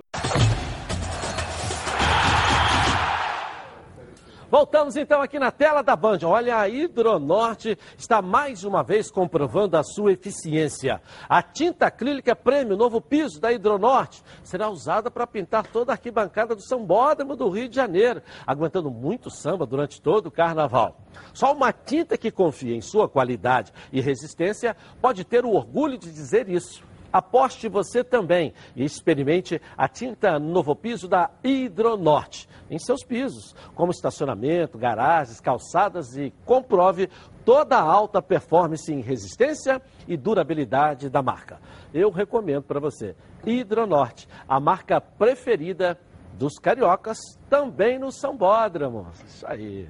Voltamos 4.50 4.96
então 4.96 5.20
aqui 5.20 5.38
na 5.38 5.50
tela 5.50 5.82
da 5.82 5.94
Band. 5.94 6.20
Olha, 6.24 6.56
a 6.56 6.66
Hidronorte 6.66 7.76
está 7.98 8.22
mais 8.22 8.64
uma 8.64 8.82
vez 8.82 9.10
comprovando 9.10 9.76
a 9.76 9.82
sua 9.82 10.12
eficiência. 10.12 11.02
A 11.28 11.42
tinta 11.42 11.86
acrílica 11.86 12.34
Prêmio 12.34 12.74
Novo 12.74 12.98
Piso 12.98 13.38
da 13.38 13.52
Hidronorte 13.52 14.22
será 14.42 14.70
usada 14.70 15.10
para 15.10 15.26
pintar 15.26 15.66
toda 15.66 15.92
a 15.92 15.94
arquibancada 15.94 16.54
do 16.54 16.62
Sambódromo 16.62 17.36
do 17.36 17.50
Rio 17.50 17.68
de 17.68 17.76
Janeiro, 17.76 18.22
aguentando 18.46 18.90
muito 18.90 19.30
samba 19.30 19.66
durante 19.66 20.00
todo 20.00 20.28
o 20.28 20.30
carnaval. 20.30 20.98
Só 21.34 21.52
uma 21.52 21.70
tinta 21.70 22.16
que 22.16 22.30
confia 22.30 22.74
em 22.74 22.80
sua 22.80 23.06
qualidade 23.06 23.70
e 23.92 24.00
resistência 24.00 24.74
pode 24.98 25.24
ter 25.24 25.44
o 25.44 25.52
orgulho 25.52 25.98
de 25.98 26.10
dizer 26.10 26.48
isso. 26.48 26.87
Aposte 27.12 27.68
você 27.68 28.04
também 28.04 28.52
e 28.76 28.84
experimente 28.84 29.60
a 29.76 29.88
tinta 29.88 30.38
Novo 30.38 30.76
Piso 30.76 31.08
da 31.08 31.30
Hidronorte 31.42 32.48
em 32.70 32.78
seus 32.78 33.02
pisos, 33.02 33.54
como 33.74 33.90
estacionamento, 33.90 34.76
garagens, 34.76 35.40
calçadas 35.40 36.16
e 36.16 36.32
comprove 36.44 37.08
toda 37.44 37.78
a 37.78 37.82
alta 37.82 38.20
performance 38.20 38.92
em 38.92 39.00
resistência 39.00 39.80
e 40.06 40.16
durabilidade 40.16 41.08
da 41.08 41.22
marca. 41.22 41.58
Eu 41.94 42.10
recomendo 42.10 42.64
para 42.64 42.80
você 42.80 43.16
Hidronorte, 43.46 44.28
a 44.46 44.60
marca 44.60 45.00
preferida 45.00 45.98
dos 46.34 46.58
cariocas, 46.58 47.18
também 47.48 47.98
no 47.98 48.12
Sambódromo. 48.12 49.06
Isso 49.26 49.46
aí. 49.46 49.88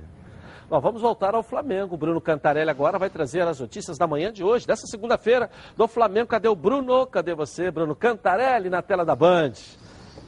Nós 0.70 0.82
vamos 0.82 1.00
voltar 1.00 1.34
ao 1.34 1.42
Flamengo. 1.42 1.94
O 1.94 1.98
Bruno 1.98 2.20
Cantarelli 2.20 2.68
agora 2.70 2.98
vai 2.98 3.08
trazer 3.08 3.40
as 3.40 3.58
notícias 3.58 3.96
da 3.96 4.06
manhã 4.06 4.30
de 4.30 4.44
hoje, 4.44 4.66
dessa 4.66 4.86
segunda-feira, 4.86 5.50
do 5.74 5.88
Flamengo. 5.88 6.28
Cadê 6.28 6.46
o 6.46 6.54
Bruno? 6.54 7.06
Cadê 7.06 7.34
você, 7.34 7.70
Bruno 7.70 7.96
Cantarelli, 7.96 8.68
na 8.68 8.82
tela 8.82 9.04
da 9.04 9.16
Band? 9.16 9.54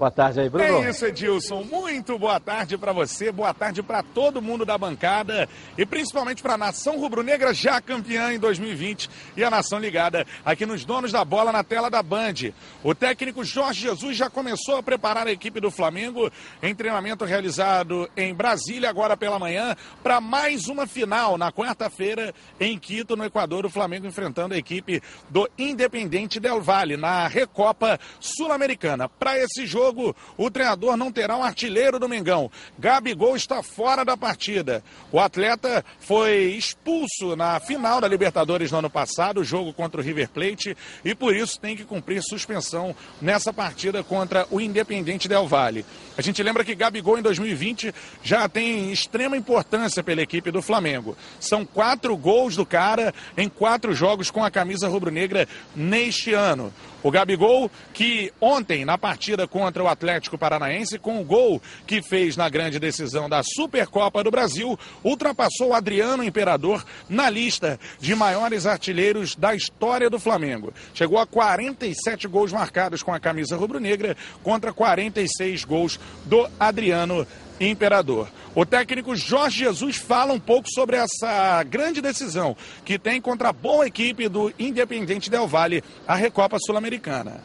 Boa 0.01 0.11
tarde 0.11 0.40
aí, 0.40 0.48
Bruno. 0.48 0.64
É 0.64 0.88
isso, 0.88 1.05
Edilson. 1.05 1.62
Muito 1.62 2.18
boa 2.18 2.40
tarde 2.40 2.78
para 2.78 2.90
você, 2.90 3.30
boa 3.30 3.53
tarde 3.53 3.82
para 3.82 4.03
todo 4.03 4.40
mundo 4.40 4.64
da 4.64 4.78
bancada 4.78 5.46
e 5.76 5.84
principalmente 5.84 6.42
para 6.42 6.55
a 6.55 6.57
nação 6.57 6.98
rubro-negra 6.98 7.53
já 7.53 7.82
campeã 7.82 8.32
em 8.32 8.38
2020 8.38 9.11
e 9.36 9.44
a 9.44 9.51
nação 9.51 9.78
ligada 9.78 10.26
aqui 10.42 10.64
nos 10.64 10.86
donos 10.86 11.12
da 11.12 11.22
bola 11.22 11.53
na 11.53 11.62
tela 11.62 11.90
da 11.90 12.03
Band. 12.03 12.51
O 12.82 12.94
técnico 12.94 13.44
Jorge 13.44 13.82
Jesus 13.82 14.16
já 14.16 14.30
começou 14.30 14.78
a 14.78 14.82
preparar 14.82 15.26
a 15.26 15.32
equipe 15.32 15.61
do 15.61 15.70
Flamengo 15.70 16.32
em 16.62 16.74
treinamento 16.74 17.26
realizado 17.26 18.09
em 18.16 18.32
Brasília 18.32 18.88
agora 18.88 19.18
pela 19.18 19.38
manhã 19.38 19.76
para 20.03 20.18
mais 20.18 20.66
uma 20.66 20.86
final 20.86 21.36
na 21.36 21.53
quarta-feira 21.53 22.34
em 22.59 22.78
Quito, 22.78 23.16
no 23.16 23.24
Equador, 23.26 23.66
o 23.66 23.70
Flamengo 23.70 24.07
enfrentando 24.07 24.55
a 24.55 24.57
equipe 24.57 25.03
do 25.28 25.46
Independente 25.59 26.40
Del 26.40 26.62
Valle 26.62 26.96
na 26.96 27.28
Recopa 27.28 28.01
Sul-Americana. 28.18 29.07
Para 29.07 29.38
esse 29.38 29.66
jogo 29.66 29.89
jogo, 29.91 30.16
o 30.36 30.51
treinador 30.51 30.97
não 30.97 31.11
terá 31.11 31.36
um 31.36 31.43
artilheiro 31.43 31.99
do 31.99 32.09
Mengão. 32.09 32.51
Gabigol 32.78 33.36
está 33.36 33.62
fora 33.62 34.05
da 34.05 34.16
partida. 34.16 34.82
O 35.11 35.18
atleta 35.18 35.84
foi 35.99 36.55
expulso 36.57 37.34
na 37.36 37.59
final 37.59 38.01
da 38.01 38.09
Libertadores 38.09 38.70
no 38.70 38.78
ano 38.78 38.91
passado, 38.91 39.43
jogo 39.43 39.72
contra 39.72 40.01
o 40.01 40.05
River 40.05 40.28
Plate, 40.30 40.76
e 41.05 41.14
por 41.14 41.34
isso 41.34 41.59
tem 41.61 41.76
que 41.76 41.84
cumprir 41.84 42.22
suspensão 42.22 42.95
nessa 43.20 43.53
partida 43.53 44.03
contra 44.05 44.47
o 44.51 44.61
Independente 44.61 45.28
Del 45.28 45.49
Valle. 45.49 45.84
A 46.21 46.23
gente 46.23 46.43
lembra 46.43 46.62
que 46.62 46.75
Gabigol 46.75 47.18
em 47.18 47.23
2020 47.23 47.95
já 48.23 48.47
tem 48.47 48.93
extrema 48.93 49.39
importância 49.39 50.03
pela 50.03 50.21
equipe 50.21 50.51
do 50.51 50.61
Flamengo. 50.61 51.16
São 51.41 51.64
quatro 51.64 52.14
gols 52.14 52.55
do 52.55 52.66
cara 52.66 53.14
em 53.39 53.49
quatro 53.49 53.95
jogos 53.95 54.31
com 54.31 54.45
a 54.45 54.51
camisa 54.51 54.87
rubro-negra 54.87 55.49
neste 55.75 56.35
ano. 56.35 56.71
O 57.03 57.11
Gabigol, 57.11 57.71
que 57.95 58.31
ontem, 58.39 58.85
na 58.85 58.99
partida 58.99 59.49
contra 59.49 59.83
o 59.83 59.89
Atlético 59.89 60.37
Paranaense, 60.37 60.99
com 60.99 61.18
o 61.18 61.25
gol 61.25 61.62
que 61.87 62.03
fez 62.03 62.37
na 62.37 62.47
grande 62.51 62.79
decisão 62.79 63.27
da 63.27 63.43
Supercopa 63.43 64.23
do 64.23 64.31
Brasil, 64.31 64.79
ultrapassou 65.03 65.73
Adriano 65.73 66.23
Imperador 66.23 66.85
na 67.09 67.31
lista 67.31 67.81
de 67.99 68.14
maiores 68.14 68.66
artilheiros 68.66 69.35
da 69.35 69.55
história 69.55 70.11
do 70.11 70.21
Flamengo. 70.21 70.75
Chegou 70.93 71.18
a 71.18 71.27
47 71.27 72.29
gols 72.29 72.53
marcados 72.53 73.03
com 73.03 73.14
a 73.14 73.21
camisa 73.21 73.57
rubro-negra 73.57 74.14
contra 74.43 74.71
46 74.71 75.64
gols 75.64 75.99
do 76.25 76.49
Adriano 76.59 77.27
Imperador. 77.61 78.29
O 78.55 78.67
técnico 78.67 79.15
Jorge 79.15 79.61
Jesus 79.61 79.97
fala 79.97 80.33
um 80.33 80.41
pouco 80.41 80.69
sobre 80.69 80.97
essa 80.97 81.63
grande 81.63 82.01
decisão 82.01 82.57
que 82.85 82.99
tem 82.99 83.21
contra 83.21 83.51
a 83.51 83.53
boa 83.53 83.87
equipe 83.87 84.29
do 84.29 84.53
Independente 84.59 85.31
Del 85.31 85.47
Valle, 85.47 85.85
a 86.07 86.15
Recopa 86.15 86.59
Sul-Americana. 86.59 87.45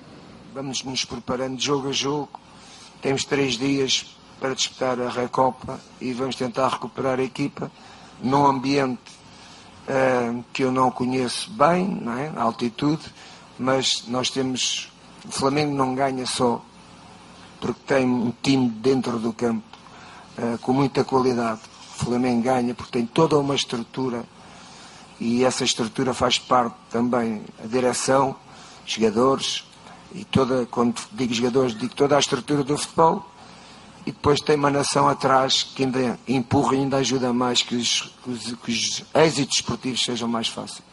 Vamos 0.54 0.84
nos 0.84 1.06
preparando 1.06 1.62
jogo 1.62 1.90
a 1.90 1.92
jogo. 1.92 2.40
Temos 3.02 3.24
três 3.24 3.56
dias 3.56 4.06
para 4.40 4.56
disputar 4.56 5.00
a 5.00 5.10
Recopa 5.10 5.80
e 6.02 6.12
vamos 6.14 6.36
tentar 6.36 6.70
recuperar 6.70 7.20
a 7.20 7.24
equipa 7.24 7.72
num 8.22 8.46
ambiente 8.46 9.02
uh, 9.88 10.44
que 10.54 10.64
eu 10.64 10.72
não 10.72 10.90
conheço 10.90 11.52
bem, 11.52 11.88
não 11.88 12.18
é? 12.18 12.32
altitude, 12.36 13.04
mas 13.60 14.06
nós 14.08 14.30
temos. 14.30 14.92
O 15.24 15.32
Flamengo 15.32 15.76
não 15.76 15.96
ganha 15.96 16.26
só 16.26 16.64
porque 17.66 17.82
tem 17.88 18.06
um 18.06 18.32
time 18.44 18.70
dentro 18.70 19.18
do 19.18 19.34
campo 19.34 19.64
uh, 20.38 20.56
com 20.60 20.72
muita 20.72 21.04
qualidade. 21.04 21.62
O 22.00 22.06
Flamengo 22.06 22.44
ganha 22.44 22.76
porque 22.76 22.92
tem 22.92 23.08
toda 23.08 23.40
uma 23.40 23.56
estrutura 23.56 24.24
e 25.20 25.44
essa 25.44 25.64
estrutura 25.64 26.14
faz 26.14 26.38
parte 26.38 26.76
também 26.92 27.42
a 27.64 27.66
direção, 27.66 28.36
jogadores 28.86 29.64
e 30.14 30.24
toda, 30.24 30.68
quando 30.68 30.96
digo 31.14 31.34
jogadores, 31.34 31.76
digo 31.76 31.96
toda 31.96 32.16
a 32.16 32.20
estrutura 32.20 32.64
do 32.64 32.78
futebol 32.78 33.26
e 34.06 34.12
depois 34.12 34.40
tem 34.42 34.56
uma 34.56 34.70
nação 34.70 35.10
atrás 35.10 35.64
que 35.64 35.86
ainda 35.86 36.20
empurra 36.28 36.76
e 36.76 36.80
ainda 36.82 36.98
ajuda 36.98 37.34
mais 37.34 37.64
que 37.64 37.76
os, 37.76 38.14
que 38.24 38.30
os, 38.30 38.54
que 38.64 38.72
os 38.72 39.04
êxitos 39.16 39.58
esportivos 39.58 40.04
sejam 40.04 40.28
mais 40.28 40.48
fáceis. 40.50 40.84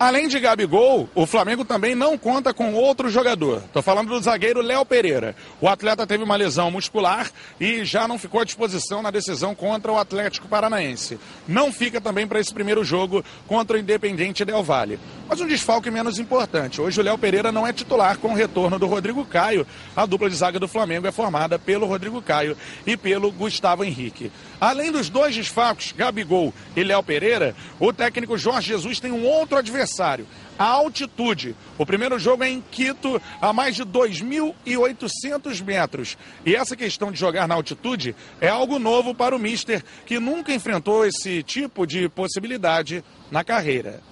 Além 0.00 0.28
de 0.28 0.40
Gabigol, 0.40 1.10
o 1.14 1.26
Flamengo 1.26 1.62
também 1.62 1.94
não 1.94 2.16
conta 2.16 2.54
com 2.54 2.72
outro 2.72 3.10
jogador. 3.10 3.58
Estou 3.66 3.82
falando 3.82 4.08
do 4.08 4.18
zagueiro 4.18 4.62
Léo 4.62 4.82
Pereira. 4.82 5.36
O 5.60 5.68
atleta 5.68 6.06
teve 6.06 6.24
uma 6.24 6.36
lesão 6.36 6.70
muscular 6.70 7.30
e 7.60 7.84
já 7.84 8.08
não 8.08 8.18
ficou 8.18 8.40
à 8.40 8.44
disposição 8.44 9.02
na 9.02 9.10
decisão 9.10 9.54
contra 9.54 9.92
o 9.92 9.98
Atlético 9.98 10.48
Paranaense. 10.48 11.20
Não 11.46 11.70
fica 11.70 12.00
também 12.00 12.26
para 12.26 12.40
esse 12.40 12.54
primeiro 12.54 12.82
jogo 12.82 13.22
contra 13.46 13.76
o 13.76 13.78
Independente 13.78 14.42
Del 14.42 14.62
Valle. 14.62 14.98
Mas 15.28 15.38
um 15.38 15.46
desfalque 15.46 15.90
menos 15.90 16.18
importante. 16.18 16.80
Hoje 16.80 16.98
o 16.98 17.04
Léo 17.04 17.18
Pereira 17.18 17.52
não 17.52 17.66
é 17.66 17.72
titular 17.74 18.16
com 18.16 18.28
o 18.28 18.34
retorno 18.34 18.78
do 18.78 18.86
Rodrigo 18.86 19.22
Caio. 19.26 19.66
A 19.94 20.06
dupla 20.06 20.30
de 20.30 20.36
zaga 20.36 20.58
do 20.58 20.66
Flamengo 20.66 21.06
é 21.08 21.12
formada 21.12 21.58
pelo 21.58 21.84
Rodrigo 21.84 22.22
Caio 22.22 22.56
e 22.86 22.96
pelo 22.96 23.30
Gustavo 23.30 23.84
Henrique. 23.84 24.32
Além 24.60 24.92
dos 24.92 25.08
dois 25.08 25.34
desfalques, 25.34 25.92
Gabigol 25.92 26.52
e 26.76 26.84
Léo 26.84 27.02
Pereira, 27.02 27.56
o 27.78 27.92
técnico 27.92 28.36
Jorge 28.36 28.68
Jesus 28.68 29.00
tem 29.00 29.10
um 29.10 29.24
outro 29.24 29.56
adversário. 29.56 30.26
A 30.58 30.64
altitude. 30.64 31.56
O 31.78 31.86
primeiro 31.86 32.18
jogo 32.18 32.44
é 32.44 32.50
em 32.50 32.60
Quito, 32.60 33.20
a 33.40 33.50
mais 33.50 33.74
de 33.74 33.82
2.800 33.82 35.64
metros. 35.64 36.18
E 36.44 36.54
essa 36.54 36.76
questão 36.76 37.10
de 37.10 37.18
jogar 37.18 37.48
na 37.48 37.54
altitude 37.54 38.14
é 38.38 38.48
algo 38.48 38.78
novo 38.78 39.14
para 39.14 39.34
o 39.34 39.38
Mister, 39.38 39.82
que 40.04 40.20
nunca 40.20 40.52
enfrentou 40.52 41.06
esse 41.06 41.42
tipo 41.42 41.86
de 41.86 42.10
possibilidade 42.10 43.02
na 43.30 43.42
carreira. 43.42 44.02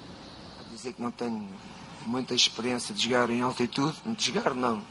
Dizer 0.73 0.95
que 0.95 1.03
não 1.03 1.11
tenho 1.11 1.47
muita 2.07 2.35
experiência 2.35 2.95
de 2.95 3.05
jogar 3.05 3.29
em 3.29 3.43
altitude, 3.43 3.95
de 4.07 4.25
jogar 4.25 4.55
não, 4.55 4.83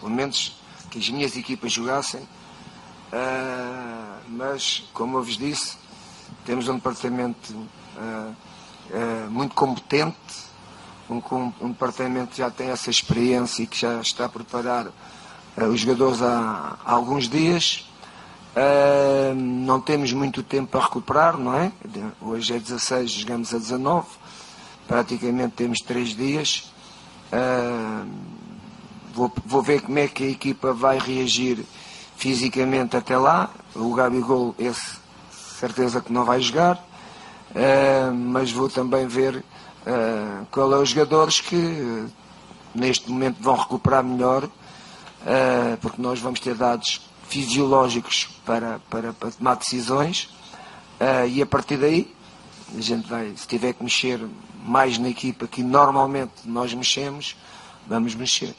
pelo 0.00 0.10
menos 0.10 0.56
que 0.90 0.98
as 0.98 1.10
minhas 1.10 1.36
equipas 1.36 1.70
jogassem, 1.72 2.26
uh, 3.12 4.20
mas 4.28 4.84
como 4.92 5.18
eu 5.18 5.22
vos 5.22 5.36
disse, 5.36 5.76
temos 6.44 6.68
um 6.68 6.76
departamento 6.76 7.52
uh, 7.52 8.34
uh, 8.90 9.30
muito 9.30 9.54
competente, 9.54 10.16
um, 11.08 11.20
um, 11.60 11.68
departamento 11.68 12.32
que 12.32 12.38
já 12.38 12.50
tem 12.50 12.70
essa 12.70 12.90
experiência 12.90 13.62
e 13.62 13.66
que 13.66 13.78
já 13.78 14.00
está 14.00 14.24
a 14.24 14.28
preparar 14.28 14.88
os 15.56 15.80
jogadores 15.80 16.22
há, 16.22 16.78
há 16.84 16.92
alguns 16.92 17.28
dias. 17.28 17.86
Não 19.36 19.80
temos 19.80 20.12
muito 20.12 20.42
tempo 20.42 20.70
para 20.70 20.84
recuperar, 20.84 21.36
não 21.36 21.54
é? 21.54 21.70
Hoje 22.20 22.54
é 22.54 22.58
16, 22.58 23.10
jogamos 23.10 23.52
a 23.52 23.58
19, 23.58 24.06
praticamente 24.88 25.54
temos 25.54 25.80
3 25.80 26.16
dias. 26.16 26.72
Vou, 29.12 29.30
vou 29.44 29.62
ver 29.62 29.82
como 29.82 29.98
é 29.98 30.08
que 30.08 30.24
a 30.24 30.30
equipa 30.30 30.72
vai 30.72 30.98
reagir 30.98 31.62
fisicamente 32.22 32.96
até 32.96 33.18
lá. 33.18 33.50
O 33.74 33.92
Gabigol, 33.94 34.54
esse 34.56 34.96
certeza 35.58 36.00
que 36.00 36.12
não 36.12 36.24
vai 36.24 36.40
jogar, 36.40 36.76
uh, 36.76 38.14
mas 38.14 38.52
vou 38.52 38.68
também 38.68 39.08
ver 39.08 39.36
uh, 39.38 40.46
qual 40.48 40.72
é 40.72 40.76
os 40.78 40.90
jogadores 40.90 41.40
que 41.40 41.56
uh, 41.56 42.08
neste 42.72 43.10
momento 43.10 43.38
vão 43.40 43.56
recuperar 43.56 44.04
melhor, 44.04 44.44
uh, 44.44 45.76
porque 45.80 46.00
nós 46.00 46.20
vamos 46.20 46.38
ter 46.38 46.54
dados 46.54 47.00
fisiológicos 47.28 48.28
para, 48.46 48.78
para, 48.88 49.12
para 49.12 49.30
tomar 49.32 49.56
decisões 49.56 50.28
e 51.28 51.42
a 51.42 51.46
partir 51.46 51.78
daí 51.78 52.14
a 52.76 52.80
gente 52.80 53.08
vai, 53.08 53.32
se 53.34 53.48
tiver 53.48 53.72
que 53.72 53.82
mexer 53.82 54.20
mais 54.64 54.98
na 54.98 55.08
equipa 55.08 55.48
que 55.48 55.62
normalmente 55.62 56.32
nós 56.44 56.72
mexemos, 56.74 57.34
vamos 57.88 58.14
mexer. 58.14 58.54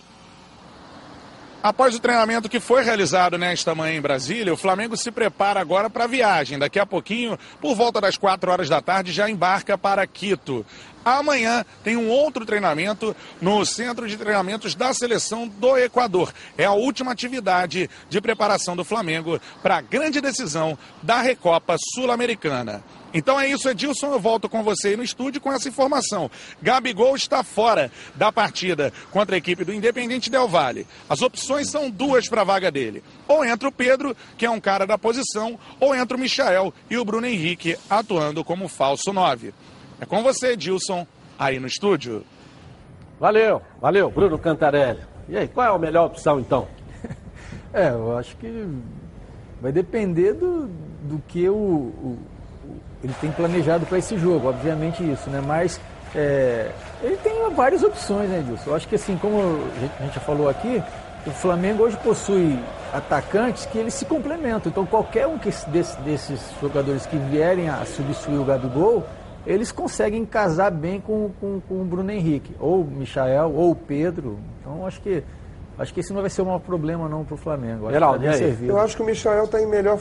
Após 1.64 1.96
o 1.96 2.00
treinamento 2.00 2.50
que 2.50 2.60
foi 2.60 2.84
realizado 2.84 3.38
nesta 3.38 3.74
manhã 3.74 3.96
em 3.96 4.02
Brasília, 4.02 4.54
o 4.54 4.58
Flamengo 4.58 4.98
se 4.98 5.10
prepara 5.10 5.62
agora 5.62 5.90
para 5.90 6.04
a 6.04 6.08
viagem. 6.08 6.60
Daqui 6.60 6.78
a 6.78 6.86
pouquinho, 6.86 7.40
por 7.62 7.74
volta 7.74 8.02
das 8.02 8.18
4 8.18 8.52
horas 8.52 8.68
da 8.68 8.82
tarde, 8.82 9.14
já 9.14 9.30
embarca 9.30 9.78
para 9.78 10.06
Quito. 10.06 10.66
Amanhã 11.06 11.66
tem 11.82 11.96
um 11.96 12.10
outro 12.10 12.46
treinamento 12.46 13.16
no 13.42 13.66
Centro 13.66 14.10
de 14.10 14.18
Treinamentos 14.18 14.76
da 14.76 14.94
Seleção 14.94 15.48
do 15.48 15.78
Equador. 15.78 16.34
É 16.58 16.66
a 16.66 16.74
última 16.74 17.14
atividade 17.14 17.90
de 18.10 18.20
preparação 18.20 18.76
do 18.76 18.84
Flamengo 18.84 19.40
para 19.62 19.78
a 19.78 19.82
grande 19.82 20.20
decisão 20.20 20.78
da 21.02 21.22
Recopa 21.22 21.78
Sul-Americana. 21.96 22.84
Então 23.14 23.40
é 23.40 23.48
isso, 23.48 23.70
Edilson. 23.70 24.12
Eu 24.12 24.20
volto 24.20 24.50
com 24.50 24.64
você 24.64 24.90
aí 24.90 24.98
no 24.98 25.04
estúdio 25.04 25.40
com 25.40 25.52
essa 25.52 25.70
informação. 25.70 26.32
Gabigol 26.62 27.16
está 27.16 27.44
fora 27.44 27.92
da 28.16 28.32
partida 28.32 28.92
contra 29.12 29.36
a 29.36 29.38
equipe 29.38 29.64
do 29.64 29.74
Independente 29.74 30.30
Del 30.30 30.48
Valle. 30.48 30.88
As 31.08 31.22
opções 31.22 31.70
são 31.70 31.90
duas 31.90 32.28
para 32.28 32.42
a 32.42 32.46
vaga 32.46 32.72
dele. 32.72 33.04
Ou 33.28 33.46
entra 33.46 33.70
o 33.70 33.72
Pedro, 33.72 34.16
que 34.38 34.46
é 34.46 34.50
um 34.50 34.60
cara 34.60 34.88
da 34.88 34.98
posição, 34.98 35.60
ou 35.80 35.94
entra 35.96 36.18
o 36.18 36.20
Michael 36.20 36.74
e 36.90 36.98
o 36.98 37.06
Bruno 37.06 37.28
Henrique 37.28 37.78
atuando 37.90 38.44
como 38.44 38.68
falso 38.68 39.14
9. 39.14 39.54
É 40.02 40.06
com 40.06 40.24
você, 40.24 40.54
Edilson, 40.54 41.06
aí 41.38 41.60
no 41.60 41.68
estúdio. 41.68 42.26
Valeu, 43.20 43.62
valeu, 43.80 44.10
Bruno 44.10 44.38
Cantarelli. 44.40 45.02
E 45.30 45.38
aí, 45.38 45.48
qual 45.48 45.66
é 45.66 45.76
a 45.76 45.80
melhor 45.80 46.08
opção 46.08 46.40
então? 46.40 46.68
É, 47.76 47.90
eu 47.90 48.16
acho 48.16 48.38
que 48.38 48.68
vai 49.60 49.72
depender 49.72 50.34
do, 50.34 50.68
do 51.02 51.20
que 51.28 51.50
o, 51.50 51.56
o 51.56 52.20
ele 53.04 53.14
tem 53.20 53.32
planejado 53.32 53.86
para 53.86 53.98
esse 53.98 54.18
jogo, 54.18 54.48
obviamente 54.48 55.04
isso, 55.04 55.30
né? 55.30 55.42
Mas 55.46 55.80
é, 56.16 56.72
ele 57.02 57.18
tem 57.18 57.34
várias 57.54 57.84
opções, 57.84 58.30
né, 58.30 58.40
Edilson? 58.40 58.70
Eu 58.70 58.76
acho 58.76 58.88
que 58.88 58.96
assim, 58.96 59.18
como 59.18 59.38
a 60.00 60.04
gente 60.04 60.16
já 60.16 60.22
falou 60.22 60.48
aqui, 60.48 60.82
o 61.26 61.32
Flamengo 61.32 61.84
hoje 61.84 61.98
possui 61.98 62.58
atacantes 62.94 63.66
que 63.66 63.78
eles 63.78 63.94
se 63.94 64.06
complementam. 64.06 64.72
Então 64.72 64.86
qualquer 64.86 65.28
um 65.28 65.38
que, 65.38 65.50
desse, 65.68 66.00
desses 66.02 66.42
jogadores 66.62 67.06
que 67.06 67.18
vierem 67.18 67.70
a 67.70 67.84
substituir 67.86 68.38
o 68.38 68.46
Gabigol, 68.46 69.04
eles 69.46 69.72
conseguem 69.72 70.26
casar 70.26 70.72
bem 70.72 71.02
com, 71.02 71.32
com, 71.40 71.60
com 71.68 71.82
o 71.82 71.86
Bruno 71.86 72.12
Henrique, 72.12 72.56
ou 72.60 72.82
o 72.82 72.86
Michael, 72.86 73.54
ou 73.54 73.72
o 73.72 73.76
Pedro. 73.76 74.40
Então 74.62 74.86
acho 74.86 75.02
que 75.02 75.24
Acho 75.78 75.94
que 75.94 76.02
esse 76.02 76.14
não 76.14 76.22
vai 76.22 76.30
ser 76.30 76.44
um 76.44 76.60
problema 76.60 77.10
não 77.10 77.26
para 77.26 77.34
o 77.34 77.38
Flamengo. 77.38 77.86
Acho 77.86 77.94
Geraldo, 77.94 78.20
que 78.20 78.32
tá 78.32 78.38
bem 78.38 78.70
eu 78.70 78.80
acho 78.80 78.96
que 78.96 79.02
o 79.02 79.06
Michael 79.06 79.46
está 79.46 79.60
em 79.60 79.66
melhor, 79.66 80.00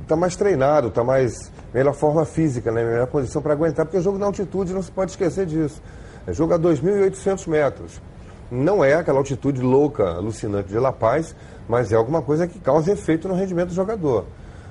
está 0.00 0.16
mais 0.16 0.34
treinado, 0.34 0.88
está 0.88 1.04
mais 1.04 1.52
melhor 1.74 1.92
forma 1.92 2.24
física, 2.24 2.72
né? 2.72 2.82
melhor 2.82 3.06
condição 3.06 3.42
para 3.42 3.52
aguentar, 3.52 3.84
porque 3.84 3.98
o 3.98 4.02
jogo 4.02 4.16
na 4.16 4.26
altitude 4.26 4.72
não 4.72 4.82
se 4.82 4.90
pode 4.90 5.10
esquecer 5.10 5.44
disso. 5.44 5.82
É 6.26 6.32
jogo 6.32 6.54
a 6.54 6.58
2.800 6.58 7.46
metros. 7.48 8.00
Não 8.50 8.82
é 8.82 8.94
aquela 8.94 9.18
altitude 9.18 9.60
louca, 9.60 10.08
alucinante 10.08 10.68
de 10.68 10.78
La 10.78 10.92
Paz, 10.92 11.36
mas 11.68 11.92
é 11.92 11.96
alguma 11.96 12.22
coisa 12.22 12.46
que 12.48 12.58
causa 12.58 12.92
efeito 12.92 13.28
no 13.28 13.34
rendimento 13.34 13.68
do 13.68 13.74
jogador. 13.74 14.24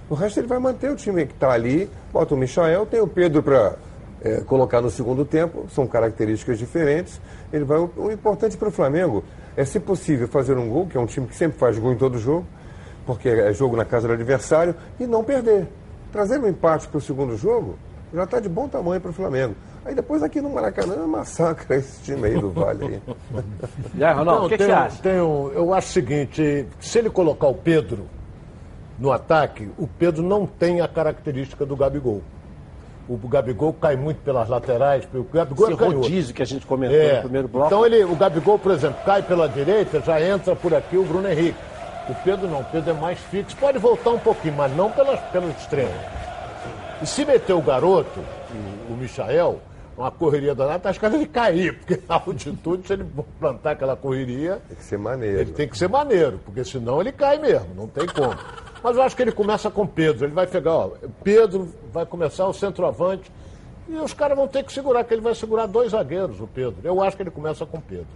O 0.10 0.16
resto 0.16 0.40
ele 0.40 0.48
vai 0.48 0.58
manter 0.58 0.90
o 0.90 0.96
time 0.96 1.26
que 1.28 1.34
está 1.34 1.52
ali, 1.52 1.90
bota 2.12 2.34
o 2.34 2.38
Michael, 2.38 2.88
tem 2.88 3.00
o 3.00 3.08
Pedro 3.08 3.44
para 3.44 3.76
é, 4.22 4.42
colocar 4.42 4.82
no 4.82 4.90
segundo 4.90 5.24
tempo, 5.24 5.68
são 5.70 5.88
características 5.88 6.58
diferentes. 6.58 7.22
Ele 7.54 7.64
vai, 7.64 7.78
o, 7.78 7.90
o 7.96 8.12
importante 8.12 8.58
para 8.58 8.68
o 8.68 8.72
Flamengo 8.72 9.24
é, 9.60 9.66
se 9.66 9.78
possível, 9.78 10.26
fazer 10.26 10.58
um 10.58 10.70
gol, 10.70 10.88
que 10.88 10.96
é 10.96 11.00
um 11.02 11.06
time 11.06 11.28
que 11.28 11.36
sempre 11.36 11.60
faz 11.60 11.78
gol 11.78 11.92
em 11.92 11.98
todo 11.98 12.18
jogo, 12.18 12.48
porque 13.06 13.28
é 13.28 13.52
jogo 13.52 13.76
na 13.76 13.84
casa 13.84 14.08
do 14.08 14.14
adversário, 14.14 14.74
e 14.98 15.06
não 15.06 15.22
perder. 15.22 15.68
Trazer 16.14 16.40
um 16.40 16.48
empate 16.48 16.88
para 16.88 16.98
o 16.98 17.02
segundo 17.02 17.36
jogo 17.36 17.78
já 18.14 18.24
está 18.24 18.40
de 18.40 18.48
bom 18.48 18.70
tamanho 18.70 19.02
para 19.02 19.12
o 19.12 19.14
Flamengo. 19.14 19.56
Aí 19.84 19.94
depois 19.94 20.24
aqui 20.24 20.40
no 20.40 20.50
Maracanã 20.50 21.06
massacra 21.06 21.76
esse 21.76 22.02
time 22.04 22.28
aí 22.28 22.40
do 22.40 22.50
Vale 22.52 22.86
aí. 22.86 23.02
é, 24.02 24.12
Ronaldo, 24.14 24.46
o 24.46 24.50
que, 24.50 24.58
que 24.58 24.64
você 24.64 24.72
acha? 24.72 25.02
Tem 25.04 25.22
um, 25.22 25.50
eu 25.50 25.74
acho 25.74 25.90
o 25.90 25.92
seguinte, 25.92 26.66
se 26.80 26.98
ele 26.98 27.10
colocar 27.10 27.48
o 27.48 27.54
Pedro 27.54 28.06
no 28.98 29.12
ataque, 29.12 29.70
o 29.78 29.88
Pedro 29.88 30.24
não 30.24 30.46
tem 30.48 30.80
a 30.80 30.88
característica 30.88 31.66
do 31.66 31.76
Gabigol 31.76 32.22
o 33.14 33.28
Gabigol 33.28 33.74
cai 33.74 33.96
muito 33.96 34.22
pelas 34.22 34.48
laterais. 34.48 35.08
O 35.14 35.24
Gabigol 35.24 35.66
Esse 35.68 35.74
é 35.74 35.78
canhoto. 35.78 35.98
rodízio 36.02 36.34
que 36.34 36.44
a 36.44 36.46
gente 36.46 36.66
comentou 36.66 36.98
É. 36.98 37.16
no 37.16 37.22
primeiro 37.24 37.48
bloco. 37.48 37.68
Então 37.68 37.86
ele, 37.86 38.04
o 38.04 38.16
Gabigol, 38.16 38.60
por 38.60 38.72
exemplo, 38.72 39.00
cai 39.06 39.22
pela 39.24 39.48
direita, 39.50 40.00
já 40.02 40.22
entra 40.22 40.56
por 40.56 40.74
aqui 40.74 40.96
o 40.98 41.04
Bruno 41.04 41.28
Henrique. 41.30 41.58
O 42.08 42.16
Pedro 42.24 42.48
não, 42.48 42.62
o 42.62 42.64
Pedro 42.66 42.92
é 42.92 42.94
mais 42.94 43.20
fixo. 43.20 43.56
Pode 43.58 43.78
voltar 43.78 44.12
um 44.12 44.20
pouquinho, 44.20 44.56
mas 44.56 44.76
não 44.76 44.90
pelas, 44.92 45.20
pelas 45.32 45.56
extremas. 45.60 45.94
E 47.02 47.06
se 47.08 47.24
meter 47.26 47.54
o 47.54 47.62
garoto, 47.62 48.20
o, 48.90 48.94
o 48.94 48.98
Michael, 48.98 49.60
uma 49.98 50.10
correria 50.12 50.54
danada, 50.56 50.90
acho 50.90 51.00
que 51.00 51.06
ele 51.06 51.26
cair, 51.28 51.78
porque 51.78 52.00
na 52.08 52.16
altitude, 52.16 52.88
se 52.88 52.94
ele 52.94 53.06
plantar 53.40 53.72
aquela 53.72 53.96
correria, 53.96 54.60
Tem 54.68 54.78
que 54.78 54.84
ser 54.84 54.98
maneiro. 54.98 55.40
ele 55.40 55.52
tem 55.52 55.68
que 55.68 55.78
ser 55.78 55.88
maneiro, 55.90 56.40
porque 56.46 56.64
senão 56.64 57.00
ele 57.02 57.12
cai 57.12 57.38
mesmo, 57.38 57.68
não 57.76 57.88
tem 57.88 58.06
como. 58.08 58.36
Mas 58.84 58.96
eu 58.96 59.04
acho 59.04 59.16
que 59.16 59.22
ele 59.22 59.32
começa 59.32 59.70
com 59.70 59.86
Pedro, 59.86 60.26
ele 60.26 60.34
vai 60.34 60.48
pegar, 60.48 60.72
ó, 60.72 60.92
Pedro 61.24 61.74
vai 61.92 62.06
começar 62.06 62.48
o 62.48 62.54
centroavante, 62.54 63.32
e 63.90 63.96
os 63.96 64.14
caras 64.14 64.38
vão 64.38 64.48
ter 64.48 64.64
que 64.64 64.72
segurar, 64.72 65.04
que 65.04 65.14
ele 65.14 65.22
vai 65.22 65.34
segurar 65.34 65.66
dois 65.66 65.92
zagueiros, 65.92 66.40
o 66.40 66.48
Pedro. 66.48 66.76
Eu 66.84 67.02
acho 67.02 67.18
que 67.18 67.24
ele 67.24 67.32
começa 67.32 67.66
com 67.66 67.82
Pedro. 67.82 68.08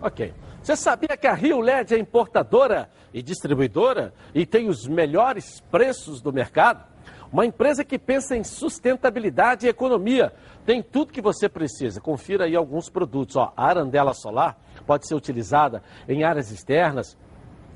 Ok. 0.00 0.32
Você 0.62 0.76
sabia 0.76 1.16
que 1.16 1.26
a 1.26 1.34
Rio 1.34 1.60
LED 1.60 1.94
é 1.94 1.98
importadora 1.98 2.88
e 3.12 3.22
distribuidora 3.22 4.12
e 4.34 4.46
tem 4.46 4.68
os 4.68 4.86
melhores 4.86 5.60
preços 5.72 6.20
do 6.20 6.32
mercado? 6.32 6.84
Uma 7.32 7.44
empresa 7.44 7.84
que 7.84 7.98
pensa 7.98 8.36
em 8.36 8.44
sustentabilidade 8.44 9.66
e 9.66 9.68
economia. 9.68 10.32
Tem 10.64 10.82
tudo 10.82 11.12
que 11.12 11.20
você 11.20 11.48
precisa. 11.48 12.00
Confira 12.00 12.44
aí 12.44 12.54
alguns 12.54 12.88
produtos. 12.88 13.36
Ó, 13.36 13.52
a 13.56 13.66
arandela 13.66 14.14
solar 14.14 14.56
pode 14.86 15.06
ser 15.06 15.14
utilizada 15.14 15.82
em 16.08 16.22
áreas 16.22 16.50
externas 16.50 17.16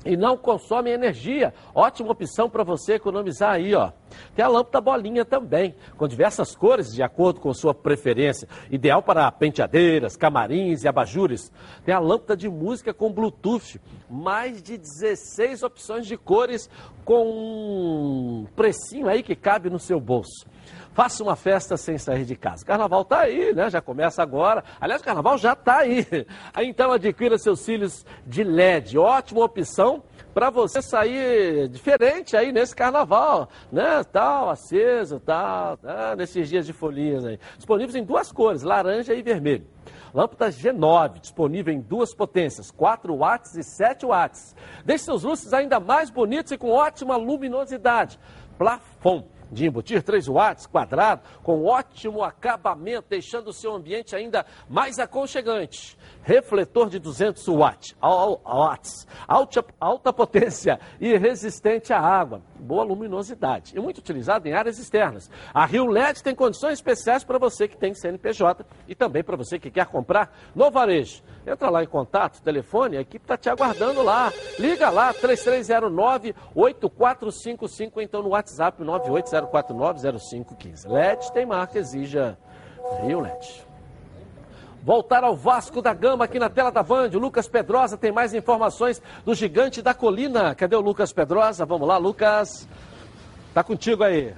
e 0.05 0.17
não 0.17 0.37
consome 0.37 0.91
energia. 0.91 1.53
Ótima 1.73 2.11
opção 2.11 2.49
para 2.49 2.63
você 2.63 2.93
economizar 2.93 3.51
aí, 3.51 3.73
ó. 3.73 3.91
Tem 4.35 4.45
a 4.45 4.47
lâmpada 4.47 4.81
bolinha 4.81 5.25
também, 5.25 5.75
com 5.97 6.07
diversas 6.07 6.55
cores 6.55 6.93
de 6.93 7.01
acordo 7.01 7.39
com 7.39 7.53
sua 7.53 7.73
preferência. 7.73 8.47
Ideal 8.69 9.01
para 9.01 9.31
penteadeiras, 9.31 10.15
camarins 10.15 10.83
e 10.83 10.87
abajures. 10.87 11.51
Tem 11.83 11.93
a 11.93 11.99
lâmpada 11.99 12.37
de 12.37 12.49
música 12.49 12.93
com 12.93 13.11
Bluetooth. 13.11 13.79
Mais 14.09 14.61
de 14.61 14.77
16 14.77 15.63
opções 15.63 16.05
de 16.05 16.17
cores 16.17 16.69
com 17.03 17.25
um 17.25 18.47
precinho 18.55 19.07
aí 19.07 19.23
que 19.23 19.35
cabe 19.35 19.69
no 19.69 19.79
seu 19.79 19.99
bolso. 19.99 20.45
Faça 20.93 21.23
uma 21.23 21.35
festa 21.35 21.75
sem 21.75 21.97
sair 21.97 22.23
de 22.23 22.35
casa. 22.35 22.63
Carnaval 22.63 23.03
tá 23.03 23.21
aí, 23.21 23.53
né? 23.53 23.69
Já 23.69 23.81
começa 23.81 24.21
agora. 24.21 24.63
Aliás, 24.79 25.01
o 25.01 25.05
carnaval 25.05 25.37
já 25.37 25.55
tá 25.55 25.79
aí. 25.79 26.05
Então 26.57 26.91
adquira 26.91 27.37
seus 27.37 27.61
cílios 27.61 28.05
de 28.25 28.43
LED. 28.43 28.97
Ótima 28.97 29.43
opção 29.43 30.03
para 30.33 30.49
você 30.49 30.81
sair 30.81 31.67
diferente 31.67 32.35
aí 32.35 32.51
nesse 32.51 32.75
carnaval, 32.75 33.49
né? 33.71 34.03
Tal, 34.11 34.49
aceso, 34.49 35.19
tal, 35.19 35.77
né? 35.81 36.15
nesses 36.15 36.49
dias 36.49 36.65
de 36.65 36.73
folhinhas 36.73 37.25
aí. 37.25 37.39
Disponíveis 37.55 37.95
em 37.95 38.03
duas 38.03 38.31
cores, 38.31 38.63
laranja 38.63 39.13
e 39.13 39.21
vermelho. 39.21 39.65
Lâmpada 40.13 40.51
G9, 40.51 41.19
disponível 41.19 41.73
em 41.73 41.81
duas 41.81 42.13
potências, 42.13 42.69
4 42.71 43.15
watts 43.15 43.55
e 43.55 43.63
7 43.63 44.05
watts. 44.05 44.55
Deixe 44.85 45.05
seus 45.05 45.23
luzes 45.23 45.53
ainda 45.53 45.79
mais 45.79 46.09
bonitos 46.09 46.51
e 46.51 46.57
com 46.57 46.69
ótima 46.69 47.15
luminosidade. 47.15 48.19
Plafon 48.57 49.25
de 49.53 49.65
embutir 49.65 50.03
3 50.03 50.27
watts 50.27 50.65
quadrado 50.65 51.21
com 51.41 51.65
ótimo 51.65 52.23
acabamento, 52.23 53.05
deixando 53.09 53.47
o 53.47 53.53
seu 53.53 53.73
ambiente 53.73 54.15
ainda 54.15 54.45
mais 54.69 54.99
aconchegante. 54.99 55.97
Refletor 56.23 56.89
de 56.89 56.99
200 56.99 57.47
watts, 57.47 57.95
watts 58.01 59.07
alta, 59.27 59.65
alta 59.79 60.11
potência 60.11 60.79
e 60.99 61.15
resistente 61.17 61.93
à 61.93 61.99
água. 61.99 62.41
Boa 62.63 62.83
luminosidade 62.83 63.75
e 63.75 63.79
muito 63.79 63.97
utilizado 63.97 64.47
em 64.47 64.53
áreas 64.53 64.79
externas. 64.79 65.29
A 65.53 65.65
Rio 65.65 65.85
LED 65.85 66.23
tem 66.23 66.33
condições 66.33 66.71
especiais 66.73 67.23
para 67.23 67.37
você 67.37 67.67
que 67.67 67.77
tem 67.77 67.93
CNPJ 67.93 68.65
e 68.87 68.95
também 68.95 69.23
para 69.23 69.35
você 69.35 69.59
que 69.59 69.69
quer 69.69 69.85
comprar 69.87 70.33
no 70.55 70.71
varejo. 70.71 71.21
Entra 71.45 71.69
lá 71.69 71.83
em 71.83 71.87
contato, 71.87 72.41
telefone, 72.41 72.95
a 72.97 73.01
equipe 73.01 73.25
está 73.25 73.35
te 73.35 73.49
aguardando 73.49 74.01
lá. 74.01 74.31
Liga 74.57 74.89
lá, 74.89 75.13
3309-8455, 75.13 78.01
então 78.01 78.23
no 78.23 78.29
WhatsApp 78.29 78.81
980490515. 78.81 80.87
LED 80.87 81.33
tem 81.33 81.45
marca, 81.45 81.77
exija 81.77 82.37
Rio 83.05 83.19
LED. 83.19 83.72
Voltar 84.83 85.23
ao 85.23 85.33
Vasco 85.33 85.81
da 85.81 85.93
Gama 85.93 86.25
aqui 86.25 86.37
na 86.37 86.49
tela 86.49 86.69
da 86.69 86.83
Band. 86.83 87.11
O 87.13 87.17
Lucas 87.19 87.47
Pedrosa 87.47 87.97
tem 87.97 88.11
mais 88.11 88.33
informações 88.33 89.01
do 89.23 89.33
Gigante 89.33 89.81
da 89.81 89.93
Colina. 89.93 90.53
Cadê 90.53 90.75
o 90.75 90.81
Lucas 90.81 91.13
Pedrosa? 91.13 91.65
Vamos 91.65 91.87
lá, 91.87 91.97
Lucas. 91.97 92.67
Tá 93.53 93.63
contigo 93.63 94.03
aí. 94.03 94.33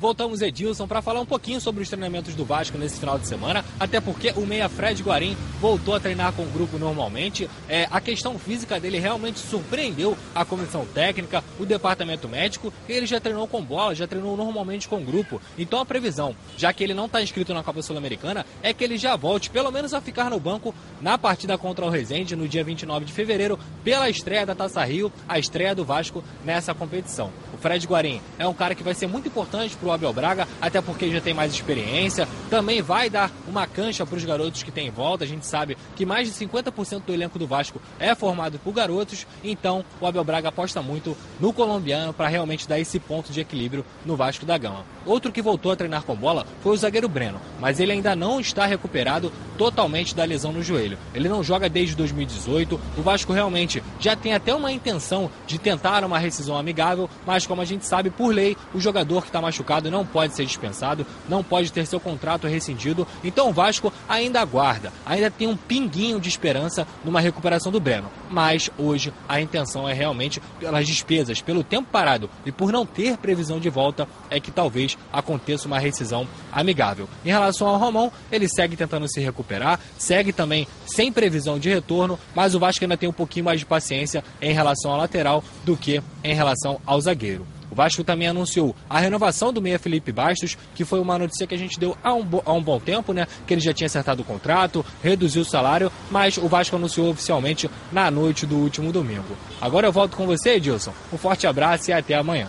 Voltamos, 0.00 0.40
Edilson, 0.40 0.88
para 0.88 1.02
falar 1.02 1.20
um 1.20 1.26
pouquinho 1.26 1.60
sobre 1.60 1.82
os 1.82 1.88
treinamentos 1.90 2.34
do 2.34 2.42
Vasco 2.42 2.78
nesse 2.78 2.98
final 2.98 3.18
de 3.18 3.28
semana, 3.28 3.62
até 3.78 4.00
porque 4.00 4.32
o 4.34 4.46
meia 4.46 4.66
Fred 4.66 5.02
Guarim 5.02 5.36
voltou 5.60 5.94
a 5.94 6.00
treinar 6.00 6.32
com 6.32 6.42
o 6.42 6.46
grupo 6.46 6.78
normalmente. 6.78 7.50
É, 7.68 7.86
a 7.90 8.00
questão 8.00 8.38
física 8.38 8.80
dele 8.80 8.98
realmente 8.98 9.38
surpreendeu 9.40 10.16
a 10.34 10.42
comissão 10.42 10.86
técnica, 10.86 11.44
o 11.58 11.66
departamento 11.66 12.26
médico, 12.26 12.72
e 12.88 12.92
ele 12.94 13.04
já 13.04 13.20
treinou 13.20 13.46
com 13.46 13.62
bola, 13.62 13.94
já 13.94 14.06
treinou 14.06 14.38
normalmente 14.38 14.88
com 14.88 14.96
o 14.96 15.04
grupo. 15.04 15.38
Então 15.58 15.78
a 15.78 15.84
previsão, 15.84 16.34
já 16.56 16.72
que 16.72 16.82
ele 16.82 16.94
não 16.94 17.04
está 17.04 17.20
inscrito 17.20 17.52
na 17.52 17.62
Copa 17.62 17.82
Sul-Americana, 17.82 18.46
é 18.62 18.72
que 18.72 18.82
ele 18.82 18.96
já 18.96 19.16
volte 19.16 19.50
pelo 19.50 19.70
menos 19.70 19.92
a 19.92 20.00
ficar 20.00 20.30
no 20.30 20.40
banco 20.40 20.74
na 20.98 21.18
partida 21.18 21.58
contra 21.58 21.84
o 21.84 21.90
Resende 21.90 22.34
no 22.34 22.48
dia 22.48 22.64
29 22.64 23.04
de 23.04 23.12
fevereiro, 23.12 23.58
pela 23.84 24.08
estreia 24.08 24.46
da 24.46 24.54
Taça 24.54 24.82
Rio, 24.82 25.12
a 25.28 25.38
estreia 25.38 25.74
do 25.74 25.84
Vasco 25.84 26.24
nessa 26.42 26.72
competição. 26.72 27.30
O 27.52 27.58
Fred 27.58 27.86
Guarim 27.86 28.22
é 28.38 28.48
um 28.48 28.54
cara 28.54 28.74
que 28.74 28.82
vai 28.82 28.94
ser 28.94 29.06
muito 29.06 29.28
importante 29.28 29.76
para 29.76 29.89
o 29.89 29.89
Abel 29.92 30.12
Braga, 30.12 30.46
até 30.60 30.80
porque 30.80 31.10
já 31.10 31.20
tem 31.20 31.34
mais 31.34 31.52
experiência. 31.52 32.28
Também 32.48 32.82
vai 32.82 33.10
dar 33.10 33.30
uma 33.48 33.66
cancha 33.66 34.06
para 34.06 34.16
os 34.16 34.24
garotos 34.24 34.62
que 34.62 34.70
tem 34.70 34.88
em 34.88 34.90
volta. 34.90 35.24
A 35.24 35.26
gente 35.26 35.46
sabe 35.46 35.76
que 35.96 36.06
mais 36.06 36.28
de 36.28 36.46
50% 36.46 37.02
do 37.06 37.12
elenco 37.12 37.38
do 37.38 37.46
Vasco 37.46 37.80
é 37.98 38.14
formado 38.14 38.58
por 38.58 38.72
garotos, 38.72 39.26
então 39.42 39.84
o 40.00 40.06
Abel 40.06 40.24
Braga 40.24 40.48
aposta 40.48 40.82
muito 40.82 41.16
no 41.38 41.52
colombiano 41.52 42.12
para 42.12 42.28
realmente 42.28 42.68
dar 42.68 42.78
esse 42.78 42.98
ponto 42.98 43.32
de 43.32 43.40
equilíbrio 43.40 43.84
no 44.04 44.16
Vasco 44.16 44.46
da 44.46 44.58
Gama. 44.58 44.84
Outro 45.06 45.32
que 45.32 45.42
voltou 45.42 45.72
a 45.72 45.76
treinar 45.76 46.02
com 46.02 46.14
bola 46.14 46.46
foi 46.62 46.72
o 46.72 46.76
zagueiro 46.76 47.08
Breno, 47.08 47.40
mas 47.58 47.80
ele 47.80 47.92
ainda 47.92 48.14
não 48.14 48.40
está 48.40 48.66
recuperado 48.66 49.32
totalmente 49.60 50.14
da 50.14 50.24
lesão 50.24 50.52
no 50.52 50.62
joelho. 50.62 50.96
Ele 51.14 51.28
não 51.28 51.44
joga 51.44 51.68
desde 51.68 51.94
2018. 51.94 52.80
O 52.96 53.02
Vasco 53.02 53.30
realmente 53.30 53.82
já 53.98 54.16
tem 54.16 54.32
até 54.32 54.54
uma 54.54 54.72
intenção 54.72 55.30
de 55.46 55.58
tentar 55.58 56.02
uma 56.02 56.18
rescisão 56.18 56.56
amigável, 56.56 57.10
mas 57.26 57.46
como 57.46 57.60
a 57.60 57.64
gente 57.66 57.84
sabe 57.84 58.08
por 58.08 58.32
lei, 58.34 58.56
o 58.72 58.80
jogador 58.80 59.20
que 59.20 59.28
está 59.28 59.38
machucado 59.38 59.90
não 59.90 60.06
pode 60.06 60.34
ser 60.34 60.46
dispensado, 60.46 61.06
não 61.28 61.44
pode 61.44 61.70
ter 61.70 61.84
seu 61.84 62.00
contrato 62.00 62.46
rescindido. 62.46 63.06
Então 63.22 63.50
o 63.50 63.52
Vasco 63.52 63.92
ainda 64.08 64.40
aguarda, 64.40 64.90
ainda 65.04 65.30
tem 65.30 65.46
um 65.46 65.56
pinguinho 65.58 66.18
de 66.18 66.30
esperança 66.30 66.86
numa 67.04 67.20
recuperação 67.20 67.70
do 67.70 67.78
Breno. 67.78 68.10
Mas 68.30 68.70
hoje 68.78 69.12
a 69.28 69.40
intenção 69.40 69.88
é 69.88 69.92
realmente 69.92 70.40
pelas 70.58 70.86
despesas, 70.86 71.42
pelo 71.42 71.64
tempo 71.64 71.88
parado 71.90 72.30
e 72.46 72.52
por 72.52 72.72
não 72.72 72.86
ter 72.86 73.16
previsão 73.16 73.58
de 73.58 73.68
volta, 73.68 74.06
é 74.30 74.38
que 74.38 74.50
talvez 74.50 74.96
aconteça 75.12 75.66
uma 75.66 75.78
rescisão 75.78 76.26
amigável. 76.52 77.08
Em 77.24 77.28
relação 77.28 77.66
ao 77.66 77.78
Romão, 77.78 78.12
ele 78.30 78.48
segue 78.48 78.76
tentando 78.76 79.08
se 79.08 79.20
recuperar, 79.20 79.80
segue 79.98 80.32
também 80.32 80.66
sem 80.86 81.12
previsão 81.12 81.58
de 81.58 81.68
retorno, 81.68 82.18
mas 82.34 82.54
o 82.54 82.60
Vasco 82.60 82.84
ainda 82.84 82.96
tem 82.96 83.08
um 83.08 83.12
pouquinho 83.12 83.44
mais 83.44 83.60
de 83.60 83.66
paciência 83.66 84.24
em 84.40 84.52
relação 84.52 84.92
ao 84.92 84.98
lateral 84.98 85.42
do 85.64 85.76
que 85.76 86.00
em 86.22 86.34
relação 86.34 86.80
ao 86.86 87.00
zagueiro. 87.00 87.46
O 87.70 87.74
Vasco 87.74 88.02
também 88.02 88.28
anunciou 88.28 88.74
a 88.88 88.98
renovação 88.98 89.52
do 89.52 89.62
meia 89.62 89.78
Felipe 89.78 90.12
Bastos, 90.12 90.58
que 90.74 90.84
foi 90.84 91.00
uma 91.00 91.18
notícia 91.18 91.46
que 91.46 91.54
a 91.54 91.58
gente 91.58 91.78
deu 91.78 91.96
há 92.02 92.12
um, 92.12 92.26
há 92.44 92.52
um 92.52 92.62
bom 92.62 92.80
tempo, 92.80 93.12
né? 93.12 93.26
Que 93.46 93.54
ele 93.54 93.60
já 93.60 93.72
tinha 93.72 93.86
acertado 93.86 94.22
o 94.22 94.24
contrato, 94.24 94.84
reduziu 95.02 95.42
o 95.42 95.44
salário, 95.44 95.90
mas 96.10 96.36
o 96.36 96.48
Vasco 96.48 96.76
anunciou 96.76 97.10
oficialmente 97.10 97.70
na 97.92 98.10
noite 98.10 98.46
do 98.46 98.56
último 98.56 98.92
domingo. 98.92 99.36
Agora 99.60 99.86
eu 99.86 99.92
volto 99.92 100.16
com 100.16 100.26
você, 100.26 100.54
Edilson. 100.54 100.92
Um 101.12 101.18
forte 101.18 101.46
abraço 101.46 101.90
e 101.90 101.92
até 101.92 102.14
amanhã. 102.14 102.48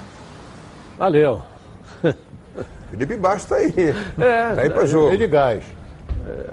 Valeu. 0.97 1.41
Felipe 2.89 3.15
Bastos 3.17 3.45
tá 3.49 3.55
aí. 3.55 3.73
É, 4.19 4.55
tá 4.55 4.61
aí 4.61 4.69
pra 4.69 4.85
jogo. 4.85 5.17
de 5.17 5.27
gás. 5.27 5.63
É, 6.27 6.49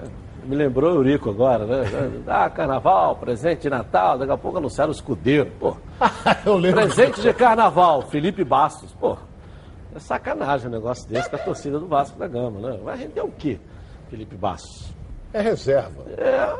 me 0.49 0.55
lembrou 0.55 0.93
o 0.93 0.95
Eurico 0.95 1.29
agora, 1.29 1.63
né? 1.63 1.83
Ah, 2.27 2.49
carnaval, 2.49 3.15
presente 3.17 3.61
de 3.61 3.69
Natal, 3.69 4.17
daqui 4.17 4.31
a 4.31 4.37
pouco 4.37 4.57
anunciaram 4.57 4.91
o 4.91 4.95
escudeiro, 4.95 5.51
pô. 5.59 5.77
Eu 6.43 6.57
lembro. 6.57 6.81
Presente 6.81 7.21
de 7.21 7.31
carnaval, 7.33 8.01
Felipe 8.01 8.43
Bastos, 8.43 8.91
pô. 8.93 9.15
É 9.95 9.99
sacanagem 9.99 10.67
um 10.67 10.71
negócio 10.71 11.07
desse 11.07 11.29
com 11.29 11.35
a 11.35 11.39
torcida 11.39 11.79
do 11.79 11.87
Vasco 11.87 12.17
da 12.17 12.27
Gama, 12.27 12.59
né? 12.59 12.79
Vai 12.83 12.97
render 12.97 13.21
o 13.21 13.29
quê, 13.29 13.59
Felipe 14.09 14.35
Bastos? 14.35 14.91
É 15.33 15.41
reserva. 15.41 16.03
É, 16.17 16.55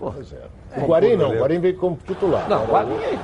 pô. 0.00 0.08
Reserva. 0.08 0.50
O 0.76 0.86
Guarim 0.86 1.14
não, 1.16 1.30
o 1.30 1.38
Guarim 1.38 1.60
veio 1.60 1.76
como 1.76 1.96
titular. 2.04 2.48
Não, 2.48 2.64
o 2.64 2.66
Guarim 2.66 2.94
É, 2.94 3.18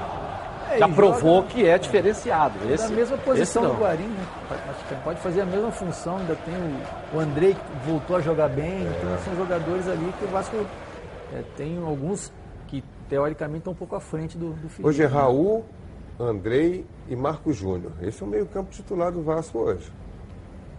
já 0.79 0.89
provou 0.89 1.37
joga- 1.43 1.49
que 1.49 1.67
é 1.67 1.79
diferenciado. 1.79 2.55
É 2.69 2.73
Esse, 2.75 2.89
da 2.89 2.95
mesma 2.95 3.19
posição 3.19 3.63
do 3.63 3.81
Guarim, 3.81 4.07
né? 4.09 4.27
Acho 4.69 4.85
que 4.89 4.95
pode 5.03 5.21
fazer 5.21 5.41
a 5.43 5.47
mesma 5.47 5.71
função, 5.71 6.19
ainda 6.19 6.37
tem 6.37 6.55
o, 6.55 7.17
o 7.17 7.21
Andrei 7.21 7.55
que 7.55 7.89
voltou 7.91 8.17
a 8.17 8.21
jogar 8.21 8.49
bem, 8.49 8.83
então 8.83 9.19
são 9.25 9.37
jogadores 9.37 9.89
ali 9.89 10.13
que 10.19 10.25
o 10.25 10.29
Vasco 10.29 10.57
é, 11.35 11.43
tem 11.57 11.79
alguns 11.79 12.33
que 12.69 12.83
teoricamente 13.09 13.59
estão 13.59 13.73
um 13.73 13.77
pouco 13.77 13.97
à 13.97 14.01
frente 14.01 14.37
do, 14.39 14.51
do 14.51 14.69
Felipe. 14.69 14.87
Hoje 14.89 15.03
é 15.03 15.07
Raul, 15.07 15.65
Andrei 16.19 16.85
e 17.09 17.17
Marcos 17.17 17.57
Júnior. 17.57 17.93
Esse 18.03 18.23
é 18.23 18.27
o 18.27 18.29
meio-campo 18.29 18.71
titular 18.71 19.11
do 19.13 19.23
Vasco 19.23 19.59
hoje. 19.59 19.91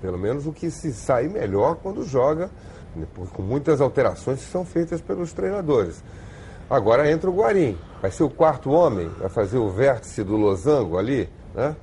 Pelo 0.01 0.17
menos 0.17 0.45
o 0.45 0.51
que 0.53 0.69
se 0.69 0.93
sai 0.93 1.27
melhor 1.27 1.75
quando 1.75 2.03
joga, 2.03 2.49
né, 2.95 3.05
com 3.33 3.41
muitas 3.41 3.81
alterações 3.81 4.39
que 4.39 4.51
são 4.51 4.63
feitas 4.65 5.01
pelos 5.01 5.33
treinadores. 5.33 6.03
Agora 6.69 7.09
entra 7.11 7.29
o 7.29 7.33
Guarim. 7.35 7.77
Vai 8.01 8.11
ser 8.11 8.23
o 8.23 8.29
quarto 8.29 8.69
homem, 8.71 9.07
vai 9.19 9.29
fazer 9.29 9.57
o 9.57 9.69
vértice 9.69 10.23
do 10.23 10.35
losango 10.37 10.97
ali, 10.97 11.29
né? 11.53 11.75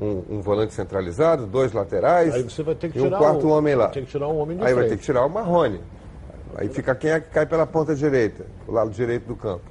Um, 0.00 0.22
um 0.36 0.40
volante 0.40 0.72
centralizado, 0.72 1.46
dois 1.46 1.72
laterais 1.72 2.34
Aí 2.34 2.42
você 2.42 2.62
vai 2.62 2.74
ter 2.74 2.90
que 2.90 2.98
e 2.98 3.02
um 3.02 3.04
tirar 3.04 3.18
quarto 3.18 3.46
um- 3.46 3.50
homem 3.50 3.74
lá. 3.74 3.84
vai 3.84 3.92
ter 3.94 4.00
que 4.02 4.06
tirar 4.10 4.28
um 4.28 4.38
homem 4.38 4.56
de 4.56 4.62
Aí 4.64 4.72
vai 4.72 4.82
frente. 4.84 4.90
ter 4.90 4.96
que 4.96 5.02
tirar 5.04 5.26
o 5.26 5.28
Marrone. 5.28 5.80
Aí 6.56 6.68
fica 6.68 6.94
quem 6.94 7.10
é 7.10 7.20
que 7.20 7.28
cai 7.30 7.44
pela 7.46 7.66
ponta 7.66 7.94
direita, 7.94 8.44
do 8.66 8.72
lado 8.72 8.90
direito 8.90 9.26
do 9.26 9.36
campo. 9.36 9.62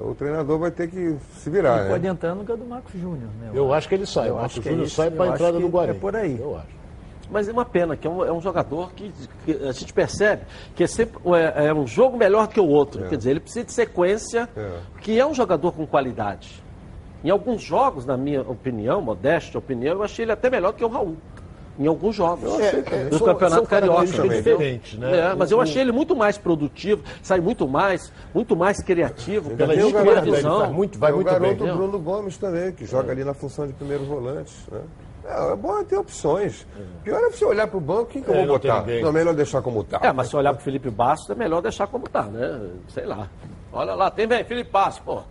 O 0.00 0.14
treinador 0.14 0.58
vai 0.58 0.70
ter 0.70 0.88
que 0.88 1.16
se 1.36 1.50
virar, 1.50 1.86
E 1.86 1.90
pode 1.90 2.04
né? 2.04 2.08
entrar 2.10 2.30
no 2.34 2.40
lugar 2.40 2.56
do 2.56 2.64
Marcos 2.64 2.92
Júnior, 2.94 3.28
né? 3.40 3.50
Eu 3.52 3.72
acho 3.74 3.86
que 3.88 3.94
ele 3.94 4.06
sai. 4.06 4.30
Eu 4.30 4.34
O 4.34 4.38
acho 4.38 4.42
Marcos 4.56 4.58
que 4.62 4.68
é 4.68 4.72
Júnior 4.72 4.86
isso, 4.86 4.96
sai 4.96 5.08
eu 5.08 5.12
para 5.12 5.24
a 5.24 5.28
acho 5.28 5.34
entrada 5.34 5.60
do 5.60 5.68
Guarim. 5.68 5.90
é 5.90 5.94
por 5.94 6.16
aí. 6.16 6.38
Eu 6.40 6.56
acho. 6.56 6.81
Mas 7.32 7.48
é 7.48 7.52
uma 7.52 7.64
pena, 7.64 7.96
que 7.96 8.06
é 8.06 8.10
um, 8.10 8.24
é 8.24 8.30
um 8.32 8.40
jogador 8.40 8.92
que, 8.92 9.10
que 9.44 9.52
a 9.66 9.72
gente 9.72 9.92
percebe 9.92 10.42
que 10.76 10.84
é 10.84 10.86
sempre 10.86 11.18
é, 11.56 11.66
é 11.68 11.74
um 11.74 11.86
jogo 11.86 12.16
melhor 12.16 12.46
do 12.46 12.52
que 12.52 12.60
o 12.60 12.68
outro. 12.68 13.08
Quer 13.08 13.16
dizer, 13.16 13.30
ele 13.30 13.40
precisa 13.40 13.64
de 13.64 13.72
sequência, 13.72 14.48
que 15.00 15.18
é 15.18 15.26
um 15.26 15.34
jogador 15.34 15.72
com 15.72 15.86
qualidade. 15.86 16.62
Em 17.24 17.30
alguns 17.30 17.62
jogos, 17.62 18.04
na 18.04 18.16
minha 18.16 18.42
opinião, 18.42 19.00
modesta 19.00 19.56
opinião, 19.58 19.94
eu 19.94 20.02
achei 20.02 20.24
ele 20.24 20.32
até 20.32 20.50
melhor 20.50 20.72
que 20.72 20.84
o 20.84 20.88
Raul. 20.88 21.16
Em 21.78 21.86
alguns 21.86 22.14
jogos. 22.14 22.44
Eu 22.44 22.56
achei 22.66 22.82
também. 22.82 23.08
do 23.08 23.16
São- 23.18 23.26
Campeonato 23.28 23.62
Carioca. 23.66 24.04
entendeu? 24.04 24.28
diferentes, 24.28 24.98
né? 24.98 25.18
É, 25.30 25.34
mas 25.34 25.50
eu 25.50 25.58
achei 25.60 25.80
ele 25.80 25.90
muito 25.92 26.14
mais 26.14 26.36
produtivo, 26.36 27.02
sai 27.22 27.40
muito 27.40 27.66
mais, 27.66 28.12
muito 28.34 28.54
mais 28.54 28.82
criativo, 28.82 29.56
Pela 29.56 29.74
esquerda, 29.74 30.20
visão. 30.20 30.60
faz 30.60 30.72
muito- 30.72 30.98
vai 30.98 31.12
muito 31.12 31.28
o 31.28 31.30
garoto 31.30 31.64
bem. 31.64 31.74
Bruno 31.74 31.98
Gomes 31.98 32.36
também, 32.36 32.72
que 32.72 32.84
joga 32.84 33.10
ali 33.12 33.24
na 33.24 33.32
função 33.32 33.66
de 33.66 33.72
primeiro 33.72 34.04
volante. 34.04 34.52
Né? 34.70 34.80
É, 35.24 35.52
é 35.52 35.56
bom 35.56 35.82
ter 35.84 35.96
opções. 35.96 36.66
Pior 37.04 37.20
é 37.22 37.30
você 37.30 37.44
olhar 37.44 37.66
para 37.68 37.76
o 37.78 37.80
banco, 37.80 38.06
quem 38.06 38.22
que 38.22 38.28
eu 38.30 38.34
É, 38.34 38.38
vou 38.38 38.46
não 38.46 38.58
tem 38.58 38.70
botar? 38.70 38.86
Não, 38.86 39.08
é 39.08 39.12
melhor 39.12 39.34
deixar 39.34 39.62
como 39.62 39.80
está. 39.82 40.00
É, 40.02 40.12
mas 40.12 40.28
se 40.28 40.36
olhar 40.36 40.52
pro 40.54 40.62
Felipe 40.62 40.90
Bastos, 40.90 41.30
é 41.30 41.34
melhor 41.34 41.60
deixar 41.62 41.86
como 41.86 42.08
tá, 42.08 42.22
né? 42.24 42.70
Sei 42.88 43.04
lá. 43.06 43.28
Olha 43.72 43.94
lá, 43.94 44.10
tem 44.10 44.26
bem, 44.26 44.44
Felipe 44.44 44.70
Bastos, 44.70 45.02
pô. 45.04 45.22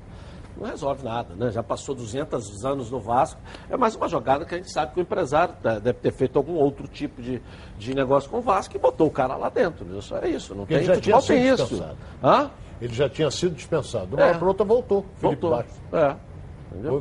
Não 0.57 0.67
resolve 0.69 1.03
nada, 1.03 1.33
né? 1.35 1.49
Já 1.49 1.63
passou 1.63 1.95
200 1.95 2.63
anos 2.65 2.91
no 2.91 2.99
Vasco. 2.99 3.39
É 3.69 3.75
mais 3.77 3.95
uma 3.95 4.07
jogada 4.07 4.45
que 4.45 4.53
a 4.53 4.57
gente 4.57 4.71
sabe 4.71 4.93
que 4.93 4.99
o 4.99 5.01
empresário 5.01 5.55
tá- 5.61 5.79
deve 5.79 5.99
ter 5.99 6.11
feito 6.11 6.37
algum 6.37 6.53
outro 6.55 6.87
tipo 6.87 7.21
de, 7.21 7.41
de 7.79 7.95
negócio 7.95 8.29
com 8.29 8.37
o 8.37 8.41
Vasco 8.41 8.75
e 8.75 8.79
botou 8.79 9.07
o 9.07 9.11
cara 9.11 9.35
lá 9.35 9.49
dentro. 9.49 9.85
Isso 9.97 10.15
é 10.15 10.29
isso. 10.29 10.53
Não 10.53 10.65
tem 10.65 10.83
já 10.83 10.93
futebol 10.95 11.21
tinha 11.21 11.37
tem 11.39 11.47
isso. 11.53 11.63
dispensado. 11.67 11.97
Hã? 12.23 12.51
Ele 12.81 12.93
já 12.93 13.09
tinha 13.09 13.31
sido 13.31 13.55
dispensado. 13.55 14.15
Uma 14.15 14.25
É. 14.25 14.33
para 14.33 14.47
outra 14.47 14.65
voltou. 14.65 15.05
Felipe 15.17 15.41
Voltou. 15.41 15.49
Bastos. 15.51 15.77
É. 15.93 16.15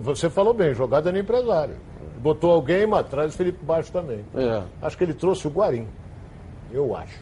Você 0.02 0.30
falou 0.30 0.54
bem, 0.54 0.72
jogada 0.74 1.10
no 1.12 1.18
empresário. 1.18 1.76
Botou 2.20 2.52
alguém, 2.52 2.86
mas 2.86 3.00
atrás 3.00 3.34
o 3.34 3.36
Felipe 3.36 3.64
Bastos 3.64 3.90
também. 3.90 4.24
É. 4.34 4.62
Acho 4.82 4.96
que 4.96 5.04
ele 5.04 5.14
trouxe 5.14 5.46
o 5.48 5.50
Guarim. 5.50 5.88
Eu 6.70 6.94
acho. 6.94 7.18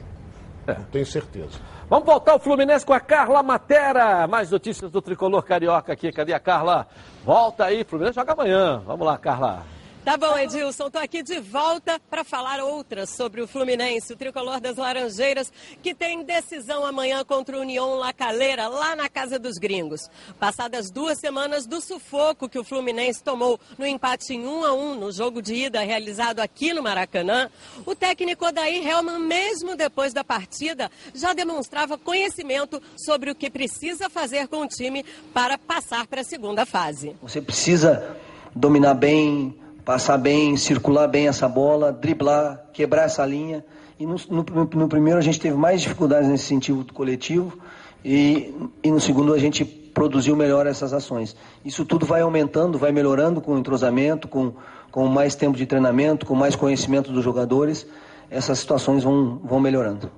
É. 0.66 0.74
Não 0.74 0.84
tenho 0.84 1.06
certeza. 1.06 1.60
Vamos 1.88 2.04
voltar 2.04 2.32
ao 2.32 2.38
Fluminense 2.38 2.84
com 2.84 2.92
a 2.92 3.00
Carla 3.00 3.42
Matera. 3.42 4.26
Mais 4.26 4.50
notícias 4.50 4.90
do 4.90 5.00
tricolor 5.00 5.42
carioca 5.42 5.92
aqui. 5.92 6.10
Cadê 6.12 6.34
a 6.34 6.40
Carla? 6.40 6.86
Volta 7.24 7.64
aí, 7.64 7.84
Fluminense 7.84 8.16
joga 8.16 8.32
amanhã. 8.32 8.82
Vamos 8.84 9.06
lá, 9.06 9.16
Carla. 9.16 9.62
Tá 10.08 10.16
bom, 10.16 10.38
Edilson, 10.38 10.86
estou 10.86 11.02
aqui 11.02 11.22
de 11.22 11.38
volta 11.38 12.00
para 12.08 12.24
falar 12.24 12.60
outras 12.60 13.10
sobre 13.10 13.42
o 13.42 13.46
Fluminense, 13.46 14.10
o 14.10 14.16
tricolor 14.16 14.58
das 14.58 14.78
Laranjeiras, 14.78 15.52
que 15.82 15.94
tem 15.94 16.24
decisão 16.24 16.86
amanhã 16.86 17.22
contra 17.26 17.58
o 17.58 17.60
União 17.60 17.96
La 17.96 18.10
Calera, 18.10 18.68
lá 18.68 18.96
na 18.96 19.10
Casa 19.10 19.38
dos 19.38 19.58
Gringos. 19.58 20.08
Passadas 20.40 20.90
duas 20.90 21.20
semanas 21.20 21.66
do 21.66 21.78
sufoco 21.82 22.48
que 22.48 22.58
o 22.58 22.64
Fluminense 22.64 23.22
tomou 23.22 23.60
no 23.76 23.86
empate 23.86 24.32
em 24.32 24.46
1 24.46 24.64
a 24.64 24.72
1 24.72 24.94
no 24.94 25.12
jogo 25.12 25.42
de 25.42 25.54
ida 25.54 25.80
realizado 25.80 26.40
aqui 26.40 26.72
no 26.72 26.82
Maracanã, 26.82 27.50
o 27.84 27.94
técnico 27.94 28.46
Odair 28.46 28.88
Helman, 28.88 29.18
mesmo 29.18 29.76
depois 29.76 30.14
da 30.14 30.24
partida, 30.24 30.90
já 31.14 31.34
demonstrava 31.34 31.98
conhecimento 31.98 32.80
sobre 32.96 33.30
o 33.30 33.34
que 33.34 33.50
precisa 33.50 34.08
fazer 34.08 34.48
com 34.48 34.62
o 34.62 34.66
time 34.68 35.04
para 35.34 35.58
passar 35.58 36.06
para 36.06 36.22
a 36.22 36.24
segunda 36.24 36.64
fase. 36.64 37.14
Você 37.20 37.42
precisa 37.42 38.16
dominar 38.54 38.94
bem, 38.94 39.54
passar 39.88 40.18
bem, 40.18 40.54
circular 40.54 41.06
bem 41.08 41.28
essa 41.28 41.48
bola, 41.48 41.90
driblar, 41.90 42.62
quebrar 42.74 43.04
essa 43.04 43.24
linha. 43.24 43.64
E 43.98 44.04
no, 44.04 44.16
no- 44.28 44.68
no 44.74 44.86
primeiro 44.86 45.18
a 45.18 45.22
gente 45.22 45.40
teve 45.40 45.56
mais 45.56 45.80
dificuldades 45.80 46.28
nesse 46.28 46.44
sentido 46.44 46.92
coletivo 46.92 47.58
e, 48.04 48.54
e 48.82 48.90
no 48.90 49.00
segundo 49.00 49.32
a 49.32 49.38
gente 49.38 49.64
produziu 49.64 50.36
melhor 50.36 50.66
essas 50.66 50.92
ações. 50.92 51.34
Isso 51.64 51.86
tudo 51.86 52.04
vai 52.04 52.20
aumentando, 52.20 52.76
vai 52.76 52.92
melhorando 52.92 53.40
com 53.40 53.54
o 53.54 53.58
entrosamento, 53.58 54.28
com, 54.28 54.52
com 54.90 55.06
mais 55.06 55.34
tempo 55.34 55.56
de 55.56 55.64
treinamento, 55.64 56.26
com 56.26 56.34
mais 56.34 56.54
conhecimento 56.54 57.10
dos 57.10 57.24
jogadores. 57.24 57.86
Essas 58.30 58.58
situações 58.58 59.04
vão, 59.04 59.38
vão 59.42 59.58
melhorando. 59.58 60.12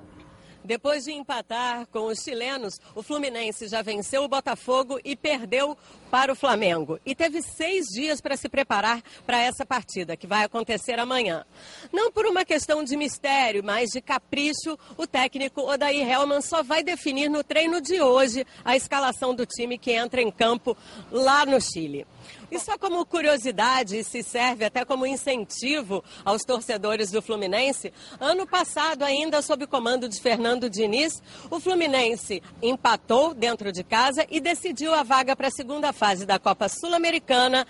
Depois 0.64 1.04
de 1.04 1.12
empatar 1.12 1.86
com 1.92 2.06
os 2.06 2.18
chilenos, 2.22 2.80
o 2.94 3.02
Fluminense 3.02 3.66
já 3.66 3.82
venceu 3.82 4.24
o 4.24 4.28
Botafogo 4.28 4.98
e 5.04 5.16
perdeu 5.16 5.76
para 6.10 6.32
o 6.32 6.36
Flamengo. 6.36 6.98
E 7.06 7.14
teve 7.14 7.40
seis 7.42 7.86
dias 7.86 8.20
para 8.20 8.36
se 8.36 8.48
preparar 8.48 9.02
para 9.24 9.38
essa 9.38 9.64
partida, 9.64 10.16
que 10.16 10.26
vai 10.26 10.44
acontecer 10.44 10.98
amanhã. 10.98 11.44
Não 11.92 12.10
por 12.10 12.26
uma 12.26 12.44
questão 12.44 12.82
de 12.82 12.96
mistério, 12.96 13.62
mas 13.62 13.90
de 13.90 14.00
capricho, 14.00 14.78
o 14.96 15.06
técnico 15.06 15.62
Odair 15.62 16.08
Helman 16.08 16.40
só 16.40 16.62
vai 16.62 16.82
definir 16.82 17.28
no 17.28 17.44
treino 17.44 17.80
de 17.80 18.00
hoje 18.00 18.46
a 18.64 18.76
escalação 18.76 19.34
do 19.34 19.46
time 19.46 19.78
que 19.78 19.92
entra 19.92 20.20
em 20.20 20.30
campo 20.30 20.76
lá 21.10 21.46
no 21.46 21.60
Chile. 21.60 22.06
E 22.50 22.58
só 22.58 22.76
como 22.76 23.06
curiosidade, 23.06 24.02
se 24.02 24.24
serve 24.24 24.64
até 24.64 24.84
como 24.84 25.06
incentivo 25.06 26.02
aos 26.24 26.42
torcedores 26.42 27.10
do 27.12 27.22
Fluminense, 27.22 27.92
ano 28.18 28.44
passado, 28.44 29.04
ainda 29.04 29.40
sob 29.40 29.66
comando 29.68 30.08
de 30.08 30.20
Fernando 30.20 30.68
Diniz, 30.68 31.22
o 31.48 31.60
Fluminense 31.60 32.42
empatou 32.60 33.34
dentro 33.34 33.70
de 33.70 33.84
casa 33.84 34.26
e 34.28 34.40
decidiu 34.40 34.92
a 34.92 35.04
vaga 35.04 35.36
para 35.36 35.46
a 35.46 35.52
segunda 35.52 35.92
fase 36.00 36.24
da 36.24 36.38
Copa 36.38 36.66
Sul-Americana, 36.66 37.66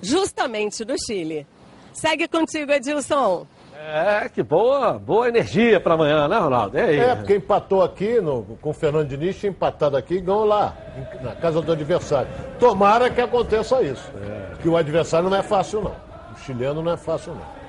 justamente 0.00 0.82
no 0.82 0.94
Chile. 0.98 1.46
Segue 1.92 2.26
contigo, 2.26 2.72
Edilson. 2.72 3.46
É, 3.78 4.30
que 4.30 4.42
boa, 4.42 4.94
boa 4.94 5.28
energia 5.28 5.78
para 5.78 5.94
amanhã, 5.94 6.26
né, 6.26 6.38
Ronaldo? 6.38 6.78
Aí, 6.78 6.98
é, 6.98 7.14
porque 7.14 7.36
empatou 7.36 7.82
aqui 7.82 8.18
no, 8.20 8.42
com 8.62 8.70
o 8.70 8.72
Fernando 8.72 9.06
Diniz, 9.06 9.38
tinha 9.38 9.50
empatado 9.50 9.96
aqui 9.96 10.14
e 10.14 10.20
ganhou 10.20 10.46
lá, 10.46 10.74
na 11.22 11.34
casa 11.34 11.60
do 11.60 11.70
adversário. 11.70 12.28
Tomara 12.58 13.10
que 13.10 13.20
aconteça 13.20 13.82
isso. 13.82 14.10
É. 14.16 14.56
Que 14.62 14.68
o 14.68 14.76
adversário 14.76 15.28
não 15.28 15.36
é 15.36 15.42
fácil, 15.42 15.82
não. 15.82 15.94
O 16.34 16.38
chileno 16.44 16.82
não 16.82 16.92
é 16.92 16.96
fácil, 16.96 17.34
não. 17.34 17.65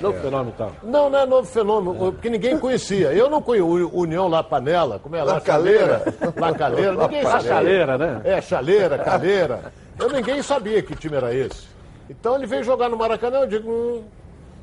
Novo 0.00 0.16
é. 0.16 0.20
fenômeno, 0.20 0.52
então. 0.54 0.72
Não, 0.82 1.10
não 1.10 1.18
é 1.18 1.26
novo 1.26 1.46
fenômeno, 1.46 1.94
é. 1.94 2.10
porque 2.12 2.30
ninguém 2.30 2.58
conhecia. 2.58 3.12
Eu 3.12 3.28
não 3.28 3.42
conheço 3.42 3.90
União 3.92 4.28
La 4.28 4.42
Panela, 4.42 4.98
como 4.98 5.16
é? 5.16 5.22
La 5.22 5.40
Caleira. 5.40 6.02
La 6.36 6.54
Caleira, 6.54 6.92
ninguém 6.94 7.22
sabia. 7.22 7.48
Chaleira, 7.48 7.98
né? 7.98 8.20
É, 8.24 8.40
chaleira, 8.40 8.98
caleira. 8.98 9.72
Eu 9.98 10.08
ninguém 10.10 10.42
sabia 10.42 10.82
que 10.82 10.96
time 10.96 11.16
era 11.16 11.34
esse. 11.34 11.68
Então 12.08 12.34
ele 12.36 12.46
veio 12.46 12.64
jogar 12.64 12.88
no 12.88 12.96
Maracanã, 12.96 13.40
eu 13.40 13.46
digo, 13.46 13.70
hum, 13.70 14.04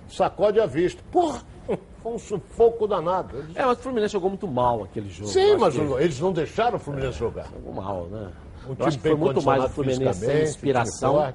sacode 0.09 0.59
a 0.59 0.65
vista. 0.65 1.01
Porra! 1.11 1.41
Foi 2.01 2.13
um 2.13 2.19
sufoco 2.19 2.87
danado. 2.87 3.37
Eles... 3.37 3.55
É, 3.55 3.65
mas 3.65 3.77
o 3.77 3.81
Fluminense 3.81 4.13
jogou 4.13 4.29
muito 4.29 4.47
mal 4.47 4.83
aquele 4.83 5.09
jogo. 5.09 5.29
Sim, 5.29 5.57
mas 5.57 5.75
que... 5.75 5.81
eles 5.81 6.19
não 6.19 6.31
deixaram 6.33 6.77
o 6.77 6.79
Fluminense 6.79 7.19
jogar. 7.19 7.45
Jogou 7.53 7.73
mal, 7.73 8.05
né? 8.05 8.29
Um 8.67 8.75
time 8.75 8.87
acho 8.87 8.97
que 8.97 9.03
foi 9.03 9.15
muito 9.15 9.41
mais 9.41 9.63
o 9.63 9.69
Fluminense 9.69 10.19
sem 10.19 10.43
inspiração, 10.43 11.33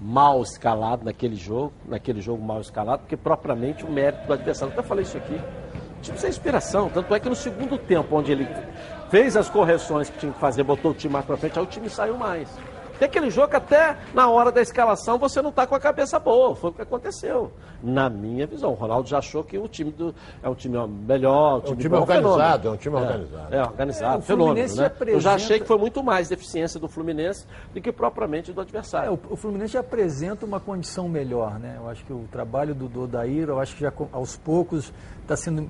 mal 0.00 0.42
escalado 0.42 1.04
naquele 1.04 1.36
jogo, 1.36 1.72
naquele 1.86 2.20
jogo 2.20 2.42
mal 2.42 2.60
escalado, 2.60 3.02
porque 3.02 3.16
propriamente 3.16 3.84
o 3.84 3.90
mérito 3.90 4.26
do 4.26 4.32
adversário. 4.32 4.72
Eu 4.72 4.78
até 4.78 4.88
falei 4.88 5.04
isso 5.04 5.16
aqui. 5.16 5.34
O 5.98 6.00
time 6.02 6.18
sem 6.18 6.30
inspiração. 6.30 6.88
Tanto 6.88 7.14
é 7.14 7.20
que 7.20 7.28
no 7.28 7.36
segundo 7.36 7.78
tempo, 7.78 8.16
onde 8.16 8.32
ele 8.32 8.46
fez 9.10 9.36
as 9.36 9.48
correções 9.48 10.10
que 10.10 10.18
tinha 10.18 10.32
que 10.32 10.38
fazer, 10.38 10.62
botou 10.62 10.90
o 10.90 10.94
time 10.94 11.12
mais 11.12 11.24
pra 11.24 11.36
frente, 11.36 11.58
aí 11.58 11.64
o 11.64 11.68
time 11.68 11.88
saiu 11.88 12.16
mais. 12.16 12.48
Tem 12.98 13.06
aquele 13.06 13.30
jogo 13.30 13.48
que 13.48 13.56
até 13.56 13.96
na 14.14 14.28
hora 14.28 14.50
da 14.50 14.60
escalação 14.60 15.18
você 15.18 15.42
não 15.42 15.50
está 15.50 15.66
com 15.66 15.74
a 15.74 15.80
cabeça 15.80 16.18
boa. 16.18 16.54
Foi 16.54 16.70
o 16.70 16.72
que 16.72 16.82
aconteceu. 16.82 17.52
Na 17.82 18.08
minha 18.08 18.46
visão. 18.46 18.70
O 18.70 18.74
Ronaldo 18.74 19.08
já 19.08 19.18
achou 19.18 19.44
que 19.44 19.58
o 19.58 19.68
time 19.68 19.90
do, 19.90 20.14
é 20.42 20.48
um 20.48 20.54
time 20.54 20.76
melhor. 20.86 21.58
Um 21.58 21.60
time, 21.60 21.70
é 21.70 21.74
um 21.74 21.76
time 21.76 21.96
organizado, 21.96 22.68
é 22.68 22.70
um 22.70 22.76
time 22.76 22.96
organizado. 22.96 23.54
É, 23.54 23.58
é 23.58 23.62
organizado, 23.62 24.18
é, 24.18 24.22
fenômeno. 24.22 24.54
Né? 24.54 24.86
Apresenta... 24.86 25.10
Eu 25.10 25.20
já 25.20 25.34
achei 25.34 25.60
que 25.60 25.66
foi 25.66 25.78
muito 25.78 26.02
mais 26.02 26.28
deficiência 26.28 26.80
do 26.80 26.88
Fluminense 26.88 27.46
do 27.72 27.80
que 27.80 27.92
propriamente 27.92 28.52
do 28.52 28.60
adversário. 28.60 29.08
É, 29.08 29.10
o, 29.10 29.20
o, 29.30 29.36
Fluminense 29.36 29.76
apresenta 29.76 30.46
uma 30.46 30.60
condição 30.60 31.08
melhor, 31.08 31.58
né? 31.58 31.76
Eu 31.78 31.88
acho 31.88 32.04
que 32.04 32.12
o 32.12 32.26
trabalho 32.30 32.74
do 32.74 32.88
Dodair, 32.88 33.48
eu 33.48 33.60
acho 33.60 33.74
que 33.74 33.82
já 33.82 33.92
aos 34.12 34.36
poucos 34.36 34.92
está 35.22 35.36
sendo 35.36 35.68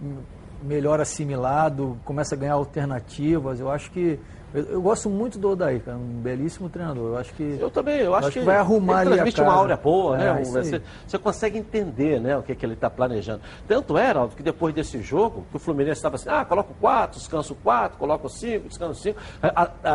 melhor 0.62 1.00
assimilado, 1.00 1.98
começa 2.04 2.34
a 2.34 2.38
ganhar 2.38 2.54
alternativas. 2.54 3.60
Eu 3.60 3.70
acho 3.70 3.90
que 3.90 4.18
eu, 4.56 4.64
eu, 4.70 4.80
gosto 4.80 5.10
muito 5.10 5.38
do 5.38 5.50
Odair, 5.50 5.82
cara, 5.82 5.98
um 5.98 6.20
belíssimo 6.20 6.70
treinador. 6.70 7.10
Eu 7.10 7.18
acho 7.18 7.34
que. 7.34 7.58
Eu 7.60 7.70
também, 7.70 7.98
eu 7.98 8.14
acho, 8.14 8.28
acho 8.28 8.32
que, 8.32 8.40
que, 8.40 8.46
vai 8.46 8.56
arrumar 8.56 9.02
ele 9.02 9.12
transmite 9.12 9.42
uma 9.42 9.52
áurea 9.52 9.76
boa, 9.76 10.16
né? 10.16 10.40
É, 10.40 10.44
você, 10.44 10.82
você, 11.06 11.18
consegue 11.18 11.58
entender 11.58 12.18
né, 12.18 12.38
o 12.38 12.42
que, 12.42 12.54
que 12.54 12.64
ele 12.64 12.72
está 12.72 12.88
planejando. 12.88 13.42
Tanto 13.68 13.98
era 13.98 14.26
que 14.28 14.42
depois 14.42 14.74
desse 14.74 15.02
jogo, 15.02 15.44
que 15.50 15.56
o 15.56 15.58
Fluminense 15.58 15.98
estava 15.98 16.14
assim, 16.14 16.30
ah, 16.30 16.42
coloca 16.42 16.72
o 16.72 16.74
4, 16.76 17.18
descansa 17.18 17.52
o 17.52 17.56
4, 17.56 17.98
coloca 17.98 18.26
o 18.26 18.30
5, 18.30 18.68
descansa 18.68 18.92
o 18.92 18.94
5. 18.94 19.20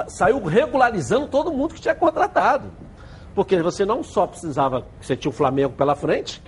Saiu 0.08 0.44
regularizando 0.44 1.28
todo 1.28 1.52
mundo 1.52 1.74
que 1.74 1.82
tinha 1.82 1.96
contratado. 1.96 2.72
Porque 3.34 3.60
você 3.64 3.84
não 3.84 4.04
só 4.04 4.28
precisava, 4.28 4.86
você 5.02 5.16
tinha 5.16 5.30
o 5.30 5.34
Flamengo 5.34 5.74
pela 5.74 5.96
frente, 5.96 6.44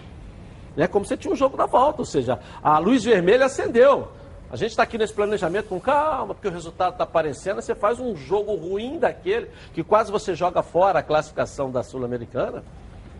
né, 0.75 0.87
como 0.87 1.03
você 1.03 1.17
tinha 1.17 1.33
o 1.33 1.35
jogo 1.35 1.57
da 1.57 1.65
volta, 1.65 2.01
ou 2.01 2.05
seja, 2.05 2.39
a 2.61 2.77
luz 2.77 3.03
vermelha 3.03 3.47
acendeu. 3.47 4.09
A 4.53 4.55
gente 4.55 4.69
está 4.69 4.83
aqui 4.83 4.99
nesse 4.99 5.11
planejamento 5.11 5.67
com 5.67 5.79
calma, 5.79 6.35
porque 6.35 6.47
o 6.47 6.51
resultado 6.51 6.91
está 6.91 7.05
aparecendo. 7.05 7.59
Você 7.59 7.73
faz 7.73 7.99
um 7.99 8.15
jogo 8.15 8.53
ruim 8.53 8.99
daquele, 8.99 9.49
que 9.73 9.83
quase 9.83 10.11
você 10.11 10.35
joga 10.35 10.61
fora 10.61 10.99
a 10.99 11.01
classificação 11.01 11.71
da 11.71 11.81
Sul-Americana, 11.81 12.63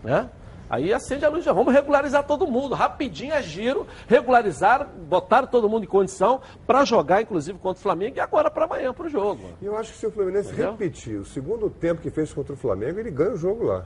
né? 0.04 0.30
Aí 0.70 0.94
acende 0.94 1.26
a 1.26 1.30
luz, 1.30 1.44
já 1.44 1.52
vamos 1.52 1.74
regularizar 1.74 2.24
todo 2.24 2.46
mundo, 2.46 2.76
rapidinho, 2.76 3.34
a 3.34 3.42
giro, 3.42 3.88
regularizar, 4.08 4.88
botar 4.88 5.48
todo 5.48 5.68
mundo 5.68 5.86
em 5.86 5.88
condição 5.88 6.40
para 6.68 6.86
jogar, 6.86 7.24
inclusive, 7.24 7.58
contra 7.58 7.80
o 7.80 7.82
Flamengo 7.82 8.18
e 8.18 8.20
agora 8.20 8.52
para 8.52 8.66
amanhã 8.66 8.94
para 8.94 9.08
o 9.08 9.10
jogo. 9.10 9.42
E 9.60 9.66
eu 9.66 9.76
acho 9.76 9.92
que 9.92 9.98
se 9.98 10.06
o 10.06 10.12
Fluminense 10.12 10.50
Entendeu? 10.50 10.74
repetir 10.74 11.16
o 11.16 11.26
segundo 11.26 11.68
tempo 11.68 12.00
que 12.00 12.12
fez 12.12 12.32
contra 12.32 12.54
o 12.54 12.58
Flamengo, 12.58 13.00
ele 13.00 13.10
ganha 13.10 13.32
o 13.32 13.38
jogo 13.38 13.64
lá. 13.64 13.86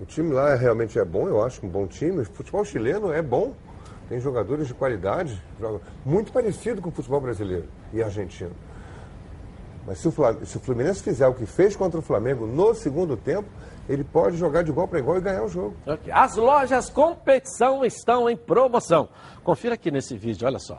O 0.00 0.06
time 0.06 0.32
lá 0.32 0.54
realmente 0.54 0.98
é 0.98 1.04
bom, 1.04 1.28
eu 1.28 1.44
acho, 1.44 1.64
um 1.66 1.68
bom 1.68 1.86
time. 1.86 2.22
O 2.22 2.24
futebol 2.24 2.64
chileno 2.64 3.12
é 3.12 3.20
bom 3.20 3.52
tem 4.08 4.20
jogadores 4.20 4.66
de 4.68 4.74
qualidade, 4.74 5.42
muito 6.04 6.32
parecido 6.32 6.82
com 6.82 6.88
o 6.88 6.92
futebol 6.92 7.20
brasileiro 7.20 7.68
e 7.92 8.02
argentino. 8.02 8.52
Mas 9.86 9.98
se 9.98 10.08
o, 10.08 10.12
se 10.44 10.56
o 10.56 10.60
Fluminense 10.60 11.02
fizer 11.02 11.26
o 11.26 11.34
que 11.34 11.46
fez 11.46 11.76
contra 11.76 11.98
o 11.98 12.02
Flamengo 12.02 12.46
no 12.46 12.74
segundo 12.74 13.16
tempo, 13.16 13.48
ele 13.88 14.02
pode 14.02 14.36
jogar 14.36 14.62
de 14.62 14.70
igual 14.70 14.88
para 14.88 14.98
igual 14.98 15.18
e 15.18 15.20
ganhar 15.20 15.42
o 15.42 15.48
jogo. 15.48 15.76
As 16.10 16.36
lojas 16.36 16.88
competição 16.88 17.84
estão 17.84 18.28
em 18.28 18.36
promoção. 18.36 19.08
Confira 19.42 19.74
aqui 19.74 19.90
nesse 19.90 20.16
vídeo, 20.16 20.46
olha 20.46 20.58
só. 20.58 20.78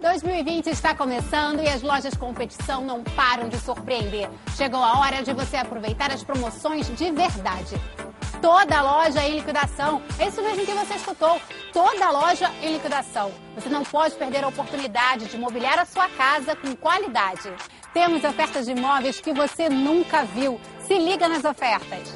2020 0.00 0.66
está 0.66 0.94
começando 0.94 1.60
e 1.60 1.68
as 1.68 1.80
lojas 1.82 2.14
competição 2.14 2.84
não 2.84 3.02
param 3.02 3.48
de 3.48 3.56
surpreender. 3.58 4.28
Chegou 4.54 4.80
a 4.80 4.98
hora 4.98 5.22
de 5.22 5.32
você 5.32 5.56
aproveitar 5.56 6.10
as 6.10 6.22
promoções 6.22 6.86
de 6.94 7.10
verdade 7.10 7.76
toda 8.44 8.82
loja 8.82 9.26
em 9.26 9.36
liquidação. 9.36 10.02
É 10.18 10.28
isso 10.28 10.42
mesmo 10.42 10.66
que 10.66 10.72
você 10.72 10.96
escutou. 10.96 11.40
Toda 11.72 12.10
loja 12.10 12.50
em 12.62 12.74
liquidação. 12.74 13.32
Você 13.54 13.70
não 13.70 13.82
pode 13.82 14.16
perder 14.16 14.44
a 14.44 14.48
oportunidade 14.48 15.24
de 15.24 15.38
mobiliar 15.38 15.78
a 15.78 15.86
sua 15.86 16.10
casa 16.10 16.54
com 16.54 16.76
qualidade. 16.76 17.50
Temos 17.94 18.22
ofertas 18.22 18.66
de 18.66 18.72
imóveis 18.72 19.18
que 19.18 19.32
você 19.32 19.70
nunca 19.70 20.24
viu. 20.24 20.60
Se 20.86 20.92
liga 20.98 21.26
nas 21.26 21.42
ofertas. 21.42 22.14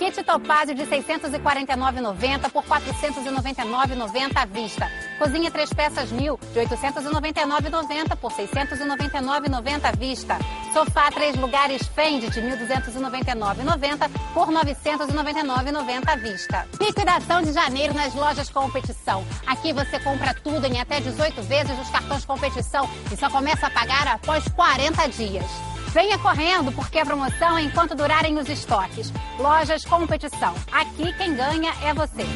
Kit 0.00 0.20
Topázio 0.24 0.74
de 0.74 0.82
649,90 0.82 2.50
por 2.50 2.64
499,90 2.64 4.32
à 4.34 4.46
vista. 4.46 4.90
Cozinha 5.18 5.50
três 5.50 5.72
peças 5.72 6.12
mil 6.12 6.38
de 6.52 6.60
899,90 6.60 8.16
por 8.16 8.32
699,90 8.32 9.84
à 9.84 9.92
vista. 9.92 10.38
Sofá 10.72 11.10
três 11.10 11.36
lugares 11.36 11.86
Fendi 11.88 12.30
de 12.30 12.40
1.299,90 12.40 14.10
por 14.32 14.48
999,90 14.48 16.08
à 16.08 16.16
vista. 16.16 16.68
Liquidação 16.80 17.42
de 17.42 17.52
janeiro 17.52 17.94
nas 17.94 18.14
lojas 18.14 18.48
competição. 18.48 19.24
Aqui 19.46 19.72
você 19.72 19.98
compra 19.98 20.34
tudo 20.34 20.64
em 20.66 20.80
até 20.80 21.00
18 21.00 21.42
vezes 21.42 21.76
dos 21.76 21.90
cartões 21.90 22.24
competição 22.24 22.88
e 23.12 23.16
só 23.16 23.28
começa 23.28 23.66
a 23.66 23.70
pagar 23.70 24.06
após 24.06 24.46
40 24.48 25.08
dias. 25.08 25.46
Venha 25.88 26.18
correndo, 26.18 26.70
porque 26.72 26.98
a 26.98 27.04
promoção 27.04 27.56
é 27.56 27.62
enquanto 27.62 27.94
durarem 27.94 28.38
os 28.38 28.48
estoques. 28.48 29.12
Lojas 29.38 29.84
Competição. 29.84 30.54
Aqui 30.70 31.12
quem 31.14 31.34
ganha 31.34 31.72
é 31.82 31.94
você. 31.94 32.26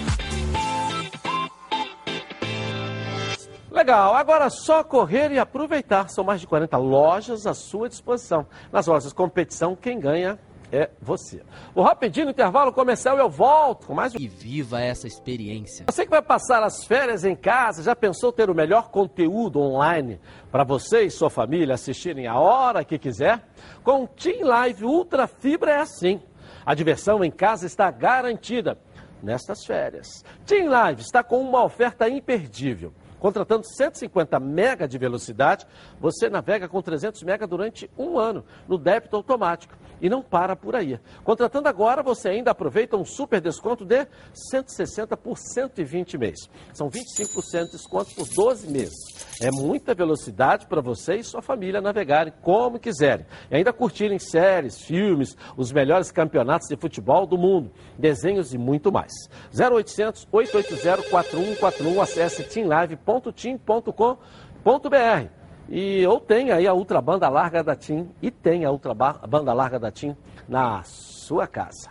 Legal, 3.73 4.15
agora 4.15 4.51
só 4.51 4.85
correr 4.85 5.33
e 5.33 5.39
aproveitar. 5.39 6.11
São 6.11 6.23
mais 6.23 6.41
de 6.41 6.47
40 6.47 6.77
lojas 6.77 7.47
à 7.47 7.55
sua 7.55 7.89
disposição. 7.89 8.47
Nas 8.71 8.87
lojas 8.87 9.15
competição, 9.15 9.75
quem 9.75 9.99
ganha 9.99 10.39
é 10.71 10.91
você. 11.01 11.43
O 11.75 11.83
rapidinho 11.83 12.31
intervalo 12.31 12.73
comercial 12.73 13.17
eu 13.19 13.31
volto 13.31 13.87
com 13.87 13.95
mais 13.95 14.15
um. 14.15 14.19
E 14.19 14.29
viva 14.29 14.81
essa 14.81 15.07
experiência. 15.07 15.87
Você 15.89 16.05
que 16.05 16.11
vai 16.11 16.21
passar 16.21 16.63
as 16.63 16.85
férias 16.85 17.25
em 17.25 17.35
casa, 17.35 17.83
já 17.83 17.97
pensou 17.97 18.31
ter 18.31 18.51
o 18.51 18.55
melhor 18.55 18.91
conteúdo 18.91 19.61
online 19.61 20.21
para 20.51 20.65
você 20.65 21.03
e 21.03 21.11
sua 21.11 21.31
família 21.31 21.75
assistirem 21.75 22.27
a 22.27 22.39
hora 22.39 22.85
que 22.85 22.99
quiser? 22.99 23.43
Com 23.83 24.05
o 24.05 24.09
Team 24.09 24.47
Live 24.47 24.85
Ultra 24.85 25.27
Fibra 25.27 25.73
é 25.73 25.81
assim. 25.81 26.21
A 26.65 26.75
diversão 26.75 27.25
em 27.25 27.31
casa 27.31 27.67
está 27.67 27.91
garantida 27.91 28.79
nestas 29.23 29.65
férias. 29.65 30.25
Team 30.45 30.69
Live 30.69 31.01
está 31.01 31.23
com 31.23 31.41
uma 31.41 31.65
oferta 31.65 32.09
imperdível. 32.09 32.93
Contratando 33.23 33.65
150 33.65 34.41
mega 34.41 34.89
de 34.89 34.99
velocidade, 34.99 35.65
você 36.01 36.29
navega 36.29 36.69
com 36.69 36.83
300 36.83 37.23
mega 37.23 37.47
durante 37.47 37.89
um 37.97 38.19
ano, 38.19 38.45
no 38.67 38.77
débito 38.77 39.15
automático. 39.15 39.77
E 40.03 40.09
não 40.09 40.21
para 40.21 40.57
por 40.57 40.75
aí. 40.75 40.99
Contratando 41.23 41.69
agora, 41.69 42.03
você 42.03 42.31
ainda 42.31 42.51
aproveita 42.51 42.97
um 42.97 43.05
super 43.05 43.41
desconto 43.41 43.85
de 43.85 44.05
160 44.35 45.17
por 45.17 45.39
120 45.39 46.19
meses. 46.19 46.51
São 46.75 46.91
25% 46.91 47.67
de 47.67 47.71
desconto 47.71 48.13
por 48.17 48.27
12 48.27 48.69
meses. 48.69 48.97
É 49.41 49.49
muita 49.53 49.95
velocidade 49.95 50.67
para 50.67 50.81
você 50.81 51.15
e 51.15 51.25
sua 51.25 51.41
família 51.41 51.81
navegarem 51.81 52.33
como 52.43 52.81
quiserem. 52.81 53.25
E 53.49 53.57
ainda 53.57 53.73
curtirem 53.73 54.19
séries, 54.19 54.83
filmes, 54.83 55.37
os 55.57 55.71
melhores 55.71 56.11
campeonatos 56.11 56.69
de 56.69 56.77
futebol 56.77 57.25
do 57.25 57.39
mundo, 57.39 57.71
desenhos 57.97 58.53
e 58.53 58.59
muito 58.59 58.91
mais. 58.91 59.13
0800 59.57 60.27
880 60.33 61.11
4141, 61.11 62.03
acesse 62.03 62.43
teamlive.tim.com.br. 62.43 65.42
E 65.69 66.07
ou 66.07 66.21
tem 66.21 66.51
aí 66.51 66.67
a 66.67 66.75
ultra 66.75 67.01
banda 67.01 67.29
larga 67.29 67.63
da 67.63 67.75
TIM 67.75 68.09
e 68.21 68.31
tem 68.31 68.65
a 68.65 68.71
ultra 68.71 68.95
banda 68.95 69.53
larga 69.53 69.79
da 69.79 69.91
TIM 69.91 70.17
na 70.49 70.83
sua 70.83 71.47
casa. 71.47 71.91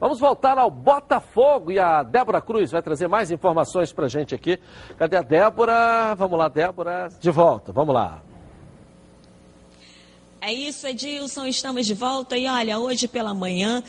Vamos 0.00 0.18
voltar 0.18 0.56
ao 0.56 0.70
Botafogo 0.70 1.70
e 1.70 1.78
a 1.78 2.02
Débora 2.02 2.40
Cruz 2.40 2.70
vai 2.70 2.80
trazer 2.80 3.06
mais 3.06 3.30
informações 3.30 3.92
pra 3.92 4.08
gente 4.08 4.34
aqui. 4.34 4.58
Cadê 4.96 5.18
a 5.18 5.22
Débora? 5.22 6.14
Vamos 6.14 6.38
lá, 6.38 6.48
Débora. 6.48 7.10
De 7.20 7.30
volta, 7.30 7.70
vamos 7.70 7.94
lá. 7.94 8.22
É 10.40 10.50
isso, 10.50 10.86
Edilson, 10.86 11.44
estamos 11.44 11.86
de 11.86 11.92
volta 11.92 12.34
e 12.34 12.48
olha, 12.48 12.78
hoje 12.78 13.06
pela 13.06 13.34
manhã 13.34 13.82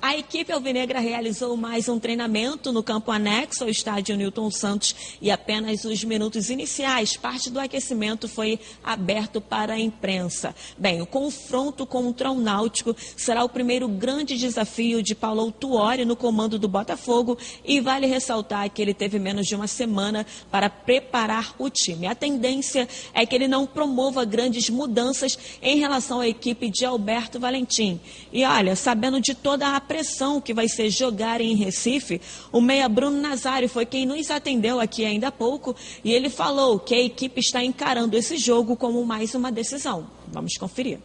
a 0.00 0.16
equipe 0.16 0.52
alvinegra 0.52 1.00
realizou 1.00 1.56
mais 1.56 1.88
um 1.88 1.98
treinamento 1.98 2.72
no 2.72 2.84
campo 2.84 3.10
anexo 3.10 3.64
ao 3.64 3.70
estádio 3.70 4.16
Newton 4.16 4.48
Santos 4.48 4.94
e 5.20 5.28
apenas 5.28 5.84
os 5.84 6.04
minutos 6.04 6.50
iniciais, 6.50 7.16
parte 7.16 7.50
do 7.50 7.58
aquecimento 7.58 8.28
foi 8.28 8.60
aberto 8.84 9.40
para 9.40 9.74
a 9.74 9.80
imprensa. 9.80 10.54
Bem, 10.76 11.02
o 11.02 11.06
confronto 11.06 11.84
contra 11.84 12.30
o 12.30 12.40
Náutico 12.40 12.94
será 13.16 13.42
o 13.44 13.48
primeiro 13.48 13.88
grande 13.88 14.38
desafio 14.38 15.02
de 15.02 15.16
Paulo 15.16 15.50
Tuori 15.50 16.04
no 16.04 16.14
comando 16.14 16.58
do 16.58 16.68
Botafogo 16.68 17.36
e 17.64 17.80
vale 17.80 18.06
ressaltar 18.06 18.70
que 18.70 18.80
ele 18.80 18.94
teve 18.94 19.18
menos 19.18 19.46
de 19.46 19.56
uma 19.56 19.66
semana 19.66 20.24
para 20.48 20.70
preparar 20.70 21.54
o 21.58 21.68
time. 21.68 22.06
A 22.06 22.14
tendência 22.14 22.88
é 23.12 23.26
que 23.26 23.34
ele 23.34 23.48
não 23.48 23.66
promova 23.66 24.24
grandes 24.24 24.70
mudanças 24.70 25.36
em 25.60 25.78
relação 25.78 26.20
à 26.20 26.28
equipe 26.28 26.70
de 26.70 26.84
Alberto 26.84 27.40
Valentim. 27.40 28.00
E 28.32 28.44
olha, 28.44 28.76
sabendo 28.76 29.20
de 29.20 29.34
toda 29.34 29.74
a 29.74 29.87
pressão 29.88 30.40
que 30.40 30.52
vai 30.52 30.68
ser 30.68 30.90
jogar 30.90 31.40
em 31.40 31.56
Recife, 31.56 32.20
o 32.52 32.60
meia 32.60 32.88
Bruno 32.88 33.20
Nazário 33.20 33.68
foi 33.68 33.86
quem 33.86 34.04
nos 34.04 34.30
atendeu 34.30 34.78
aqui 34.78 35.06
ainda 35.06 35.28
há 35.28 35.32
pouco 35.32 35.74
e 36.04 36.12
ele 36.12 36.28
falou 36.28 36.78
que 36.78 36.94
a 36.94 37.02
equipe 37.02 37.40
está 37.40 37.64
encarando 37.64 38.16
esse 38.16 38.36
jogo 38.36 38.76
como 38.76 39.04
mais 39.04 39.34
uma 39.34 39.50
decisão. 39.50 40.06
Vamos 40.30 40.52
conferir. 40.58 40.98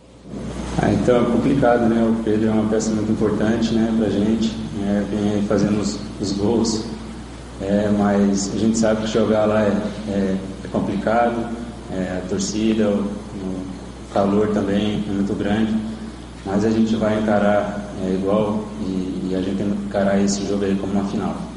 Ah, 0.82 0.92
então 0.92 1.22
é 1.22 1.32
complicado, 1.32 1.88
né? 1.88 2.04
O 2.04 2.24
Pedro 2.24 2.50
é 2.50 2.52
uma 2.52 2.70
peça 2.70 2.90
muito 2.90 3.12
importante, 3.12 3.74
né, 3.74 3.94
pra 3.98 4.10
gente, 4.10 4.52
né? 4.78 5.06
vem 5.10 5.36
aí 5.36 5.42
fazendo 5.48 5.80
os, 5.80 6.00
os 6.20 6.32
gols, 6.34 6.86
é, 7.62 7.90
mas 7.98 8.54
a 8.54 8.58
gente 8.58 8.78
sabe 8.78 9.04
que 9.04 9.08
jogar 9.08 9.46
lá 9.46 9.62
é, 9.62 9.72
é, 10.10 10.38
é 10.66 10.68
complicado, 10.72 11.56
é, 11.92 12.22
a 12.24 12.28
torcida, 12.28 12.90
o, 12.90 13.04
o 13.04 14.14
calor 14.14 14.50
também 14.50 15.04
é 15.08 15.12
muito 15.12 15.34
grande, 15.36 15.74
mas 16.46 16.66
a 16.66 16.70
gente 16.70 16.96
vai 16.96 17.20
encarar 17.20 17.93
é, 18.04 18.14
igual 18.14 18.68
e, 18.82 19.30
e 19.30 19.36
a 19.36 19.42
gente 19.42 19.62
encarar 19.62 20.22
esse 20.22 20.46
jogo 20.46 20.66
aí 20.66 20.76
como 20.76 20.94
uma 20.94 21.06
final. 21.06 21.53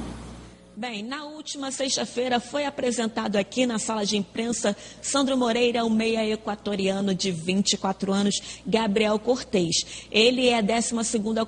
Bem, 0.79 1.03
na 1.03 1.25
última 1.25 1.73
sexta-feira 1.73 2.39
foi 2.39 2.67
apresentado 2.67 3.37
aqui 3.37 3.65
na 3.65 3.79
sala 3.79 4.05
de 4.05 4.15
imprensa 4.15 4.77
Sandro 5.01 5.35
Moreira, 5.35 5.83
o 5.87 5.89
meia 5.89 6.23
equatoriano 6.29 7.15
de 7.15 7.31
24 7.31 8.13
anos, 8.13 8.43
Gabriel 8.67 9.19
Cortez. 9.19 9.75
Ele 10.13 10.49
é 10.49 10.59
a 10.59 10.61
12 10.61 10.93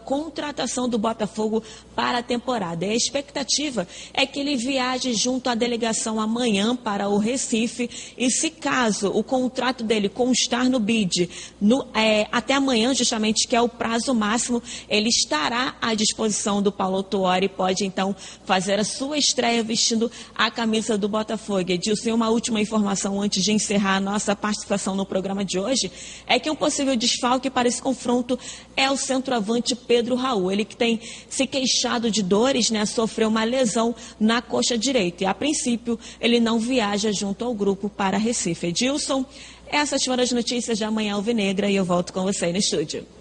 contratação 0.03 0.89
do 0.89 0.97
Botafogo 0.97 1.63
para 1.95 2.21
a 2.21 2.23
temporada. 2.23 2.87
A 2.87 2.95
expectativa 2.95 3.87
é 4.15 4.25
que 4.25 4.41
ele 4.41 4.57
viaje 4.57 5.13
junto 5.13 5.51
à 5.51 5.55
delegação 5.55 6.19
amanhã 6.19 6.75
para 6.75 7.11
o 7.11 7.19
Recife 7.19 8.15
e 8.17 8.31
se 8.31 8.49
caso 8.49 9.11
o 9.11 9.23
contrato 9.23 9.85
dele 9.85 10.09
constar 10.09 10.71
no 10.71 10.81
BID 10.81 11.29
no, 11.61 11.87
é, 11.95 12.27
até 12.33 12.55
amanhã, 12.55 12.95
justamente, 12.95 13.47
que 13.47 13.55
é 13.55 13.61
o 13.61 13.69
prazo 13.69 14.15
máximo, 14.15 14.63
ele 14.89 15.11
estará 15.11 15.77
à 15.83 15.93
disposição 15.93 16.63
do 16.63 16.73
Paulo 16.73 17.03
Tuori 17.03 17.45
e 17.45 17.51
pode 17.51 17.85
então 17.85 18.17
fazer 18.47 18.81
a 18.81 18.85
sua 18.85 19.18
estreia 19.19 19.63
vestindo 19.63 20.11
a 20.35 20.51
camisa 20.51 20.97
do 20.97 21.09
Botafogo. 21.09 21.71
Edilson, 21.71 22.15
uma 22.15 22.31
última 22.31 22.61
informação 22.61 23.21
antes 23.21 23.43
de 23.43 23.53
encerrar 23.53 23.97
a 23.97 24.01
nossa 24.01 24.35
participação 24.35 24.95
no 24.95 25.05
programa 25.05 25.45
de 25.45 25.59
hoje, 25.59 25.91
é 26.27 26.39
que 26.39 26.51
um 26.51 26.57
possível 26.57 26.97
desfalque 26.97 27.51
para 27.51 27.69
esse 27.69 27.83
confronto 27.83 28.39
é 28.77 28.91
o 28.91 28.97
centroavante 28.97 29.75
Pedro 29.75 30.15
Raul. 30.15 30.51
Ele 30.51 30.65
que 30.65 30.77
tem 30.77 31.01
se 31.29 31.47
queixado 31.47 32.11
de 32.11 32.23
dores, 32.23 32.71
né, 32.71 32.87
sofreu 32.87 33.29
uma 33.29 33.45
lesão 33.45 33.95
na 34.19 34.41
coxa 34.41 34.79
direita. 34.79 35.25
E 35.25 35.27
a 35.27 35.35
princípio, 35.35 35.99
ele 36.21 36.41
não 36.41 36.59
viaja 36.59 37.13
junto 37.13 37.45
ao 37.45 37.55
grupo 37.55 37.89
para 37.89 38.17
Recife. 38.17 38.69
Edilson, 38.69 39.25
essas 39.67 40.03
foram 40.05 40.23
as 40.23 40.33
notícias 40.33 40.79
de 40.79 40.85
amanhã 40.85 41.15
alvinegra 41.15 41.71
e 41.71 41.77
eu 41.77 41.85
volto 41.85 42.13
com 42.13 42.23
você 42.23 42.47
aí 42.47 42.53
no 42.53 42.59
estúdio. 42.59 43.18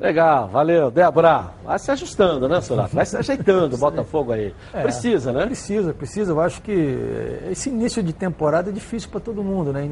Legal, 0.00 0.48
valeu. 0.48 0.90
Débora, 0.90 1.50
vai 1.62 1.78
se 1.78 1.90
ajustando, 1.90 2.48
né, 2.48 2.62
Sorato? 2.62 2.96
Vai 2.96 3.04
se 3.04 3.18
ajeitando 3.18 3.76
o 3.76 3.78
Botafogo 3.78 4.32
aí. 4.32 4.54
É, 4.72 4.80
precisa, 4.80 5.30
né? 5.30 5.44
Precisa, 5.44 5.92
precisa. 5.92 6.32
Eu 6.32 6.40
acho 6.40 6.62
que 6.62 6.98
esse 7.50 7.68
início 7.68 8.02
de 8.02 8.14
temporada 8.14 8.70
é 8.70 8.72
difícil 8.72 9.10
para 9.10 9.20
todo 9.20 9.44
mundo, 9.44 9.74
né? 9.74 9.86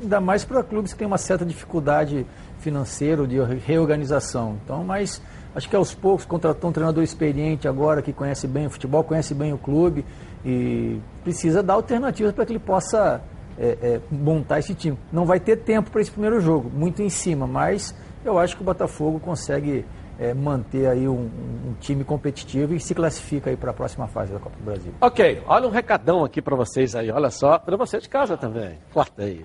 Ainda 0.00 0.20
mais 0.20 0.44
para 0.44 0.62
clubes 0.62 0.92
que 0.92 0.98
têm 1.00 1.08
uma 1.08 1.18
certa 1.18 1.44
dificuldade 1.44 2.24
financeira, 2.60 3.26
de 3.26 3.36
reorganização. 3.66 4.56
Então, 4.64 4.84
mas 4.84 5.20
acho 5.56 5.68
que 5.68 5.74
aos 5.74 5.92
poucos 5.92 6.24
contratou 6.24 6.70
um 6.70 6.72
treinador 6.72 7.02
experiente 7.02 7.66
agora 7.66 8.00
que 8.00 8.12
conhece 8.12 8.46
bem 8.46 8.66
o 8.66 8.70
futebol, 8.70 9.02
conhece 9.02 9.34
bem 9.34 9.52
o 9.52 9.58
clube 9.58 10.04
e 10.44 11.00
precisa 11.24 11.64
dar 11.64 11.74
alternativas 11.74 12.32
para 12.32 12.46
que 12.46 12.52
ele 12.52 12.60
possa 12.60 13.20
é, 13.58 13.76
é, 13.82 14.00
montar 14.08 14.60
esse 14.60 14.72
time. 14.72 14.96
Não 15.12 15.24
vai 15.24 15.40
ter 15.40 15.56
tempo 15.56 15.90
para 15.90 16.00
esse 16.00 16.12
primeiro 16.12 16.40
jogo, 16.40 16.70
muito 16.72 17.02
em 17.02 17.10
cima, 17.10 17.44
mas 17.44 17.92
eu 18.24 18.38
acho 18.38 18.56
que 18.56 18.62
o 18.62 18.64
Botafogo 18.64 19.20
consegue 19.20 19.84
é, 20.18 20.34
manter 20.34 20.86
aí 20.86 21.08
um, 21.08 21.30
um, 21.68 21.74
time 21.80 22.04
competitivo 22.04 22.74
e 22.74 22.80
se 22.80 22.94
classifica 22.94 23.50
aí 23.50 23.56
para 23.56 23.70
a 23.70 23.74
próxima 23.74 24.08
fase 24.08 24.32
da 24.32 24.38
Copa 24.38 24.56
do 24.56 24.64
Brasil. 24.64 24.92
Ok, 25.00 25.42
olha 25.46 25.66
um 25.66 25.70
recadão 25.70 26.24
aqui 26.24 26.42
para 26.42 26.56
vocês 26.56 26.94
aí, 26.94 27.10
olha 27.10 27.30
só, 27.30 27.58
para 27.58 27.76
você 27.76 27.98
de 27.98 28.08
casa 28.08 28.36
também. 28.36 28.78
Corta 28.92 29.22
aí. 29.22 29.44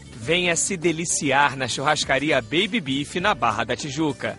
Venha 0.21 0.55
se 0.55 0.77
deliciar 0.77 1.57
na 1.57 1.67
churrascaria 1.67 2.39
Baby 2.43 2.79
Beef 2.79 3.15
na 3.15 3.33
Barra 3.33 3.63
da 3.63 3.75
Tijuca. 3.75 4.37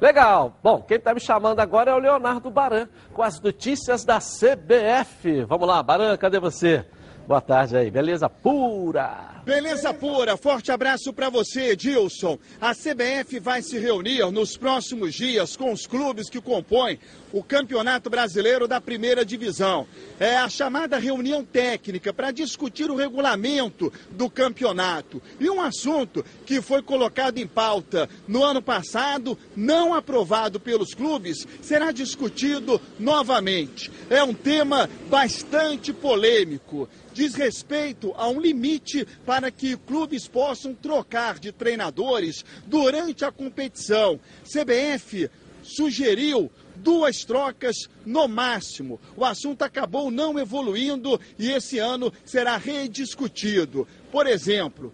Legal. 0.00 0.56
Bom, 0.62 0.80
quem 0.82 0.96
está 0.96 1.12
me 1.12 1.18
chamando 1.18 1.58
agora 1.58 1.90
é 1.90 1.94
o 1.94 1.98
Leonardo 1.98 2.52
Baran, 2.52 2.86
com 3.12 3.20
as 3.20 3.40
notícias 3.40 4.04
da 4.04 4.20
CBF. 4.20 5.42
Vamos 5.48 5.66
lá, 5.66 5.82
Baran, 5.82 6.16
cadê 6.16 6.38
você? 6.38 6.86
Boa 7.26 7.40
tarde 7.40 7.76
aí, 7.76 7.90
beleza 7.90 8.28
pura. 8.28 9.42
Beleza 9.44 9.92
pura, 9.92 10.36
forte 10.36 10.70
abraço 10.70 11.12
para 11.12 11.30
você, 11.30 11.70
Edilson. 11.70 12.38
A 12.60 12.72
CBF 12.74 13.40
vai 13.40 13.60
se 13.60 13.76
reunir 13.78 14.30
nos 14.30 14.56
próximos 14.56 15.14
dias 15.14 15.56
com 15.56 15.72
os 15.72 15.84
clubes 15.84 16.30
que 16.30 16.40
compõem 16.40 16.98
o 17.34 17.42
Campeonato 17.42 18.08
Brasileiro 18.08 18.68
da 18.68 18.80
Primeira 18.80 19.24
Divisão. 19.24 19.88
É 20.20 20.36
a 20.36 20.48
chamada 20.48 20.98
reunião 20.98 21.44
técnica 21.44 22.12
para 22.12 22.30
discutir 22.30 22.88
o 22.88 22.94
regulamento 22.94 23.92
do 24.12 24.30
campeonato. 24.30 25.20
E 25.40 25.50
um 25.50 25.60
assunto 25.60 26.24
que 26.46 26.62
foi 26.62 26.80
colocado 26.80 27.38
em 27.38 27.46
pauta 27.46 28.08
no 28.28 28.44
ano 28.44 28.62
passado, 28.62 29.36
não 29.56 29.92
aprovado 29.92 30.60
pelos 30.60 30.94
clubes, 30.94 31.44
será 31.60 31.90
discutido 31.90 32.80
novamente. 33.00 33.90
É 34.08 34.22
um 34.22 34.32
tema 34.32 34.88
bastante 35.10 35.92
polêmico 35.92 36.88
diz 37.12 37.36
respeito 37.36 38.12
a 38.16 38.28
um 38.28 38.40
limite 38.40 39.06
para 39.24 39.48
que 39.48 39.76
clubes 39.76 40.26
possam 40.26 40.74
trocar 40.74 41.38
de 41.38 41.52
treinadores 41.52 42.44
durante 42.66 43.24
a 43.24 43.30
competição. 43.30 44.18
CBF 44.42 45.30
sugeriu 45.62 46.50
duas 46.84 47.24
trocas 47.24 47.88
no 48.04 48.28
máximo. 48.28 49.00
O 49.16 49.24
assunto 49.24 49.62
acabou 49.62 50.10
não 50.10 50.38
evoluindo 50.38 51.18
e 51.38 51.50
esse 51.50 51.78
ano 51.78 52.12
será 52.24 52.58
rediscutido. 52.58 53.88
Por 54.12 54.26
exemplo, 54.26 54.92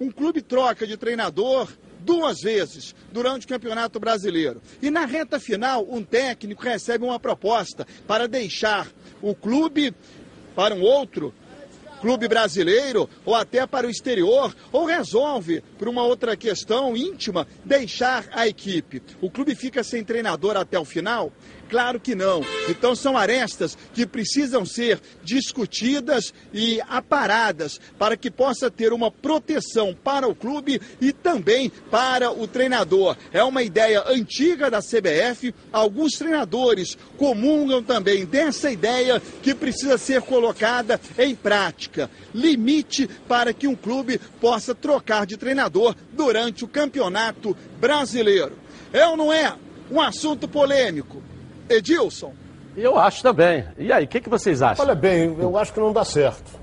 um 0.00 0.10
clube 0.10 0.40
troca 0.40 0.86
de 0.86 0.96
treinador 0.96 1.68
duas 2.00 2.40
vezes 2.40 2.94
durante 3.12 3.44
o 3.44 3.48
Campeonato 3.48 3.98
Brasileiro. 3.98 4.62
E 4.80 4.90
na 4.90 5.04
reta 5.04 5.40
final, 5.40 5.84
um 5.90 6.04
técnico 6.04 6.62
recebe 6.62 7.04
uma 7.04 7.18
proposta 7.18 7.84
para 8.06 8.28
deixar 8.28 8.88
o 9.20 9.34
clube 9.34 9.92
para 10.54 10.74
um 10.74 10.82
outro 10.82 11.34
clube 12.00 12.28
brasileiro 12.28 13.08
ou 13.24 13.34
até 13.34 13.66
para 13.66 13.86
o 13.86 13.90
exterior, 13.90 14.54
ou 14.72 14.84
resolve, 14.84 15.62
por 15.78 15.88
uma 15.88 16.02
outra 16.02 16.36
questão 16.36 16.96
íntima, 16.96 17.46
deixar 17.64 18.26
a 18.32 18.46
equipe. 18.46 19.02
O 19.20 19.30
clube 19.30 19.54
fica 19.54 19.82
sem 19.82 20.04
treinador 20.04 20.56
até 20.56 20.78
o 20.78 20.84
final. 20.84 21.32
Claro 21.68 21.98
que 21.98 22.14
não. 22.14 22.42
Então 22.68 22.94
são 22.94 23.16
arestas 23.16 23.76
que 23.92 24.06
precisam 24.06 24.64
ser 24.64 25.00
discutidas 25.22 26.32
e 26.52 26.80
aparadas 26.88 27.80
para 27.98 28.16
que 28.16 28.30
possa 28.30 28.70
ter 28.70 28.92
uma 28.92 29.10
proteção 29.10 29.94
para 29.94 30.28
o 30.28 30.34
clube 30.34 30.80
e 31.00 31.12
também 31.12 31.70
para 31.90 32.30
o 32.30 32.46
treinador. 32.46 33.16
É 33.32 33.42
uma 33.42 33.62
ideia 33.62 34.04
antiga 34.06 34.70
da 34.70 34.80
CBF. 34.80 35.54
Alguns 35.72 36.12
treinadores 36.12 36.96
comungam 37.16 37.82
também 37.82 38.24
dessa 38.24 38.70
ideia 38.70 39.20
que 39.42 39.54
precisa 39.54 39.98
ser 39.98 40.22
colocada 40.22 41.00
em 41.18 41.34
prática. 41.34 42.08
Limite 42.32 43.08
para 43.26 43.52
que 43.52 43.66
um 43.66 43.74
clube 43.74 44.20
possa 44.40 44.74
trocar 44.74 45.26
de 45.26 45.36
treinador 45.36 45.94
durante 46.12 46.64
o 46.64 46.68
campeonato 46.68 47.56
brasileiro. 47.80 48.56
É 48.92 49.06
ou 49.06 49.16
não 49.16 49.32
é 49.32 49.52
um 49.90 50.00
assunto 50.00 50.46
polêmico? 50.46 51.22
Edilson. 51.68 52.32
Eu 52.76 52.98
acho 52.98 53.22
também. 53.22 53.64
E 53.78 53.90
aí, 53.92 54.04
o 54.04 54.08
que, 54.08 54.20
que 54.20 54.28
vocês 54.28 54.60
acham? 54.60 54.84
Olha 54.84 54.94
bem, 54.94 55.34
eu 55.38 55.56
acho 55.56 55.72
que 55.72 55.80
não 55.80 55.92
dá 55.92 56.04
certo. 56.04 56.55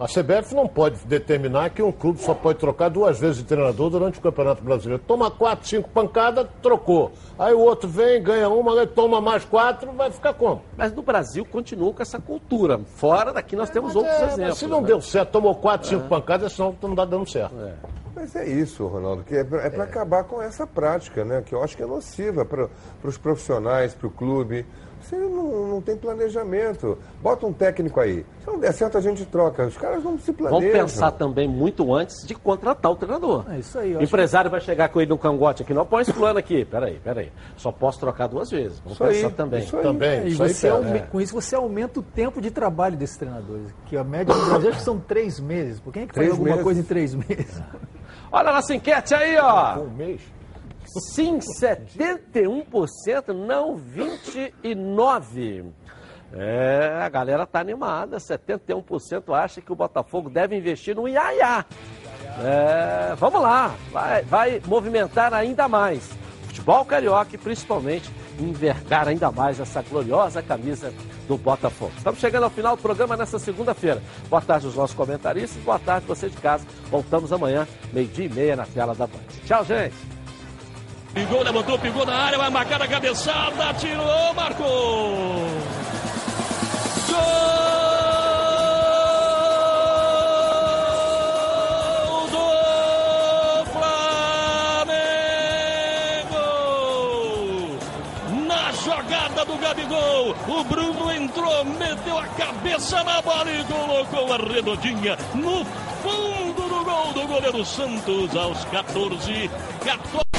A 0.00 0.06
CBF 0.06 0.54
não 0.54 0.66
pode 0.66 0.96
determinar 1.04 1.68
que 1.68 1.82
um 1.82 1.92
clube 1.92 2.22
só 2.22 2.32
pode 2.32 2.58
trocar 2.58 2.88
duas 2.88 3.20
vezes 3.20 3.36
de 3.36 3.44
treinador 3.44 3.90
durante 3.90 4.18
o 4.18 4.22
Campeonato 4.22 4.64
Brasileiro. 4.64 5.02
Toma 5.06 5.30
quatro, 5.30 5.68
cinco 5.68 5.90
pancadas, 5.90 6.46
trocou. 6.62 7.12
Aí 7.38 7.52
o 7.52 7.60
outro 7.60 7.86
vem, 7.86 8.22
ganha 8.22 8.48
uma, 8.48 8.86
toma 8.86 9.20
mais 9.20 9.44
quatro, 9.44 9.92
vai 9.92 10.10
ficar 10.10 10.32
como? 10.32 10.62
Mas 10.74 10.90
no 10.94 11.02
Brasil 11.02 11.44
continua 11.44 11.92
com 11.92 12.00
essa 12.00 12.18
cultura. 12.18 12.80
Fora 12.96 13.30
daqui 13.30 13.54
nós 13.54 13.68
temos 13.68 13.94
Mas 13.94 13.96
outros 14.02 14.22
é, 14.22 14.26
exemplos. 14.32 14.58
Se 14.58 14.66
não 14.66 14.80
né? 14.80 14.86
deu 14.86 15.02
certo, 15.02 15.32
tomou 15.32 15.54
quatro, 15.54 15.86
cinco 15.86 16.08
pancadas, 16.08 16.54
senão 16.54 16.74
não 16.80 16.90
está 16.92 17.04
dando 17.04 17.28
certo. 17.28 17.54
Mas 18.14 18.34
é 18.34 18.48
isso, 18.48 18.86
Ronaldo, 18.86 19.22
que 19.22 19.36
é 19.36 19.44
para 19.44 19.84
acabar 19.84 20.24
com 20.24 20.40
essa 20.40 20.66
prática, 20.66 21.26
né? 21.26 21.42
Que 21.44 21.54
eu 21.54 21.62
acho 21.62 21.76
que 21.76 21.82
é 21.82 21.86
nociva 21.86 22.44
para 22.44 22.68
os 23.04 23.18
profissionais, 23.18 23.94
para 23.94 24.06
o 24.06 24.10
clube. 24.10 24.64
Você 25.10 25.16
não, 25.16 25.66
não 25.66 25.80
tem 25.82 25.96
planejamento. 25.96 26.96
Bota 27.20 27.44
um 27.44 27.52
técnico 27.52 27.98
aí. 27.98 28.24
Se 28.40 28.46
não 28.46 28.60
der 28.60 28.72
certo, 28.72 28.96
a 28.96 29.00
gente 29.00 29.26
troca. 29.26 29.66
Os 29.66 29.76
caras 29.76 30.04
não 30.04 30.16
se 30.16 30.32
planejam. 30.32 30.60
Vamos 30.60 30.72
pensar 30.72 31.10
também 31.10 31.48
muito 31.48 31.92
antes 31.92 32.24
de 32.24 32.32
contratar 32.32 32.92
o 32.92 32.94
treinador. 32.96 33.44
É 33.50 33.58
isso 33.58 33.76
aí. 33.76 33.96
O 33.96 34.02
empresário 34.02 34.48
vai 34.48 34.60
chegar 34.60 34.88
com 34.88 35.00
ele 35.00 35.10
no 35.10 35.18
cangote 35.18 35.64
aqui, 35.64 35.74
não 35.74 35.84
põe 35.84 36.02
esse 36.02 36.12
plano 36.12 36.38
aqui. 36.38 36.64
Peraí, 36.64 37.00
peraí. 37.02 37.32
Só 37.56 37.72
posso 37.72 37.98
trocar 37.98 38.28
duas 38.28 38.48
vezes. 38.50 38.78
Vamos 38.78 38.92
Isso 38.94 39.04
aí, 39.04 39.14
pensar 39.14 39.30
também. 39.30 39.60
isso 39.64 39.76
aí. 39.76 39.82
Também, 39.82 40.22
E 40.26 40.28
isso 40.28 40.42
aí 40.44 40.96
É. 40.96 40.98
Com 41.00 41.20
isso 41.20 41.34
você 41.34 41.56
aumenta 41.56 41.98
o 41.98 42.02
tempo 42.02 42.40
de 42.40 42.50
trabalho 42.52 42.96
desses 42.96 43.16
treinadores. 43.16 43.74
Que 43.86 43.96
a 43.96 44.04
média 44.04 44.32
do 44.32 44.46
Brasil 44.46 44.70
que 44.70 44.82
são 44.82 45.00
três 45.00 45.40
meses. 45.40 45.80
Por 45.80 45.92
quem 45.92 46.04
é 46.04 46.06
que 46.06 46.14
faz 46.14 46.24
Três 46.26 46.30
alguma 46.32 46.50
meses. 46.50 46.62
coisa 46.62 46.80
em 46.80 46.84
três 46.84 47.14
meses? 47.16 47.60
Olha 48.30 48.50
a 48.50 48.52
nossa 48.52 48.72
enquete 48.72 49.12
aí, 49.12 49.36
ó. 49.38 49.80
Um 49.80 49.90
mês. 49.90 50.20
Sim, 50.98 51.38
71%, 51.38 53.28
não 53.28 53.76
29%. 53.76 55.66
É, 56.32 57.00
a 57.00 57.08
galera 57.08 57.46
tá 57.46 57.60
animada. 57.60 58.18
71% 58.18 59.34
acha 59.34 59.60
que 59.60 59.72
o 59.72 59.76
Botafogo 59.76 60.28
deve 60.28 60.56
investir 60.56 60.96
no 60.96 61.06
Iaiá. 61.08 61.64
É, 62.42 63.14
vamos 63.16 63.40
lá, 63.40 63.74
vai, 63.92 64.22
vai 64.22 64.62
movimentar 64.66 65.32
ainda 65.34 65.68
mais. 65.68 66.10
Futebol 66.46 66.84
carioca 66.84 67.34
e 67.34 67.38
principalmente 67.38 68.10
envergar 68.38 69.06
ainda 69.06 69.30
mais 69.30 69.60
essa 69.60 69.82
gloriosa 69.82 70.42
camisa 70.42 70.92
do 71.28 71.36
Botafogo. 71.36 71.92
Estamos 71.96 72.18
chegando 72.18 72.44
ao 72.44 72.50
final 72.50 72.76
do 72.76 72.82
programa 72.82 73.16
nessa 73.16 73.38
segunda-feira. 73.38 74.02
Boa 74.28 74.42
tarde 74.42 74.66
aos 74.66 74.74
nossos 74.74 74.96
comentaristas, 74.96 75.62
boa 75.62 75.78
tarde 75.78 76.06
você 76.06 76.28
de 76.28 76.36
casa. 76.38 76.66
Voltamos 76.90 77.32
amanhã, 77.32 77.68
meio-dia 77.92 78.26
e 78.26 78.28
meia 78.28 78.56
na 78.56 78.66
tela 78.66 78.94
da 78.94 79.06
Band. 79.06 79.18
Tchau, 79.46 79.64
gente. 79.64 80.19
Pingou, 81.12 81.42
levantou, 81.42 81.76
pingou 81.76 82.06
na 82.06 82.14
área, 82.14 82.38
vai 82.38 82.50
marcar 82.50 82.80
a 82.80 82.86
cabeçada, 82.86 83.74
tirou, 83.74 84.32
marcou! 84.32 85.34
Gol 92.06 92.28
do 92.28 92.38
Flamengo! 93.72 94.86
Na 98.46 98.70
jogada 98.70 99.44
do 99.44 99.56
Gabigol, 99.58 100.36
o 100.46 100.62
Bruno 100.62 101.10
entrou, 101.10 101.64
meteu 101.64 102.18
a 102.20 102.26
cabeça 102.28 103.02
na 103.02 103.20
bola 103.20 103.50
e 103.50 103.64
colocou 103.64 104.32
a 104.32 104.36
redondinha 104.36 105.18
no 105.34 105.64
fundo 106.04 106.68
do 106.68 106.84
gol 106.84 107.12
do 107.12 107.26
goleiro 107.26 107.64
Santos 107.64 108.36
aos 108.36 108.64
14. 108.66 109.50
14 109.84 110.29